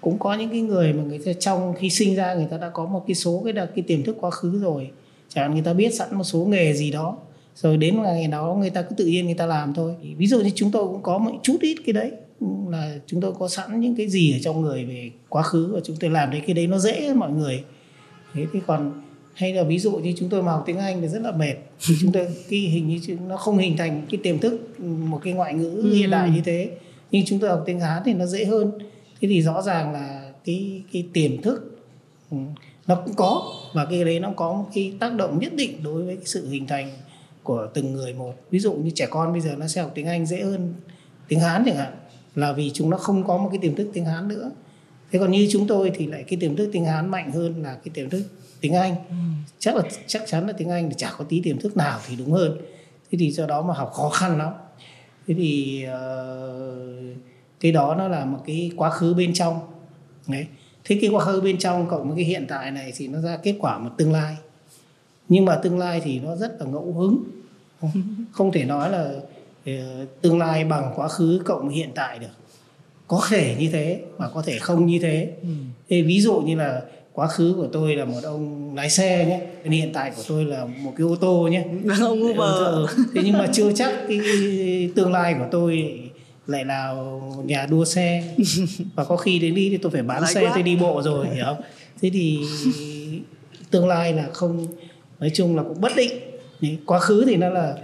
cũng 0.00 0.18
có 0.18 0.34
những 0.34 0.50
cái 0.50 0.60
người 0.60 0.92
mà 0.92 1.02
người 1.02 1.18
ta 1.18 1.32
trong 1.40 1.74
khi 1.78 1.90
sinh 1.90 2.14
ra 2.14 2.34
người 2.34 2.46
ta 2.50 2.56
đã 2.56 2.68
có 2.68 2.86
một 2.86 3.04
cái 3.06 3.14
số 3.14 3.42
cái 3.44 3.66
cái 3.74 3.84
tiềm 3.86 4.02
thức 4.02 4.16
quá 4.20 4.30
khứ 4.30 4.60
rồi. 4.60 4.90
Chẳng 5.28 5.44
hạn 5.44 5.54
người 5.54 5.62
ta 5.62 5.72
biết 5.72 5.94
sẵn 5.94 6.14
một 6.14 6.24
số 6.24 6.38
nghề 6.38 6.74
gì 6.74 6.90
đó 6.90 7.18
rồi 7.56 7.76
đến 7.76 8.02
ngày 8.02 8.26
đó 8.26 8.56
người 8.60 8.70
ta 8.70 8.82
cứ 8.82 8.94
tự 8.94 9.06
nhiên 9.06 9.26
người 9.26 9.34
ta 9.34 9.46
làm 9.46 9.74
thôi. 9.74 9.94
Ví 10.16 10.26
dụ 10.26 10.40
như 10.40 10.50
chúng 10.54 10.70
tôi 10.70 10.84
cũng 10.84 11.02
có 11.02 11.18
một 11.18 11.32
chút 11.42 11.56
ít 11.60 11.76
cái 11.86 11.92
đấy 11.92 12.12
là 12.70 12.98
chúng 13.06 13.20
tôi 13.20 13.32
có 13.38 13.48
sẵn 13.48 13.80
những 13.80 13.96
cái 13.96 14.08
gì 14.08 14.32
ở 14.32 14.38
trong 14.42 14.60
người 14.60 14.84
về 14.84 15.10
quá 15.28 15.42
khứ 15.42 15.70
và 15.74 15.80
chúng 15.84 15.96
tôi 16.00 16.10
làm 16.10 16.30
đấy 16.30 16.42
cái 16.46 16.54
đấy 16.54 16.66
nó 16.66 16.78
dễ 16.78 17.14
mọi 17.14 17.30
người. 17.30 17.64
Thế 18.34 18.46
thì 18.52 18.60
còn 18.66 19.02
hay 19.34 19.52
là 19.52 19.62
ví 19.62 19.78
dụ 19.78 19.96
như 19.96 20.14
chúng 20.16 20.28
tôi 20.28 20.42
mà 20.42 20.52
học 20.52 20.62
tiếng 20.66 20.78
Anh 20.78 21.00
thì 21.00 21.08
rất 21.08 21.22
là 21.22 21.32
mệt. 21.32 21.54
Thì 21.86 21.94
chúng 22.00 22.12
tôi 22.12 22.26
cái 22.48 22.60
hình 22.60 22.88
như 22.88 23.18
nó 23.28 23.36
không 23.36 23.58
hình 23.58 23.76
thành 23.76 24.06
cái 24.10 24.20
tiềm 24.22 24.38
thức 24.38 24.80
một 24.80 25.20
cái 25.24 25.32
ngoại 25.32 25.54
ngữ 25.54 25.80
ừ. 25.82 25.94
hiện 25.94 26.10
đại 26.10 26.30
như 26.30 26.40
thế. 26.44 26.70
Nhưng 27.10 27.24
chúng 27.26 27.38
tôi 27.38 27.50
học 27.50 27.62
tiếng 27.66 27.80
Hán 27.80 28.02
thì 28.04 28.14
nó 28.14 28.26
dễ 28.26 28.44
hơn. 28.44 28.72
Thế 29.20 29.28
thì 29.28 29.42
rõ 29.42 29.62
ràng 29.62 29.92
là 29.92 30.32
cái 30.44 30.82
cái 30.92 31.06
tiềm 31.12 31.42
thức 31.42 31.80
ừ, 32.30 32.36
nó 32.86 32.94
cũng 32.94 33.14
có 33.14 33.52
và 33.72 33.84
cái 33.84 34.04
đấy 34.04 34.20
nó 34.20 34.32
có 34.36 34.52
một 34.52 34.66
cái 34.74 34.92
tác 35.00 35.14
động 35.14 35.38
nhất 35.38 35.52
định 35.54 35.82
đối 35.82 36.02
với 36.02 36.16
cái 36.16 36.24
sự 36.26 36.48
hình 36.48 36.66
thành 36.66 36.90
của 37.42 37.68
từng 37.74 37.92
người 37.92 38.14
một. 38.14 38.34
Ví 38.50 38.58
dụ 38.58 38.72
như 38.72 38.90
trẻ 38.94 39.06
con 39.10 39.32
bây 39.32 39.40
giờ 39.40 39.54
nó 39.58 39.66
sẽ 39.68 39.82
học 39.82 39.92
tiếng 39.94 40.06
Anh 40.06 40.26
dễ 40.26 40.42
hơn 40.42 40.74
tiếng 41.28 41.40
Hán 41.40 41.62
chẳng 41.66 41.76
hạn 41.76 41.92
là 42.38 42.52
vì 42.52 42.70
chúng 42.74 42.90
nó 42.90 42.96
không 42.96 43.26
có 43.26 43.38
một 43.38 43.48
cái 43.52 43.58
tiềm 43.62 43.74
thức 43.74 43.90
tiếng 43.92 44.04
Hán 44.04 44.28
nữa. 44.28 44.50
Thế 45.10 45.18
còn 45.18 45.30
như 45.30 45.48
chúng 45.50 45.66
tôi 45.66 45.92
thì 45.94 46.06
lại 46.06 46.24
cái 46.28 46.38
tiềm 46.40 46.56
thức 46.56 46.70
tiếng 46.72 46.84
Hán 46.84 47.08
mạnh 47.08 47.32
hơn 47.32 47.62
là 47.62 47.74
cái 47.74 47.92
tiềm 47.94 48.10
thức 48.10 48.22
tiếng 48.60 48.74
Anh. 48.74 48.96
Ừ. 49.08 49.14
chắc 49.58 49.76
là 49.76 49.82
chắc 50.06 50.22
chắn 50.26 50.46
là 50.46 50.52
tiếng 50.52 50.70
Anh 50.70 50.88
thì 50.88 50.94
chả 50.98 51.12
có 51.18 51.24
tí 51.24 51.40
tiềm 51.40 51.58
thức 51.58 51.76
nào 51.76 52.00
thì 52.06 52.16
đúng 52.16 52.32
hơn. 52.32 52.58
Thế 53.10 53.18
thì 53.18 53.30
do 53.30 53.46
đó 53.46 53.62
mà 53.62 53.74
học 53.74 53.92
khó 53.92 54.08
khăn 54.08 54.38
lắm. 54.38 54.52
Thế 55.26 55.34
thì 55.34 55.84
uh, 55.86 57.16
cái 57.60 57.72
đó 57.72 57.94
nó 57.94 58.08
là 58.08 58.24
một 58.24 58.38
cái 58.46 58.70
quá 58.76 58.90
khứ 58.90 59.14
bên 59.14 59.34
trong. 59.34 59.60
Đấy. 60.26 60.46
Thế 60.84 60.98
cái 61.00 61.10
quá 61.10 61.24
khứ 61.24 61.40
bên 61.40 61.58
trong 61.58 61.88
cộng 61.88 62.08
với 62.08 62.16
cái 62.16 62.24
hiện 62.24 62.46
tại 62.48 62.70
này 62.70 62.92
thì 62.96 63.08
nó 63.08 63.20
ra 63.20 63.36
kết 63.36 63.56
quả 63.58 63.78
một 63.78 63.90
tương 63.96 64.12
lai. 64.12 64.36
Nhưng 65.28 65.44
mà 65.44 65.56
tương 65.56 65.78
lai 65.78 66.00
thì 66.04 66.18
nó 66.18 66.36
rất 66.36 66.56
là 66.60 66.66
ngẫu 66.66 66.92
hứng. 66.92 67.24
Không 68.32 68.52
thể 68.52 68.64
nói 68.64 68.90
là 68.90 69.12
tương 70.22 70.38
lai 70.38 70.64
bằng 70.64 70.92
quá 70.96 71.08
khứ 71.08 71.40
cộng 71.44 71.68
hiện 71.68 71.90
tại 71.94 72.18
được. 72.18 72.26
Có 73.08 73.22
thể 73.28 73.56
như 73.58 73.68
thế 73.72 74.00
mà 74.18 74.28
có 74.28 74.42
thể 74.42 74.58
không 74.58 74.86
như 74.86 74.98
thế. 74.98 75.32
Ừ. 75.42 75.48
thế 75.88 76.02
ví 76.02 76.20
dụ 76.20 76.40
như 76.40 76.56
là 76.56 76.82
quá 77.12 77.28
khứ 77.28 77.54
của 77.56 77.66
tôi 77.72 77.96
là 77.96 78.04
một 78.04 78.20
ông 78.22 78.74
lái 78.76 78.90
xe 78.90 79.24
nhé 79.24 79.40
hiện 79.70 79.92
tại 79.92 80.12
của 80.16 80.22
tôi 80.28 80.44
là 80.44 80.64
một 80.64 80.92
cái 80.96 81.06
ô 81.06 81.16
tô 81.16 81.48
nhé. 81.52 81.64
Ông 82.00 82.22
Uber. 82.22 82.90
thế 83.14 83.22
nhưng 83.24 83.38
mà 83.38 83.46
chưa 83.52 83.72
chắc 83.72 83.94
cái 84.08 84.20
tương 84.96 85.12
lai 85.12 85.34
của 85.38 85.46
tôi 85.50 86.00
lại 86.46 86.64
là 86.64 86.94
nhà 87.44 87.66
đua 87.70 87.84
xe. 87.84 88.34
Và 88.94 89.04
có 89.04 89.16
khi 89.16 89.38
đến 89.38 89.54
đi 89.54 89.68
thì 89.70 89.76
tôi 89.76 89.92
phải 89.92 90.02
bán 90.02 90.22
Lại 90.22 90.34
xe 90.34 90.44
quá. 90.44 90.50
tôi 90.54 90.62
đi 90.62 90.76
bộ 90.76 91.02
rồi 91.02 91.26
hiểu 91.34 91.44
không? 91.44 91.60
Thế 92.02 92.10
thì 92.12 92.38
tương 93.70 93.88
lai 93.88 94.12
là 94.12 94.28
không 94.32 94.66
nói 95.20 95.30
chung 95.34 95.56
là 95.56 95.62
cũng 95.62 95.80
bất 95.80 95.92
định. 95.96 96.12
Quá 96.86 96.98
khứ 96.98 97.24
thì 97.26 97.36
nó 97.36 97.48
là 97.48 97.74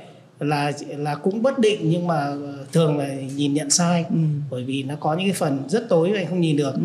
là 0.41 0.73
là 0.89 1.15
cũng 1.15 1.43
bất 1.43 1.59
định 1.59 1.81
nhưng 1.85 2.07
mà 2.07 2.35
thường 2.73 2.99
là 2.99 3.15
nhìn 3.15 3.55
nhận 3.55 3.71
sai 3.71 4.05
ừ. 4.11 4.17
bởi 4.51 4.65
vì 4.65 4.83
nó 4.83 4.97
có 4.97 5.15
những 5.15 5.27
cái 5.27 5.35
phần 5.35 5.69
rất 5.69 5.89
tối 5.89 6.13
anh 6.17 6.27
không 6.27 6.41
nhìn 6.41 6.57
được 6.57 6.75
ừ. 6.75 6.81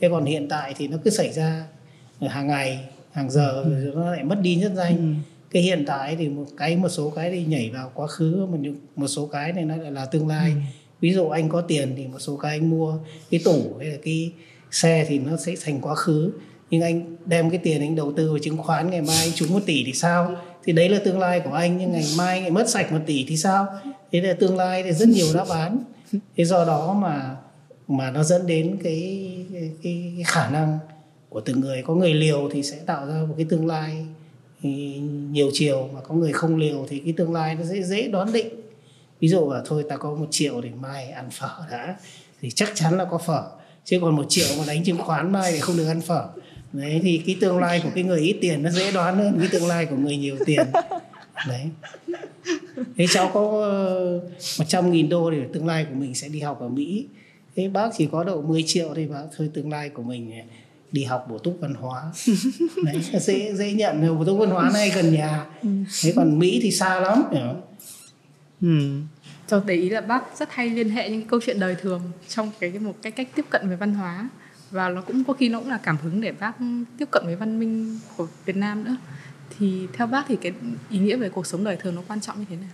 thế 0.00 0.08
còn 0.08 0.24
hiện 0.24 0.48
tại 0.48 0.74
thì 0.76 0.88
nó 0.88 0.96
cứ 1.04 1.10
xảy 1.10 1.32
ra 1.32 1.66
hàng 2.20 2.46
ngày 2.46 2.78
hàng 3.12 3.30
giờ 3.30 3.62
ừ. 3.62 3.92
nó 3.94 4.10
lại 4.10 4.24
mất 4.24 4.38
đi 4.42 4.56
nhất 4.56 4.72
danh 4.76 4.96
ừ. 4.96 5.30
cái 5.50 5.62
hiện 5.62 5.84
tại 5.86 6.16
thì 6.16 6.28
một 6.28 6.46
cái 6.56 6.76
một 6.76 6.88
số 6.88 7.10
cái 7.10 7.30
thì 7.30 7.44
nhảy 7.44 7.70
vào 7.74 7.90
quá 7.94 8.06
khứ 8.06 8.46
một 8.50 8.58
một 8.96 9.08
số 9.08 9.26
cái 9.26 9.52
này 9.52 9.64
nó 9.64 9.76
lại 9.76 9.92
là 9.92 10.04
tương 10.04 10.28
lai 10.28 10.50
ừ. 10.50 10.60
ví 11.00 11.12
dụ 11.12 11.28
anh 11.28 11.48
có 11.48 11.60
tiền 11.60 11.92
thì 11.96 12.06
một 12.06 12.18
số 12.18 12.36
cái 12.36 12.50
anh 12.50 12.70
mua 12.70 12.98
cái 13.30 13.40
tủ 13.44 13.74
hay 13.78 13.88
là 13.88 13.96
cái 14.04 14.32
xe 14.70 15.06
thì 15.08 15.18
nó 15.18 15.36
sẽ 15.36 15.54
thành 15.64 15.80
quá 15.80 15.94
khứ 15.94 16.32
nhưng 16.70 16.82
anh 16.82 17.16
đem 17.26 17.50
cái 17.50 17.58
tiền 17.58 17.80
anh 17.80 17.96
đầu 17.96 18.12
tư 18.16 18.28
vào 18.28 18.38
chứng 18.38 18.56
khoán 18.56 18.90
ngày 18.90 19.02
mai 19.02 19.16
anh 19.20 19.32
trúng 19.34 19.52
một 19.52 19.60
tỷ 19.66 19.84
thì 19.86 19.92
sao 19.92 20.36
thì 20.64 20.72
đấy 20.72 20.88
là 20.88 20.98
tương 21.04 21.18
lai 21.18 21.40
của 21.40 21.52
anh 21.52 21.78
nhưng 21.78 21.92
ngày 21.92 22.04
mai 22.18 22.40
ngày 22.40 22.50
mất 22.50 22.70
sạch 22.70 22.92
một 22.92 22.98
tỷ 23.06 23.24
thì 23.28 23.36
sao? 23.36 23.66
Thế 24.12 24.20
là 24.20 24.34
tương 24.40 24.56
lai 24.56 24.82
thì 24.82 24.92
rất 24.92 25.08
nhiều 25.08 25.26
đáp 25.34 25.48
án. 25.48 25.78
Thế 26.36 26.44
do 26.44 26.64
đó 26.64 26.92
mà 26.92 27.36
mà 27.88 28.10
nó 28.10 28.22
dẫn 28.22 28.46
đến 28.46 28.76
cái 28.82 29.28
cái, 29.52 29.70
cái, 29.82 30.22
khả 30.26 30.50
năng 30.50 30.78
của 31.28 31.40
từng 31.40 31.60
người. 31.60 31.82
Có 31.82 31.94
người 31.94 32.14
liều 32.14 32.48
thì 32.52 32.62
sẽ 32.62 32.76
tạo 32.86 33.06
ra 33.06 33.14
một 33.28 33.34
cái 33.36 33.46
tương 33.50 33.66
lai 33.66 34.06
ừ, 34.62 34.68
nhiều 35.30 35.50
chiều 35.52 35.88
mà 35.94 36.00
có 36.00 36.14
người 36.14 36.32
không 36.32 36.56
liều 36.56 36.86
thì 36.88 36.98
cái 36.98 37.14
tương 37.16 37.32
lai 37.32 37.54
nó 37.54 37.64
dễ 37.64 37.82
dễ 37.82 38.08
đoán 38.08 38.32
định. 38.32 38.48
Ví 39.20 39.28
dụ 39.28 39.50
là 39.52 39.62
thôi 39.66 39.84
ta 39.88 39.96
có 39.96 40.14
một 40.14 40.26
triệu 40.30 40.60
thì 40.62 40.68
mai 40.80 41.10
ăn 41.10 41.30
phở 41.30 41.50
đã 41.70 41.96
thì 42.40 42.50
chắc 42.50 42.72
chắn 42.74 42.96
là 42.98 43.04
có 43.04 43.18
phở. 43.18 43.50
Chứ 43.84 43.98
còn 44.02 44.16
một 44.16 44.26
triệu 44.28 44.48
mà 44.58 44.64
đánh 44.66 44.84
chứng 44.84 44.98
khoán 44.98 45.32
mai 45.32 45.52
thì 45.52 45.60
không 45.60 45.76
được 45.76 45.86
ăn 45.86 46.00
phở 46.00 46.28
đấy, 46.72 47.00
thì 47.02 47.22
cái 47.26 47.36
tương 47.40 47.58
lai 47.58 47.80
của 47.84 47.90
cái 47.94 48.04
người 48.04 48.20
ít 48.20 48.36
tiền 48.40 48.62
nó 48.62 48.70
dễ 48.70 48.92
đoán 48.92 49.16
hơn 49.16 49.36
cái 49.38 49.48
tương 49.52 49.66
lai 49.66 49.86
của 49.86 49.96
người 49.96 50.16
nhiều 50.16 50.36
tiền. 50.46 50.66
Đấy. 51.48 51.68
Thế 52.96 53.06
cháu 53.10 53.30
có 53.34 53.40
ờ, 53.62 54.20
100 54.58 54.92
nghìn 54.92 55.08
đô 55.08 55.30
thì 55.30 55.36
tương 55.52 55.66
lai 55.66 55.84
của 55.84 55.94
mình 55.94 56.14
sẽ 56.14 56.28
đi 56.28 56.40
học 56.40 56.60
ở 56.60 56.68
Mỹ. 56.68 57.06
Thế 57.56 57.68
bác 57.68 57.90
chỉ 57.98 58.08
có 58.12 58.24
độ 58.24 58.42
10 58.42 58.64
triệu 58.66 58.94
thì 58.94 59.06
bác 59.06 59.22
thôi 59.36 59.50
tương 59.54 59.70
lai 59.70 59.88
của 59.88 60.02
mình 60.02 60.32
ờ, 60.32 60.44
đi 60.92 61.04
học 61.04 61.26
bổ 61.30 61.38
túc 61.38 61.56
văn 61.60 61.74
hóa. 61.74 62.02
Đấy 62.84 63.02
dễ 63.20 63.54
dễ 63.54 63.72
nhận 63.72 64.18
bổ 64.18 64.24
túc 64.24 64.38
văn 64.38 64.50
hóa 64.50 64.70
này 64.74 64.90
gần 64.94 65.14
nhà. 65.14 65.46
Thế 66.02 66.12
còn 66.16 66.38
mỹ 66.38 66.60
thì 66.62 66.70
xa 66.70 67.00
lắm, 67.00 67.22
hiểu 67.32 67.42
không? 67.46 67.62
Ừ. 68.60 69.00
Cho 69.46 69.62
để 69.66 69.74
ý 69.74 69.90
là 69.90 70.00
bác 70.00 70.38
rất 70.38 70.52
hay 70.52 70.70
liên 70.70 70.90
hệ 70.90 71.10
những 71.10 71.26
câu 71.26 71.40
chuyện 71.46 71.60
đời 71.60 71.76
thường 71.80 72.02
trong 72.28 72.50
cái 72.60 72.70
một 72.70 72.96
cái 73.02 73.12
cách 73.12 73.28
tiếp 73.34 73.44
cận 73.50 73.70
về 73.70 73.76
văn 73.76 73.94
hóa 73.94 74.28
và 74.70 74.88
nó 74.88 75.00
cũng 75.00 75.24
có 75.24 75.32
khi 75.32 75.48
nó 75.48 75.58
cũng 75.58 75.68
là 75.68 75.78
cảm 75.82 75.96
hứng 76.02 76.20
để 76.20 76.32
bác 76.32 76.52
tiếp 76.98 77.08
cận 77.10 77.22
với 77.24 77.36
văn 77.36 77.60
minh 77.60 77.98
của 78.16 78.26
Việt 78.44 78.56
Nam 78.56 78.84
nữa 78.84 78.96
thì 79.58 79.86
theo 79.92 80.06
bác 80.06 80.24
thì 80.28 80.36
cái 80.36 80.52
ý 80.90 80.98
nghĩa 80.98 81.16
về 81.16 81.28
cuộc 81.28 81.46
sống 81.46 81.64
đời 81.64 81.76
thường 81.76 81.94
nó 81.94 82.02
quan 82.08 82.20
trọng 82.20 82.38
như 82.38 82.44
thế 82.48 82.56
nào? 82.56 82.70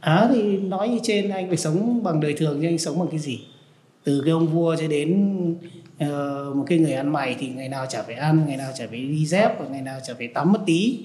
À 0.00 0.28
thì 0.32 0.58
nói 0.58 0.88
như 0.88 0.98
trên 1.02 1.30
anh 1.30 1.48
phải 1.48 1.56
sống 1.56 2.02
bằng 2.02 2.20
đời 2.20 2.34
thường 2.38 2.58
nhưng 2.60 2.70
anh 2.70 2.78
sống 2.78 2.98
bằng 2.98 3.08
cái 3.10 3.20
gì? 3.20 3.40
Từ 4.04 4.22
cái 4.24 4.32
ông 4.32 4.46
vua 4.46 4.76
cho 4.76 4.88
đến 4.88 5.32
uh, 6.04 6.56
một 6.56 6.64
cái 6.66 6.78
người 6.78 6.92
ăn 6.92 7.12
mày 7.12 7.36
thì 7.38 7.48
ngày 7.48 7.68
nào 7.68 7.86
chả 7.86 8.02
phải 8.02 8.14
ăn 8.14 8.44
ngày 8.46 8.56
nào 8.56 8.72
chả 8.78 8.86
phải 8.86 8.98
đi 9.00 9.26
dép 9.26 9.60
và 9.60 9.66
ngày 9.68 9.82
nào 9.82 10.00
chả 10.06 10.14
phải 10.14 10.28
tắm 10.28 10.52
một 10.52 10.58
tí 10.66 10.98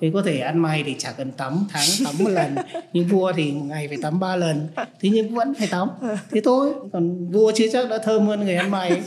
thì 0.00 0.10
có 0.14 0.22
thể 0.22 0.38
ăn 0.38 0.58
mày 0.58 0.82
thì 0.82 0.94
chả 0.98 1.12
cần 1.12 1.32
tắm 1.32 1.66
tháng 1.70 1.88
tắm 2.04 2.14
một 2.18 2.30
lần 2.30 2.54
nhưng 2.92 3.08
vua 3.08 3.32
thì 3.32 3.50
ngày 3.52 3.88
phải 3.88 3.98
tắm 4.02 4.20
ba 4.20 4.36
lần. 4.36 4.68
Thế 4.76 5.08
nhưng 5.12 5.34
vẫn 5.34 5.54
phải 5.54 5.66
tắm. 5.66 5.88
Thế 6.30 6.40
thôi 6.44 6.72
còn 6.92 7.30
vua 7.30 7.52
chưa 7.54 7.66
chắc 7.72 7.88
đã 7.90 7.98
thơm 7.98 8.26
hơn 8.26 8.40
người 8.40 8.56
ăn 8.56 8.70
mày 8.70 9.02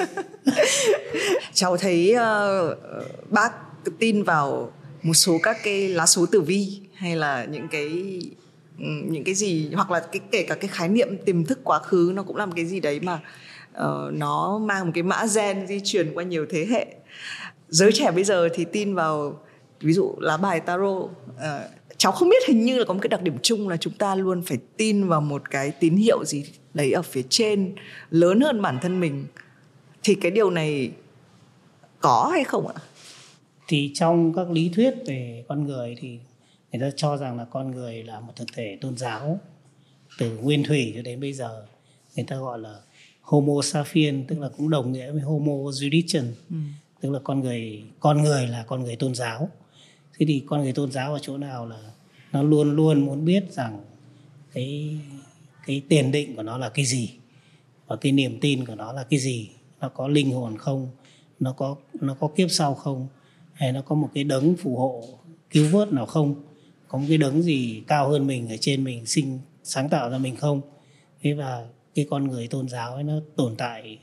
cháu 1.54 1.78
thấy 1.78 2.16
uh, 2.16 2.78
bác 3.30 3.52
tin 4.00 4.24
vào 4.24 4.72
một 5.04 5.14
số 5.14 5.38
các 5.44 5.58
cái 5.64 5.88
lá 5.88 6.06
số 6.06 6.26
tử 6.26 6.42
vi 6.42 6.80
hay 6.94 7.16
là 7.16 7.46
những 7.46 7.68
cái 7.68 8.20
những 9.08 9.24
cái 9.24 9.36
gì 9.36 9.70
hoặc 9.74 9.92
là 9.92 10.00
cái 10.00 10.20
kể 10.32 10.44
cả 10.44 10.56
cái 10.56 10.68
khái 10.68 10.90
niệm 10.90 11.18
tiềm 11.26 11.46
thức 11.46 11.60
quá 11.64 11.80
khứ 11.80 12.12
nó 12.16 12.24
cũng 12.24 12.36
là 12.36 12.46
một 12.46 12.54
cái 12.56 12.66
gì 12.66 12.80
đấy 12.80 13.00
mà 13.00 13.20
uh, 13.78 14.14
nó 14.14 14.58
mang 14.58 14.86
một 14.86 14.92
cái 14.96 15.04
mã 15.04 15.26
gen 15.36 15.68
di 15.68 15.80
truyền 15.84 16.14
qua 16.14 16.24
nhiều 16.24 16.46
thế 16.50 16.68
hệ. 16.70 16.86
Giới 17.70 17.92
trẻ 17.92 18.12
bây 18.12 18.24
giờ 18.24 18.50
thì 18.54 18.66
tin 18.66 18.96
vào 18.96 19.40
ví 19.80 19.94
dụ 19.94 20.16
lá 20.20 20.38
bài 20.38 20.60
tarot 20.60 21.04
uh, 21.04 21.12
cháu 21.98 22.12
không 22.12 22.30
biết 22.30 22.48
hình 22.48 22.66
như 22.66 22.78
là 22.78 22.86
có 22.86 22.94
một 22.94 23.00
cái 23.02 23.10
đặc 23.10 23.22
điểm 23.22 23.38
chung 23.44 23.70
là 23.70 23.78
chúng 23.78 23.94
ta 23.94 24.16
luôn 24.16 24.42
phải 24.42 24.58
tin 24.78 25.08
vào 25.08 25.22
một 25.22 25.50
cái 25.50 25.72
tín 25.72 25.96
hiệu 25.96 26.26
gì 26.26 26.46
đấy 26.74 26.92
ở 26.92 27.02
phía 27.02 27.24
trên 27.30 27.76
lớn 28.10 28.42
hơn 28.42 28.62
bản 28.62 28.80
thân 28.82 29.00
mình. 29.00 29.26
Thì 30.04 30.16
cái 30.16 30.32
điều 30.32 30.50
này 30.50 30.92
có 32.00 32.30
hay 32.34 32.44
không 32.44 32.68
ạ? 32.68 32.76
Thì 33.68 33.92
trong 33.94 34.34
các 34.34 34.52
lý 34.52 34.70
thuyết 34.70 34.94
về 35.06 35.46
con 35.48 35.66
người 35.66 35.96
thì 36.00 36.20
người 36.72 36.82
ta 36.82 36.96
cho 36.96 37.18
rằng 37.18 37.38
là 37.38 37.46
con 37.46 37.72
người 37.72 38.04
là 38.04 38.20
một 38.20 38.34
thực 38.36 38.48
thể 38.54 38.78
tôn 38.82 38.98
giáo 38.98 39.40
từ 40.20 40.38
nguyên 40.38 40.64
thủy 40.64 40.92
cho 40.96 41.02
đến 41.02 41.20
bây 41.20 41.34
giờ. 41.34 41.66
Người 42.16 42.26
ta 42.28 42.36
gọi 42.36 42.60
là 42.60 42.76
Homo 43.22 43.62
sapiens 43.62 44.28
tức 44.28 44.40
là 44.40 44.50
cũng 44.58 44.70
đồng 44.70 44.92
nghĩa 44.92 45.12
với 45.12 45.22
Homo 45.22 45.54
juridicum 45.54 46.26
ừ. 46.50 46.56
tức 47.02 47.10
là 47.12 47.20
con 47.24 47.40
người 47.40 47.84
con 48.00 48.24
người 48.24 48.48
là 48.48 48.64
con 48.68 48.84
người 48.84 48.96
tôn 48.96 49.16
giáo 49.16 49.50
thế 50.20 50.26
thì 50.26 50.44
con 50.46 50.62
người 50.62 50.74
tôn 50.74 50.92
giáo 50.92 51.14
ở 51.14 51.20
chỗ 51.22 51.38
nào 51.38 51.66
là 51.66 51.80
nó 52.32 52.44
luôn 52.44 52.76
luôn 52.76 53.06
muốn 53.06 53.26
biết 53.26 53.52
rằng 53.52 53.80
cái 54.54 54.98
cái 55.66 55.82
tiền 55.90 56.12
định 56.12 56.36
của 56.36 56.44
nó 56.44 56.58
là 56.58 56.70
cái 56.70 56.86
gì? 56.86 57.14
Và 57.88 57.96
cái 57.96 58.12
niềm 58.12 58.40
tin 58.42 58.66
của 58.66 58.76
nó 58.76 58.94
là 58.94 59.04
cái 59.04 59.20
gì? 59.20 59.50
Nó 59.82 59.90
có 59.90 60.08
linh 60.08 60.32
hồn 60.32 60.58
không? 60.58 60.90
Nó 61.40 61.54
có 61.54 61.76
nó 61.94 62.14
có 62.20 62.28
kiếp 62.28 62.52
sau 62.52 62.76
không? 62.76 63.08
Hay 63.54 63.72
nó 63.72 63.82
có 63.82 63.96
một 63.96 64.10
cái 64.14 64.24
đấng 64.24 64.56
phù 64.56 64.78
hộ, 64.78 65.04
cứu 65.50 65.68
vớt 65.72 65.94
nào 65.94 66.06
không? 66.06 66.36
Có 66.88 66.98
một 66.98 67.06
cái 67.10 67.18
đấng 67.18 67.42
gì 67.42 67.84
cao 67.88 68.10
hơn 68.10 68.28
mình 68.28 68.50
ở 68.50 68.58
trên 68.58 68.84
mình 68.84 69.06
sinh, 69.06 69.40
sáng 69.64 69.90
tạo 69.90 70.10
ra 70.10 70.18
mình 70.18 70.36
không? 70.36 70.62
Thế 71.22 71.34
và 71.34 71.68
cái 71.96 72.08
con 72.10 72.28
người 72.28 72.48
tôn 72.48 72.70
giáo 72.70 72.94
ấy 72.94 73.04
nó 73.04 73.14
tồn 73.36 73.56
tại 73.56 73.98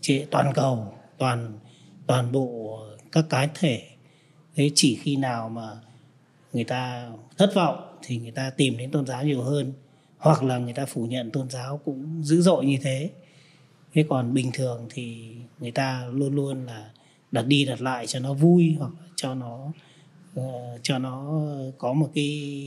trên 0.00 0.28
toàn 0.30 0.52
cầu, 0.54 0.94
toàn 1.18 1.58
toàn 2.06 2.32
bộ 2.32 2.78
các 3.12 3.24
cái 3.30 3.48
thể 3.54 3.87
thế 4.58 4.70
chỉ 4.74 4.94
khi 4.94 5.16
nào 5.16 5.48
mà 5.48 5.68
người 6.52 6.64
ta 6.64 7.10
thất 7.36 7.54
vọng 7.54 7.98
thì 8.02 8.16
người 8.16 8.30
ta 8.30 8.50
tìm 8.50 8.76
đến 8.76 8.90
tôn 8.90 9.06
giáo 9.06 9.24
nhiều 9.24 9.42
hơn 9.42 9.72
hoặc 10.18 10.42
là 10.42 10.58
người 10.58 10.72
ta 10.72 10.86
phủ 10.86 11.06
nhận 11.06 11.30
tôn 11.30 11.50
giáo 11.50 11.80
cũng 11.84 12.22
dữ 12.24 12.42
dội 12.42 12.66
như 12.66 12.78
thế. 12.82 13.10
Thế 13.92 14.04
còn 14.08 14.34
bình 14.34 14.50
thường 14.52 14.86
thì 14.90 15.34
người 15.58 15.70
ta 15.70 16.06
luôn 16.12 16.34
luôn 16.34 16.66
là 16.66 16.90
đặt 17.32 17.42
đi 17.42 17.64
đặt 17.64 17.80
lại 17.80 18.06
cho 18.06 18.20
nó 18.20 18.34
vui 18.34 18.76
hoặc 18.78 18.92
cho 19.16 19.34
nó 19.34 19.72
uh, 20.40 20.80
cho 20.82 20.98
nó 20.98 21.42
có 21.78 21.92
một 21.92 22.10
cái 22.14 22.60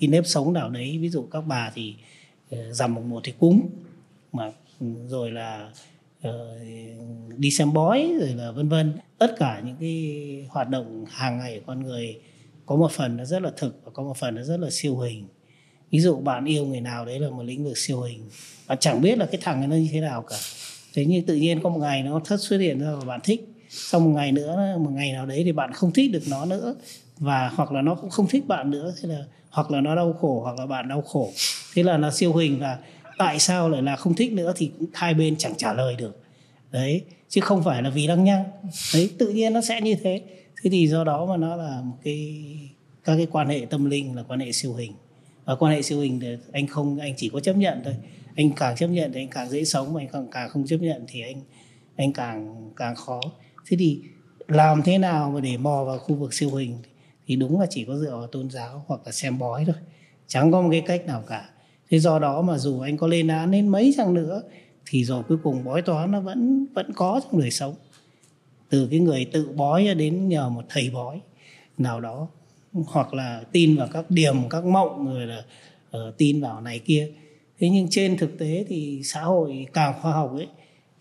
cái 0.00 0.08
nếp 0.08 0.26
sống 0.26 0.52
nào 0.52 0.70
đấy. 0.70 0.98
Ví 0.98 1.08
dụ 1.08 1.26
các 1.30 1.40
bà 1.40 1.72
thì 1.74 1.94
ờ, 2.50 2.68
uh, 2.68 2.74
dằm 2.74 2.94
mùng 2.94 3.10
một 3.10 3.20
thì 3.24 3.32
cúng 3.38 3.70
mà 4.32 4.52
ừ, 4.80 4.86
rồi 5.08 5.30
là 5.30 5.70
uh, 5.70 5.93
đi 7.36 7.50
xem 7.50 7.72
bói 7.72 8.12
rồi 8.20 8.28
là 8.28 8.50
vân 8.50 8.68
vân. 8.68 8.92
Tất 9.18 9.34
cả 9.38 9.62
những 9.64 9.76
cái 9.80 10.46
hoạt 10.50 10.68
động 10.68 11.04
hàng 11.10 11.38
ngày 11.38 11.58
của 11.58 11.64
con 11.66 11.82
người 11.82 12.20
có 12.66 12.76
một 12.76 12.92
phần 12.92 13.16
nó 13.16 13.24
rất 13.24 13.42
là 13.42 13.50
thực 13.56 13.80
và 13.84 13.90
có 13.94 14.02
một 14.02 14.16
phần 14.16 14.34
nó 14.34 14.42
rất 14.42 14.56
là 14.60 14.68
siêu 14.70 14.98
hình 14.98 15.28
ví 15.90 16.00
dụ 16.00 16.16
bạn 16.16 16.44
yêu 16.44 16.66
người 16.66 16.80
nào 16.80 17.04
đấy 17.04 17.20
là 17.20 17.30
một 17.30 17.42
lĩnh 17.42 17.64
vực 17.64 17.78
siêu 17.78 18.00
hình 18.00 18.28
bạn 18.66 18.78
chẳng 18.80 19.00
biết 19.00 19.18
là 19.18 19.26
cái 19.26 19.40
thằng 19.44 19.62
ấy 19.62 19.66
nó 19.66 19.76
như 19.76 19.88
thế 19.92 20.00
nào 20.00 20.22
cả. 20.22 20.36
Thế 20.94 21.04
nhưng 21.04 21.26
tự 21.26 21.34
nhiên 21.34 21.60
có 21.62 21.70
một 21.70 21.78
ngày 21.78 22.02
nó 22.02 22.20
thất 22.24 22.40
xuất 22.40 22.58
hiện 22.58 22.80
ra 22.80 22.94
và 22.94 23.04
bạn 23.04 23.20
thích. 23.24 23.48
Sau 23.68 24.00
một 24.00 24.10
ngày 24.10 24.32
nữa, 24.32 24.76
một 24.80 24.90
ngày 24.90 25.12
nào 25.12 25.26
đấy 25.26 25.42
thì 25.44 25.52
bạn 25.52 25.72
không 25.72 25.92
thích 25.92 26.12
được 26.12 26.22
nó 26.30 26.44
nữa. 26.44 26.74
Và 27.18 27.48
hoặc 27.54 27.72
là 27.72 27.82
nó 27.82 27.94
cũng 27.94 28.10
không 28.10 28.26
thích 28.26 28.46
bạn 28.46 28.70
nữa, 28.70 28.94
thế 29.02 29.08
là 29.08 29.24
hoặc 29.50 29.70
là 29.70 29.80
nó 29.80 29.94
đau 29.94 30.12
khổ 30.12 30.40
hoặc 30.42 30.58
là 30.58 30.66
bạn 30.66 30.88
đau 30.88 31.02
khổ. 31.02 31.32
Thế 31.74 31.82
là 31.82 31.96
nó 31.96 32.10
siêu 32.10 32.34
hình 32.34 32.60
và 32.60 32.78
tại 33.18 33.38
sao 33.38 33.68
lại 33.68 33.82
là 33.82 33.96
không 33.96 34.14
thích 34.14 34.32
nữa 34.32 34.52
thì 34.56 34.70
hai 34.92 35.14
bên 35.14 35.36
chẳng 35.36 35.54
trả 35.56 35.72
lời 35.72 35.94
được. 35.98 36.22
Đấy, 36.70 37.04
chứ 37.28 37.40
không 37.40 37.64
phải 37.64 37.82
là 37.82 37.90
vì 37.90 38.06
lăng 38.06 38.24
nhăng. 38.24 38.44
Đấy, 38.94 39.10
tự 39.18 39.28
nhiên 39.28 39.52
nó 39.52 39.60
sẽ 39.60 39.80
như 39.80 39.94
thế. 39.94 40.22
Thế 40.62 40.70
thì 40.70 40.88
do 40.88 41.04
đó 41.04 41.26
mà 41.26 41.36
nó 41.36 41.56
là 41.56 41.80
một 41.84 41.96
cái, 42.02 42.44
các 43.04 43.16
cái 43.16 43.26
quan 43.30 43.48
hệ 43.48 43.66
tâm 43.70 43.84
linh 43.84 44.16
là 44.16 44.22
quan 44.22 44.40
hệ 44.40 44.52
siêu 44.52 44.74
hình. 44.74 44.92
Và 45.44 45.54
quan 45.54 45.72
hệ 45.72 45.82
siêu 45.82 46.00
hình 46.00 46.20
thì 46.20 46.36
anh 46.52 46.66
không, 46.66 46.98
anh 46.98 47.14
chỉ 47.16 47.28
có 47.28 47.40
chấp 47.40 47.56
nhận 47.56 47.80
thôi. 47.84 47.94
Anh 48.36 48.50
càng 48.56 48.76
chấp 48.76 48.86
nhận 48.86 49.12
thì 49.12 49.20
anh 49.20 49.28
càng 49.28 49.48
dễ 49.48 49.64
sống 49.64 49.94
mà 49.94 50.00
anh 50.00 50.08
càng 50.12 50.28
càng 50.32 50.48
không 50.48 50.66
chấp 50.66 50.76
nhận 50.76 51.04
thì 51.08 51.20
anh 51.22 51.42
anh 51.96 52.12
càng 52.12 52.70
càng 52.76 52.94
khó. 52.94 53.20
Thế 53.66 53.76
thì 53.80 54.00
làm 54.48 54.82
thế 54.82 54.98
nào 54.98 55.30
mà 55.30 55.40
để 55.40 55.56
mò 55.56 55.84
vào 55.84 55.98
khu 55.98 56.14
vực 56.14 56.34
siêu 56.34 56.50
hình 56.50 56.78
thì 57.26 57.36
đúng 57.36 57.60
là 57.60 57.66
chỉ 57.70 57.84
có 57.84 57.96
dựa 57.96 58.16
vào 58.16 58.26
tôn 58.26 58.50
giáo 58.50 58.84
hoặc 58.86 59.00
là 59.06 59.12
xem 59.12 59.38
bói 59.38 59.64
thôi. 59.64 59.76
Chẳng 60.26 60.52
có 60.52 60.62
một 60.62 60.68
cái 60.72 60.80
cách 60.80 61.06
nào 61.06 61.24
cả 61.26 61.48
thế 61.90 61.98
do 61.98 62.18
đó 62.18 62.42
mà 62.42 62.58
dù 62.58 62.80
anh 62.80 62.96
có 62.96 63.06
lên 63.06 63.28
án 63.28 63.50
đến 63.50 63.68
mấy 63.68 63.94
chăng 63.96 64.14
nữa 64.14 64.42
thì 64.90 65.04
rồi 65.04 65.22
cuối 65.28 65.38
cùng 65.42 65.64
bói 65.64 65.82
toán 65.82 66.10
nó 66.10 66.20
vẫn 66.20 66.66
vẫn 66.74 66.92
có 66.94 67.20
trong 67.24 67.40
đời 67.40 67.50
sống. 67.50 67.74
Từ 68.68 68.88
cái 68.90 69.00
người 69.00 69.24
tự 69.24 69.48
bói 69.56 69.94
đến 69.94 70.28
nhờ 70.28 70.48
một 70.48 70.64
thầy 70.68 70.90
bói 70.90 71.20
nào 71.78 72.00
đó 72.00 72.28
hoặc 72.86 73.14
là 73.14 73.42
tin 73.52 73.76
vào 73.76 73.88
các 73.92 74.10
điểm 74.10 74.36
các 74.50 74.64
mộng 74.64 75.06
rồi 75.06 75.26
là 75.26 75.44
uh, 75.96 76.16
tin 76.18 76.40
vào 76.40 76.60
này 76.60 76.78
kia. 76.78 77.08
Thế 77.58 77.68
nhưng 77.68 77.86
trên 77.90 78.16
thực 78.16 78.38
tế 78.38 78.64
thì 78.68 79.00
xã 79.04 79.20
hội 79.20 79.66
càng 79.72 79.94
khoa 80.02 80.12
học 80.12 80.32
ấy 80.34 80.48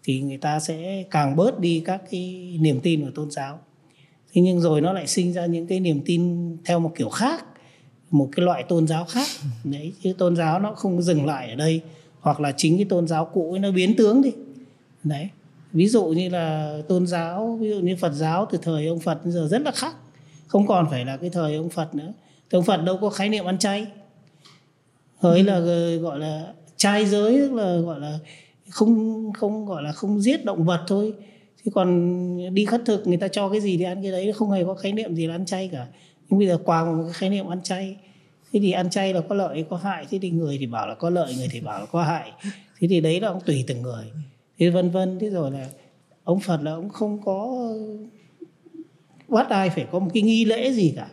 thì 0.03 0.21
người 0.21 0.37
ta 0.37 0.59
sẽ 0.59 1.03
càng 1.11 1.35
bớt 1.35 1.59
đi 1.59 1.81
các 1.85 2.01
cái 2.11 2.57
niềm 2.61 2.79
tin 2.79 3.01
vào 3.01 3.11
tôn 3.11 3.31
giáo. 3.31 3.59
Thế 4.33 4.41
nhưng 4.41 4.61
rồi 4.61 4.81
nó 4.81 4.93
lại 4.93 5.07
sinh 5.07 5.33
ra 5.33 5.45
những 5.45 5.67
cái 5.67 5.79
niềm 5.79 6.01
tin 6.05 6.51
theo 6.65 6.79
một 6.79 6.91
kiểu 6.95 7.09
khác 7.09 7.45
một 8.13 8.29
cái 8.35 8.45
loại 8.45 8.63
tôn 8.63 8.87
giáo 8.87 9.05
khác. 9.05 9.27
Đấy 9.63 9.93
chứ 10.03 10.13
tôn 10.17 10.35
giáo 10.35 10.59
nó 10.59 10.73
không 10.73 11.01
dừng 11.01 11.25
lại 11.25 11.49
ở 11.49 11.55
đây 11.55 11.81
hoặc 12.19 12.39
là 12.39 12.53
chính 12.57 12.77
cái 12.77 12.85
tôn 12.85 13.07
giáo 13.07 13.25
cũ 13.25 13.51
ấy 13.51 13.59
nó 13.59 13.71
biến 13.71 13.95
tướng 13.95 14.21
đi. 14.21 14.31
Đấy 15.03 15.29
ví 15.71 15.87
dụ 15.87 16.05
như 16.05 16.29
là 16.29 16.77
tôn 16.87 17.07
giáo 17.07 17.57
ví 17.61 17.69
dụ 17.69 17.79
như 17.79 17.95
phật 17.95 18.11
giáo 18.11 18.47
từ 18.51 18.59
thời 18.61 18.87
ông 18.87 18.99
phật 18.99 19.19
giờ 19.23 19.47
rất 19.51 19.61
là 19.61 19.71
khác. 19.71 19.95
Không 20.47 20.67
còn 20.67 20.87
phải 20.89 21.05
là 21.05 21.17
cái 21.17 21.29
thời 21.29 21.55
ông 21.55 21.69
phật 21.69 21.95
nữa. 21.95 22.13
Thì 22.49 22.55
ông 22.55 22.63
phật 22.63 22.77
đâu 22.77 22.97
có 23.01 23.09
khái 23.09 23.29
niệm 23.29 23.45
ăn 23.45 23.57
chay. 23.57 23.87
Hơi 25.17 25.43
là 25.43 25.59
gọi 26.01 26.19
là 26.19 26.53
trai 26.77 27.05
giới 27.05 27.37
tức 27.37 27.53
là 27.53 27.77
gọi 27.77 27.99
là 27.99 28.19
không 28.69 29.31
không 29.33 29.65
gọi 29.65 29.83
là 29.83 29.91
không 29.91 30.21
giết 30.21 30.45
động 30.45 30.63
vật 30.63 30.83
thôi. 30.87 31.13
Chứ 31.65 31.71
còn 31.73 32.53
đi 32.53 32.65
khất 32.65 32.81
thực 32.85 33.07
người 33.07 33.17
ta 33.17 33.27
cho 33.27 33.49
cái 33.49 33.61
gì 33.61 33.77
thì 33.77 33.83
ăn 33.83 34.01
cái 34.01 34.11
đấy 34.11 34.33
không 34.33 34.51
hề 34.51 34.63
có 34.63 34.73
khái 34.73 34.91
niệm 34.91 35.15
gì 35.15 35.27
là 35.27 35.35
ăn 35.35 35.45
chay 35.45 35.69
cả 35.71 35.87
bây 36.37 36.47
giờ 36.47 36.57
qua 36.65 36.85
một 36.85 37.03
cái 37.03 37.13
khái 37.13 37.29
niệm 37.29 37.47
ăn 37.47 37.63
chay. 37.63 37.95
Thế 38.53 38.59
thì 38.59 38.71
ăn 38.71 38.89
chay 38.89 39.13
là 39.13 39.21
có 39.21 39.35
lợi, 39.35 39.65
có 39.69 39.77
hại. 39.77 40.05
Thế 40.09 40.19
thì 40.21 40.29
người 40.29 40.57
thì 40.59 40.65
bảo 40.65 40.87
là 40.87 40.95
có 40.95 41.09
lợi, 41.09 41.35
người 41.37 41.47
thì 41.51 41.59
bảo 41.59 41.79
là 41.79 41.85
có 41.85 42.03
hại. 42.03 42.31
Thế 42.79 42.87
thì 42.87 43.01
đấy 43.01 43.19
là 43.19 43.27
ông 43.27 43.41
tùy 43.45 43.63
từng 43.67 43.81
người. 43.81 44.05
Thế 44.57 44.69
vân 44.69 44.89
vân. 44.89 45.19
Thế 45.19 45.29
rồi 45.29 45.51
là 45.51 45.69
ông 46.23 46.39
phật 46.39 46.61
là 46.61 46.71
ông 46.71 46.89
không 46.89 47.21
có, 47.25 47.67
bắt 49.27 49.49
ai 49.49 49.69
phải 49.69 49.85
có 49.91 49.99
một 49.99 50.09
cái 50.13 50.23
nghi 50.23 50.45
lễ 50.45 50.71
gì 50.71 50.93
cả. 50.95 51.07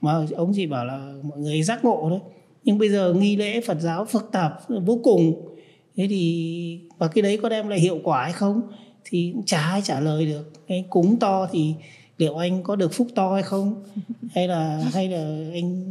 Mà 0.00 0.26
ông 0.36 0.52
chỉ 0.54 0.66
bảo 0.66 0.84
là 0.84 1.12
mọi 1.22 1.38
người 1.38 1.62
giác 1.62 1.84
ngộ 1.84 2.06
thôi. 2.10 2.20
Nhưng 2.64 2.78
bây 2.78 2.88
giờ 2.88 3.12
nghi 3.12 3.36
lễ 3.36 3.60
phật 3.60 3.80
giáo 3.80 4.04
phức 4.04 4.28
tạp, 4.32 4.52
vô 4.68 5.00
cùng. 5.02 5.48
Thế 5.96 6.06
thì, 6.10 6.80
và 6.98 7.08
cái 7.08 7.22
đấy 7.22 7.38
có 7.42 7.48
đem 7.48 7.68
lại 7.68 7.80
hiệu 7.80 8.00
quả 8.04 8.22
hay 8.22 8.32
không? 8.32 8.62
Thì 9.04 9.30
cũng 9.34 9.44
chả 9.44 9.60
ai 9.60 9.82
trả 9.84 10.00
lời 10.00 10.26
được. 10.26 10.52
Cái 10.66 10.84
cúng 10.90 11.16
to 11.16 11.48
thì 11.52 11.74
liệu 12.18 12.36
anh 12.36 12.62
có 12.62 12.76
được 12.76 12.92
phúc 12.92 13.08
to 13.14 13.34
hay 13.34 13.42
không? 13.42 13.82
Hay 14.30 14.48
là 14.48 14.90
hay 14.92 15.08
là 15.08 15.50
anh 15.52 15.84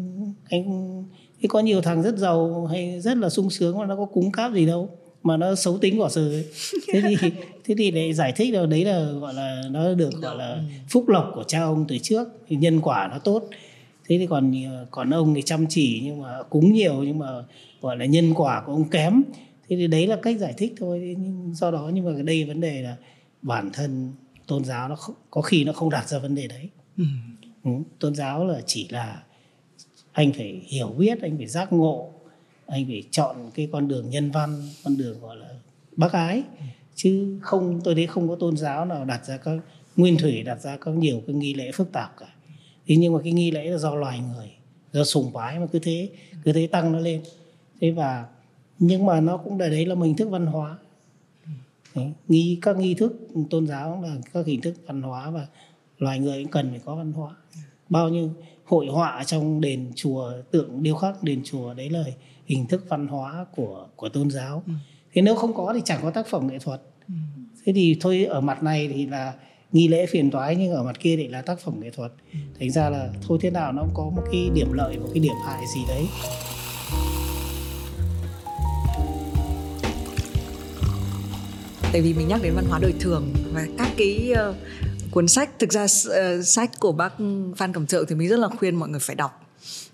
anh 0.49 1.03
thì 1.41 1.47
có 1.47 1.59
nhiều 1.59 1.82
thằng 1.82 2.03
rất 2.03 2.17
giàu 2.17 2.65
hay 2.65 3.01
rất 3.01 3.17
là 3.17 3.30
sung 3.30 3.49
sướng 3.49 3.78
mà 3.78 3.86
nó 3.86 3.95
có 3.95 4.05
cúng 4.05 4.32
cáp 4.32 4.53
gì 4.53 4.65
đâu 4.65 4.89
mà 5.24 5.38
nó 5.38 5.55
xấu 5.55 5.78
tính 5.78 6.01
quả 6.01 6.09
sừ 6.09 6.34
ấy. 6.34 6.45
thế 6.93 7.01
thì 7.01 7.30
thế 7.65 7.76
thì 7.78 7.91
để 7.91 8.13
giải 8.13 8.32
thích 8.36 8.53
là 8.53 8.65
đấy 8.65 8.86
là 8.86 9.11
gọi 9.11 9.34
là 9.34 9.63
nó 9.71 9.93
được 9.93 10.13
gọi 10.21 10.36
là 10.36 10.63
phúc 10.89 11.07
lộc 11.07 11.32
của 11.36 11.43
cha 11.43 11.61
ông 11.61 11.86
từ 11.88 11.97
trước 11.97 12.28
thì 12.47 12.55
nhân 12.55 12.82
quả 12.82 13.07
nó 13.11 13.19
tốt. 13.19 13.43
Thế 14.07 14.17
thì 14.17 14.28
còn 14.28 14.53
còn 14.91 15.09
ông 15.09 15.34
thì 15.34 15.41
chăm 15.41 15.65
chỉ 15.69 16.01
nhưng 16.03 16.21
mà 16.21 16.43
cúng 16.49 16.74
nhiều 16.74 17.03
nhưng 17.03 17.19
mà 17.19 17.28
gọi 17.82 17.97
là 17.97 18.05
nhân 18.05 18.34
quả 18.34 18.63
của 18.65 18.71
ông 18.71 18.89
kém. 18.89 19.24
Thế 19.69 19.76
thì 19.76 19.88
đấy 19.88 20.07
là 20.07 20.15
cách 20.15 20.39
giải 20.39 20.53
thích 20.57 20.74
thôi 20.80 21.15
do 21.53 21.71
đó 21.71 21.89
nhưng 21.93 22.05
mà 22.05 22.24
đây 22.24 22.43
vấn 22.43 22.61
đề 22.61 22.82
là 22.82 22.95
bản 23.41 23.69
thân 23.74 24.11
tôn 24.47 24.65
giáo 24.65 24.89
nó 24.89 24.95
không, 24.95 25.15
có 25.31 25.41
khi 25.41 25.63
nó 25.63 25.73
không 25.73 25.89
đặt 25.89 26.09
ra 26.09 26.19
vấn 26.19 26.35
đề 26.35 26.47
đấy. 26.47 26.69
Ừ. 26.97 27.03
Ừ, 27.63 27.71
tôn 27.99 28.15
giáo 28.15 28.45
là 28.45 28.61
chỉ 28.65 28.87
là 28.89 29.23
anh 30.11 30.33
phải 30.33 30.61
hiểu 30.67 30.87
biết 30.87 31.21
anh 31.21 31.37
phải 31.37 31.47
giác 31.47 31.73
ngộ 31.73 32.09
anh 32.67 32.85
phải 32.85 33.03
chọn 33.11 33.35
cái 33.53 33.69
con 33.71 33.87
đường 33.87 34.09
nhân 34.09 34.31
văn 34.31 34.69
con 34.83 34.97
đường 34.97 35.19
gọi 35.21 35.37
là 35.37 35.47
bác 35.95 36.11
ái. 36.11 36.43
Chứ 36.95 37.39
không 37.41 37.81
tôi 37.83 37.95
thấy 37.95 38.07
không 38.07 38.29
có 38.29 38.35
tôn 38.35 38.57
giáo 38.57 38.85
nào 38.85 39.05
đặt 39.05 39.25
ra 39.25 39.37
các 39.37 39.59
nguyên 39.95 40.17
thủy 40.17 40.43
đặt 40.43 40.61
ra 40.61 40.77
có 40.77 40.91
nhiều 40.91 41.21
cái 41.27 41.35
nghi 41.35 41.53
lễ 41.53 41.71
phức 41.71 41.91
tạp 41.91 42.17
cả. 42.17 42.27
Thế 42.87 42.95
nhưng 42.95 43.13
mà 43.13 43.19
cái 43.23 43.33
nghi 43.33 43.51
lễ 43.51 43.69
là 43.69 43.77
do 43.77 43.95
loài 43.95 44.19
người 44.19 44.51
do 44.91 45.03
sùng 45.03 45.33
bái 45.33 45.59
mà 45.59 45.65
cứ 45.71 45.79
thế 45.79 46.09
cứ 46.43 46.51
thế 46.51 46.67
tăng 46.67 46.91
nó 46.91 46.99
lên. 46.99 47.21
Thế 47.81 47.91
và 47.91 48.25
nhưng 48.79 49.05
mà 49.05 49.21
nó 49.21 49.37
cũng 49.37 49.59
là 49.59 49.67
đấy 49.67 49.85
là 49.85 49.95
một 49.95 50.05
hình 50.05 50.15
thức 50.15 50.29
văn 50.29 50.45
hóa 50.45 50.77
đấy, 51.95 52.11
nghi 52.27 52.59
các 52.61 52.77
nghi 52.77 52.93
thức 52.93 53.27
tôn 53.49 53.67
giáo 53.67 54.01
là 54.03 54.15
các 54.33 54.45
hình 54.45 54.61
thức 54.61 54.75
văn 54.87 55.01
hóa 55.01 55.29
và 55.29 55.47
loài 55.97 56.19
người 56.19 56.43
cũng 56.43 56.51
cần 56.51 56.69
phải 56.69 56.79
có 56.85 56.95
văn 56.95 57.11
hóa 57.11 57.35
bao 57.89 58.09
nhiêu 58.09 58.29
hội 58.65 58.87
họa 58.87 59.23
trong 59.23 59.61
đền 59.61 59.91
chùa 59.95 60.31
tượng 60.51 60.83
điêu 60.83 60.95
khắc 60.95 61.23
đền 61.23 61.41
chùa 61.43 61.73
đấy 61.73 61.89
là 61.89 62.03
hình 62.45 62.65
thức 62.65 62.85
văn 62.89 63.07
hóa 63.07 63.45
của 63.55 63.87
của 63.95 64.09
tôn 64.09 64.29
giáo 64.29 64.63
ừ. 64.67 64.73
thế 65.13 65.21
nếu 65.21 65.35
không 65.35 65.53
có 65.53 65.73
thì 65.75 65.81
chẳng 65.85 65.99
có 66.03 66.11
tác 66.11 66.27
phẩm 66.27 66.47
nghệ 66.47 66.59
thuật 66.59 66.81
ừ. 67.07 67.13
thế 67.65 67.73
thì 67.73 67.97
thôi 68.01 68.25
ở 68.25 68.41
mặt 68.41 68.63
này 68.63 68.89
thì 68.93 69.05
là 69.05 69.33
nghi 69.71 69.87
lễ 69.87 70.05
phiền 70.05 70.31
toái 70.31 70.55
nhưng 70.55 70.71
ở 70.71 70.83
mặt 70.83 70.99
kia 70.99 71.15
thì 71.17 71.27
là 71.27 71.41
tác 71.41 71.59
phẩm 71.59 71.79
nghệ 71.79 71.89
thuật 71.89 72.11
ừ. 72.33 72.39
thành 72.59 72.71
ra 72.71 72.89
là 72.89 73.09
thôi 73.27 73.37
thế 73.41 73.49
nào 73.49 73.71
nó 73.71 73.81
cũng 73.81 73.93
có 73.93 74.03
một 74.03 74.23
cái 74.31 74.49
điểm 74.53 74.73
lợi 74.73 74.99
một 74.99 75.09
cái 75.13 75.19
điểm 75.19 75.35
hại 75.45 75.61
gì 75.75 75.81
đấy 75.87 76.05
tại 81.93 82.01
vì 82.01 82.13
mình 82.13 82.27
nhắc 82.27 82.39
đến 82.43 82.55
văn 82.55 82.65
hóa 82.69 82.79
đời 82.81 82.93
thường 82.99 83.33
và 83.53 83.67
các 83.77 83.89
cái 83.97 84.33
uh, 84.49 84.55
cuốn 85.11 85.27
sách 85.27 85.49
thực 85.59 85.71
ra 85.71 85.83
uh, 85.83 86.45
sách 86.45 86.79
của 86.79 86.91
bác 86.91 87.13
Phan 87.55 87.73
Cẩm 87.73 87.85
Trợ 87.85 88.05
thì 88.07 88.15
mình 88.15 88.29
rất 88.29 88.39
là 88.39 88.47
khuyên 88.47 88.75
mọi 88.75 88.89
người 88.89 88.99
phải 88.99 89.15
đọc 89.15 89.41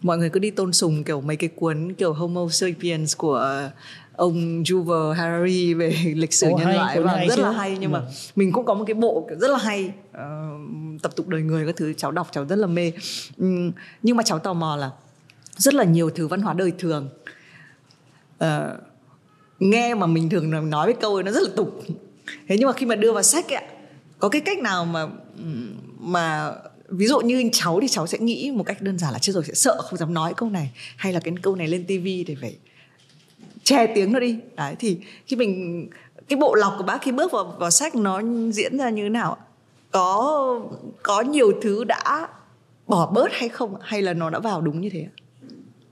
mọi 0.02 0.18
người 0.18 0.30
cứ 0.30 0.40
đi 0.40 0.52
tôn 0.52 0.74
sùng 0.74 1.04
kiểu 1.04 1.22
mấy 1.22 1.36
cái 1.36 1.50
cuốn 1.56 1.94
kiểu 1.94 2.14
Homo 2.14 2.48
sapiens 2.52 3.18
của 3.18 3.70
ông 4.16 4.64
Yuval 4.72 5.14
Harari 5.18 5.74
về 5.74 5.90
lịch 6.16 6.34
sử 6.34 6.50
Ồ, 6.50 6.58
nhân 6.58 6.68
hay, 6.68 6.76
loại 6.76 7.00
và 7.02 7.26
rất 7.26 7.36
chứ. 7.36 7.42
là 7.42 7.52
hay 7.52 7.78
nhưng 7.80 7.94
ừ. 7.94 8.00
mà 8.00 8.02
mình 8.36 8.52
cũng 8.52 8.66
có 8.66 8.74
một 8.74 8.84
cái 8.88 8.94
bộ 8.94 9.30
rất 9.40 9.52
là 9.52 9.58
hay 9.58 9.92
uh, 10.12 11.02
tập 11.02 11.16
tục 11.16 11.28
đời 11.28 11.42
người 11.42 11.66
các 11.66 11.76
thứ 11.78 11.94
cháu 11.94 12.12
đọc 12.12 12.28
cháu 12.32 12.46
rất 12.46 12.56
là 12.56 12.68
mê 12.68 12.92
um, 13.38 13.72
nhưng 14.04 14.18
mà 14.18 14.24
cháu 14.24 14.40
tò 14.40 14.54
mò 14.54 14.76
là 14.76 14.92
rất 15.58 15.74
là 15.74 15.84
nhiều 15.84 16.10
thứ 16.10 16.28
văn 16.28 16.42
hóa 16.42 16.54
đời 16.54 16.72
thường 16.78 17.10
uh, 18.44 18.48
nghe 19.60 19.94
mà 19.94 20.08
mình 20.08 20.30
thường 20.30 20.70
nói 20.70 20.86
với 20.86 20.96
câu 21.02 21.16
ấy 21.16 21.24
nó 21.24 21.32
rất 21.32 21.44
là 21.44 21.50
tục. 21.56 21.84
Thế 22.48 22.58
nhưng 22.58 22.68
mà 22.68 22.74
khi 22.74 22.86
mà 22.86 22.96
đưa 22.96 23.14
vào 23.14 23.24
sách 23.24 23.50
ấy, 23.50 23.64
có 24.20 24.30
cái 24.30 24.42
cách 24.42 24.60
nào 24.60 24.86
mà 24.86 25.08
mà 26.00 26.52
ví 26.90 27.08
dụ 27.08 27.20
như 27.20 27.50
cháu 27.52 27.80
thì 27.82 27.88
cháu 27.88 28.08
sẽ 28.08 28.18
nghĩ 28.18 28.52
một 28.52 28.64
cách 28.64 28.82
đơn 28.82 28.98
giản 29.00 29.14
là 29.14 29.20
chưa 29.20 29.34
rồi 29.34 29.44
sẽ 29.44 29.54
sợ 29.54 29.82
không 29.82 30.00
dám 30.00 30.14
nói 30.14 30.34
câu 30.38 30.50
này 30.50 30.72
hay 30.98 31.14
là 31.14 31.20
cái 31.20 31.34
câu 31.42 31.56
này 31.56 31.68
lên 31.68 31.86
tivi 31.86 32.24
để 32.24 32.36
phải 32.42 32.58
che 33.64 33.88
tiếng 33.88 34.12
nó 34.12 34.20
đi? 34.20 34.40
Đấy 34.56 34.76
thì 34.80 34.98
khi 35.26 35.36
mình 35.36 35.88
cái 36.28 36.40
bộ 36.40 36.56
lọc 36.56 36.74
của 36.78 36.84
bác 36.84 37.02
khi 37.02 37.12
bước 37.12 37.32
vào 37.32 37.56
vào 37.60 37.72
sách 37.72 37.96
nó 37.96 38.22
diễn 38.52 38.78
ra 38.78 38.90
như 38.90 39.04
thế 39.04 39.10
nào 39.10 39.38
có 39.92 40.62
có 41.04 41.22
nhiều 41.22 41.52
thứ 41.62 41.84
đã 41.84 42.28
bỏ 42.88 43.12
bớt 43.12 43.32
hay 43.32 43.50
không 43.50 43.76
hay 43.82 44.02
là 44.02 44.14
nó 44.14 44.30
đã 44.30 44.40
vào 44.40 44.62
đúng 44.62 44.82
như 44.82 44.90
thế 44.90 45.08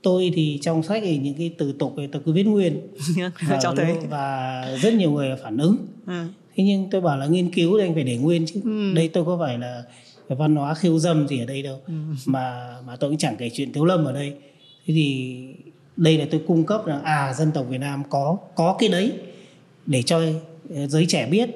tôi 0.01 0.31
thì 0.35 0.59
trong 0.61 0.83
sách 0.83 1.01
thì 1.05 1.17
những 1.17 1.33
cái 1.37 1.51
từ 1.57 1.73
tục 1.79 1.93
thì 1.97 2.07
tôi 2.07 2.21
cứ 2.25 2.31
viết 2.33 2.43
nguyên. 2.43 2.81
Và, 3.47 3.59
cháu 3.61 3.75
thấy 3.75 3.95
và 4.09 4.65
rất 4.81 4.93
nhiều 4.93 5.11
người 5.11 5.35
phản 5.43 5.57
ứng. 5.57 5.77
Ừ. 6.07 6.23
thế 6.55 6.63
nhưng 6.63 6.89
tôi 6.91 7.01
bảo 7.01 7.17
là 7.17 7.25
nghiên 7.25 7.51
cứu 7.51 7.77
thì 7.77 7.85
anh 7.85 7.93
phải 7.93 8.03
để 8.03 8.17
nguyên 8.17 8.45
chứ. 8.45 8.61
Ừ. 8.63 8.93
đây 8.95 9.07
tôi 9.07 9.25
có 9.25 9.37
phải 9.39 9.57
là 9.57 9.83
cái 10.29 10.35
văn 10.37 10.55
hóa 10.55 10.73
khiêu 10.73 10.99
dâm 10.99 11.27
gì 11.27 11.39
ở 11.39 11.45
đây 11.45 11.61
đâu. 11.61 11.79
Ừ. 11.87 11.93
mà 12.25 12.75
mà 12.87 12.95
tôi 12.95 13.09
cũng 13.09 13.17
chẳng 13.17 13.35
kể 13.37 13.49
chuyện 13.53 13.73
thiếu 13.73 13.85
lâm 13.85 14.05
ở 14.05 14.13
đây. 14.13 14.33
Thế 14.85 14.93
thì 14.93 15.37
đây 15.97 16.17
là 16.17 16.25
tôi 16.31 16.41
cung 16.47 16.65
cấp 16.65 16.87
là 16.87 16.99
à 16.99 17.33
dân 17.33 17.51
tộc 17.51 17.65
Việt 17.69 17.77
Nam 17.77 18.03
có 18.09 18.37
có 18.55 18.75
cái 18.79 18.89
đấy 18.89 19.11
để 19.85 20.03
cho 20.03 20.21
giới 20.87 21.05
trẻ 21.05 21.27
biết. 21.27 21.49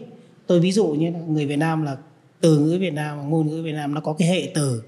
Tôi 0.47 0.59
ví 0.59 0.71
dụ 0.71 0.87
như 0.87 1.11
người 1.11 1.45
Việt 1.45 1.55
Nam 1.55 1.83
là 1.83 1.97
từ 2.41 2.59
ngữ 2.59 2.77
Việt 2.79 2.93
Nam 2.93 3.29
ngôn 3.29 3.47
ngữ 3.47 3.61
Việt 3.63 3.71
Nam 3.71 3.93
nó 3.93 4.01
có 4.01 4.13
cái 4.13 4.27
hệ 4.27 4.51
từ. 4.53 4.83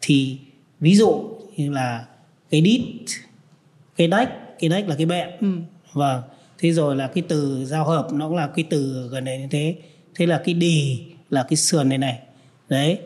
Thì 0.00 0.38
ví 0.80 0.94
dụ 0.94 1.24
như 1.56 1.70
là 1.70 2.04
cái 2.52 2.60
đít 2.60 2.82
cái 3.96 4.06
đách 4.06 4.32
cái 4.58 4.70
đách 4.70 4.88
là 4.88 4.94
cái 4.94 5.06
bẹn 5.06 5.28
ừ. 5.40 5.46
vâng 5.92 6.22
thế 6.58 6.72
rồi 6.72 6.96
là 6.96 7.06
cái 7.06 7.24
từ 7.28 7.64
giao 7.64 7.84
hợp 7.84 8.08
nó 8.12 8.28
cũng 8.28 8.36
là 8.36 8.46
cái 8.46 8.64
từ 8.70 9.08
gần 9.12 9.24
này 9.24 9.38
như 9.38 9.46
thế 9.50 9.76
thế 10.14 10.26
là 10.26 10.42
cái 10.44 10.54
đì 10.54 11.02
là 11.30 11.42
cái 11.48 11.56
sườn 11.56 11.88
này 11.88 11.98
này 11.98 12.18
đấy 12.68 12.98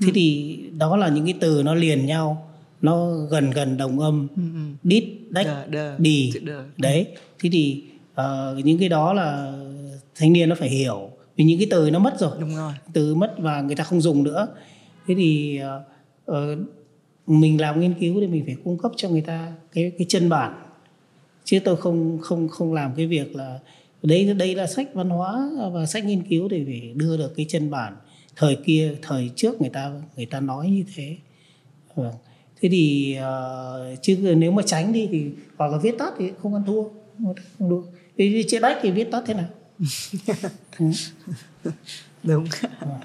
thế 0.00 0.06
ừ. 0.06 0.12
thì 0.14 0.58
đó 0.78 0.96
là 0.96 1.08
những 1.08 1.24
cái 1.24 1.34
từ 1.40 1.62
nó 1.62 1.74
liền 1.74 2.06
nhau 2.06 2.50
nó 2.82 3.14
gần 3.30 3.50
gần 3.50 3.76
đồng 3.76 4.00
âm 4.00 4.28
ừ. 4.36 4.42
ừ. 4.54 4.60
đít 4.82 5.04
đách 5.30 5.46
đờ, 5.46 5.66
đờ. 5.66 5.94
đì 5.98 6.32
đờ. 6.42 6.64
đấy 6.76 7.06
thế 7.38 7.50
thì 7.52 7.82
uh, 8.12 8.64
những 8.64 8.78
cái 8.78 8.88
đó 8.88 9.12
là 9.12 9.52
thanh 10.14 10.32
niên 10.32 10.48
nó 10.48 10.54
phải 10.54 10.68
hiểu 10.68 11.10
vì 11.36 11.44
những 11.44 11.58
cái 11.58 11.68
từ 11.70 11.90
nó 11.90 11.98
mất 11.98 12.18
rồi 12.18 12.36
đúng 12.40 12.56
rồi 12.56 12.72
từ 12.92 13.14
mất 13.14 13.34
và 13.38 13.60
người 13.60 13.76
ta 13.76 13.84
không 13.84 14.00
dùng 14.00 14.22
nữa 14.22 14.48
thế 15.06 15.14
thì 15.14 15.60
uh, 16.28 16.32
uh, 16.32 16.58
mình 17.26 17.60
làm 17.60 17.80
nghiên 17.80 17.94
cứu 18.00 18.20
thì 18.20 18.26
mình 18.26 18.44
phải 18.46 18.56
cung 18.64 18.78
cấp 18.78 18.92
cho 18.96 19.08
người 19.08 19.20
ta 19.20 19.52
cái 19.72 19.92
cái 19.98 20.06
chân 20.08 20.28
bản. 20.28 20.54
Chứ 21.44 21.58
tôi 21.64 21.76
không 21.76 22.18
không 22.22 22.48
không 22.48 22.72
làm 22.72 22.92
cái 22.96 23.06
việc 23.06 23.36
là 23.36 23.58
đây 24.02 24.34
đây 24.34 24.54
là 24.54 24.66
sách 24.66 24.94
văn 24.94 25.10
hóa 25.10 25.50
và 25.72 25.86
sách 25.86 26.04
nghiên 26.04 26.22
cứu 26.22 26.48
để 26.48 26.64
phải 26.66 26.92
đưa 26.94 27.16
được 27.16 27.32
cái 27.36 27.46
chân 27.48 27.70
bản. 27.70 27.96
Thời 28.36 28.56
kia 28.64 28.94
thời 29.02 29.30
trước 29.36 29.60
người 29.60 29.70
ta 29.70 29.92
người 30.16 30.26
ta 30.26 30.40
nói 30.40 30.70
như 30.70 30.84
thế. 30.94 31.16
Vâng. 31.94 32.14
thế 32.60 32.68
thì 32.68 33.16
uh, 33.18 34.02
chứ 34.02 34.34
nếu 34.36 34.52
mà 34.52 34.62
tránh 34.66 34.92
đi 34.92 35.08
thì 35.12 35.30
hoặc 35.56 35.72
là 35.72 35.78
viết 35.78 35.94
tắt 35.98 36.14
thì 36.18 36.30
không 36.42 36.54
ăn 36.54 36.62
thua. 36.66 36.84
Không 37.58 37.70
được 37.70 37.82
vì 38.16 38.44
trên 38.48 38.62
đách 38.62 38.78
thì 38.82 38.90
viết 38.90 39.10
tắt 39.10 39.22
thế 39.26 39.34
nào? 39.34 39.46
Đúng. 42.22 42.44
Vâng 42.80 43.00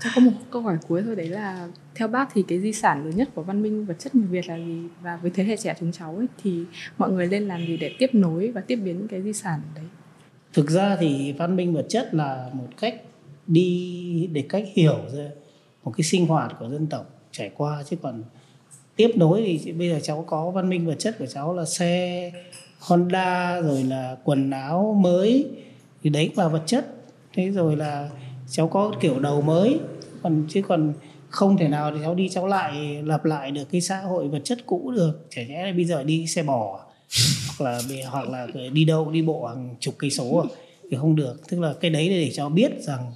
cho 0.00 0.10
có 0.14 0.20
một 0.20 0.32
câu 0.50 0.62
hỏi 0.62 0.76
cuối 0.88 1.02
thôi, 1.02 1.16
đấy 1.16 1.28
là 1.28 1.68
theo 1.94 2.08
bác 2.08 2.28
thì 2.34 2.44
cái 2.48 2.60
di 2.60 2.72
sản 2.72 3.04
lớn 3.04 3.16
nhất 3.16 3.28
của 3.34 3.42
văn 3.42 3.62
minh 3.62 3.86
vật 3.86 3.96
chất 3.98 4.14
người 4.14 4.26
Việt 4.26 4.48
là 4.48 4.56
gì? 4.56 4.82
Và 5.00 5.16
với 5.16 5.30
thế 5.30 5.44
hệ 5.44 5.56
trẻ 5.56 5.74
chúng 5.80 5.92
cháu 5.92 6.16
ấy, 6.16 6.26
thì 6.42 6.64
mọi 6.98 7.10
người 7.10 7.26
nên 7.26 7.48
làm 7.48 7.66
gì 7.66 7.76
để 7.76 7.94
tiếp 7.98 8.10
nối 8.12 8.50
và 8.50 8.60
tiếp 8.60 8.76
biến 8.76 9.08
cái 9.08 9.22
di 9.22 9.32
sản 9.32 9.60
đấy? 9.74 9.84
Thực 10.52 10.70
ra 10.70 10.96
thì 11.00 11.32
văn 11.32 11.56
minh 11.56 11.74
vật 11.74 11.86
chất 11.88 12.14
là 12.14 12.50
một 12.52 12.68
cách 12.80 12.94
đi, 13.46 14.28
để 14.32 14.44
cách 14.48 14.64
hiểu 14.74 14.98
ra 15.12 15.28
một 15.84 15.92
cái 15.96 16.04
sinh 16.04 16.26
hoạt 16.26 16.56
của 16.60 16.68
dân 16.68 16.86
tộc 16.86 17.10
trải 17.30 17.50
qua. 17.56 17.82
Chứ 17.82 17.96
còn 18.02 18.22
tiếp 18.96 19.10
nối 19.16 19.58
thì 19.64 19.72
bây 19.72 19.88
giờ 19.88 19.98
cháu 20.02 20.24
có 20.26 20.50
văn 20.50 20.68
minh 20.68 20.86
vật 20.86 20.96
chất 20.98 21.18
của 21.18 21.26
cháu 21.26 21.54
là 21.54 21.64
xe, 21.64 22.32
Honda, 22.80 23.60
rồi 23.60 23.82
là 23.82 24.16
quần 24.24 24.50
áo 24.50 24.96
mới. 25.00 25.48
Thì 26.02 26.10
đấy 26.10 26.32
là 26.36 26.48
vật 26.48 26.62
chất. 26.66 26.86
Thế 27.32 27.50
rồi 27.50 27.76
là 27.76 28.10
cháu 28.50 28.68
có 28.68 28.92
kiểu 29.00 29.20
đầu 29.20 29.42
mới 29.42 29.80
còn 30.22 30.44
chứ 30.48 30.62
còn 30.68 30.92
không 31.30 31.56
thể 31.56 31.68
nào 31.68 31.92
thì 31.94 31.98
cháu 32.02 32.14
đi 32.14 32.28
cháu 32.28 32.46
lại 32.46 33.02
lặp 33.02 33.24
lại 33.24 33.50
được 33.50 33.64
cái 33.70 33.80
xã 33.80 34.00
hội 34.00 34.28
vật 34.28 34.40
chất 34.44 34.58
cũ 34.66 34.92
được. 34.96 35.26
Chả 35.30 35.42
nhẽ 35.42 35.72
bây 35.72 35.84
giờ 35.84 36.02
đi 36.02 36.26
xe 36.26 36.42
bò 36.42 36.80
hoặc 37.58 37.70
là 37.70 37.80
hoặc 38.10 38.28
là 38.28 38.46
đi 38.72 38.84
đâu 38.84 39.10
đi 39.10 39.22
bộ 39.22 39.46
hàng 39.46 39.76
chục 39.80 39.94
cây 39.98 40.10
số 40.10 40.36
à? 40.36 40.46
thì 40.90 40.96
không 40.96 41.16
được. 41.16 41.48
Tức 41.48 41.60
là 41.60 41.74
cái 41.80 41.90
đấy 41.90 42.08
để 42.08 42.30
cho 42.34 42.48
biết 42.48 42.72
rằng 42.80 43.12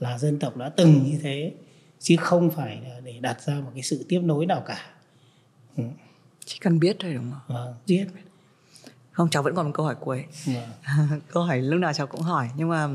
là 0.00 0.18
dân 0.18 0.38
tộc 0.38 0.56
đã 0.56 0.68
từng 0.68 1.02
như 1.04 1.18
thế 1.22 1.52
chứ 1.98 2.16
không 2.16 2.50
phải 2.50 2.78
là 2.88 3.00
để 3.04 3.18
đặt 3.20 3.42
ra 3.42 3.54
một 3.54 3.70
cái 3.74 3.82
sự 3.82 4.04
tiếp 4.08 4.20
nối 4.20 4.46
nào 4.46 4.62
cả. 4.66 4.86
Ừ. 5.76 5.84
chỉ 6.44 6.58
cần 6.60 6.78
biết 6.78 6.96
thôi 7.00 7.14
đúng 7.14 7.30
không? 7.30 7.56
Vâng 7.56 7.74
biết. 7.86 8.06
Không 9.12 9.30
cháu 9.30 9.42
vẫn 9.42 9.54
còn 9.54 9.66
một 9.66 9.72
câu 9.74 9.86
hỏi 9.86 9.94
cuối. 10.00 10.24
Vâng. 10.44 11.20
câu 11.32 11.42
hỏi 11.42 11.62
lúc 11.62 11.80
nào 11.80 11.92
cháu 11.92 12.06
cũng 12.06 12.20
hỏi 12.20 12.48
nhưng 12.56 12.68
mà 12.68 12.88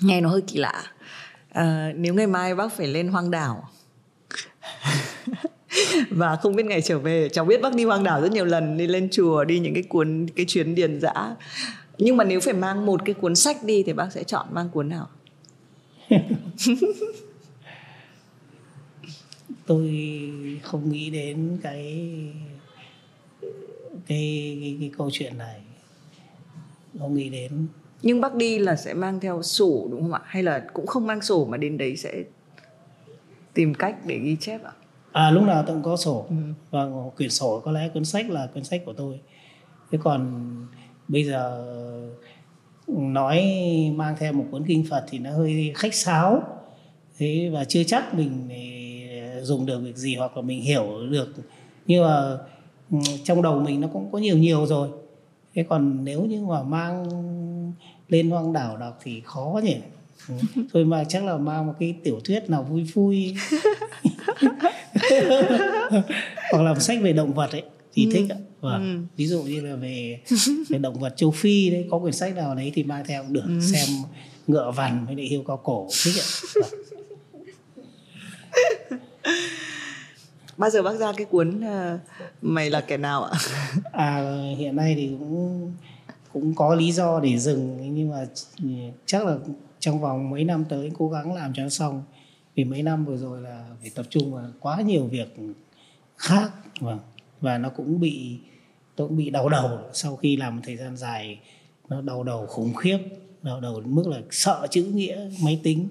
nghe 0.00 0.20
nó 0.20 0.28
hơi 0.28 0.42
kỳ 0.46 0.58
lạ. 0.58 0.84
À, 1.52 1.92
nếu 1.96 2.14
ngày 2.14 2.26
mai 2.26 2.54
bác 2.54 2.72
phải 2.72 2.86
lên 2.86 3.08
hoang 3.08 3.30
đảo 3.30 3.68
và 6.10 6.36
không 6.36 6.56
biết 6.56 6.66
ngày 6.66 6.82
trở 6.82 6.98
về 6.98 7.28
cháu 7.28 7.44
biết 7.44 7.60
bác 7.62 7.74
đi 7.74 7.84
hoang 7.84 8.04
đảo 8.04 8.20
rất 8.20 8.32
nhiều 8.32 8.44
lần 8.44 8.76
đi 8.76 8.86
lên 8.86 9.08
chùa 9.12 9.44
đi 9.44 9.58
những 9.58 9.74
cái 9.74 9.82
cuốn 9.82 10.26
cái 10.36 10.46
chuyến 10.48 10.74
điền 10.74 11.00
dã. 11.00 11.36
Nhưng 11.98 12.16
mà 12.16 12.24
nếu 12.24 12.40
phải 12.40 12.54
mang 12.54 12.86
một 12.86 13.04
cái 13.04 13.14
cuốn 13.14 13.34
sách 13.34 13.64
đi 13.64 13.82
thì 13.82 13.92
bác 13.92 14.12
sẽ 14.12 14.24
chọn 14.24 14.46
mang 14.50 14.68
cuốn 14.68 14.88
nào? 14.88 15.08
Tôi 19.66 19.90
không 20.62 20.92
nghĩ 20.92 21.10
đến 21.10 21.58
cái 21.62 22.08
cái 24.06 24.58
cái, 24.60 24.76
cái 24.80 24.90
câu 24.98 25.10
chuyện 25.12 25.38
này. 25.38 25.60
Không 26.98 27.14
nghĩ 27.14 27.28
đến 27.28 27.66
nhưng 28.02 28.20
bác 28.20 28.34
đi 28.34 28.58
là 28.58 28.76
sẽ 28.76 28.94
mang 28.94 29.20
theo 29.20 29.42
sổ 29.42 29.88
đúng 29.90 30.02
không 30.02 30.12
ạ? 30.12 30.20
Hay 30.24 30.42
là 30.42 30.62
cũng 30.72 30.86
không 30.86 31.06
mang 31.06 31.20
sổ 31.20 31.44
mà 31.44 31.56
đến 31.56 31.78
đấy 31.78 31.96
sẽ 31.96 32.22
tìm 33.54 33.74
cách 33.74 33.96
để 34.06 34.18
ghi 34.18 34.36
chép 34.40 34.64
ạ? 34.64 34.72
À 35.12 35.30
lúc 35.30 35.42
nào 35.42 35.64
tôi 35.66 35.76
cũng 35.76 35.84
có 35.84 35.96
sổ. 35.96 36.26
Ừ. 36.28 36.34
và 36.70 36.86
quyển 37.16 37.30
sổ 37.30 37.60
có 37.64 37.72
lẽ 37.72 37.88
cuốn 37.94 38.04
sách 38.04 38.30
là 38.30 38.48
cuốn 38.54 38.64
sách 38.64 38.82
của 38.86 38.92
tôi. 38.92 39.20
Thế 39.90 39.98
còn 40.02 40.42
bây 41.08 41.24
giờ 41.24 41.64
nói 42.88 43.42
mang 43.94 44.14
theo 44.18 44.32
một 44.32 44.44
cuốn 44.50 44.64
kinh 44.66 44.84
phật 44.90 45.04
thì 45.10 45.18
nó 45.18 45.30
hơi 45.30 45.72
khách 45.76 45.94
sáo. 45.94 46.42
Thế 47.18 47.50
và 47.52 47.64
chưa 47.64 47.84
chắc 47.84 48.14
mình 48.14 48.48
dùng 49.42 49.66
được 49.66 49.78
việc 49.78 49.96
gì 49.96 50.16
hoặc 50.16 50.36
là 50.36 50.42
mình 50.42 50.62
hiểu 50.62 51.06
được. 51.10 51.28
Nhưng 51.86 52.04
mà 52.04 52.38
ừ, 52.90 52.98
trong 53.24 53.42
đầu 53.42 53.60
mình 53.60 53.80
nó 53.80 53.88
cũng 53.92 54.12
có 54.12 54.18
nhiều 54.18 54.38
nhiều 54.38 54.66
rồi. 54.66 54.88
Thế 55.54 55.62
còn 55.68 56.04
nếu 56.04 56.24
như 56.24 56.44
mà 56.44 56.62
mang 56.62 57.04
lên 58.12 58.30
hoang 58.30 58.52
đảo 58.52 58.76
đọc 58.76 58.98
thì 59.02 59.22
khó 59.24 59.60
nhỉ 59.64 59.76
thôi 60.72 60.84
mà 60.84 61.04
chắc 61.08 61.24
là 61.24 61.36
mang 61.36 61.66
một 61.66 61.72
cái 61.80 61.94
tiểu 62.04 62.20
thuyết 62.24 62.50
nào 62.50 62.62
vui 62.62 62.84
vui 62.94 63.34
hoặc 66.50 66.62
là 66.62 66.72
một 66.72 66.80
sách 66.80 66.98
về 67.02 67.12
động 67.12 67.34
vật 67.34 67.52
ấy 67.52 67.62
thì 67.92 68.04
ừ. 68.04 68.10
thích 68.12 68.24
ạ 68.28 68.36
và 68.60 68.76
ừ. 68.76 68.98
ví 69.16 69.26
dụ 69.26 69.42
như 69.42 69.60
là 69.60 69.76
về 69.76 70.20
về 70.68 70.78
động 70.78 71.00
vật 71.00 71.14
châu 71.16 71.30
phi 71.30 71.70
đấy 71.70 71.86
có 71.90 71.98
quyển 71.98 72.12
sách 72.12 72.36
nào 72.36 72.54
đấy 72.54 72.72
thì 72.74 72.84
mang 72.84 73.04
theo 73.06 73.24
được 73.28 73.44
ừ. 73.46 73.60
xem 73.60 73.88
ngựa 74.46 74.70
vằn 74.70 75.06
với 75.06 75.16
lại 75.16 75.26
hiêu 75.26 75.42
cao 75.46 75.56
cổ 75.56 75.88
thích 76.04 76.14
ạ 76.18 76.26
bao 80.56 80.70
giờ 80.70 80.82
bác 80.82 80.94
ra 80.94 81.12
cái 81.16 81.26
cuốn 81.26 81.60
uh, 81.60 82.00
mày 82.42 82.70
là 82.70 82.80
kẻ 82.80 82.96
nào 82.96 83.24
ạ 83.24 83.38
à 83.92 84.22
hiện 84.58 84.76
nay 84.76 84.94
thì 84.96 85.10
cũng 85.18 85.72
cũng 86.32 86.54
có 86.54 86.74
lý 86.74 86.92
do 86.92 87.20
để 87.20 87.38
dừng. 87.38 87.94
Nhưng 87.94 88.10
mà 88.10 88.26
ừ, 88.62 88.68
chắc 89.06 89.26
là 89.26 89.38
trong 89.78 90.00
vòng 90.00 90.30
mấy 90.30 90.44
năm 90.44 90.64
tới 90.68 90.90
cố 90.98 91.08
gắng 91.08 91.34
làm 91.34 91.52
cho 91.54 91.62
nó 91.62 91.68
xong. 91.68 92.02
Vì 92.54 92.64
mấy 92.64 92.82
năm 92.82 93.04
vừa 93.04 93.16
rồi 93.16 93.40
là 93.40 93.66
phải 93.80 93.90
tập 93.94 94.06
trung 94.10 94.34
vào 94.34 94.44
quá 94.60 94.80
nhiều 94.80 95.06
việc 95.06 95.36
khác, 96.16 96.50
và 96.80 96.98
và 97.40 97.58
nó 97.58 97.68
cũng 97.68 98.00
bị, 98.00 98.38
tôi 98.96 99.08
cũng 99.08 99.16
bị 99.16 99.30
đau 99.30 99.48
đầu 99.48 99.78
sau 99.92 100.16
khi 100.16 100.36
làm 100.36 100.56
một 100.56 100.62
thời 100.64 100.76
gian 100.76 100.96
dài. 100.96 101.38
Nó 101.88 102.00
đau 102.00 102.22
đầu 102.22 102.46
khủng 102.46 102.74
khiếp, 102.74 102.98
đau 103.42 103.60
đầu 103.60 103.80
đến 103.80 103.94
mức 103.94 104.08
là 104.08 104.20
sợ 104.30 104.66
chữ 104.70 104.84
nghĩa, 104.84 105.30
máy 105.42 105.60
tính, 105.62 105.88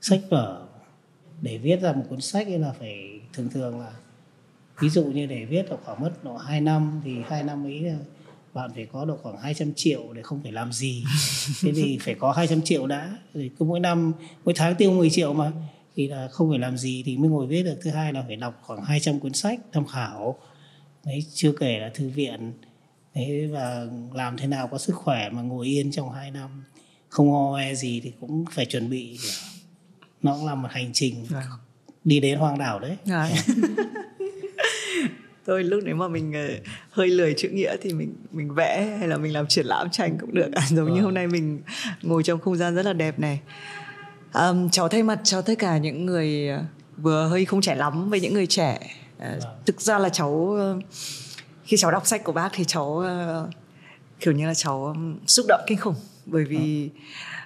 sách 0.00 0.20
vở. 0.30 0.66
Để 1.42 1.58
viết 1.58 1.80
ra 1.80 1.92
một 1.92 2.04
cuốn 2.08 2.20
sách 2.20 2.46
ấy 2.46 2.58
là 2.58 2.72
phải, 2.78 3.20
thường 3.32 3.48
thường 3.48 3.80
là, 3.80 3.92
ví 4.80 4.88
dụ 4.88 5.04
như 5.04 5.26
để 5.26 5.44
viết 5.44 5.70
là 5.70 5.76
khoảng 5.84 6.00
mất 6.00 6.24
độ 6.24 6.36
2 6.36 6.60
năm, 6.60 7.00
thì 7.04 7.16
hai 7.26 7.44
năm 7.44 7.66
ấy 7.66 7.80
là 7.80 7.98
bạn 8.54 8.70
phải 8.74 8.86
có 8.92 9.04
được 9.04 9.18
khoảng 9.22 9.36
200 9.38 9.72
triệu 9.76 10.12
để 10.12 10.22
không 10.22 10.40
phải 10.42 10.52
làm 10.52 10.72
gì. 10.72 11.04
Thế 11.62 11.72
thì 11.76 11.98
phải 12.00 12.14
có 12.14 12.32
200 12.32 12.62
triệu 12.62 12.86
đã. 12.86 13.16
Thì 13.34 13.50
cứ 13.58 13.64
mỗi 13.64 13.80
năm 13.80 14.12
mỗi 14.44 14.54
tháng 14.56 14.74
tiêu 14.74 14.90
10 14.92 15.10
triệu 15.10 15.32
mà. 15.32 15.52
Thì 15.96 16.08
là 16.08 16.28
không 16.28 16.50
phải 16.50 16.58
làm 16.58 16.78
gì 16.78 17.02
thì 17.06 17.16
mới 17.16 17.30
ngồi 17.30 17.46
viết 17.46 17.62
được. 17.62 17.78
Thứ 17.82 17.90
hai 17.90 18.12
là 18.12 18.24
phải 18.26 18.36
đọc 18.36 18.60
khoảng 18.62 18.84
200 18.84 19.20
cuốn 19.20 19.32
sách 19.32 19.60
tham 19.72 19.86
khảo. 19.86 20.38
Đấy 21.04 21.24
chưa 21.34 21.52
kể 21.52 21.78
là 21.78 21.90
thư 21.94 22.08
viện. 22.08 22.52
Thế 23.14 23.48
và 23.52 23.86
làm 24.14 24.36
thế 24.36 24.46
nào 24.46 24.68
có 24.68 24.78
sức 24.78 24.96
khỏe 24.96 25.28
mà 25.30 25.42
ngồi 25.42 25.66
yên 25.66 25.92
trong 25.92 26.12
2 26.12 26.30
năm. 26.30 26.64
Không 27.08 27.32
ho 27.32 27.56
e 27.58 27.74
gì 27.74 28.00
thì 28.00 28.12
cũng 28.20 28.44
phải 28.52 28.66
chuẩn 28.66 28.90
bị. 28.90 29.18
Nó 30.22 30.36
cũng 30.36 30.46
là 30.46 30.54
một 30.54 30.68
hành 30.70 30.90
trình 30.92 31.24
Vâng. 31.28 31.42
đi 32.04 32.20
đến 32.20 32.38
hoang 32.38 32.58
đảo 32.58 32.78
đấy. 32.80 32.96
Đấy. 33.06 33.32
Thôi 35.50 35.64
lúc 35.64 35.80
nếu 35.84 35.96
mà 35.96 36.08
mình 36.08 36.32
ờ, 36.32 36.48
hơi 36.90 37.08
lười 37.08 37.34
chữ 37.36 37.48
nghĩa 37.48 37.76
thì 37.82 37.92
mình 37.92 38.14
mình 38.30 38.54
vẽ 38.54 38.96
hay 38.98 39.08
là 39.08 39.16
mình 39.16 39.32
làm 39.32 39.46
triển 39.46 39.66
lãm 39.66 39.90
tranh 39.90 40.18
cũng 40.20 40.34
được. 40.34 40.50
Giống 40.68 40.86
như 40.86 40.92
Vâng. 40.92 41.02
hôm 41.02 41.14
nay 41.14 41.26
mình 41.26 41.60
ngồi 42.02 42.22
trong 42.22 42.40
không 42.40 42.56
gian 42.56 42.74
rất 42.74 42.86
là 42.86 42.92
đẹp 42.92 43.18
này. 43.18 43.40
Ờm, 44.32 44.70
cháu 44.70 44.88
thay 44.88 45.02
mặt 45.02 45.20
cho 45.24 45.42
tất 45.42 45.54
cả 45.58 45.78
những 45.78 46.06
người 46.06 46.48
ờ, 46.48 46.62
vừa 46.96 47.26
hơi 47.28 47.44
không 47.44 47.60
trẻ 47.60 47.74
lắm 47.74 48.10
với 48.10 48.20
những 48.20 48.34
người 48.34 48.46
trẻ. 48.46 48.78
Ờ, 49.18 49.38
Vâng. 49.40 49.54
thực 49.66 49.80
ra 49.80 49.98
là 49.98 50.08
cháu 50.08 50.54
ờ, 50.58 50.78
khi 51.64 51.76
cháu 51.76 51.90
đọc 51.90 52.06
sách 52.06 52.24
của 52.24 52.32
bác 52.32 52.48
thì 52.52 52.64
cháu 52.64 52.98
ờ, 52.98 53.48
kiểu 54.20 54.32
như 54.34 54.46
là 54.46 54.54
cháu 54.54 54.96
xúc 55.26 55.46
động 55.48 55.60
kinh 55.66 55.78
khủng. 55.78 55.96
Bởi 56.26 56.44
vì 56.44 56.90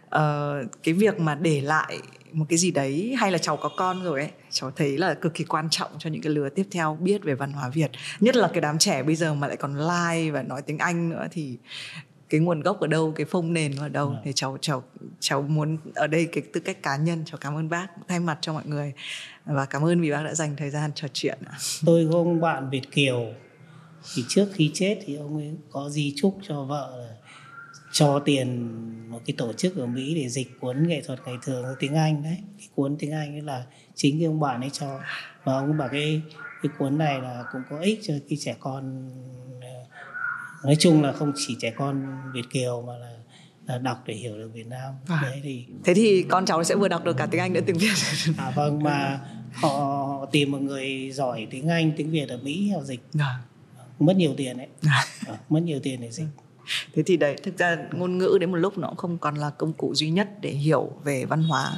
ờ, 0.09 0.55
cái 0.82 0.94
việc 0.94 1.20
mà 1.20 1.35
để 1.35 1.60
lại 1.60 1.98
một 2.35 2.44
cái 2.48 2.59
gì 2.59 2.70
đấy 2.70 3.15
hay 3.19 3.32
là 3.32 3.39
cháu 3.39 3.56
có 3.56 3.70
con 3.77 4.02
rồi 4.02 4.20
ấy 4.20 4.31
cháu 4.51 4.70
thấy 4.70 4.98
là 4.98 5.15
cực 5.15 5.35
kỳ 5.35 5.44
quan 5.44 5.69
trọng 5.70 5.90
cho 5.98 6.11
những 6.11 6.23
cái 6.23 6.32
lứa 6.32 6.48
tiếp 6.48 6.66
theo 6.70 6.98
biết 7.01 7.23
về 7.23 7.35
văn 7.35 7.52
hóa 7.52 7.69
Việt. 7.69 7.90
Nhất 8.20 8.36
là 8.36 8.48
cái 8.48 8.61
đám 8.61 8.78
trẻ 8.78 9.02
bây 9.02 9.16
giờ 9.16 9.35
mà 9.35 9.47
lại 9.47 9.56
còn 9.56 9.77
like 9.78 10.31
và 10.31 10.43
nói 10.43 10.62
tiếng 10.62 10.78
Anh 10.78 11.09
nữa 11.11 11.27
thì 11.31 11.59
cái 12.28 12.40
nguồn 12.40 12.61
gốc 12.61 12.81
ở 12.81 12.86
đâu 12.86 13.12
cái 13.16 13.27
phông 13.27 13.52
nền 13.52 13.77
ở 13.77 13.89
đâu 13.89 14.09
Vâng. 14.09 14.19
thì 14.24 14.32
cháu 14.35 14.59
cháu 14.61 14.82
cháu 15.20 15.43
muốn 15.43 15.78
ở 15.94 16.06
đây 16.06 16.27
cái 16.32 16.44
tư 16.52 16.61
cách 16.61 16.82
cá 16.82 16.97
nhân 16.97 17.23
cháu 17.27 17.39
cảm 17.40 17.56
ơn 17.56 17.69
bác 17.69 17.86
thay 18.09 18.20
mặt 18.20 18.39
cho 18.40 18.52
mọi 18.52 18.66
người. 18.66 18.93
Và 19.44 19.65
cảm 19.65 19.85
ơn 19.85 20.01
vì 20.01 20.11
bác 20.11 20.23
đã 20.23 20.35
dành 20.35 20.56
thời 20.56 20.70
gian 20.70 20.90
trò 20.94 21.09
chuyện 21.12 21.39
tôi 21.86 22.09
có 22.12 22.19
ông 22.19 22.40
bạn 22.40 22.70
Việt 22.70 22.90
kiều 22.93 23.27
thì 24.15 24.24
trước 24.28 24.48
khi 24.55 24.70
chết 24.74 24.98
thì 25.06 25.16
ông 25.16 25.36
ấy 25.36 25.55
có 25.70 25.90
di 25.90 26.15
chúc 26.16 26.39
cho 26.48 26.65
vợ 26.65 26.97
là 26.98 27.15
cho 27.94 28.18
tiền 28.18 28.70
một 29.10 29.20
cái 29.26 29.34
tổ 29.38 29.52
chức 29.52 29.76
ở 29.76 29.86
Mỹ 29.86 30.14
để 30.14 30.28
dịch 30.28 30.60
cuốn 30.60 30.88
nghệ 30.88 31.02
thuật 31.06 31.18
ngày 31.26 31.34
thường 31.42 31.64
tiếng 31.78 31.94
Anh 31.94 32.22
đấy. 32.22 32.38
Cái 32.58 32.68
cuốn 32.74 32.96
tiếng 32.98 33.12
Anh 33.12 33.34
ấy 33.34 33.42
là 33.42 33.64
chính 33.94 34.18
cái 34.18 34.26
ông 34.26 34.40
bạn 34.40 34.60
ấy 34.60 34.70
cho. 34.70 35.00
Và 35.44 35.54
ông 35.54 35.78
bảo 35.78 35.88
cái 35.92 36.22
cái 36.62 36.72
cuốn 36.78 36.98
này 36.98 37.20
là 37.20 37.44
cũng 37.52 37.62
có 37.70 37.78
ích 37.78 38.00
cho 38.02 38.14
cái 38.28 38.38
trẻ 38.40 38.56
con 38.60 39.10
ờ, 39.62 39.68
nói 40.64 40.76
chung 40.78 41.02
là 41.02 41.12
không 41.12 41.32
chỉ 41.36 41.56
trẻ 41.60 41.70
con 41.70 42.06
Việt 42.34 42.50
kiều 42.50 42.82
mà 42.82 42.92
là 42.98 43.10
là 43.66 43.78
đọc 43.78 44.02
để 44.06 44.14
hiểu 44.14 44.38
được 44.38 44.50
Việt 44.54 44.66
Nam. 44.66 44.94
Vâng. 45.06 45.18
đấy 45.22 45.40
thì 45.42 45.66
thế 45.84 45.94
thì 45.94 46.22
con 46.22 46.46
cháu 46.46 46.64
sẽ 46.64 46.74
vừa 46.74 46.88
đọc 46.88 47.04
được 47.04 47.16
cả 47.16 47.26
tiếng 47.26 47.40
Anh 47.40 47.54
lẫn 47.54 47.64
tiếng 47.64 47.78
Việt. 47.78 47.94
À 48.38 48.50
vâng 48.50 48.82
mà 48.82 49.20
họ, 49.52 49.68
họ 49.68 50.26
tìm 50.32 50.50
một 50.50 50.60
người 50.60 51.10
giỏi 51.12 51.46
tiếng 51.50 51.68
Anh 51.68 51.92
tiếng 51.96 52.10
Việt 52.10 52.28
ở 52.28 52.38
Mỹ 52.42 52.70
họ 52.70 52.82
dịch. 52.82 53.00
Vâng. 53.12 53.36
mất 53.98 54.16
nhiều 54.16 54.34
tiền 54.36 54.58
đấy. 54.58 54.68
Ờ, 55.26 55.36
mất 55.48 55.62
nhiều 55.62 55.80
tiền 55.82 56.00
để 56.00 56.10
dịch 56.10 56.26
thế 56.94 57.02
thì 57.06 57.16
đấy 57.16 57.36
thực 57.42 57.58
ra 57.58 57.76
ngôn 57.92 58.18
ngữ 58.18 58.38
đến 58.40 58.50
một 58.50 58.56
lúc 58.56 58.78
nó 58.78 58.88
cũng 58.88 58.96
không 58.96 59.18
còn 59.18 59.34
là 59.34 59.50
công 59.50 59.72
cụ 59.72 59.94
duy 59.94 60.10
nhất 60.10 60.28
để 60.40 60.50
hiểu 60.50 60.90
về 61.04 61.24
văn 61.24 61.42
hóa. 61.42 61.72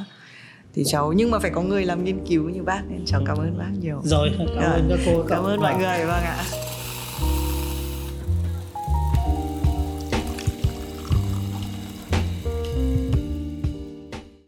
Thì 0.74 0.82
cháu 0.86 1.12
nhưng 1.12 1.30
mà 1.30 1.38
phải 1.38 1.50
có 1.50 1.62
người 1.62 1.84
làm 1.84 2.04
nghiên 2.04 2.26
cứu 2.26 2.48
như 2.48 2.62
bác 2.62 2.82
nên 2.88 3.02
cháu 3.06 3.22
cảm 3.26 3.36
ơn 3.38 3.58
bác 3.58 3.70
nhiều. 3.80 4.00
Rồi 4.04 4.30
cảm 4.38 4.72
ơn 4.72 4.86
các 4.90 4.98
cô 5.06 5.24
cảm 5.28 5.38
ơn 5.38 5.60
Vâng. 5.60 5.60
mọi 5.60 5.74
người 5.74 6.06
vâng 6.06 6.22
ạ 6.24 6.44